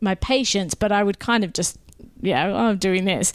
my 0.00 0.14
patients, 0.14 0.74
but 0.74 0.90
I 0.92 1.02
would 1.02 1.18
kind 1.18 1.44
of 1.44 1.52
just, 1.52 1.76
yeah, 2.22 2.54
I'm 2.54 2.78
doing 2.78 3.04
this. 3.04 3.32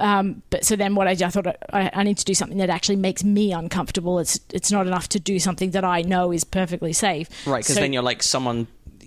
Um, 0.00 0.42
but 0.50 0.64
so 0.64 0.76
then 0.76 0.94
what 0.94 1.06
I 1.08 1.14
did, 1.14 1.22
I 1.24 1.30
thought 1.30 1.46
I, 1.72 1.90
I 1.94 2.02
need 2.02 2.18
to 2.18 2.24
do 2.24 2.34
something 2.34 2.58
that 2.58 2.68
actually 2.68 2.96
makes 2.96 3.22
me 3.24 3.52
uncomfortable. 3.52 4.18
It's 4.18 4.38
it's 4.52 4.70
not 4.70 4.86
enough 4.86 5.08
to 5.10 5.20
do 5.20 5.38
something 5.38 5.70
that 5.70 5.84
I 5.84 6.02
know 6.02 6.32
is 6.32 6.44
perfectly 6.44 6.92
safe. 6.92 7.28
right, 7.46 7.60
because 7.62 7.76
So- 7.76 7.80
then 7.80 7.94
you're 7.94 8.02
like 8.02 8.22
someone 8.22 8.66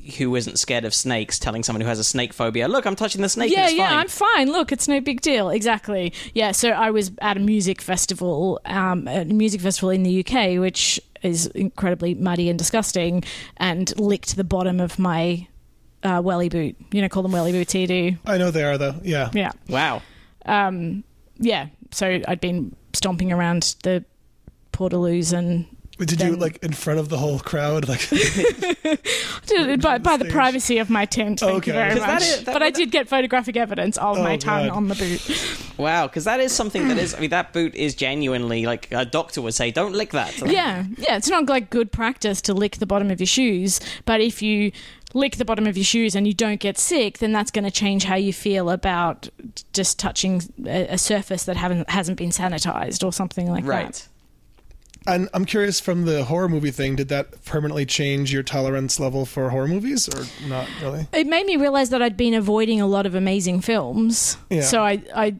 who 0.09 0.35
isn't 0.35 0.59
scared 0.59 0.85
of 0.85 0.93
snakes 0.93 1.39
telling 1.39 1.63
someone 1.63 1.81
who 1.81 1.87
has 1.87 1.99
a 1.99 2.03
snake 2.03 2.33
phobia, 2.33 2.67
look, 2.67 2.85
I'm 2.85 2.95
touching 2.95 3.21
the 3.21 3.29
snake. 3.29 3.51
yeah, 3.51 3.61
and 3.61 3.69
it's 3.69 3.77
yeah, 3.77 3.89
fine. 3.89 3.97
I'm 3.97 4.07
fine. 4.07 4.51
Look, 4.51 4.71
it's 4.71 4.87
no 4.87 4.99
big 5.01 5.21
deal. 5.21 5.49
Exactly. 5.49 6.13
Yeah. 6.33 6.51
So 6.51 6.69
I 6.69 6.91
was 6.91 7.11
at 7.21 7.37
a 7.37 7.39
music 7.39 7.81
festival, 7.81 8.59
um, 8.65 9.07
a 9.07 9.25
music 9.25 9.61
festival 9.61 9.89
in 9.89 10.03
the 10.03 10.25
UK, 10.25 10.59
which 10.59 10.99
is 11.21 11.47
incredibly 11.47 12.15
muddy 12.15 12.49
and 12.49 12.57
disgusting, 12.57 13.23
and 13.57 13.97
licked 13.99 14.35
the 14.35 14.43
bottom 14.43 14.79
of 14.79 14.99
my 14.99 15.47
uh, 16.03 16.21
welly 16.23 16.49
boot. 16.49 16.75
You 16.91 17.01
know, 17.01 17.09
call 17.09 17.23
them 17.23 17.31
welly 17.31 17.51
boots 17.51 17.73
here, 17.73 17.87
do? 17.87 18.15
I 18.25 18.37
know 18.37 18.51
they 18.51 18.63
are 18.63 18.77
though. 18.77 18.95
Yeah. 19.03 19.29
Yeah. 19.33 19.51
Wow. 19.67 20.01
Um, 20.45 21.03
yeah. 21.37 21.67
So 21.91 22.21
I'd 22.27 22.41
been 22.41 22.75
stomping 22.93 23.31
around 23.31 23.75
the 23.83 24.03
Portaloos 24.71 25.33
and 25.33 25.65
Did 25.99 26.21
you 26.21 26.35
like 26.37 26.63
in 26.63 26.71
front 26.73 26.99
of 26.99 27.09
the 27.09 27.17
whole 27.17 27.39
crowd? 27.39 27.87
Like, 27.89 28.09
by, 29.81 29.97
by 29.97 30.17
the 30.17 30.23
stage. 30.25 30.31
privacy 30.31 30.77
of 30.77 30.89
my 30.89 31.05
tent. 31.05 31.39
Thank 31.41 31.57
Okay. 31.57 31.71
you 31.71 31.73
very 31.77 31.89
'Cause 31.91 31.99
that 31.99 32.13
much. 32.13 32.21
is- 32.23 32.43
that- 32.43 32.53
but 32.53 32.63
I 32.63 32.69
did 32.69 32.91
get 32.91 33.07
photographic 33.07 33.57
evidence 33.57 33.97
of 33.97 34.17
Oh, 34.17 34.23
my 34.23 34.37
tongue 34.37 34.67
God. 34.67 34.75
on 34.77 34.87
the 34.87 34.95
boot. 34.95 35.75
Wow, 35.77 36.07
because 36.07 36.23
that 36.25 36.39
is 36.39 36.51
something 36.51 36.87
that 36.89 36.97
is, 36.97 37.13
I 37.15 37.19
mean, 37.19 37.29
that 37.31 37.53
boot 37.53 37.75
is 37.75 37.95
genuinely, 37.95 38.65
like, 38.65 38.87
a 38.91 39.05
doctor 39.05 39.41
would 39.41 39.53
say, 39.53 39.71
don't 39.71 39.93
lick 39.93 40.11
that. 40.11 40.37
Yeah, 40.45 40.85
yeah. 40.97 41.15
It's 41.17 41.29
not 41.29 41.47
like 41.47 41.69
good 41.69 41.91
practice 41.91 42.41
to 42.43 42.53
lick 42.53 42.77
the 42.77 42.85
bottom 42.85 43.11
of 43.11 43.19
your 43.19 43.27
shoes, 43.27 43.79
but 44.05 44.21
if 44.21 44.41
you 44.41 44.71
lick 45.13 45.37
the 45.37 45.45
bottom 45.45 45.65
of 45.67 45.75
your 45.75 45.83
shoes 45.85 46.15
and 46.15 46.27
you 46.27 46.33
don't 46.33 46.59
get 46.59 46.77
sick, 46.77 47.17
then 47.17 47.31
that's 47.31 47.49
going 47.51 47.63
to 47.65 47.71
change 47.71 48.03
how 48.03 48.15
you 48.15 48.31
feel 48.31 48.69
about 48.69 49.27
just 49.73 49.97
touching 49.99 50.41
a, 50.65 50.87
a 50.93 50.97
surface 50.97 51.45
that 51.45 51.57
haven't 51.57 51.89
hasn't 51.89 52.17
been 52.17 52.29
sanitized 52.29 53.03
or 53.03 53.11
something 53.11 53.49
like 53.49 53.63
that. 53.65 53.69
Right. 53.69 54.07
And 55.07 55.29
I'm 55.33 55.45
curious 55.45 55.79
from 55.79 56.05
the 56.05 56.23
horror 56.25 56.49
movie 56.49 56.71
thing, 56.71 56.95
did 56.95 57.07
that 57.09 57.43
permanently 57.45 57.85
change 57.85 58.31
your 58.31 58.43
tolerance 58.43 58.99
level 58.99 59.25
for 59.25 59.49
horror 59.49 59.67
movies 59.67 60.07
or 60.09 60.25
not 60.47 60.67
really? 60.81 61.07
It 61.13 61.27
made 61.27 61.45
me 61.45 61.55
realize 61.55 61.89
that 61.89 62.01
I'd 62.01 62.17
been 62.17 62.33
avoiding 62.33 62.81
a 62.81 62.87
lot 62.87 63.05
of 63.05 63.15
amazing 63.15 63.61
films. 63.61 64.37
Yeah. 64.49 64.61
So 64.61 64.83
I, 64.83 65.01
I, 65.15 65.35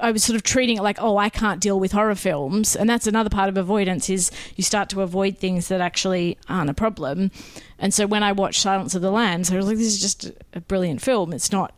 I 0.00 0.10
was 0.10 0.24
sort 0.24 0.36
of 0.36 0.42
treating 0.42 0.76
it 0.76 0.82
like, 0.82 1.00
oh, 1.00 1.16
I 1.16 1.28
can't 1.28 1.60
deal 1.60 1.80
with 1.80 1.92
horror 1.92 2.14
films, 2.14 2.76
and 2.76 2.88
that's 2.90 3.06
another 3.06 3.30
part 3.30 3.48
of 3.48 3.56
avoidance 3.56 4.10
is 4.10 4.30
you 4.56 4.62
start 4.62 4.90
to 4.90 5.00
avoid 5.00 5.38
things 5.38 5.68
that 5.68 5.80
actually 5.80 6.36
aren't 6.48 6.68
a 6.68 6.74
problem. 6.74 7.30
And 7.78 7.94
so 7.94 8.06
when 8.06 8.22
I 8.22 8.32
watched 8.32 8.60
Silence 8.60 8.94
of 8.94 9.02
the 9.02 9.10
Lambs, 9.10 9.50
I 9.50 9.56
was 9.56 9.66
like, 9.66 9.78
this 9.78 9.86
is 9.86 10.00
just 10.00 10.30
a 10.52 10.60
brilliant 10.60 11.00
film. 11.00 11.32
It's 11.32 11.50
not, 11.50 11.72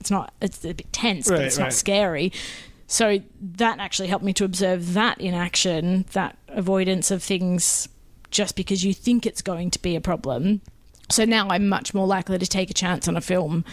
it's 0.00 0.10
not, 0.10 0.34
it's 0.42 0.64
a 0.64 0.74
bit 0.74 0.92
tense, 0.92 1.28
but 1.28 1.38
Right, 1.38 1.44
it's 1.46 1.58
not 1.58 1.72
scary. 1.72 2.32
So 2.90 3.20
that 3.40 3.78
actually 3.78 4.08
helped 4.08 4.24
me 4.24 4.32
to 4.32 4.44
observe 4.44 4.94
that 4.94 5.20
in 5.20 5.32
action, 5.32 6.06
that 6.12 6.36
avoidance 6.48 7.12
of 7.12 7.22
things 7.22 7.88
just 8.32 8.56
because 8.56 8.84
you 8.84 8.92
think 8.92 9.26
it's 9.26 9.42
going 9.42 9.70
to 9.70 9.78
be 9.80 9.94
a 9.94 10.00
problem. 10.00 10.60
So 11.08 11.24
now 11.24 11.48
I'm 11.50 11.68
much 11.68 11.94
more 11.94 12.08
likely 12.08 12.36
to 12.38 12.46
take 12.46 12.68
a 12.68 12.74
chance 12.74 13.06
on 13.06 13.16
a 13.16 13.20
film. 13.20 13.64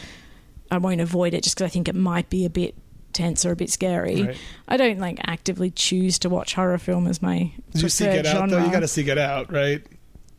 I 0.70 0.78
won't 0.78 1.02
avoid 1.02 1.34
it 1.34 1.44
just 1.44 1.56
because 1.56 1.66
I 1.66 1.70
think 1.74 1.88
it 1.88 1.96
might 1.96 2.30
be 2.30 2.46
a 2.46 2.50
bit 2.50 2.76
tense 3.12 3.44
or 3.44 3.52
a 3.52 3.56
bit 3.56 3.72
scary. 3.72 4.22
Right. 4.22 4.38
I 4.68 4.78
don't 4.78 5.00
like 5.00 5.20
actively 5.26 5.72
choose 5.72 6.20
to 6.20 6.30
watch 6.30 6.54
horror 6.54 6.78
film 6.78 7.08
as 7.08 7.20
my 7.20 7.52
Did 7.72 7.82
you 7.82 7.90
see 7.90 8.06
preferred 8.06 8.24
Get 8.24 8.36
Out 8.36 8.38
genre. 8.38 8.60
though? 8.60 8.66
You 8.68 8.72
got 8.72 8.82
to 8.82 8.88
see 8.88 9.10
it 9.10 9.18
Out, 9.18 9.52
right? 9.52 9.84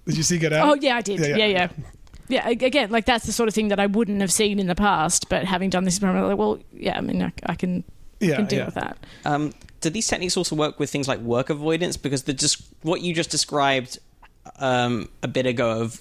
Did 0.07 0.17
you 0.17 0.23
see 0.23 0.37
it 0.37 0.53
Out? 0.53 0.69
Oh 0.69 0.75
yeah, 0.81 0.95
I 0.95 1.01
did. 1.01 1.19
Yeah, 1.19 1.27
Yeah, 1.27 1.47
yeah. 1.47 1.69
yeah. 2.29 2.47
yeah. 2.47 2.49
again, 2.49 2.91
like 2.93 3.07
that's 3.07 3.27
the 3.27 3.33
sort 3.33 3.49
of 3.49 3.57
thing 3.57 3.69
that 3.69 3.81
I 3.81 3.87
wouldn't 3.87 4.21
have 4.21 4.33
seen 4.33 4.61
in 4.61 4.69
the 4.69 4.77
past, 4.77 5.29
but 5.29 5.45
having 5.47 5.69
done 5.69 5.83
this 5.83 5.95
experiment, 5.95 6.23
I'm 6.23 6.31
like, 6.31 6.39
well, 6.39 6.61
yeah, 6.73 6.97
I 6.97 7.01
mean, 7.01 7.21
I, 7.23 7.33
I 7.47 7.57
can, 7.57 7.83
yeah, 8.21 8.37
can 8.37 8.47
deal 8.47 8.59
yeah. 8.61 8.65
with 8.67 8.75
that. 8.75 8.99
Um, 9.25 9.53
do 9.81 9.91
these 9.91 10.07
techniques 10.07 10.37
also 10.37 10.57
work 10.57 10.79
with 10.81 10.91
things 10.91 11.07
like 11.07 11.21
work 11.21 11.51
avoidance? 11.51 11.97
Because 11.97 12.25
the 12.25 12.33
just 12.33 12.63
what 12.83 13.01
you 13.01 13.15
just 13.15 13.31
described 13.31 13.99
um, 14.59 15.09
a 15.23 15.29
bit 15.29 15.47
ago 15.47 15.81
of 15.83 16.01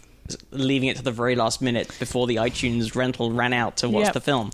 leaving 0.52 0.90
it 0.90 0.98
to 0.98 1.04
the 1.04 1.12
very 1.12 1.36
last 1.36 1.62
minute 1.62 1.88
before 2.00 2.28
the 2.28 2.36
iTunes 2.38 2.96
rental 2.96 3.32
ran 3.32 3.54
out 3.54 3.78
to 3.78 3.90
watch 3.90 4.06
Yep. 4.06 4.14
the 4.14 4.22
film 4.22 4.52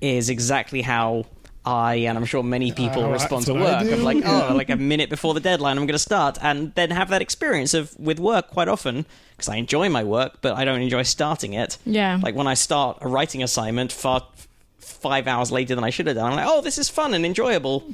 is 0.00 0.28
exactly 0.28 0.82
how 0.82 1.26
I 1.66 1.94
and 1.94 2.18
I'm 2.18 2.26
sure 2.26 2.42
many 2.42 2.72
people 2.72 3.04
Uh, 3.04 3.08
respond 3.08 3.46
to 3.46 3.54
that's 3.54 3.64
what 3.64 3.74
I 3.74 3.82
work 3.84 3.92
of 3.92 4.02
like, 4.02 4.18
yeah. 4.18 4.48
oh, 4.50 4.54
like 4.60 4.68
a 4.68 4.76
minute 4.76 5.08
before 5.08 5.32
the 5.32 5.40
deadline, 5.40 5.78
I'm 5.78 5.86
going 5.86 5.94
to 5.94 5.98
start, 5.98 6.36
and 6.42 6.74
then 6.74 6.90
have 6.90 7.08
that 7.08 7.22
experience 7.22 7.72
of 7.72 7.98
with 7.98 8.20
work 8.20 8.48
quite 8.50 8.68
often 8.68 9.06
because 9.30 9.48
I 9.48 9.56
enjoy 9.56 9.88
my 9.88 10.04
work, 10.04 10.38
but 10.42 10.56
I 10.56 10.64
don't 10.64 10.82
enjoy 10.82 11.02
starting 11.02 11.54
it. 11.54 11.78
Yeah. 11.86 12.20
Like 12.22 12.34
when 12.34 12.46
I 12.46 12.54
start 12.54 12.98
a 13.00 13.08
writing 13.08 13.42
assignment 13.42 13.90
far 13.92 14.26
five 14.84 15.26
hours 15.26 15.50
later 15.50 15.74
than 15.74 15.84
I 15.84 15.90
should 15.90 16.06
have 16.06 16.16
done, 16.16 16.30
I'm 16.32 16.36
like, 16.36 16.46
oh, 16.48 16.60
this 16.60 16.78
is 16.78 16.88
fun 16.88 17.14
and 17.14 17.24
enjoyable, 17.26 17.84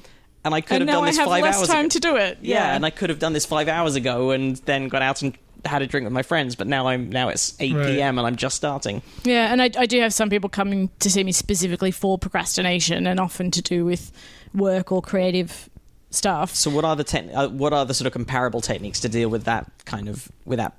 and 0.44 0.54
I 0.54 0.60
could 0.60 0.80
and 0.82 0.88
have 0.90 0.98
done 0.98 1.04
this 1.06 1.16
have 1.18 1.26
five 1.28 1.42
less 1.42 1.58
hours 1.58 1.68
time 1.68 1.86
ago. 1.86 1.88
to 1.90 2.00
do 2.00 2.16
it. 2.16 2.38
yeah, 2.42 2.74
and 2.74 2.84
I 2.84 2.90
could 2.90 3.10
have 3.10 3.18
done 3.18 3.32
this 3.32 3.46
five 3.46 3.68
hours 3.68 3.94
ago 3.94 4.30
and 4.30 4.56
then 4.58 4.88
got 4.88 5.02
out 5.02 5.22
and 5.22 5.36
had 5.64 5.82
a 5.82 5.86
drink 5.86 6.04
with 6.04 6.12
my 6.12 6.22
friends, 6.22 6.56
but 6.56 6.66
now 6.66 6.86
I'm 6.88 7.10
now 7.10 7.28
it's 7.28 7.54
eight 7.60 7.74
Right. 7.74 7.86
p.m. 7.86 8.16
and 8.18 8.26
I'm 8.26 8.36
just 8.36 8.56
starting. 8.56 9.02
Yeah, 9.24 9.52
and 9.52 9.60
I, 9.60 9.70
I 9.76 9.86
do 9.86 10.00
have 10.00 10.12
some 10.14 10.30
people 10.30 10.48
coming 10.48 10.90
to 11.00 11.10
see 11.10 11.22
me 11.22 11.32
specifically 11.32 11.90
for 11.90 12.16
procrastination, 12.18 13.06
and 13.06 13.20
often 13.20 13.50
to 13.50 13.60
do 13.62 13.84
with 13.84 14.10
work 14.54 14.90
or 14.90 15.02
creative 15.02 15.68
stuff. 16.10 16.54
So 16.54 16.70
what 16.70 16.84
are 16.84 16.96
the 16.96 17.04
techn 17.04 17.30
uh, 17.34 17.48
what 17.50 17.72
are 17.72 17.84
the 17.84 17.94
sort 17.94 18.06
of 18.06 18.12
comparable 18.12 18.60
techniques 18.60 19.00
to 19.00 19.08
deal 19.08 19.28
with 19.28 19.44
that 19.44 19.70
kind 19.84 20.08
of 20.08 20.28
with 20.46 20.58
that? 20.58 20.76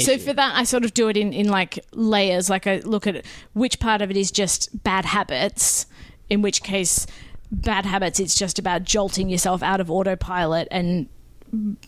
So 0.00 0.18
for 0.18 0.32
that, 0.32 0.56
I 0.56 0.64
sort 0.64 0.84
of 0.84 0.94
do 0.94 1.08
it 1.08 1.16
in, 1.16 1.32
in 1.32 1.48
like 1.48 1.78
layers. 1.92 2.50
Like 2.50 2.66
I 2.66 2.78
look 2.78 3.06
at 3.06 3.24
which 3.52 3.78
part 3.78 4.02
of 4.02 4.10
it 4.10 4.16
is 4.16 4.30
just 4.30 4.82
bad 4.82 5.04
habits, 5.04 5.86
in 6.28 6.42
which 6.42 6.62
case, 6.62 7.06
bad 7.50 7.86
habits, 7.86 8.18
it's 8.18 8.34
just 8.34 8.58
about 8.58 8.84
jolting 8.84 9.28
yourself 9.28 9.62
out 9.62 9.80
of 9.80 9.90
autopilot 9.90 10.68
and 10.70 11.08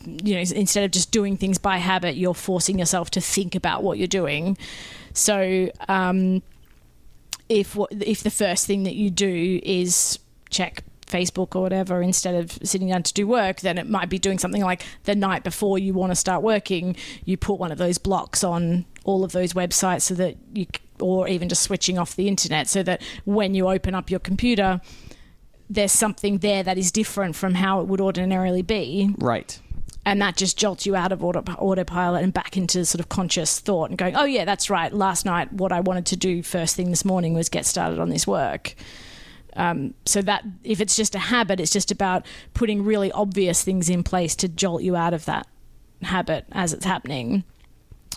you 0.04 0.34
know 0.34 0.40
instead 0.40 0.84
of 0.84 0.92
just 0.92 1.10
doing 1.10 1.36
things 1.36 1.58
by 1.58 1.78
habit 1.78 2.14
you're 2.14 2.34
forcing 2.34 2.78
yourself 2.78 3.10
to 3.10 3.20
think 3.20 3.56
about 3.56 3.82
what 3.82 3.98
you're 3.98 4.06
doing 4.06 4.56
so 5.12 5.68
um, 5.88 6.40
if 7.48 7.74
what 7.74 7.90
if 7.90 8.22
the 8.22 8.30
first 8.30 8.66
thing 8.66 8.84
that 8.84 8.94
you 8.94 9.10
do 9.10 9.60
is 9.64 10.20
check 10.50 10.84
Facebook 11.06 11.54
or 11.54 11.62
whatever 11.62 12.02
instead 12.02 12.34
of 12.34 12.58
sitting 12.62 12.88
down 12.88 13.02
to 13.04 13.12
do 13.12 13.26
work, 13.26 13.60
then 13.60 13.78
it 13.78 13.88
might 13.88 14.08
be 14.08 14.18
doing 14.18 14.38
something 14.38 14.62
like 14.62 14.84
the 15.04 15.14
night 15.14 15.44
before 15.44 15.78
you 15.78 15.94
want 15.94 16.10
to 16.10 16.16
start 16.16 16.42
working, 16.42 16.96
you 17.24 17.36
put 17.36 17.58
one 17.58 17.72
of 17.72 17.78
those 17.78 17.98
blocks 17.98 18.42
on 18.42 18.84
all 19.04 19.24
of 19.24 19.32
those 19.32 19.52
websites 19.52 20.02
so 20.02 20.14
that 20.14 20.36
you, 20.52 20.66
or 21.00 21.28
even 21.28 21.48
just 21.48 21.62
switching 21.62 21.98
off 21.98 22.16
the 22.16 22.28
internet 22.28 22.68
so 22.68 22.82
that 22.82 23.00
when 23.24 23.54
you 23.54 23.68
open 23.68 23.94
up 23.94 24.10
your 24.10 24.20
computer, 24.20 24.80
there's 25.70 25.92
something 25.92 26.38
there 26.38 26.62
that 26.62 26.78
is 26.78 26.90
different 26.90 27.36
from 27.36 27.54
how 27.54 27.80
it 27.80 27.86
would 27.86 28.00
ordinarily 28.00 28.62
be 28.62 29.14
right. 29.18 29.60
and 30.04 30.20
that 30.22 30.36
just 30.36 30.56
jolts 30.56 30.86
you 30.86 30.94
out 30.94 31.12
of 31.12 31.24
auto, 31.24 31.40
autopilot 31.58 32.22
and 32.22 32.32
back 32.32 32.56
into 32.56 32.84
sort 32.84 33.00
of 33.00 33.08
conscious 33.08 33.58
thought 33.60 33.90
and 33.90 33.98
going, 33.98 34.14
oh 34.16 34.24
yeah, 34.24 34.44
that's 34.44 34.70
right. 34.70 34.92
Last 34.92 35.24
night, 35.24 35.52
what 35.52 35.72
I 35.72 35.80
wanted 35.80 36.06
to 36.06 36.16
do 36.16 36.42
first 36.42 36.76
thing 36.76 36.90
this 36.90 37.04
morning 37.04 37.34
was 37.34 37.48
get 37.48 37.66
started 37.66 37.98
on 37.98 38.10
this 38.10 38.26
work. 38.26 38.74
Um, 39.56 39.94
so 40.04 40.22
that 40.22 40.44
if 40.64 40.80
it's 40.80 40.96
just 40.96 41.14
a 41.14 41.18
habit, 41.18 41.60
it's 41.60 41.72
just 41.72 41.90
about 41.90 42.26
putting 42.54 42.84
really 42.84 43.10
obvious 43.12 43.62
things 43.62 43.88
in 43.88 44.02
place 44.02 44.34
to 44.36 44.48
jolt 44.48 44.82
you 44.82 44.96
out 44.96 45.14
of 45.14 45.24
that 45.24 45.46
habit 46.02 46.44
as 46.52 46.72
it's 46.72 46.84
happening. 46.84 47.44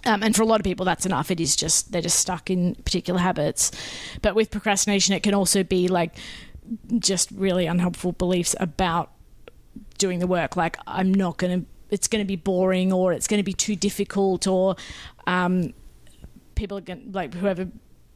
Um, 0.06 0.24
and 0.24 0.36
for 0.36 0.44
a 0.44 0.46
lot 0.46 0.60
of 0.60 0.64
people, 0.64 0.86
that's 0.86 1.06
enough. 1.06 1.32
It 1.32 1.40
is 1.40 1.56
just 1.56 1.92
they're 1.92 2.02
just 2.02 2.20
stuck 2.20 2.50
in 2.50 2.76
particular 2.76 3.20
habits. 3.20 3.72
But 4.22 4.36
with 4.36 4.52
procrastination, 4.52 5.14
it 5.14 5.24
can 5.24 5.34
also 5.34 5.64
be 5.64 5.88
like 5.88 6.16
just 7.00 7.32
really 7.32 7.66
unhelpful 7.66 8.14
beliefs 8.14 8.56
about 8.60 9.12
doing 9.98 10.20
the 10.20 10.28
work. 10.28 10.56
Like 10.56 10.78
I'm 10.88 11.14
not 11.14 11.38
going 11.38 11.62
to. 11.62 11.66
It's 11.92 12.08
going 12.08 12.24
to 12.24 12.28
be 12.28 12.36
boring, 12.36 12.94
or 12.94 13.14
it's 13.14 13.28
going 13.28 13.40
to 13.40 13.44
be 13.44 13.54
too 13.54 13.76
difficult, 13.76 14.46
or 14.46 14.76
um, 15.26 15.74
people 16.54 16.78
are 16.78 16.82
going 16.82 17.12
like 17.12 17.34
whoever 17.34 17.68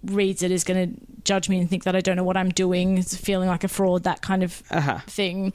reads 0.06 0.44
it 0.44 0.52
is 0.52 0.64
going 0.64 0.90
to 0.96 1.02
judge 1.24 1.48
me 1.50 1.60
and 1.60 1.70
think 1.70 1.84
that 1.86 1.96
I 1.96 2.02
don't 2.02 2.16
know 2.18 2.24
what 2.24 2.38
I'm 2.38 2.50
doing. 2.50 2.98
It's 2.98 3.16
feeling 3.16 3.48
like 3.48 3.64
a 3.64 3.68
fraud, 3.68 4.04
that 4.04 4.22
kind 4.22 4.44
of 4.44 4.62
Uh-huh. 4.70 5.00
thing. 5.08 5.54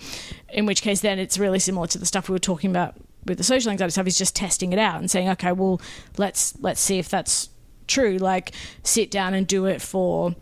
In 0.53 0.67
which 0.67 0.83
case, 0.83 1.01
then 1.01 1.19
it's 1.19 1.39
really 1.39 1.59
similar 1.59 1.87
to 1.89 1.99
the 1.99 2.07
stuff 2.07 2.29
we 2.29 2.33
were 2.33 2.39
talking 2.39 2.71
about 2.71 2.95
with 3.27 3.39
the 3.39 3.45
social 3.45 3.71
anxiety 3.71 3.91
stuff. 3.93 4.07
Is 4.07 4.17
just 4.19 4.35
testing 4.35 4.73
it 4.73 4.79
out 4.79 4.99
and 5.01 5.11
saying, 5.11 5.29
okay, 5.31 5.53
well, 5.53 5.81
let's 6.17 6.55
let's 6.61 6.81
see 6.81 6.99
if 6.99 7.09
that's 7.09 7.51
true. 7.87 8.17
Like, 8.17 8.53
sit 8.83 9.11
down 9.11 9.35
and 9.35 9.47
do 9.47 9.67
it 9.67 9.83
for 9.83 10.35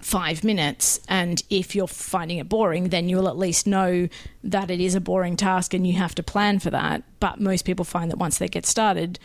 five 0.00 0.42
minutes 0.42 0.98
and 1.08 1.44
if 1.48 1.76
you're 1.76 1.86
finding 1.86 2.38
it 2.38 2.48
boring 2.48 2.88
then 2.88 3.08
you'll 3.08 3.28
at 3.28 3.38
least 3.38 3.68
know 3.68 4.08
that 4.42 4.68
it 4.68 4.80
is 4.80 4.96
a 4.96 5.00
boring 5.00 5.36
task 5.36 5.72
and 5.72 5.86
you 5.86 5.92
have 5.92 6.12
to 6.12 6.24
plan 6.24 6.58
for 6.58 6.70
that 6.70 7.04
but 7.20 7.38
most 7.40 7.64
people 7.64 7.84
find 7.84 8.10
that 8.10 8.16
once 8.18 8.38
they 8.38 8.48
get 8.48 8.66
started 8.66 9.16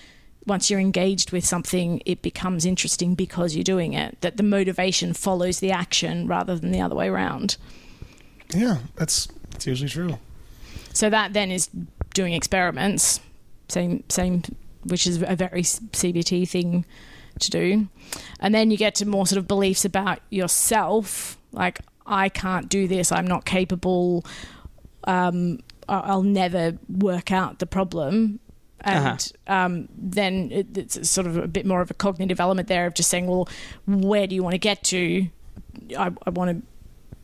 once 0.47 0.71
you're 0.71 0.79
engaged 0.79 1.31
with 1.31 1.45
something 1.45 2.01
it 2.05 2.21
becomes 2.21 2.65
interesting 2.65 3.13
because 3.13 3.55
you're 3.55 3.63
doing 3.63 3.93
it 3.93 4.19
that 4.21 4.37
the 4.37 4.43
motivation 4.43 5.13
follows 5.13 5.59
the 5.59 5.71
action 5.71 6.25
rather 6.27 6.55
than 6.55 6.71
the 6.71 6.81
other 6.81 6.95
way 6.95 7.07
around. 7.07 7.57
Yeah, 8.53 8.77
that's 8.95 9.27
that's 9.51 9.67
usually 9.67 9.89
true. 9.89 10.17
so 10.93 11.09
that 11.09 11.33
then 11.33 11.51
is 11.51 11.69
doing 12.13 12.33
experiments 12.33 13.19
same 13.69 14.03
same 14.09 14.41
which 14.83 15.05
is 15.05 15.21
a 15.21 15.35
very 15.35 15.63
CBT 15.63 16.47
thing 16.47 16.85
to 17.39 17.51
do. 17.51 17.87
And 18.39 18.55
then 18.55 18.71
you 18.71 18.77
get 18.77 18.95
to 18.95 19.05
more 19.05 19.27
sort 19.27 19.37
of 19.37 19.47
beliefs 19.47 19.85
about 19.85 20.19
yourself 20.29 21.37
like 21.51 21.79
I 22.05 22.29
can't 22.29 22.69
do 22.69 22.87
this 22.87 23.11
I'm 23.11 23.27
not 23.27 23.45
capable 23.45 24.25
um, 25.03 25.59
I'll 25.89 26.23
never 26.23 26.77
work 26.89 27.31
out 27.31 27.59
the 27.59 27.65
problem 27.65 28.39
and 28.87 29.31
um, 29.47 29.87
then 29.97 30.51
it, 30.51 30.77
it's 30.77 31.09
sort 31.09 31.27
of 31.27 31.37
a 31.37 31.47
bit 31.47 31.65
more 31.65 31.81
of 31.81 31.91
a 31.91 31.93
cognitive 31.93 32.39
element 32.39 32.67
there 32.67 32.87
of 32.87 32.93
just 32.93 33.09
saying 33.09 33.27
well 33.27 33.47
where 33.85 34.27
do 34.27 34.35
you 34.35 34.43
want 34.43 34.53
to 34.53 34.59
get 34.59 34.83
to 34.83 35.27
I, 35.97 36.11
I 36.25 36.29
want 36.29 36.51
to 36.51 36.67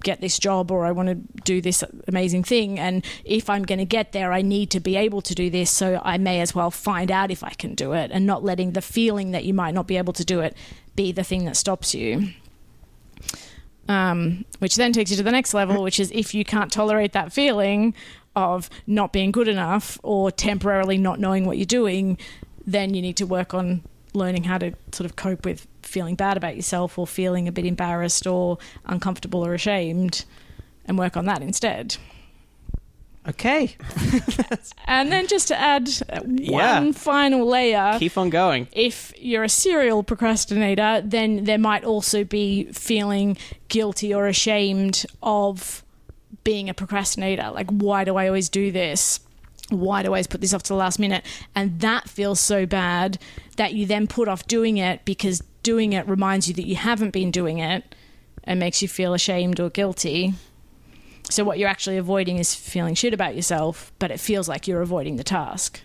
get 0.03 0.21
this 0.21 0.37
job 0.37 0.69
or 0.69 0.85
I 0.85 0.91
want 0.91 1.09
to 1.09 1.15
do 1.43 1.61
this 1.61 1.83
amazing 2.07 2.43
thing. 2.43 2.77
And 2.77 3.03
if 3.25 3.49
I'm 3.49 3.63
going 3.63 3.79
to 3.79 3.85
get 3.85 4.11
there, 4.11 4.31
I 4.31 4.41
need 4.41 4.69
to 4.71 4.79
be 4.79 4.95
able 4.95 5.21
to 5.21 5.33
do 5.33 5.49
this. 5.49 5.71
So 5.71 5.99
I 6.03 6.17
may 6.17 6.41
as 6.41 6.53
well 6.53 6.69
find 6.69 7.09
out 7.09 7.31
if 7.31 7.43
I 7.43 7.51
can 7.51 7.73
do 7.73 7.93
it 7.93 8.11
and 8.11 8.27
not 8.27 8.43
letting 8.43 8.73
the 8.73 8.81
feeling 8.81 9.31
that 9.31 9.45
you 9.45 9.53
might 9.53 9.73
not 9.73 9.87
be 9.87 9.97
able 9.97 10.13
to 10.13 10.25
do 10.25 10.41
it 10.41 10.55
be 10.95 11.11
the 11.11 11.23
thing 11.23 11.45
that 11.45 11.57
stops 11.57 11.95
you. 11.95 12.29
Um, 13.89 14.45
which 14.59 14.75
then 14.75 14.93
takes 14.93 15.11
you 15.11 15.17
to 15.17 15.23
the 15.23 15.31
next 15.31 15.53
level, 15.53 15.83
which 15.83 15.99
is 15.99 16.11
if 16.11 16.33
you 16.33 16.45
can't 16.45 16.71
tolerate 16.71 17.13
that 17.13 17.33
feeling 17.33 17.93
of 18.35 18.69
not 18.87 19.13
being 19.13 19.31
good 19.31 19.47
enough 19.47 19.99
or 20.03 20.31
temporarily 20.31 20.97
not 20.97 21.19
knowing 21.19 21.45
what 21.45 21.57
you're 21.57 21.65
doing, 21.65 22.17
then 22.65 22.93
you 22.93 23.01
need 23.01 23.17
to 23.17 23.25
work 23.25 23.53
on 23.53 23.83
learning 24.13 24.43
how 24.43 24.57
to 24.59 24.71
sort 24.91 25.05
of 25.05 25.15
cope 25.15 25.45
with 25.45 25.67
feeling 25.81 26.15
bad 26.15 26.37
about 26.37 26.55
yourself 26.55 26.97
or 26.99 27.05
feeling 27.07 27.47
a 27.47 27.51
bit 27.51 27.65
embarrassed 27.65 28.25
or 28.27 28.57
uncomfortable 28.85 29.45
or 29.45 29.53
ashamed 29.53 30.25
and 30.85 30.97
work 30.97 31.17
on 31.17 31.25
that 31.25 31.41
instead. 31.41 31.97
Okay, 33.25 33.73
And 34.85 35.09
then 35.09 35.27
just 35.27 35.47
to 35.47 35.57
add 35.57 35.87
uh, 36.11 36.19
Yeah. 36.27 36.79
one 36.81 36.91
final 36.91 37.47
layer, 37.47 37.95
keep 37.97 38.17
on 38.17 38.29
going. 38.29 38.67
if 38.73 39.13
you're 39.17 39.45
a 39.45 39.49
serial 39.49 40.03
procrastinator, 40.03 41.01
then 41.05 41.45
there 41.45 41.57
might 41.57 41.85
also 41.85 42.25
be 42.25 42.65
feeling 42.73 43.37
guilty 43.69 44.13
or 44.13 44.27
ashamed 44.27 45.05
of 45.21 45.82
being 46.43 46.69
a 46.69 46.73
procrastinator. 46.73 47.51
Like, 47.51 47.69
why 47.69 48.03
do 48.03 48.15
I 48.15 48.27
always 48.27 48.49
do 48.49 48.71
this? 48.71 49.19
Why 49.69 50.01
do 50.03 50.07
I 50.07 50.09
always 50.09 50.27
put 50.27 50.41
this 50.41 50.53
off 50.53 50.63
to 50.63 50.69
the 50.69 50.77
last 50.77 50.99
minute? 50.99 51.25
And 51.55 51.79
that 51.79 52.09
feels 52.09 52.39
so 52.39 52.65
bad 52.65 53.17
that 53.55 53.73
you 53.73 53.85
then 53.85 54.07
put 54.07 54.27
off 54.27 54.45
doing 54.47 54.77
it 54.77 55.05
because 55.05 55.41
doing 55.63 55.93
it 55.93 56.07
reminds 56.07 56.47
you 56.47 56.53
that 56.55 56.67
you 56.67 56.75
haven't 56.75 57.11
been 57.11 57.31
doing 57.31 57.59
it 57.59 57.95
and 58.43 58.59
makes 58.59 58.81
you 58.81 58.87
feel 58.87 59.13
ashamed 59.13 59.59
or 59.59 59.69
guilty. 59.69 60.33
So, 61.29 61.45
what 61.45 61.57
you're 61.57 61.69
actually 61.69 61.97
avoiding 61.97 62.37
is 62.37 62.53
feeling 62.53 62.95
shit 62.95 63.13
about 63.13 63.35
yourself, 63.35 63.93
but 63.97 64.11
it 64.11 64.19
feels 64.19 64.49
like 64.49 64.67
you're 64.67 64.81
avoiding 64.81 65.15
the 65.15 65.23
task. 65.23 65.79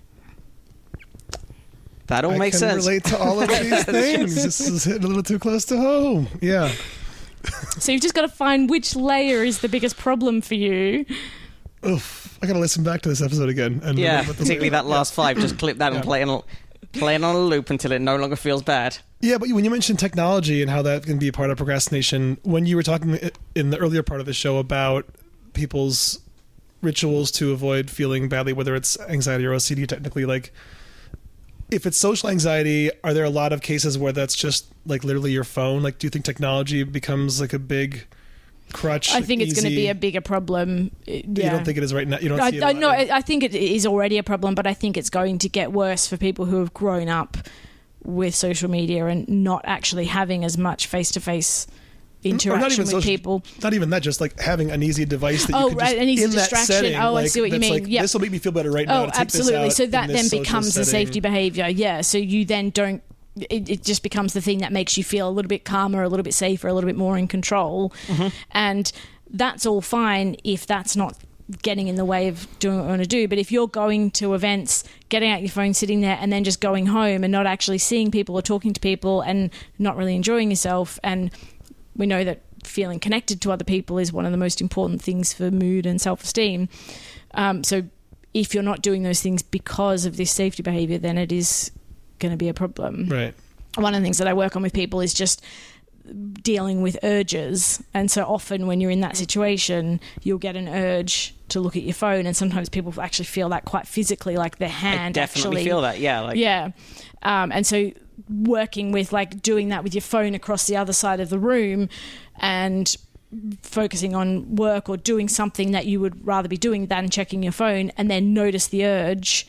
That 2.08 2.24
all 2.24 2.32
I 2.32 2.38
makes 2.38 2.58
can 2.58 2.70
sense. 2.70 2.86
relate 2.86 3.04
to 3.04 3.18
all 3.18 3.40
of 3.40 3.48
these 3.48 3.84
things. 3.84 4.34
this 4.34 4.60
is 4.60 4.84
hitting 4.84 5.04
a 5.04 5.06
little 5.06 5.22
too 5.22 5.38
close 5.38 5.64
to 5.66 5.76
home. 5.76 6.26
Yeah. 6.40 6.72
So 7.78 7.92
you've 7.92 8.02
just 8.02 8.14
got 8.14 8.22
to 8.22 8.28
find 8.28 8.68
which 8.68 8.96
layer 8.96 9.44
is 9.44 9.60
the 9.60 9.68
biggest 9.68 9.96
problem 9.96 10.40
for 10.40 10.54
you. 10.54 11.06
Oof. 11.86 12.38
I 12.42 12.46
gotta 12.46 12.58
listen 12.58 12.82
back 12.82 13.02
to 13.02 13.08
this 13.08 13.22
episode 13.22 13.48
again. 13.48 13.80
And 13.84 13.98
Yeah, 13.98 14.20
remember 14.20 14.32
particularly 14.34 14.70
that 14.70 14.86
last 14.86 15.14
five. 15.14 15.38
Just 15.38 15.58
clip 15.58 15.78
that 15.78 15.92
Yeah. 15.92 15.96
and 15.98 16.04
play 16.04 16.22
it 16.22 16.28
on, 16.28 16.42
play 16.92 17.14
it 17.14 17.22
on 17.22 17.34
a 17.36 17.38
loop 17.38 17.70
until 17.70 17.92
it 17.92 18.00
no 18.00 18.16
longer 18.16 18.34
feels 18.36 18.62
bad. 18.62 18.98
Yeah, 19.20 19.38
but 19.38 19.48
when 19.50 19.64
you 19.64 19.70
mentioned 19.70 19.98
technology 19.98 20.60
and 20.62 20.70
how 20.70 20.82
that 20.82 21.04
can 21.04 21.18
be 21.18 21.28
a 21.28 21.32
part 21.32 21.50
of 21.50 21.56
procrastination, 21.56 22.38
when 22.42 22.66
you 22.66 22.74
were 22.76 22.82
talking 22.82 23.18
in 23.54 23.70
the 23.70 23.78
earlier 23.78 24.02
part 24.02 24.18
of 24.20 24.26
the 24.26 24.32
show 24.34 24.58
about 24.58 25.06
people's 25.52 26.20
rituals 26.82 27.30
to 27.32 27.52
avoid 27.52 27.90
feeling 27.90 28.28
badly, 28.28 28.52
whether 28.52 28.74
it's 28.76 28.98
anxiety 29.08 29.44
or 29.46 29.52
OCD, 29.52 29.86
technically, 29.86 30.24
like 30.24 30.52
if 31.70 31.86
it's 31.86 31.96
social 31.96 32.28
anxiety, 32.28 32.90
are 33.04 33.12
there 33.12 33.24
a 33.24 33.30
lot 33.30 33.52
of 33.52 33.60
cases 33.60 33.98
where 33.98 34.12
that's 34.12 34.34
just 34.34 34.72
like 34.86 35.04
literally 35.04 35.32
your 35.32 35.44
phone? 35.44 35.82
Like, 35.82 35.98
do 35.98 36.06
you 36.06 36.10
think 36.10 36.24
technology 36.24 36.82
becomes 36.82 37.40
like 37.40 37.52
a 37.52 37.58
big 37.58 38.06
crutch? 38.72 39.12
I 39.12 39.20
think 39.20 39.42
it's 39.42 39.54
going 39.54 39.70
to 39.70 39.76
be 39.76 39.88
a 39.88 39.94
bigger 39.94 40.20
problem. 40.20 40.90
Uh, 41.06 41.12
Yeah. 41.12 41.44
You 41.44 41.50
don't 41.50 41.64
think 41.64 41.78
it 41.78 41.84
is 41.84 41.92
right 41.92 42.08
now? 42.08 42.18
You 42.18 42.30
don't 42.30 42.40
I, 42.40 42.50
see 42.50 42.56
it 42.58 42.62
I, 42.62 42.72
no, 42.72 42.90
I 42.90 43.20
think 43.20 43.42
it 43.42 43.54
is 43.54 43.86
already 43.86 44.18
a 44.18 44.22
problem, 44.22 44.54
but 44.54 44.66
I 44.66 44.74
think 44.74 44.96
it's 44.96 45.10
going 45.10 45.38
to 45.38 45.48
get 45.48 45.72
worse 45.72 46.06
for 46.06 46.16
people 46.16 46.46
who 46.46 46.58
have 46.60 46.72
grown 46.72 47.08
up 47.08 47.36
with 48.02 48.34
social 48.34 48.70
media 48.70 49.06
and 49.06 49.28
not 49.28 49.62
actually 49.64 50.06
having 50.06 50.44
as 50.44 50.56
much 50.56 50.86
face 50.86 51.10
to 51.12 51.20
face 51.20 51.66
interaction 52.24 52.82
with 52.82 52.90
social- 52.90 53.02
people. 53.02 53.42
Not 53.62 53.74
even 53.74 53.90
that, 53.90 54.02
just 54.02 54.20
like 54.20 54.38
having 54.40 54.70
an 54.70 54.82
easy 54.82 55.04
device 55.04 55.46
that 55.46 55.54
Oh, 55.56 55.64
you 55.64 55.68
can 55.70 55.78
right, 55.78 55.98
an 55.98 56.08
easy 56.08 56.26
distraction. 56.26 56.66
setting. 56.66 56.94
Oh, 56.96 57.16
I 57.16 57.26
see 57.26 57.40
what 57.40 57.50
you 57.52 57.58
mean. 57.58 57.72
Like, 57.72 57.84
Yeah. 57.86 58.02
This 58.02 58.12
will 58.14 58.20
make 58.20 58.32
me 58.32 58.38
feel 58.38 58.52
better 58.52 58.70
right 58.70 58.86
now. 58.86 59.02
Oh, 59.04 59.06
this 59.06 59.18
absolutely. 59.18 59.70
So 59.70 59.86
that 59.86 60.08
then 60.08 60.28
becomes 60.28 60.74
the 60.74 60.84
setting. 60.84 61.06
safety 61.06 61.20
behavior. 61.20 61.68
Yeah. 61.68 62.00
So 62.00 62.18
you 62.18 62.44
then 62.44 62.70
don't. 62.70 63.02
It, 63.50 63.68
it 63.70 63.84
just 63.84 64.02
becomes 64.02 64.32
the 64.32 64.40
thing 64.40 64.58
that 64.58 64.72
makes 64.72 64.98
you 64.98 65.04
feel 65.04 65.28
a 65.28 65.30
little 65.30 65.48
bit 65.48 65.64
calmer, 65.64 66.02
a 66.02 66.08
little 66.08 66.24
bit 66.24 66.34
safer, 66.34 66.66
a 66.66 66.74
little 66.74 66.88
bit 66.88 66.96
more 66.96 67.16
in 67.16 67.28
control, 67.28 67.92
Mm-hmm. 68.08 68.28
and 68.50 68.90
that's 69.30 69.64
all 69.64 69.80
fine 69.80 70.34
if 70.42 70.66
that's 70.66 70.96
not 70.96 71.14
getting 71.62 71.86
in 71.86 71.94
the 71.94 72.04
way 72.04 72.26
of 72.28 72.46
doing 72.58 72.76
what 72.78 72.82
you 72.84 72.88
want 72.88 73.02
to 73.02 73.06
do. 73.08 73.28
But 73.28 73.38
if 73.38 73.52
you're 73.52 73.68
going 73.68 74.10
to 74.12 74.34
events, 74.34 74.82
getting 75.08 75.30
out 75.30 75.40
your 75.40 75.50
phone, 75.50 75.72
sitting 75.72 76.00
there, 76.00 76.18
and 76.20 76.32
then 76.32 76.42
just 76.44 76.60
going 76.60 76.86
home 76.86 77.22
and 77.22 77.30
not 77.30 77.46
actually 77.46 77.78
seeing 77.78 78.10
people 78.10 78.34
or 78.34 78.42
talking 78.42 78.72
to 78.72 78.80
people 78.80 79.20
and 79.20 79.50
not 79.78 79.96
really 79.96 80.16
enjoying 80.16 80.50
yourself, 80.50 80.98
and 81.04 81.30
we 81.98 82.06
know 82.06 82.24
that 82.24 82.40
feeling 82.64 82.98
connected 82.98 83.42
to 83.42 83.52
other 83.52 83.64
people 83.64 83.98
is 83.98 84.12
one 84.12 84.24
of 84.24 84.32
the 84.32 84.38
most 84.38 84.60
important 84.60 85.02
things 85.02 85.32
for 85.32 85.50
mood 85.50 85.84
and 85.84 86.00
self 86.00 86.22
esteem. 86.22 86.68
Um, 87.34 87.62
so 87.62 87.82
if 88.32 88.54
you're 88.54 88.62
not 88.62 88.80
doing 88.80 89.02
those 89.02 89.20
things 89.20 89.42
because 89.42 90.06
of 90.06 90.16
this 90.16 90.30
safety 90.30 90.62
behavior, 90.62 90.98
then 90.98 91.18
it 91.18 91.32
is 91.32 91.70
going 92.18 92.32
to 92.32 92.38
be 92.38 92.48
a 92.48 92.54
problem. 92.54 93.08
Right. 93.08 93.34
One 93.76 93.94
of 93.94 94.00
the 94.00 94.04
things 94.04 94.18
that 94.18 94.26
I 94.26 94.32
work 94.32 94.56
on 94.56 94.62
with 94.62 94.72
people 94.72 95.00
is 95.00 95.12
just 95.12 95.44
dealing 96.42 96.82
with 96.82 96.98
urges. 97.02 97.82
And 97.92 98.10
so 98.10 98.24
often 98.24 98.66
when 98.66 98.80
you're 98.80 98.90
in 98.90 99.00
that 99.00 99.16
situation, 99.16 100.00
you'll 100.22 100.38
get 100.38 100.56
an 100.56 100.68
urge 100.68 101.34
to 101.50 101.60
look 101.60 101.76
at 101.76 101.82
your 101.82 101.94
phone. 101.94 102.26
And 102.26 102.36
sometimes 102.36 102.68
people 102.68 102.94
actually 103.00 103.26
feel 103.26 103.48
that 103.50 103.64
quite 103.64 103.86
physically, 103.86 104.36
like 104.36 104.58
their 104.58 104.68
hand 104.68 104.98
I 104.98 105.02
hand 105.02 105.14
definitely 105.14 105.58
actually 105.58 105.64
feel 105.64 105.80
that. 105.82 105.98
Yeah, 105.98 106.20
like 106.20 106.36
yeah. 106.36 106.70
Um, 107.22 107.52
and 107.52 107.66
so 107.66 107.92
working 108.30 108.92
with 108.92 109.12
like 109.12 109.42
doing 109.42 109.68
that 109.68 109.84
with 109.84 109.94
your 109.94 110.02
phone 110.02 110.34
across 110.34 110.66
the 110.66 110.76
other 110.76 110.92
side 110.92 111.20
of 111.20 111.30
the 111.30 111.38
room 111.38 111.88
and 112.38 112.96
focusing 113.62 114.14
on 114.14 114.56
work 114.56 114.88
or 114.88 114.96
doing 114.96 115.28
something 115.28 115.72
that 115.72 115.86
you 115.86 116.00
would 116.00 116.26
rather 116.26 116.48
be 116.48 116.56
doing 116.56 116.86
than 116.86 117.10
checking 117.10 117.42
your 117.42 117.52
phone 117.52 117.90
and 117.96 118.10
then 118.10 118.32
notice 118.32 118.68
the 118.68 118.84
urge 118.84 119.46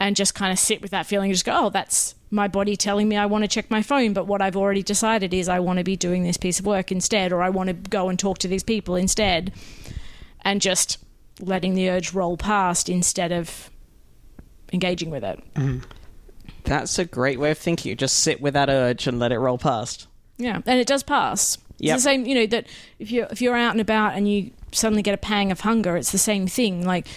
and 0.00 0.16
just 0.16 0.34
kind 0.34 0.50
of 0.50 0.58
sit 0.58 0.80
with 0.80 0.90
that 0.92 1.06
feeling 1.06 1.30
and 1.30 1.34
just 1.34 1.44
go, 1.44 1.52
oh, 1.54 1.70
that's 1.70 2.14
my 2.30 2.48
body 2.48 2.74
telling 2.74 3.08
me 3.08 3.16
I 3.16 3.26
want 3.26 3.44
to 3.44 3.48
check 3.48 3.70
my 3.70 3.82
phone. 3.82 4.14
But 4.14 4.26
what 4.26 4.40
I've 4.40 4.56
already 4.56 4.82
decided 4.82 5.34
is 5.34 5.48
I 5.48 5.60
want 5.60 5.78
to 5.78 5.84
be 5.84 5.94
doing 5.94 6.22
this 6.22 6.38
piece 6.38 6.58
of 6.58 6.66
work 6.66 6.90
instead, 6.90 7.32
or 7.32 7.42
I 7.42 7.50
want 7.50 7.68
to 7.68 7.74
go 7.74 8.08
and 8.08 8.18
talk 8.18 8.38
to 8.38 8.48
these 8.48 8.64
people 8.64 8.96
instead. 8.96 9.52
And 10.42 10.62
just 10.62 10.96
letting 11.40 11.74
the 11.74 11.90
urge 11.90 12.14
roll 12.14 12.38
past 12.38 12.88
instead 12.88 13.30
of 13.30 13.70
engaging 14.72 15.10
with 15.10 15.22
it. 15.22 15.42
Mm-hmm. 15.54 15.80
That's 16.70 16.98
a 16.98 17.04
great 17.04 17.40
way 17.40 17.50
of 17.50 17.58
thinking. 17.58 17.96
Just 17.96 18.20
sit 18.20 18.40
with 18.40 18.54
that 18.54 18.70
urge 18.70 19.06
and 19.06 19.18
let 19.18 19.32
it 19.32 19.38
roll 19.38 19.58
past. 19.58 20.06
Yeah, 20.38 20.60
and 20.64 20.80
it 20.80 20.86
does 20.86 21.02
pass. 21.02 21.58
It's 21.80 21.92
the 22.04 22.10
same, 22.10 22.26
you 22.26 22.34
know, 22.34 22.46
that 22.46 22.66
if 22.98 23.10
you're 23.10 23.26
if 23.30 23.42
you're 23.42 23.56
out 23.56 23.72
and 23.72 23.80
about 23.80 24.14
and 24.14 24.30
you 24.30 24.50
suddenly 24.70 25.02
get 25.02 25.14
a 25.14 25.18
pang 25.18 25.50
of 25.50 25.60
hunger, 25.60 25.96
it's 25.96 26.12
the 26.12 26.18
same 26.18 26.46
thing. 26.46 26.86
Like 26.86 27.08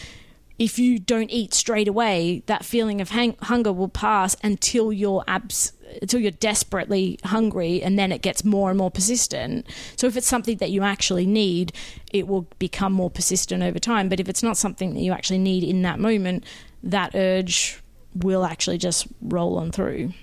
if 0.58 0.80
you 0.80 0.98
don't 1.00 1.30
eat 1.30 1.54
straight 1.54 1.88
away, 1.88 2.44
that 2.46 2.64
feeling 2.66 3.02
of 3.02 3.10
hang- 3.10 3.36
hunger 3.42 3.74
will 3.74 3.90
pass 3.90 4.36
until 4.44 4.92
you're 4.94 5.24
abs- 5.28 5.74
until 6.02 6.20
you're 6.20 6.32
desperately 6.32 7.20
hungry, 7.26 7.84
and 7.84 8.00
then 8.00 8.12
it 8.12 8.22
gets 8.22 8.44
more 8.44 8.70
and 8.70 8.78
more 8.78 8.90
persistent. 8.90 9.68
So 9.96 10.08
if 10.08 10.18
it's 10.18 10.28
something 10.28 10.58
that 10.58 10.72
you 10.72 10.82
actually 10.82 11.28
need, 11.28 11.74
it 12.12 12.28
will 12.28 12.48
become 12.58 12.94
more 12.94 13.12
persistent 13.12 13.62
over 13.62 13.78
time. 13.78 14.10
But 14.10 14.20
if 14.20 14.28
it's 14.28 14.42
not 14.42 14.58
something 14.58 14.94
that 14.94 15.02
you 15.02 15.12
actually 15.12 15.40
need 15.40 15.64
in 15.64 15.84
that 15.84 16.00
moment, 16.00 16.46
that 16.82 17.14
urge 17.14 17.83
will 18.16 18.46
actually 18.46 18.78
just 18.78 19.08
roll 19.22 19.58
on 19.58 19.72
through. 19.72 20.14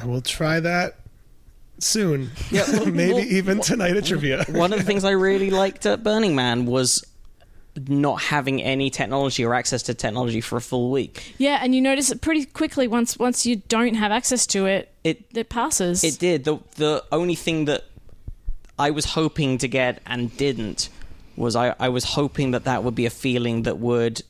I 0.00 0.06
will 0.06 0.22
try 0.22 0.60
that 0.60 0.96
soon. 1.78 2.30
Yeah, 2.50 2.64
well, 2.72 2.86
Maybe 2.90 3.12
well, 3.14 3.24
even 3.24 3.60
tonight 3.60 3.96
at 3.96 4.04
trivia. 4.06 4.44
One 4.48 4.72
of 4.72 4.78
the 4.78 4.84
things 4.84 5.04
I 5.04 5.10
really 5.12 5.50
liked 5.50 5.86
at 5.86 6.02
Burning 6.02 6.34
Man 6.34 6.66
was 6.66 7.04
not 7.88 8.22
having 8.22 8.62
any 8.62 8.88
technology 8.90 9.44
or 9.44 9.52
access 9.54 9.82
to 9.84 9.94
technology 9.94 10.40
for 10.40 10.56
a 10.56 10.60
full 10.60 10.90
week. 10.90 11.34
Yeah, 11.38 11.58
and 11.60 11.74
you 11.74 11.80
notice 11.80 12.10
it 12.10 12.20
pretty 12.20 12.44
quickly 12.44 12.86
once 12.88 13.18
once 13.18 13.44
you 13.46 13.56
don't 13.68 13.94
have 13.94 14.12
access 14.12 14.46
to 14.48 14.66
it, 14.66 14.92
It 15.02 15.24
it 15.34 15.48
passes. 15.48 16.04
it 16.04 16.18
did. 16.18 16.44
The 16.44 16.58
the 16.76 17.04
only 17.10 17.34
thing 17.34 17.64
that 17.66 17.84
I 18.78 18.90
was 18.90 19.04
hoping 19.04 19.58
to 19.58 19.68
get 19.68 20.00
and 20.06 20.36
didn't 20.36 20.88
was 21.36 21.56
I, 21.56 21.74
I 21.80 21.88
was 21.88 22.04
hoping 22.04 22.52
that 22.52 22.64
that 22.64 22.84
would 22.84 22.94
be 22.94 23.06
a 23.06 23.10
feeling 23.10 23.62
that 23.64 23.78
would 23.78 24.22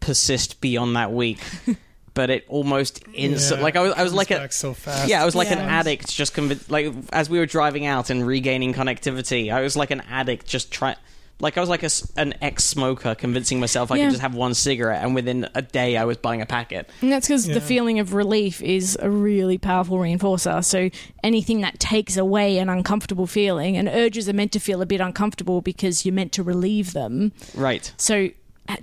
persist 0.00 0.60
beyond 0.60 0.96
that 0.96 1.12
week. 1.12 1.40
but 2.14 2.30
it 2.30 2.44
almost 2.48 3.04
instant 3.14 3.60
Yeah, 3.60 3.64
like 3.64 3.76
I 3.76 3.80
was 3.80 3.92
I 3.92 4.02
was 4.02 4.12
like 4.12 4.30
a 4.32 4.38
back 4.38 4.52
so 4.52 4.74
fast. 4.74 5.08
Yeah, 5.08 5.22
I 5.22 5.24
was 5.24 5.34
like 5.36 5.50
an 5.52 5.58
addict 5.58 6.12
just 6.12 6.34
conv- 6.34 6.68
like 6.70 6.92
as 7.12 7.30
we 7.30 7.38
were 7.38 7.46
driving 7.46 7.86
out 7.86 8.10
and 8.10 8.26
regaining 8.26 8.74
connectivity. 8.74 9.52
I 9.52 9.60
was 9.60 9.76
like 9.76 9.90
an 9.92 10.00
addict 10.10 10.46
just 10.46 10.72
trying 10.72 10.96
like 11.40 11.56
I 11.56 11.60
was 11.60 11.68
like 11.68 11.84
a 11.84 11.86
s 11.86 12.10
an 12.16 12.34
ex-smoker 12.42 13.14
convincing 13.14 13.60
myself 13.60 13.92
I 13.92 13.96
Yeah. 13.98 14.04
could 14.06 14.10
just 14.12 14.22
have 14.22 14.34
one 14.34 14.54
cigarette 14.54 15.04
and 15.04 15.14
within 15.14 15.48
a 15.54 15.62
day 15.62 15.96
I 15.96 16.04
was 16.06 16.16
buying 16.16 16.42
a 16.42 16.46
packet. 16.46 16.90
and 17.02 17.12
that's 17.12 17.28
because 17.28 17.46
Yeah. 17.46 17.54
the 17.54 17.60
feeling 17.60 18.00
of 18.00 18.12
relief 18.14 18.60
is 18.62 18.98
a 19.00 19.08
really 19.08 19.56
powerful 19.58 19.98
reinforcer. 19.98 20.64
So 20.64 20.90
anything 21.22 21.60
that 21.60 21.78
takes 21.78 22.16
away 22.16 22.58
an 22.58 22.68
uncomfortable 22.68 23.28
feeling, 23.28 23.76
and 23.76 23.86
urges 23.88 24.28
are 24.28 24.32
meant 24.32 24.50
to 24.52 24.58
feel 24.58 24.82
a 24.82 24.86
bit 24.86 25.00
uncomfortable 25.00 25.60
because 25.60 26.04
you're 26.04 26.14
meant 26.14 26.32
to 26.32 26.42
relieve 26.42 26.92
them. 26.94 27.30
Right. 27.54 27.92
So 27.96 28.30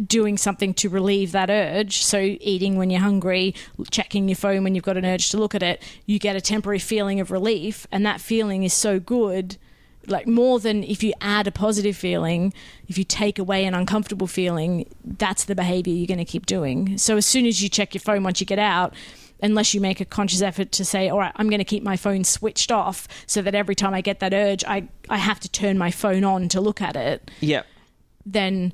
doing 0.07 0.37
something 0.37 0.73
to 0.75 0.89
relieve 0.89 1.31
that 1.33 1.49
urge, 1.49 2.03
so 2.03 2.17
eating 2.19 2.77
when 2.77 2.89
you're 2.89 3.01
hungry, 3.01 3.53
checking 3.91 4.27
your 4.27 4.35
phone 4.35 4.63
when 4.63 4.75
you've 4.75 4.83
got 4.83 4.97
an 4.97 5.05
urge 5.05 5.29
to 5.29 5.37
look 5.37 5.53
at 5.55 5.63
it, 5.63 5.81
you 6.05 6.19
get 6.19 6.35
a 6.35 6.41
temporary 6.41 6.79
feeling 6.79 7.19
of 7.19 7.31
relief, 7.31 7.85
and 7.91 8.05
that 8.05 8.19
feeling 8.21 8.63
is 8.63 8.73
so 8.73 8.99
good. 8.99 9.57
Like 10.07 10.27
more 10.27 10.59
than 10.59 10.83
if 10.83 11.01
you 11.01 11.13
add 11.19 11.47
a 11.47 11.51
positive 11.51 11.95
feeling, 11.97 12.53
if 12.87 12.97
you 12.97 13.03
take 13.03 13.39
away 13.39 13.65
an 13.65 13.73
uncomfortable 13.73 14.27
feeling, 14.27 14.85
that's 15.03 15.45
the 15.45 15.55
behavior 15.55 15.93
you're 15.93 16.05
going 16.07 16.19
to 16.19 16.25
keep 16.25 16.45
doing. 16.45 16.97
So 16.99 17.17
as 17.17 17.25
soon 17.25 17.47
as 17.47 17.63
you 17.63 17.69
check 17.69 17.95
your 17.95 18.01
phone 18.01 18.21
once 18.23 18.39
you 18.39 18.45
get 18.45 18.59
out, 18.59 18.93
unless 19.41 19.73
you 19.73 19.81
make 19.81 19.99
a 19.99 20.05
conscious 20.05 20.41
effort 20.43 20.71
to 20.73 20.85
say, 20.85 21.09
all 21.09 21.17
right, 21.19 21.31
I'm 21.35 21.49
going 21.49 21.59
to 21.59 21.65
keep 21.65 21.81
my 21.83 21.97
phone 21.97 22.23
switched 22.23 22.71
off 22.71 23.07
so 23.25 23.41
that 23.41 23.55
every 23.55 23.73
time 23.75 23.93
I 23.95 24.01
get 24.01 24.19
that 24.19 24.31
urge, 24.33 24.63
I, 24.65 24.87
I 25.09 25.17
have 25.17 25.39
to 25.39 25.49
turn 25.49 25.77
my 25.77 25.89
phone 25.91 26.23
on 26.23 26.49
to 26.49 26.61
look 26.61 26.81
at 26.83 26.95
it, 26.95 27.31
Yeah. 27.41 27.63
then 28.25 28.73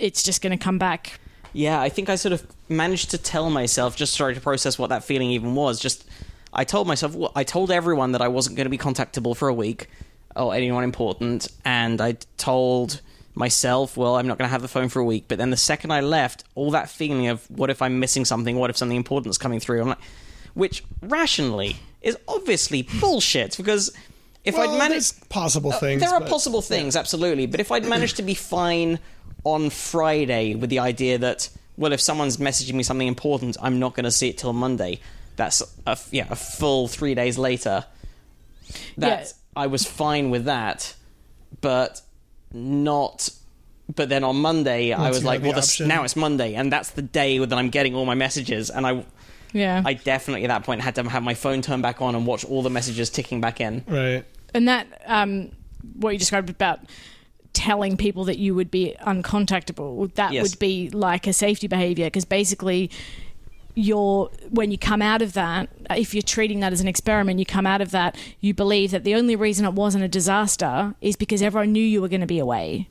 it's 0.00 0.22
just 0.22 0.42
going 0.42 0.56
to 0.56 0.62
come 0.62 0.78
back 0.78 1.20
Yeah, 1.52 1.80
I 1.80 1.88
think 1.88 2.08
I 2.08 2.16
sort 2.16 2.32
of 2.32 2.46
managed 2.68 3.10
to 3.10 3.18
tell 3.18 3.50
myself, 3.50 3.96
just 3.96 4.12
started 4.12 4.36
to 4.36 4.40
process 4.40 4.78
what 4.78 4.90
that 4.90 5.04
feeling 5.04 5.30
even 5.30 5.54
was. 5.54 5.80
Just, 5.80 6.04
I 6.52 6.64
told 6.64 6.86
myself, 6.86 7.14
well, 7.14 7.32
I 7.34 7.44
told 7.44 7.70
everyone 7.70 8.12
that 8.12 8.22
I 8.22 8.28
wasn't 8.28 8.56
going 8.56 8.66
to 8.66 8.70
be 8.70 8.78
contactable 8.78 9.36
for 9.36 9.48
a 9.48 9.54
week, 9.54 9.88
or 10.36 10.54
anyone 10.54 10.84
important, 10.84 11.48
and 11.64 12.00
I 12.00 12.16
told 12.36 13.00
myself, 13.34 13.96
well, 13.96 14.16
I'm 14.16 14.26
not 14.26 14.38
going 14.38 14.48
to 14.48 14.52
have 14.52 14.62
the 14.62 14.68
phone 14.68 14.88
for 14.88 15.00
a 15.00 15.04
week. 15.04 15.24
But 15.28 15.38
then 15.38 15.50
the 15.50 15.56
second 15.56 15.90
I 15.92 16.00
left, 16.00 16.44
all 16.54 16.70
that 16.72 16.88
feeling 16.88 17.28
of 17.28 17.44
what 17.50 17.70
if 17.70 17.82
I'm 17.82 17.98
missing 17.98 18.24
something, 18.24 18.56
what 18.56 18.70
if 18.70 18.76
something 18.76 18.96
important's 18.96 19.38
coming 19.38 19.60
through, 19.60 19.82
I'm 19.82 19.88
like, 19.88 19.98
which 20.54 20.84
rationally 21.02 21.76
is 22.02 22.16
obviously 22.28 22.82
bullshit 23.00 23.56
because 23.56 23.92
if 24.44 24.54
well, 24.54 24.70
I'd 24.70 24.78
managed 24.78 25.28
possible 25.28 25.72
uh, 25.72 25.78
things. 25.78 26.00
there 26.00 26.10
are 26.10 26.20
but- 26.20 26.28
possible 26.28 26.62
things, 26.62 26.96
absolutely. 26.96 27.46
But 27.46 27.60
if 27.60 27.70
I'd 27.70 27.84
managed 27.84 28.16
to 28.16 28.22
be 28.22 28.34
fine 28.34 28.98
on 29.44 29.70
Friday 29.70 30.54
with 30.54 30.70
the 30.70 30.78
idea 30.78 31.18
that, 31.18 31.48
well, 31.76 31.92
if 31.92 32.00
someone's 32.00 32.36
messaging 32.36 32.74
me 32.74 32.82
something 32.82 33.08
important, 33.08 33.56
I'm 33.60 33.78
not 33.78 33.94
going 33.94 34.04
to 34.04 34.10
see 34.10 34.28
it 34.28 34.38
till 34.38 34.52
Monday. 34.52 35.00
That's 35.36 35.62
a, 35.86 35.98
yeah, 36.10 36.26
a 36.30 36.36
full 36.36 36.88
three 36.88 37.14
days 37.14 37.38
later. 37.38 37.84
That 38.98 39.26
Yeah. 39.26 39.32
I 39.56 39.66
was 39.66 39.84
fine 39.86 40.30
with 40.30 40.44
that, 40.44 40.94
but 41.60 42.02
not. 42.52 43.30
But 43.94 44.08
then 44.08 44.22
on 44.22 44.36
Monday, 44.36 44.92
I 44.92 45.08
was 45.08 45.24
like, 45.24 45.42
had 45.42 45.56
the 45.56 45.76
well, 45.80 45.88
now 45.88 46.04
it's 46.04 46.14
Monday, 46.14 46.54
and 46.54 46.72
that's 46.72 46.90
the 46.90 47.02
day 47.02 47.38
that 47.38 47.52
I'm 47.58 47.70
getting 47.70 47.94
all 47.94 48.04
my 48.06 48.14
messages, 48.14 48.70
and 48.70 48.86
I. 48.86 49.04
Yeah. 49.52 49.82
I 49.84 49.94
definitely 49.94 50.44
at 50.44 50.48
that 50.48 50.62
point 50.62 50.80
had 50.80 50.94
to 50.94 51.08
have 51.08 51.24
my 51.24 51.34
phone 51.34 51.60
turned 51.60 51.82
back 51.82 52.00
on 52.00 52.14
and 52.14 52.24
watch 52.24 52.44
all 52.44 52.62
the 52.62 52.70
messages 52.70 53.10
ticking 53.10 53.40
back 53.40 53.60
in. 53.60 53.84
Right. 53.88 54.24
and 54.54 54.68
that, 54.68 54.86
um, 55.06 55.50
what 55.94 56.12
you 56.12 56.20
described 56.20 56.50
about 56.50 56.78
telling 57.52 57.96
people 57.96 58.24
that 58.24 58.38
you 58.38 58.54
would 58.54 58.70
be 58.70 58.94
uncontactable, 59.06 60.12
that 60.14 60.32
Yes. 60.32 60.42
would 60.42 60.58
be 60.58 60.88
like 60.90 61.26
a 61.26 61.32
safety 61.32 61.66
behavior 61.66 62.06
because 62.06 62.24
basically 62.24 62.90
you're 63.74 64.28
when 64.50 64.70
you 64.72 64.76
come 64.78 65.00
out 65.00 65.22
of 65.22 65.32
that 65.34 65.68
if 65.90 66.12
you're 66.12 66.22
treating 66.22 66.58
that 66.60 66.72
as 66.72 66.80
an 66.80 66.88
experiment 66.88 67.38
you 67.38 67.46
come 67.46 67.66
out 67.66 67.80
of 67.80 67.92
that 67.92 68.16
you 68.40 68.52
believe 68.52 68.90
that 68.90 69.04
the 69.04 69.14
only 69.14 69.36
reason 69.36 69.64
it 69.64 69.72
wasn't 69.72 70.02
a 70.02 70.08
disaster 70.08 70.92
is 71.00 71.14
because 71.14 71.40
everyone 71.40 71.70
knew 71.70 71.82
you 71.82 72.02
were 72.02 72.08
going 72.08 72.20
to 72.20 72.26
be 72.26 72.40
away 72.40 72.88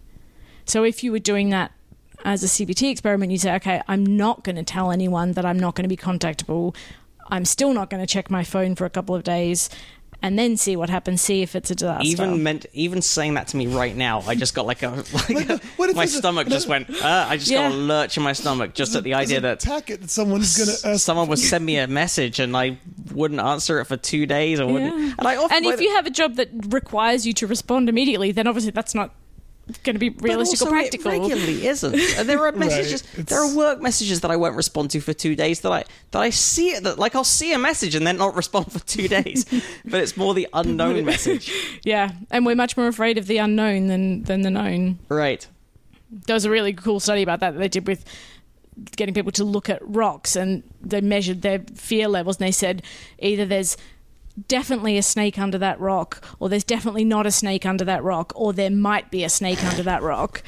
so 0.65 0.83
if 0.85 1.03
you 1.03 1.11
were 1.11 1.19
doing 1.19 1.49
that 1.49 1.71
as 2.25 2.43
a 2.43 2.47
CBT 2.47 2.91
experiment, 2.91 3.31
you 3.31 3.37
say, 3.37 3.55
okay, 3.55 3.81
I'm 3.87 4.05
not 4.05 4.43
going 4.43 4.57
to 4.57 4.63
tell 4.63 4.91
anyone 4.91 5.31
that 5.33 5.45
I'm 5.45 5.57
not 5.57 5.73
going 5.75 5.83
to 5.85 5.89
be 5.89 5.95
contactable. 5.95 6.75
I'm 7.29 7.45
still 7.45 7.73
not 7.73 7.89
going 7.89 8.05
to 8.05 8.07
check 8.07 8.29
my 8.29 8.43
phone 8.43 8.75
for 8.75 8.83
a 8.85 8.89
couple 8.89 9.15
of 9.15 9.23
days 9.23 9.69
and 10.21 10.37
then 10.37 10.57
see 10.57 10.75
what 10.75 10.89
happens, 10.89 11.21
see 11.21 11.41
if 11.41 11.55
it's 11.55 11.71
a 11.71 11.75
disaster. 11.75 12.03
even 12.07 12.43
meant 12.43 12.65
even 12.73 13.01
saying 13.01 13.35
that 13.35 13.47
to 13.47 13.57
me 13.57 13.67
right 13.67 13.95
now 13.95 14.21
i 14.27 14.35
just 14.35 14.53
got 14.53 14.65
like 14.65 14.83
a 14.83 14.89
like 15.29 15.49
a- 15.49 15.59
what 15.77 15.95
my 15.95 16.03
it's 16.03 16.15
a- 16.15 16.17
stomach 16.17 16.47
just 16.47 16.67
went 16.67 16.89
uh, 16.89 17.25
i 17.29 17.37
just 17.37 17.51
got 17.51 17.71
a 17.71 17.75
lurch 17.75 18.17
in 18.17 18.23
my 18.23 18.33
stomach 18.33 18.73
just 18.73 18.95
at 18.95 19.03
the 19.03 19.13
idea 19.13 19.39
There's 19.39 19.63
a 19.63 19.65
that 19.67 19.73
packet 19.73 20.01
that 20.01 20.09
someone's 20.09 20.57
gonna 20.57 20.93
ask 20.95 21.05
someone 21.05 21.27
would 21.29 21.39
send 21.53 21.65
me 21.65 21.77
a 21.77 21.87
message 21.87 22.39
and 22.39 22.55
i 22.55 22.77
wouldn't 23.11 23.39
answer 23.39 23.79
it 23.79 23.85
for 23.85 23.97
two 23.97 24.25
days 24.25 24.59
or 24.59 24.67
wouldn't. 24.67 24.95
Yeah. 24.95 25.13
And 25.17 25.27
I 25.27 25.35
often 25.37 25.57
And 25.57 25.65
if 25.65 25.81
you 25.81 25.89
have 25.95 26.05
a 26.05 26.11
job 26.11 26.35
that 26.35 26.49
requires 26.69 27.25
you 27.25 27.33
to 27.33 27.47
respond 27.47 27.89
immediately, 27.89 28.31
then 28.31 28.45
obviously 28.45 28.69
that's 28.71 28.93
not 28.93 29.15
going 29.83 29.93
to 29.95 29.99
be 29.99 30.09
realistic 30.09 30.61
or 30.61 30.65
also 30.65 30.75
it 30.75 30.79
practical. 30.91 31.11
regularly 31.11 31.67
isn't. 31.67 31.93
And 32.17 32.27
there 32.27 32.45
are 32.45 32.51
messages. 32.65 33.03
It's- 33.13 33.25
There 33.29 33.39
are 33.39 33.55
work 33.55 33.81
messages 33.81 34.21
that 34.21 34.31
I 34.31 34.35
won't 34.35 34.55
respond 34.55 34.91
to 34.91 34.99
for 35.01 35.13
two 35.13 35.35
days. 35.35 35.61
That 35.61 35.71
I 35.71 35.83
that 36.11 36.21
I 36.21 36.29
see 36.31 36.69
it. 36.71 36.83
That 36.83 36.97
like 36.99 37.15
I'll 37.15 37.23
see 37.23 37.53
a 37.53 37.59
message 37.59 37.95
and 37.95 38.05
then 38.07 38.17
not 38.17 38.35
respond 38.35 38.71
for 38.71 38.79
two 38.79 39.07
days. 39.07 39.45
but 39.85 40.01
it's 40.01 40.17
more 40.17 40.33
the 40.33 40.47
unknown 40.53 41.05
message, 41.11 41.51
Yeah, 41.83 42.11
and 42.31 42.45
we're 42.45 42.55
much 42.55 42.75
more 42.77 42.87
afraid 42.87 43.17
of 43.17 43.27
the 43.27 43.37
unknown 43.37 43.87
than 43.87 44.23
than 44.23 44.41
the 44.41 44.49
known. 44.51 44.99
right? 45.09 45.45
There 46.11 46.33
was 46.33 46.45
a 46.45 46.49
really 46.49 46.73
cool 46.73 46.99
study 46.99 47.21
about 47.21 47.39
that 47.41 47.51
that 47.51 47.59
they 47.59 47.67
did 47.67 47.85
with 47.87 48.03
getting 48.95 49.13
people 49.13 49.31
to 49.33 49.43
look 49.43 49.69
at 49.69 49.79
rocks 49.83 50.35
and 50.35 50.63
they 50.81 51.01
measured 51.01 51.41
their 51.41 51.59
fear 51.75 52.07
levels 52.07 52.37
and 52.37 52.47
they 52.47 52.51
said 52.51 52.81
either 53.19 53.45
there's 53.45 53.75
definitely 54.47 54.97
a 54.97 55.03
snake 55.03 55.37
under 55.37 55.57
that 55.57 55.79
rock 55.79 56.23
or 56.39 56.49
there's 56.49 56.63
definitely 56.63 57.03
not 57.03 57.25
a 57.25 57.31
snake 57.31 57.65
under 57.65 57.83
that 57.85 58.03
rock 58.03 58.31
or 58.35 58.53
there 58.53 58.69
might 58.69 59.09
be 59.11 59.23
a 59.23 59.29
snake 59.29 59.63
under 59.63 59.83
that 59.83 60.01
rock 60.01 60.41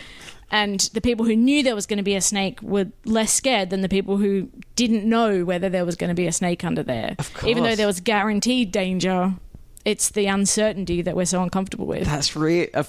and 0.54 0.82
the 0.94 1.02
people 1.02 1.26
who 1.26 1.36
knew 1.36 1.64
there 1.64 1.76
was 1.76 1.86
going 1.86 1.98
to 1.98 2.04
be 2.04 2.16
a 2.16 2.22
snake 2.22 2.62
were 2.62 2.86
less 3.06 3.32
scared 3.34 3.70
than 3.70 3.82
the 3.82 3.90
people 3.90 4.18
who 4.18 4.50
didn't 4.76 5.04
know 5.08 5.44
whether 5.46 5.70
there 5.70 5.86
was 5.86 5.96
going 5.96 6.10
to 6.10 6.14
be 6.14 6.28
a 6.28 6.32
snake 6.32 6.64
under 6.64 6.84
there 6.84 7.16
Of 7.20 7.34
course. 7.34 7.50
even 7.50 7.64
though 7.64 7.76
there 7.76 7.88
was 7.88 8.00
guaranteed 8.00 8.72
danger 8.72 9.34
it's 9.86 10.10
the 10.10 10.28
uncertainty 10.28 11.02
that 11.02 11.16
we're 11.16 11.26
so 11.26 11.42
uncomfortable 11.42 11.88
with 11.88 12.06
That's 12.06 12.36
really. 12.36 12.70
A, 12.74 12.86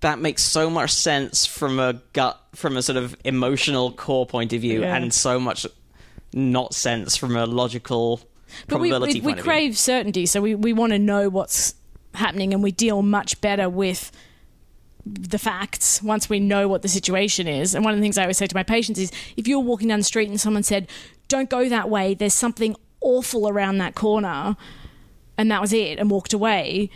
that 0.00 0.18
makes 0.18 0.42
so 0.42 0.68
much 0.70 0.92
sense 0.92 1.46
from 1.46 1.78
a 1.80 1.94
gut, 2.12 2.40
from 2.54 2.76
a 2.76 2.82
sort 2.82 2.96
of 2.96 3.16
emotional 3.24 3.90
core 3.92 4.26
point 4.26 4.52
of 4.52 4.60
view, 4.60 4.80
Yeah. 4.82 4.94
and 4.96 5.12
so 5.12 5.40
much 5.40 5.66
not 6.32 6.74
sense 6.74 7.16
from 7.16 7.36
a 7.36 7.46
logical 7.46 8.20
But 8.66 8.80
we, 8.80 8.96
we, 8.98 9.20
we 9.20 9.34
crave 9.34 9.78
certainty, 9.78 10.26
so 10.26 10.40
we, 10.40 10.54
we 10.54 10.72
want 10.72 10.92
to 10.92 10.98
know 10.98 11.28
what's 11.28 11.74
happening 12.14 12.52
and 12.52 12.62
we 12.62 12.72
deal 12.72 13.02
much 13.02 13.40
better 13.40 13.68
with 13.68 14.10
the 15.04 15.38
facts 15.38 16.02
once 16.02 16.28
we 16.28 16.40
know 16.40 16.68
what 16.68 16.82
the 16.82 16.88
situation 16.88 17.48
is. 17.48 17.74
And 17.74 17.84
one 17.84 17.94
of 17.94 17.98
the 17.98 18.02
things 18.02 18.18
I 18.18 18.22
always 18.22 18.38
say 18.38 18.46
to 18.46 18.54
my 18.54 18.62
patients 18.62 18.98
is 18.98 19.10
if 19.36 19.48
you're 19.48 19.60
walking 19.60 19.88
down 19.88 20.00
the 20.00 20.04
street 20.04 20.28
and 20.28 20.40
someone 20.40 20.62
said, 20.62 20.88
Don't 21.28 21.48
go 21.48 21.68
that 21.68 21.88
way, 21.88 22.14
there's 22.14 22.34
something 22.34 22.76
awful 23.00 23.48
around 23.48 23.78
that 23.78 23.94
corner, 23.94 24.56
and 25.36 25.50
that 25.50 25.60
was 25.60 25.72
it, 25.72 25.98
and 25.98 26.10
walked 26.10 26.32
away, 26.32 26.90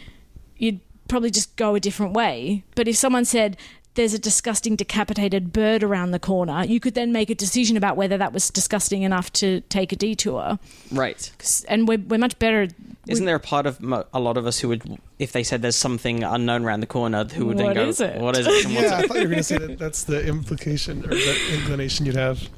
you'd 0.56 0.80
probably 1.08 1.30
just 1.30 1.56
go 1.56 1.74
a 1.74 1.80
different 1.80 2.12
way. 2.12 2.64
But 2.74 2.88
if 2.88 2.96
someone 2.96 3.24
said, 3.24 3.56
there's 3.94 4.14
a 4.14 4.18
disgusting 4.18 4.74
decapitated 4.74 5.52
bird 5.52 5.82
around 5.82 6.12
the 6.12 6.18
corner, 6.18 6.64
you 6.64 6.80
could 6.80 6.94
then 6.94 7.12
make 7.12 7.28
a 7.28 7.34
decision 7.34 7.76
about 7.76 7.96
whether 7.96 8.16
that 8.16 8.32
was 8.32 8.48
disgusting 8.48 9.02
enough 9.02 9.30
to 9.34 9.60
take 9.68 9.92
a 9.92 9.96
detour. 9.96 10.58
Right. 10.90 11.30
And 11.68 11.86
we're, 11.86 11.98
we're 11.98 12.18
much 12.18 12.38
better. 12.38 12.68
Isn't 13.06 13.26
there 13.26 13.36
a 13.36 13.40
part 13.40 13.66
of 13.66 13.80
mo- 13.82 14.06
a 14.14 14.18
lot 14.20 14.36
of 14.38 14.46
us 14.46 14.58
who 14.60 14.68
would, 14.68 14.98
if 15.18 15.32
they 15.32 15.42
said 15.42 15.60
there's 15.60 15.76
something 15.76 16.24
unknown 16.24 16.64
around 16.64 16.80
the 16.80 16.86
corner, 16.86 17.24
who 17.24 17.46
would 17.46 17.58
then 17.58 17.74
go, 17.74 17.88
is 17.88 18.00
it? 18.00 18.18
"What 18.20 18.38
is 18.38 18.46
it?" 18.46 18.50
What's 18.74 18.90
Yeah, 18.90 18.96
I 18.96 19.00
it? 19.02 19.08
thought 19.08 19.16
you 19.18 19.22
were 19.24 19.28
going 19.28 19.36
to 19.38 19.42
say 19.42 19.58
that 19.58 19.78
that's 19.78 20.04
the 20.04 20.26
implication 20.26 21.04
or 21.04 21.08
the 21.08 21.54
inclination 21.54 22.06
you'd 22.06 22.16
have. 22.16 22.48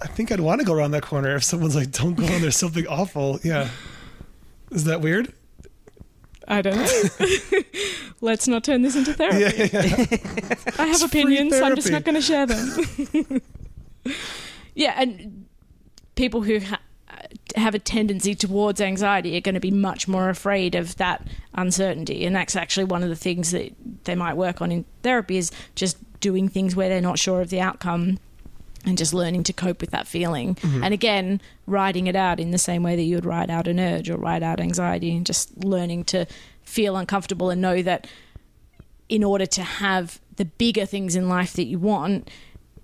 I 0.00 0.06
think 0.06 0.30
I'd 0.30 0.38
want 0.40 0.60
to 0.60 0.66
go 0.66 0.74
around 0.74 0.92
that 0.92 1.02
corner 1.02 1.34
if 1.34 1.42
someone's 1.42 1.74
like, 1.74 1.90
"Don't 1.90 2.14
go 2.14 2.24
on. 2.26 2.40
There's 2.42 2.56
something 2.56 2.86
awful." 2.86 3.40
Yeah, 3.42 3.70
is 4.70 4.84
that 4.84 5.00
weird? 5.00 5.32
I 6.48 6.62
don't 6.62 6.76
know. 6.76 7.60
Let's 8.20 8.48
not 8.48 8.64
turn 8.64 8.82
this 8.82 8.96
into 8.96 9.12
therapy. 9.12 9.38
Yeah, 9.38 9.68
yeah. 9.70 10.54
I 10.78 10.86
have 10.86 10.98
free 11.10 11.20
opinions. 11.22 11.54
I'm 11.54 11.76
just 11.76 11.90
not 11.90 12.04
going 12.04 12.14
to 12.14 12.22
share 12.22 12.46
them. 12.46 13.42
yeah, 14.74 14.94
and 14.96 15.46
people 16.14 16.42
who 16.42 16.58
ha- 16.60 16.80
have 17.54 17.74
a 17.74 17.78
tendency 17.78 18.34
towards 18.34 18.80
anxiety 18.80 19.36
are 19.36 19.42
going 19.42 19.54
to 19.54 19.60
be 19.60 19.70
much 19.70 20.08
more 20.08 20.30
afraid 20.30 20.74
of 20.74 20.96
that 20.96 21.26
uncertainty, 21.54 22.24
and 22.24 22.34
that's 22.34 22.56
actually 22.56 22.84
one 22.84 23.02
of 23.02 23.10
the 23.10 23.16
things 23.16 23.50
that 23.50 23.72
they 24.04 24.14
might 24.14 24.34
work 24.34 24.62
on 24.62 24.72
in 24.72 24.86
therapy 25.02 25.36
is 25.36 25.52
just 25.74 25.98
doing 26.20 26.48
things 26.48 26.74
where 26.74 26.88
they're 26.88 27.00
not 27.02 27.18
sure 27.18 27.42
of 27.42 27.50
the 27.50 27.60
outcome. 27.60 28.18
And 28.84 28.96
just 28.96 29.12
learning 29.12 29.42
to 29.42 29.52
cope 29.52 29.80
with 29.80 29.90
that 29.90 30.06
feeling. 30.06 30.54
Mm-hmm. 30.54 30.84
And 30.84 30.94
again, 30.94 31.40
writing 31.66 32.06
it 32.06 32.16
out 32.16 32.40
in 32.40 32.52
the 32.52 32.58
same 32.58 32.82
way 32.82 32.96
that 32.96 33.02
you 33.02 33.16
would 33.16 33.26
write 33.26 33.50
out 33.50 33.66
an 33.66 33.78
urge 33.78 34.08
or 34.08 34.16
write 34.16 34.42
out 34.42 34.60
anxiety, 34.60 35.14
and 35.14 35.26
just 35.26 35.62
learning 35.62 36.04
to 36.04 36.26
feel 36.62 36.96
uncomfortable 36.96 37.50
and 37.50 37.60
know 37.60 37.82
that 37.82 38.06
in 39.08 39.24
order 39.24 39.46
to 39.46 39.62
have 39.62 40.20
the 40.36 40.44
bigger 40.44 40.86
things 40.86 41.16
in 41.16 41.28
life 41.28 41.54
that 41.54 41.64
you 41.64 41.78
want, 41.78 42.30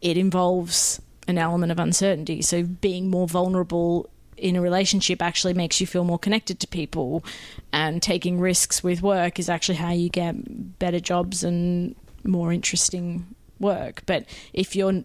it 0.00 0.16
involves 0.18 1.00
an 1.28 1.38
element 1.38 1.70
of 1.70 1.78
uncertainty. 1.78 2.42
So 2.42 2.64
being 2.64 3.08
more 3.08 3.28
vulnerable 3.28 4.10
in 4.36 4.56
a 4.56 4.60
relationship 4.60 5.22
actually 5.22 5.54
makes 5.54 5.80
you 5.80 5.86
feel 5.86 6.04
more 6.04 6.18
connected 6.18 6.58
to 6.60 6.66
people, 6.66 7.24
and 7.72 8.02
taking 8.02 8.40
risks 8.40 8.82
with 8.82 9.00
work 9.00 9.38
is 9.38 9.48
actually 9.48 9.76
how 9.76 9.92
you 9.92 10.08
get 10.08 10.34
better 10.78 11.00
jobs 11.00 11.44
and 11.44 11.94
more 12.24 12.52
interesting 12.52 13.26
work. 13.60 14.02
But 14.06 14.26
if 14.52 14.74
you're 14.74 15.04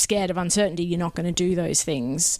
scared 0.00 0.30
of 0.30 0.36
uncertainty, 0.36 0.84
you're 0.84 0.98
not 0.98 1.14
going 1.14 1.26
to 1.26 1.32
do 1.32 1.54
those 1.54 1.82
things. 1.82 2.38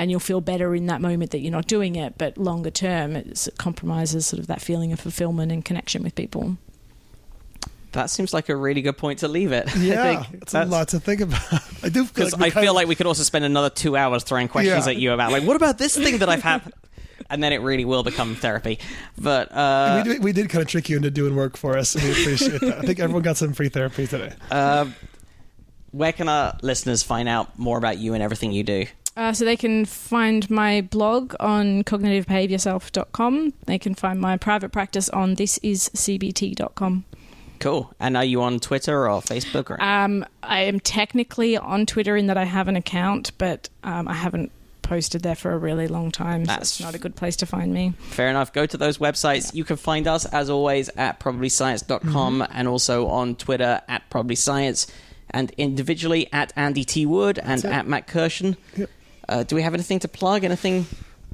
And 0.00 0.10
you'll 0.12 0.20
feel 0.20 0.40
better 0.40 0.74
in 0.76 0.86
that 0.86 1.00
moment 1.00 1.32
that 1.32 1.40
you're 1.40 1.50
not 1.50 1.66
doing 1.66 1.96
it, 1.96 2.14
but 2.18 2.38
longer 2.38 2.70
term, 2.70 3.16
it's- 3.16 3.48
it 3.48 3.58
compromises 3.58 4.26
sort 4.26 4.38
of 4.38 4.46
that 4.46 4.60
feeling 4.62 4.92
of 4.92 5.00
fulfillment 5.00 5.50
and 5.50 5.64
connection 5.64 6.04
with 6.04 6.14
people. 6.14 6.56
That 7.92 8.10
seems 8.10 8.32
like 8.34 8.48
a 8.48 8.54
really 8.54 8.82
good 8.82 8.96
point 8.98 9.20
to 9.20 9.28
leave 9.28 9.50
it. 9.50 9.68
Yeah, 9.76 10.02
I 10.20 10.22
think 10.22 10.42
it's 10.42 10.54
a 10.54 10.64
lot 10.66 10.88
to 10.88 11.00
think 11.00 11.20
about. 11.22 11.40
I 11.82 11.88
do 11.88 12.04
feel 12.04 12.26
because 12.26 12.32
like 12.34 12.40
we 12.54 12.60
I 12.60 12.62
feel 12.62 12.70
of- 12.72 12.76
like 12.76 12.86
we 12.86 12.94
could 12.94 13.06
also 13.06 13.22
spend 13.22 13.44
another 13.44 13.70
two 13.70 13.96
hours 13.96 14.22
throwing 14.24 14.46
questions 14.48 14.86
Yeah. 14.86 14.92
at 14.92 14.98
you 14.98 15.12
about 15.12 15.32
like, 15.32 15.42
what 15.44 15.56
about 15.56 15.78
this 15.78 15.96
thing 15.96 16.18
that 16.18 16.28
I've 16.28 16.42
had, 16.42 16.70
and 17.30 17.42
then 17.42 17.52
it 17.52 17.62
really 17.62 17.84
will 17.86 18.02
become 18.04 18.34
therapy. 18.36 18.78
But 19.16 19.50
uh, 19.50 20.02
we, 20.04 20.12
did, 20.12 20.22
we 20.24 20.32
did 20.32 20.50
kind 20.50 20.62
of 20.62 20.68
trick 20.68 20.88
you 20.90 20.96
into 20.98 21.10
doing 21.10 21.34
work 21.34 21.56
for 21.56 21.76
us, 21.78 21.94
and 21.94 22.04
we 22.04 22.10
appreciate 22.12 22.60
that. 22.60 22.78
I 22.78 22.82
think 22.82 23.00
everyone 23.00 23.22
got 23.22 23.36
some 23.38 23.52
free 23.54 23.70
therapy 23.70 24.06
today. 24.06 24.32
uh, 24.50 24.86
where 25.92 26.12
can 26.12 26.28
our 26.28 26.56
listeners 26.62 27.02
find 27.02 27.28
out 27.28 27.58
more 27.58 27.78
about 27.78 27.98
you 27.98 28.14
and 28.14 28.22
everything 28.22 28.52
you 28.52 28.62
do? 28.62 28.86
Uh, 29.16 29.32
so 29.32 29.44
they 29.44 29.56
can 29.56 29.84
find 29.84 30.48
my 30.48 30.80
blog 30.80 31.34
on 31.40 31.82
cognitivebehaviorself.com. 31.82 33.52
They 33.66 33.78
can 33.78 33.94
find 33.94 34.20
my 34.20 34.36
private 34.36 34.70
practice 34.70 35.08
on 35.08 35.34
thisiscbt.com. 35.34 37.04
Cool. 37.58 37.92
And 37.98 38.16
are 38.16 38.24
you 38.24 38.42
on 38.42 38.60
Twitter 38.60 39.10
or 39.10 39.20
Facebook 39.20 39.70
or? 39.70 39.82
Um, 39.82 40.24
I 40.44 40.60
am 40.60 40.78
technically 40.78 41.56
on 41.56 41.86
Twitter 41.86 42.16
in 42.16 42.28
that 42.28 42.36
I 42.36 42.44
have 42.44 42.68
an 42.68 42.76
account, 42.76 43.32
but 43.38 43.68
um, 43.82 44.06
I 44.06 44.14
haven't 44.14 44.52
posted 44.82 45.22
there 45.22 45.34
for 45.34 45.52
a 45.52 45.58
really 45.58 45.88
long 45.88 46.10
time, 46.12 46.44
so 46.44 46.48
That's- 46.48 46.78
it's 46.78 46.80
not 46.80 46.94
a 46.94 46.98
good 46.98 47.16
place 47.16 47.34
to 47.36 47.46
find 47.46 47.74
me. 47.74 47.94
Fair 48.10 48.30
enough. 48.30 48.52
Go 48.52 48.64
to 48.66 48.76
those 48.76 48.98
websites. 48.98 49.52
You 49.52 49.64
can 49.64 49.76
find 49.76 50.06
us, 50.06 50.24
as 50.26 50.48
always, 50.48 50.88
at 50.90 51.18
probablyscience.com 51.20 52.46
and 52.52 52.68
also 52.68 53.08
on 53.08 53.34
Twitter 53.34 53.82
at 53.88 54.08
probablyscience 54.10 54.88
and 55.30 55.50
individually 55.56 56.28
at 56.32 56.52
Andy 56.56 56.84
T. 56.84 57.06
Wood 57.06 57.38
and 57.38 57.64
at 57.64 57.86
Matt 57.86 58.06
Kirshen. 58.06 58.56
Yep. 58.76 58.90
Uh, 59.28 59.42
do 59.42 59.56
we 59.56 59.62
have 59.62 59.74
anything 59.74 59.98
to 60.00 60.08
plug? 60.08 60.44
Anything? 60.44 60.86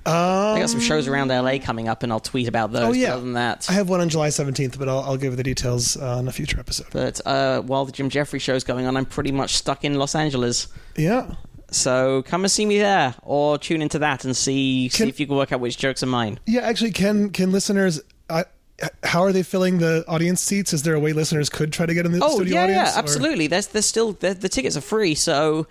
Um, 0.07 0.13
I 0.15 0.59
got 0.61 0.69
some 0.69 0.81
shows 0.81 1.09
around 1.09 1.29
LA 1.29 1.59
coming 1.59 1.89
up 1.89 2.03
and 2.03 2.13
I'll 2.13 2.21
tweet 2.21 2.47
about 2.47 2.73
those. 2.73 2.83
Oh, 2.83 2.93
yeah. 2.93 3.15
Other 3.15 3.23
than 3.23 3.33
that. 3.35 3.67
I 3.71 3.73
have 3.73 3.89
one 3.89 4.01
on 4.03 4.09
July 4.11 4.29
17th, 4.29 4.79
but 4.79 4.89
I'll, 4.89 5.01
I'll 5.01 5.17
give 5.17 5.37
the 5.37 5.43
details 5.43 5.97
uh, 5.97 6.19
on 6.19 6.29
a 6.29 6.33
future 6.33 6.61
episode. 6.61 6.89
but 6.93 7.21
uh, 7.27 7.63
while 7.63 7.87
the 7.87 7.93
Jim 7.93 8.11
Jefferies 8.11 8.43
show's 8.43 8.65
going 8.65 8.87
on, 8.87 8.97
I'm 8.97 9.07
pretty 9.07 9.33
much 9.33 9.55
stuck 9.55 9.85
in 9.85 9.95
Los 9.95 10.15
Angeles. 10.15 10.69
Yeah. 10.97 11.37
So 11.71 12.23
come 12.23 12.45
and 12.45 12.51
see 12.51 12.67
me 12.67 12.79
there, 12.79 13.15
or 13.23 13.59
tune 13.59 13.83
into 13.83 13.99
that 14.01 14.25
and 14.25 14.37
see 14.37 14.89
see 14.91 15.09
if 15.09 15.19
you 15.19 15.27
can 15.27 15.35
work 15.35 15.51
out 15.51 15.59
which 15.59 15.77
jokes 15.77 16.05
are 16.05 16.07
mine. 16.07 16.39
Yeah, 16.47 16.61
actually, 16.61 16.93
can 16.93 17.31
can 17.31 17.51
listeners? 17.51 18.01
I 18.31 18.45
how 19.03 19.23
are 19.23 19.33
they 19.33 19.43
filling 19.43 19.79
the 19.79 20.05
audience 20.09 20.41
seats? 20.41 20.73
Is 20.73 20.83
there 20.83 20.95
a 20.95 21.01
way 21.01 21.13
listeners 21.13 21.49
could 21.49 21.73
try 21.73 21.87
to 21.87 21.95
get 21.95 22.07
in 22.07 22.13
the 22.13 22.21
Oh 22.23 22.37
studio 22.37 22.55
yeah, 22.57 22.65
audience? 22.65 22.89
yeah, 22.91 22.95
or- 22.97 22.99
absolutely. 22.99 23.47
There's 23.47 23.69
there's 23.69 23.87
still 23.87 24.13
the, 24.15 24.35
the 24.35 24.49
tickets 24.49 24.77
are 24.77 24.81
free, 24.81 25.15
so 25.15 25.67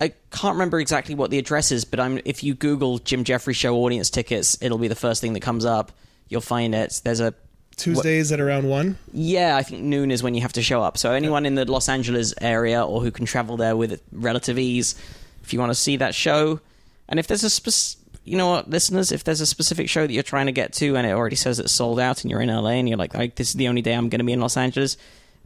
I 0.00 0.12
can't 0.30 0.54
remember 0.54 0.80
exactly 0.80 1.14
what 1.14 1.30
the 1.30 1.38
address 1.38 1.70
is, 1.70 1.84
but 1.84 2.00
I'm 2.00 2.20
if 2.24 2.42
you 2.42 2.54
Google 2.54 2.98
Jim 2.98 3.24
Jefferies 3.24 3.56
Show 3.58 3.76
audience 3.76 4.08
tickets, 4.10 4.56
it'll 4.62 4.78
be 4.78 4.88
the 4.88 4.94
first 4.94 5.20
thing 5.20 5.34
that 5.34 5.40
comes 5.40 5.64
up. 5.64 5.92
You'll 6.28 6.40
find 6.40 6.74
it. 6.74 7.00
There's 7.04 7.20
a 7.20 7.34
Tuesdays 7.76 8.30
at 8.30 8.40
around 8.40 8.68
one. 8.68 8.98
yeah, 9.12 9.56
I 9.56 9.62
think 9.62 9.82
noon 9.82 10.10
is 10.10 10.22
when 10.22 10.34
you 10.34 10.42
have 10.42 10.52
to 10.54 10.62
show 10.62 10.82
up. 10.82 10.98
So 10.98 11.12
anyone 11.12 11.46
in 11.46 11.54
the 11.54 11.64
Los 11.70 11.88
Angeles 11.88 12.34
area 12.40 12.84
or 12.84 13.00
who 13.00 13.10
can 13.10 13.24
travel 13.24 13.56
there 13.56 13.74
with 13.76 14.02
relative 14.12 14.58
ease, 14.58 14.94
if 15.42 15.52
you 15.54 15.58
want 15.58 15.70
to 15.70 15.74
see 15.74 15.96
that 15.96 16.14
show, 16.14 16.60
and 17.08 17.18
if 17.18 17.26
there's 17.26 17.42
a 17.42 17.48
spec- 17.48 17.99
you 18.30 18.36
know 18.36 18.48
what, 18.48 18.70
listeners, 18.70 19.10
if 19.12 19.24
there's 19.24 19.40
a 19.40 19.46
specific 19.46 19.88
show 19.88 20.06
that 20.06 20.12
you're 20.12 20.22
trying 20.22 20.46
to 20.46 20.52
get 20.52 20.72
to 20.74 20.96
and 20.96 21.06
it 21.06 21.10
already 21.10 21.36
says 21.36 21.58
it's 21.58 21.72
sold 21.72 21.98
out 21.98 22.22
and 22.22 22.30
you're 22.30 22.40
in 22.40 22.48
LA 22.48 22.70
and 22.80 22.88
you're 22.88 22.96
like, 22.98 23.14
like 23.14 23.34
this 23.34 23.48
is 23.48 23.54
the 23.54 23.68
only 23.68 23.82
day 23.82 23.92
I'm 23.94 24.08
going 24.08 24.20
to 24.20 24.24
be 24.24 24.32
in 24.32 24.40
Los 24.40 24.56
Angeles, 24.56 24.96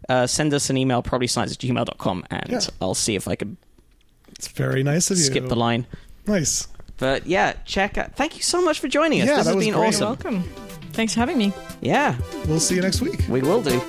uh, 0.08 0.26
send 0.26 0.52
us 0.52 0.68
an 0.70 0.76
email, 0.76 1.02
probablyscience 1.02 1.52
at 1.52 1.58
gmail.com, 1.58 2.24
and 2.30 2.48
Yeah. 2.50 2.60
I'll 2.80 2.94
see 2.94 3.14
if 3.16 3.26
I 3.26 3.36
can 3.36 3.56
It's 4.32 4.48
very 4.48 4.82
nice 4.82 5.10
of 5.10 5.16
you. 5.16 5.24
skip 5.24 5.48
the 5.48 5.56
line. 5.56 5.86
Nice. 6.26 6.68
But 6.98 7.26
yeah, 7.26 7.54
check 7.64 7.98
out. 7.98 8.14
Thank 8.16 8.36
you 8.36 8.42
so 8.42 8.62
much 8.62 8.78
for 8.80 8.88
joining 8.88 9.20
us. 9.22 9.26
Yeah, 9.28 9.36
this 9.36 9.44
that 9.46 9.50
has 9.50 9.56
was 9.56 9.64
been 9.64 9.74
great. 9.74 9.88
awesome. 9.88 10.06
Welcome. 10.08 10.42
Thanks 10.92 11.14
for 11.14 11.20
having 11.20 11.38
me. 11.38 11.52
Yeah, 11.80 12.16
We'll 12.46 12.60
see 12.60 12.76
you 12.76 12.82
next 12.82 13.00
week. 13.00 13.20
we 13.28 13.40
will 13.42 13.62
do. 13.62 13.80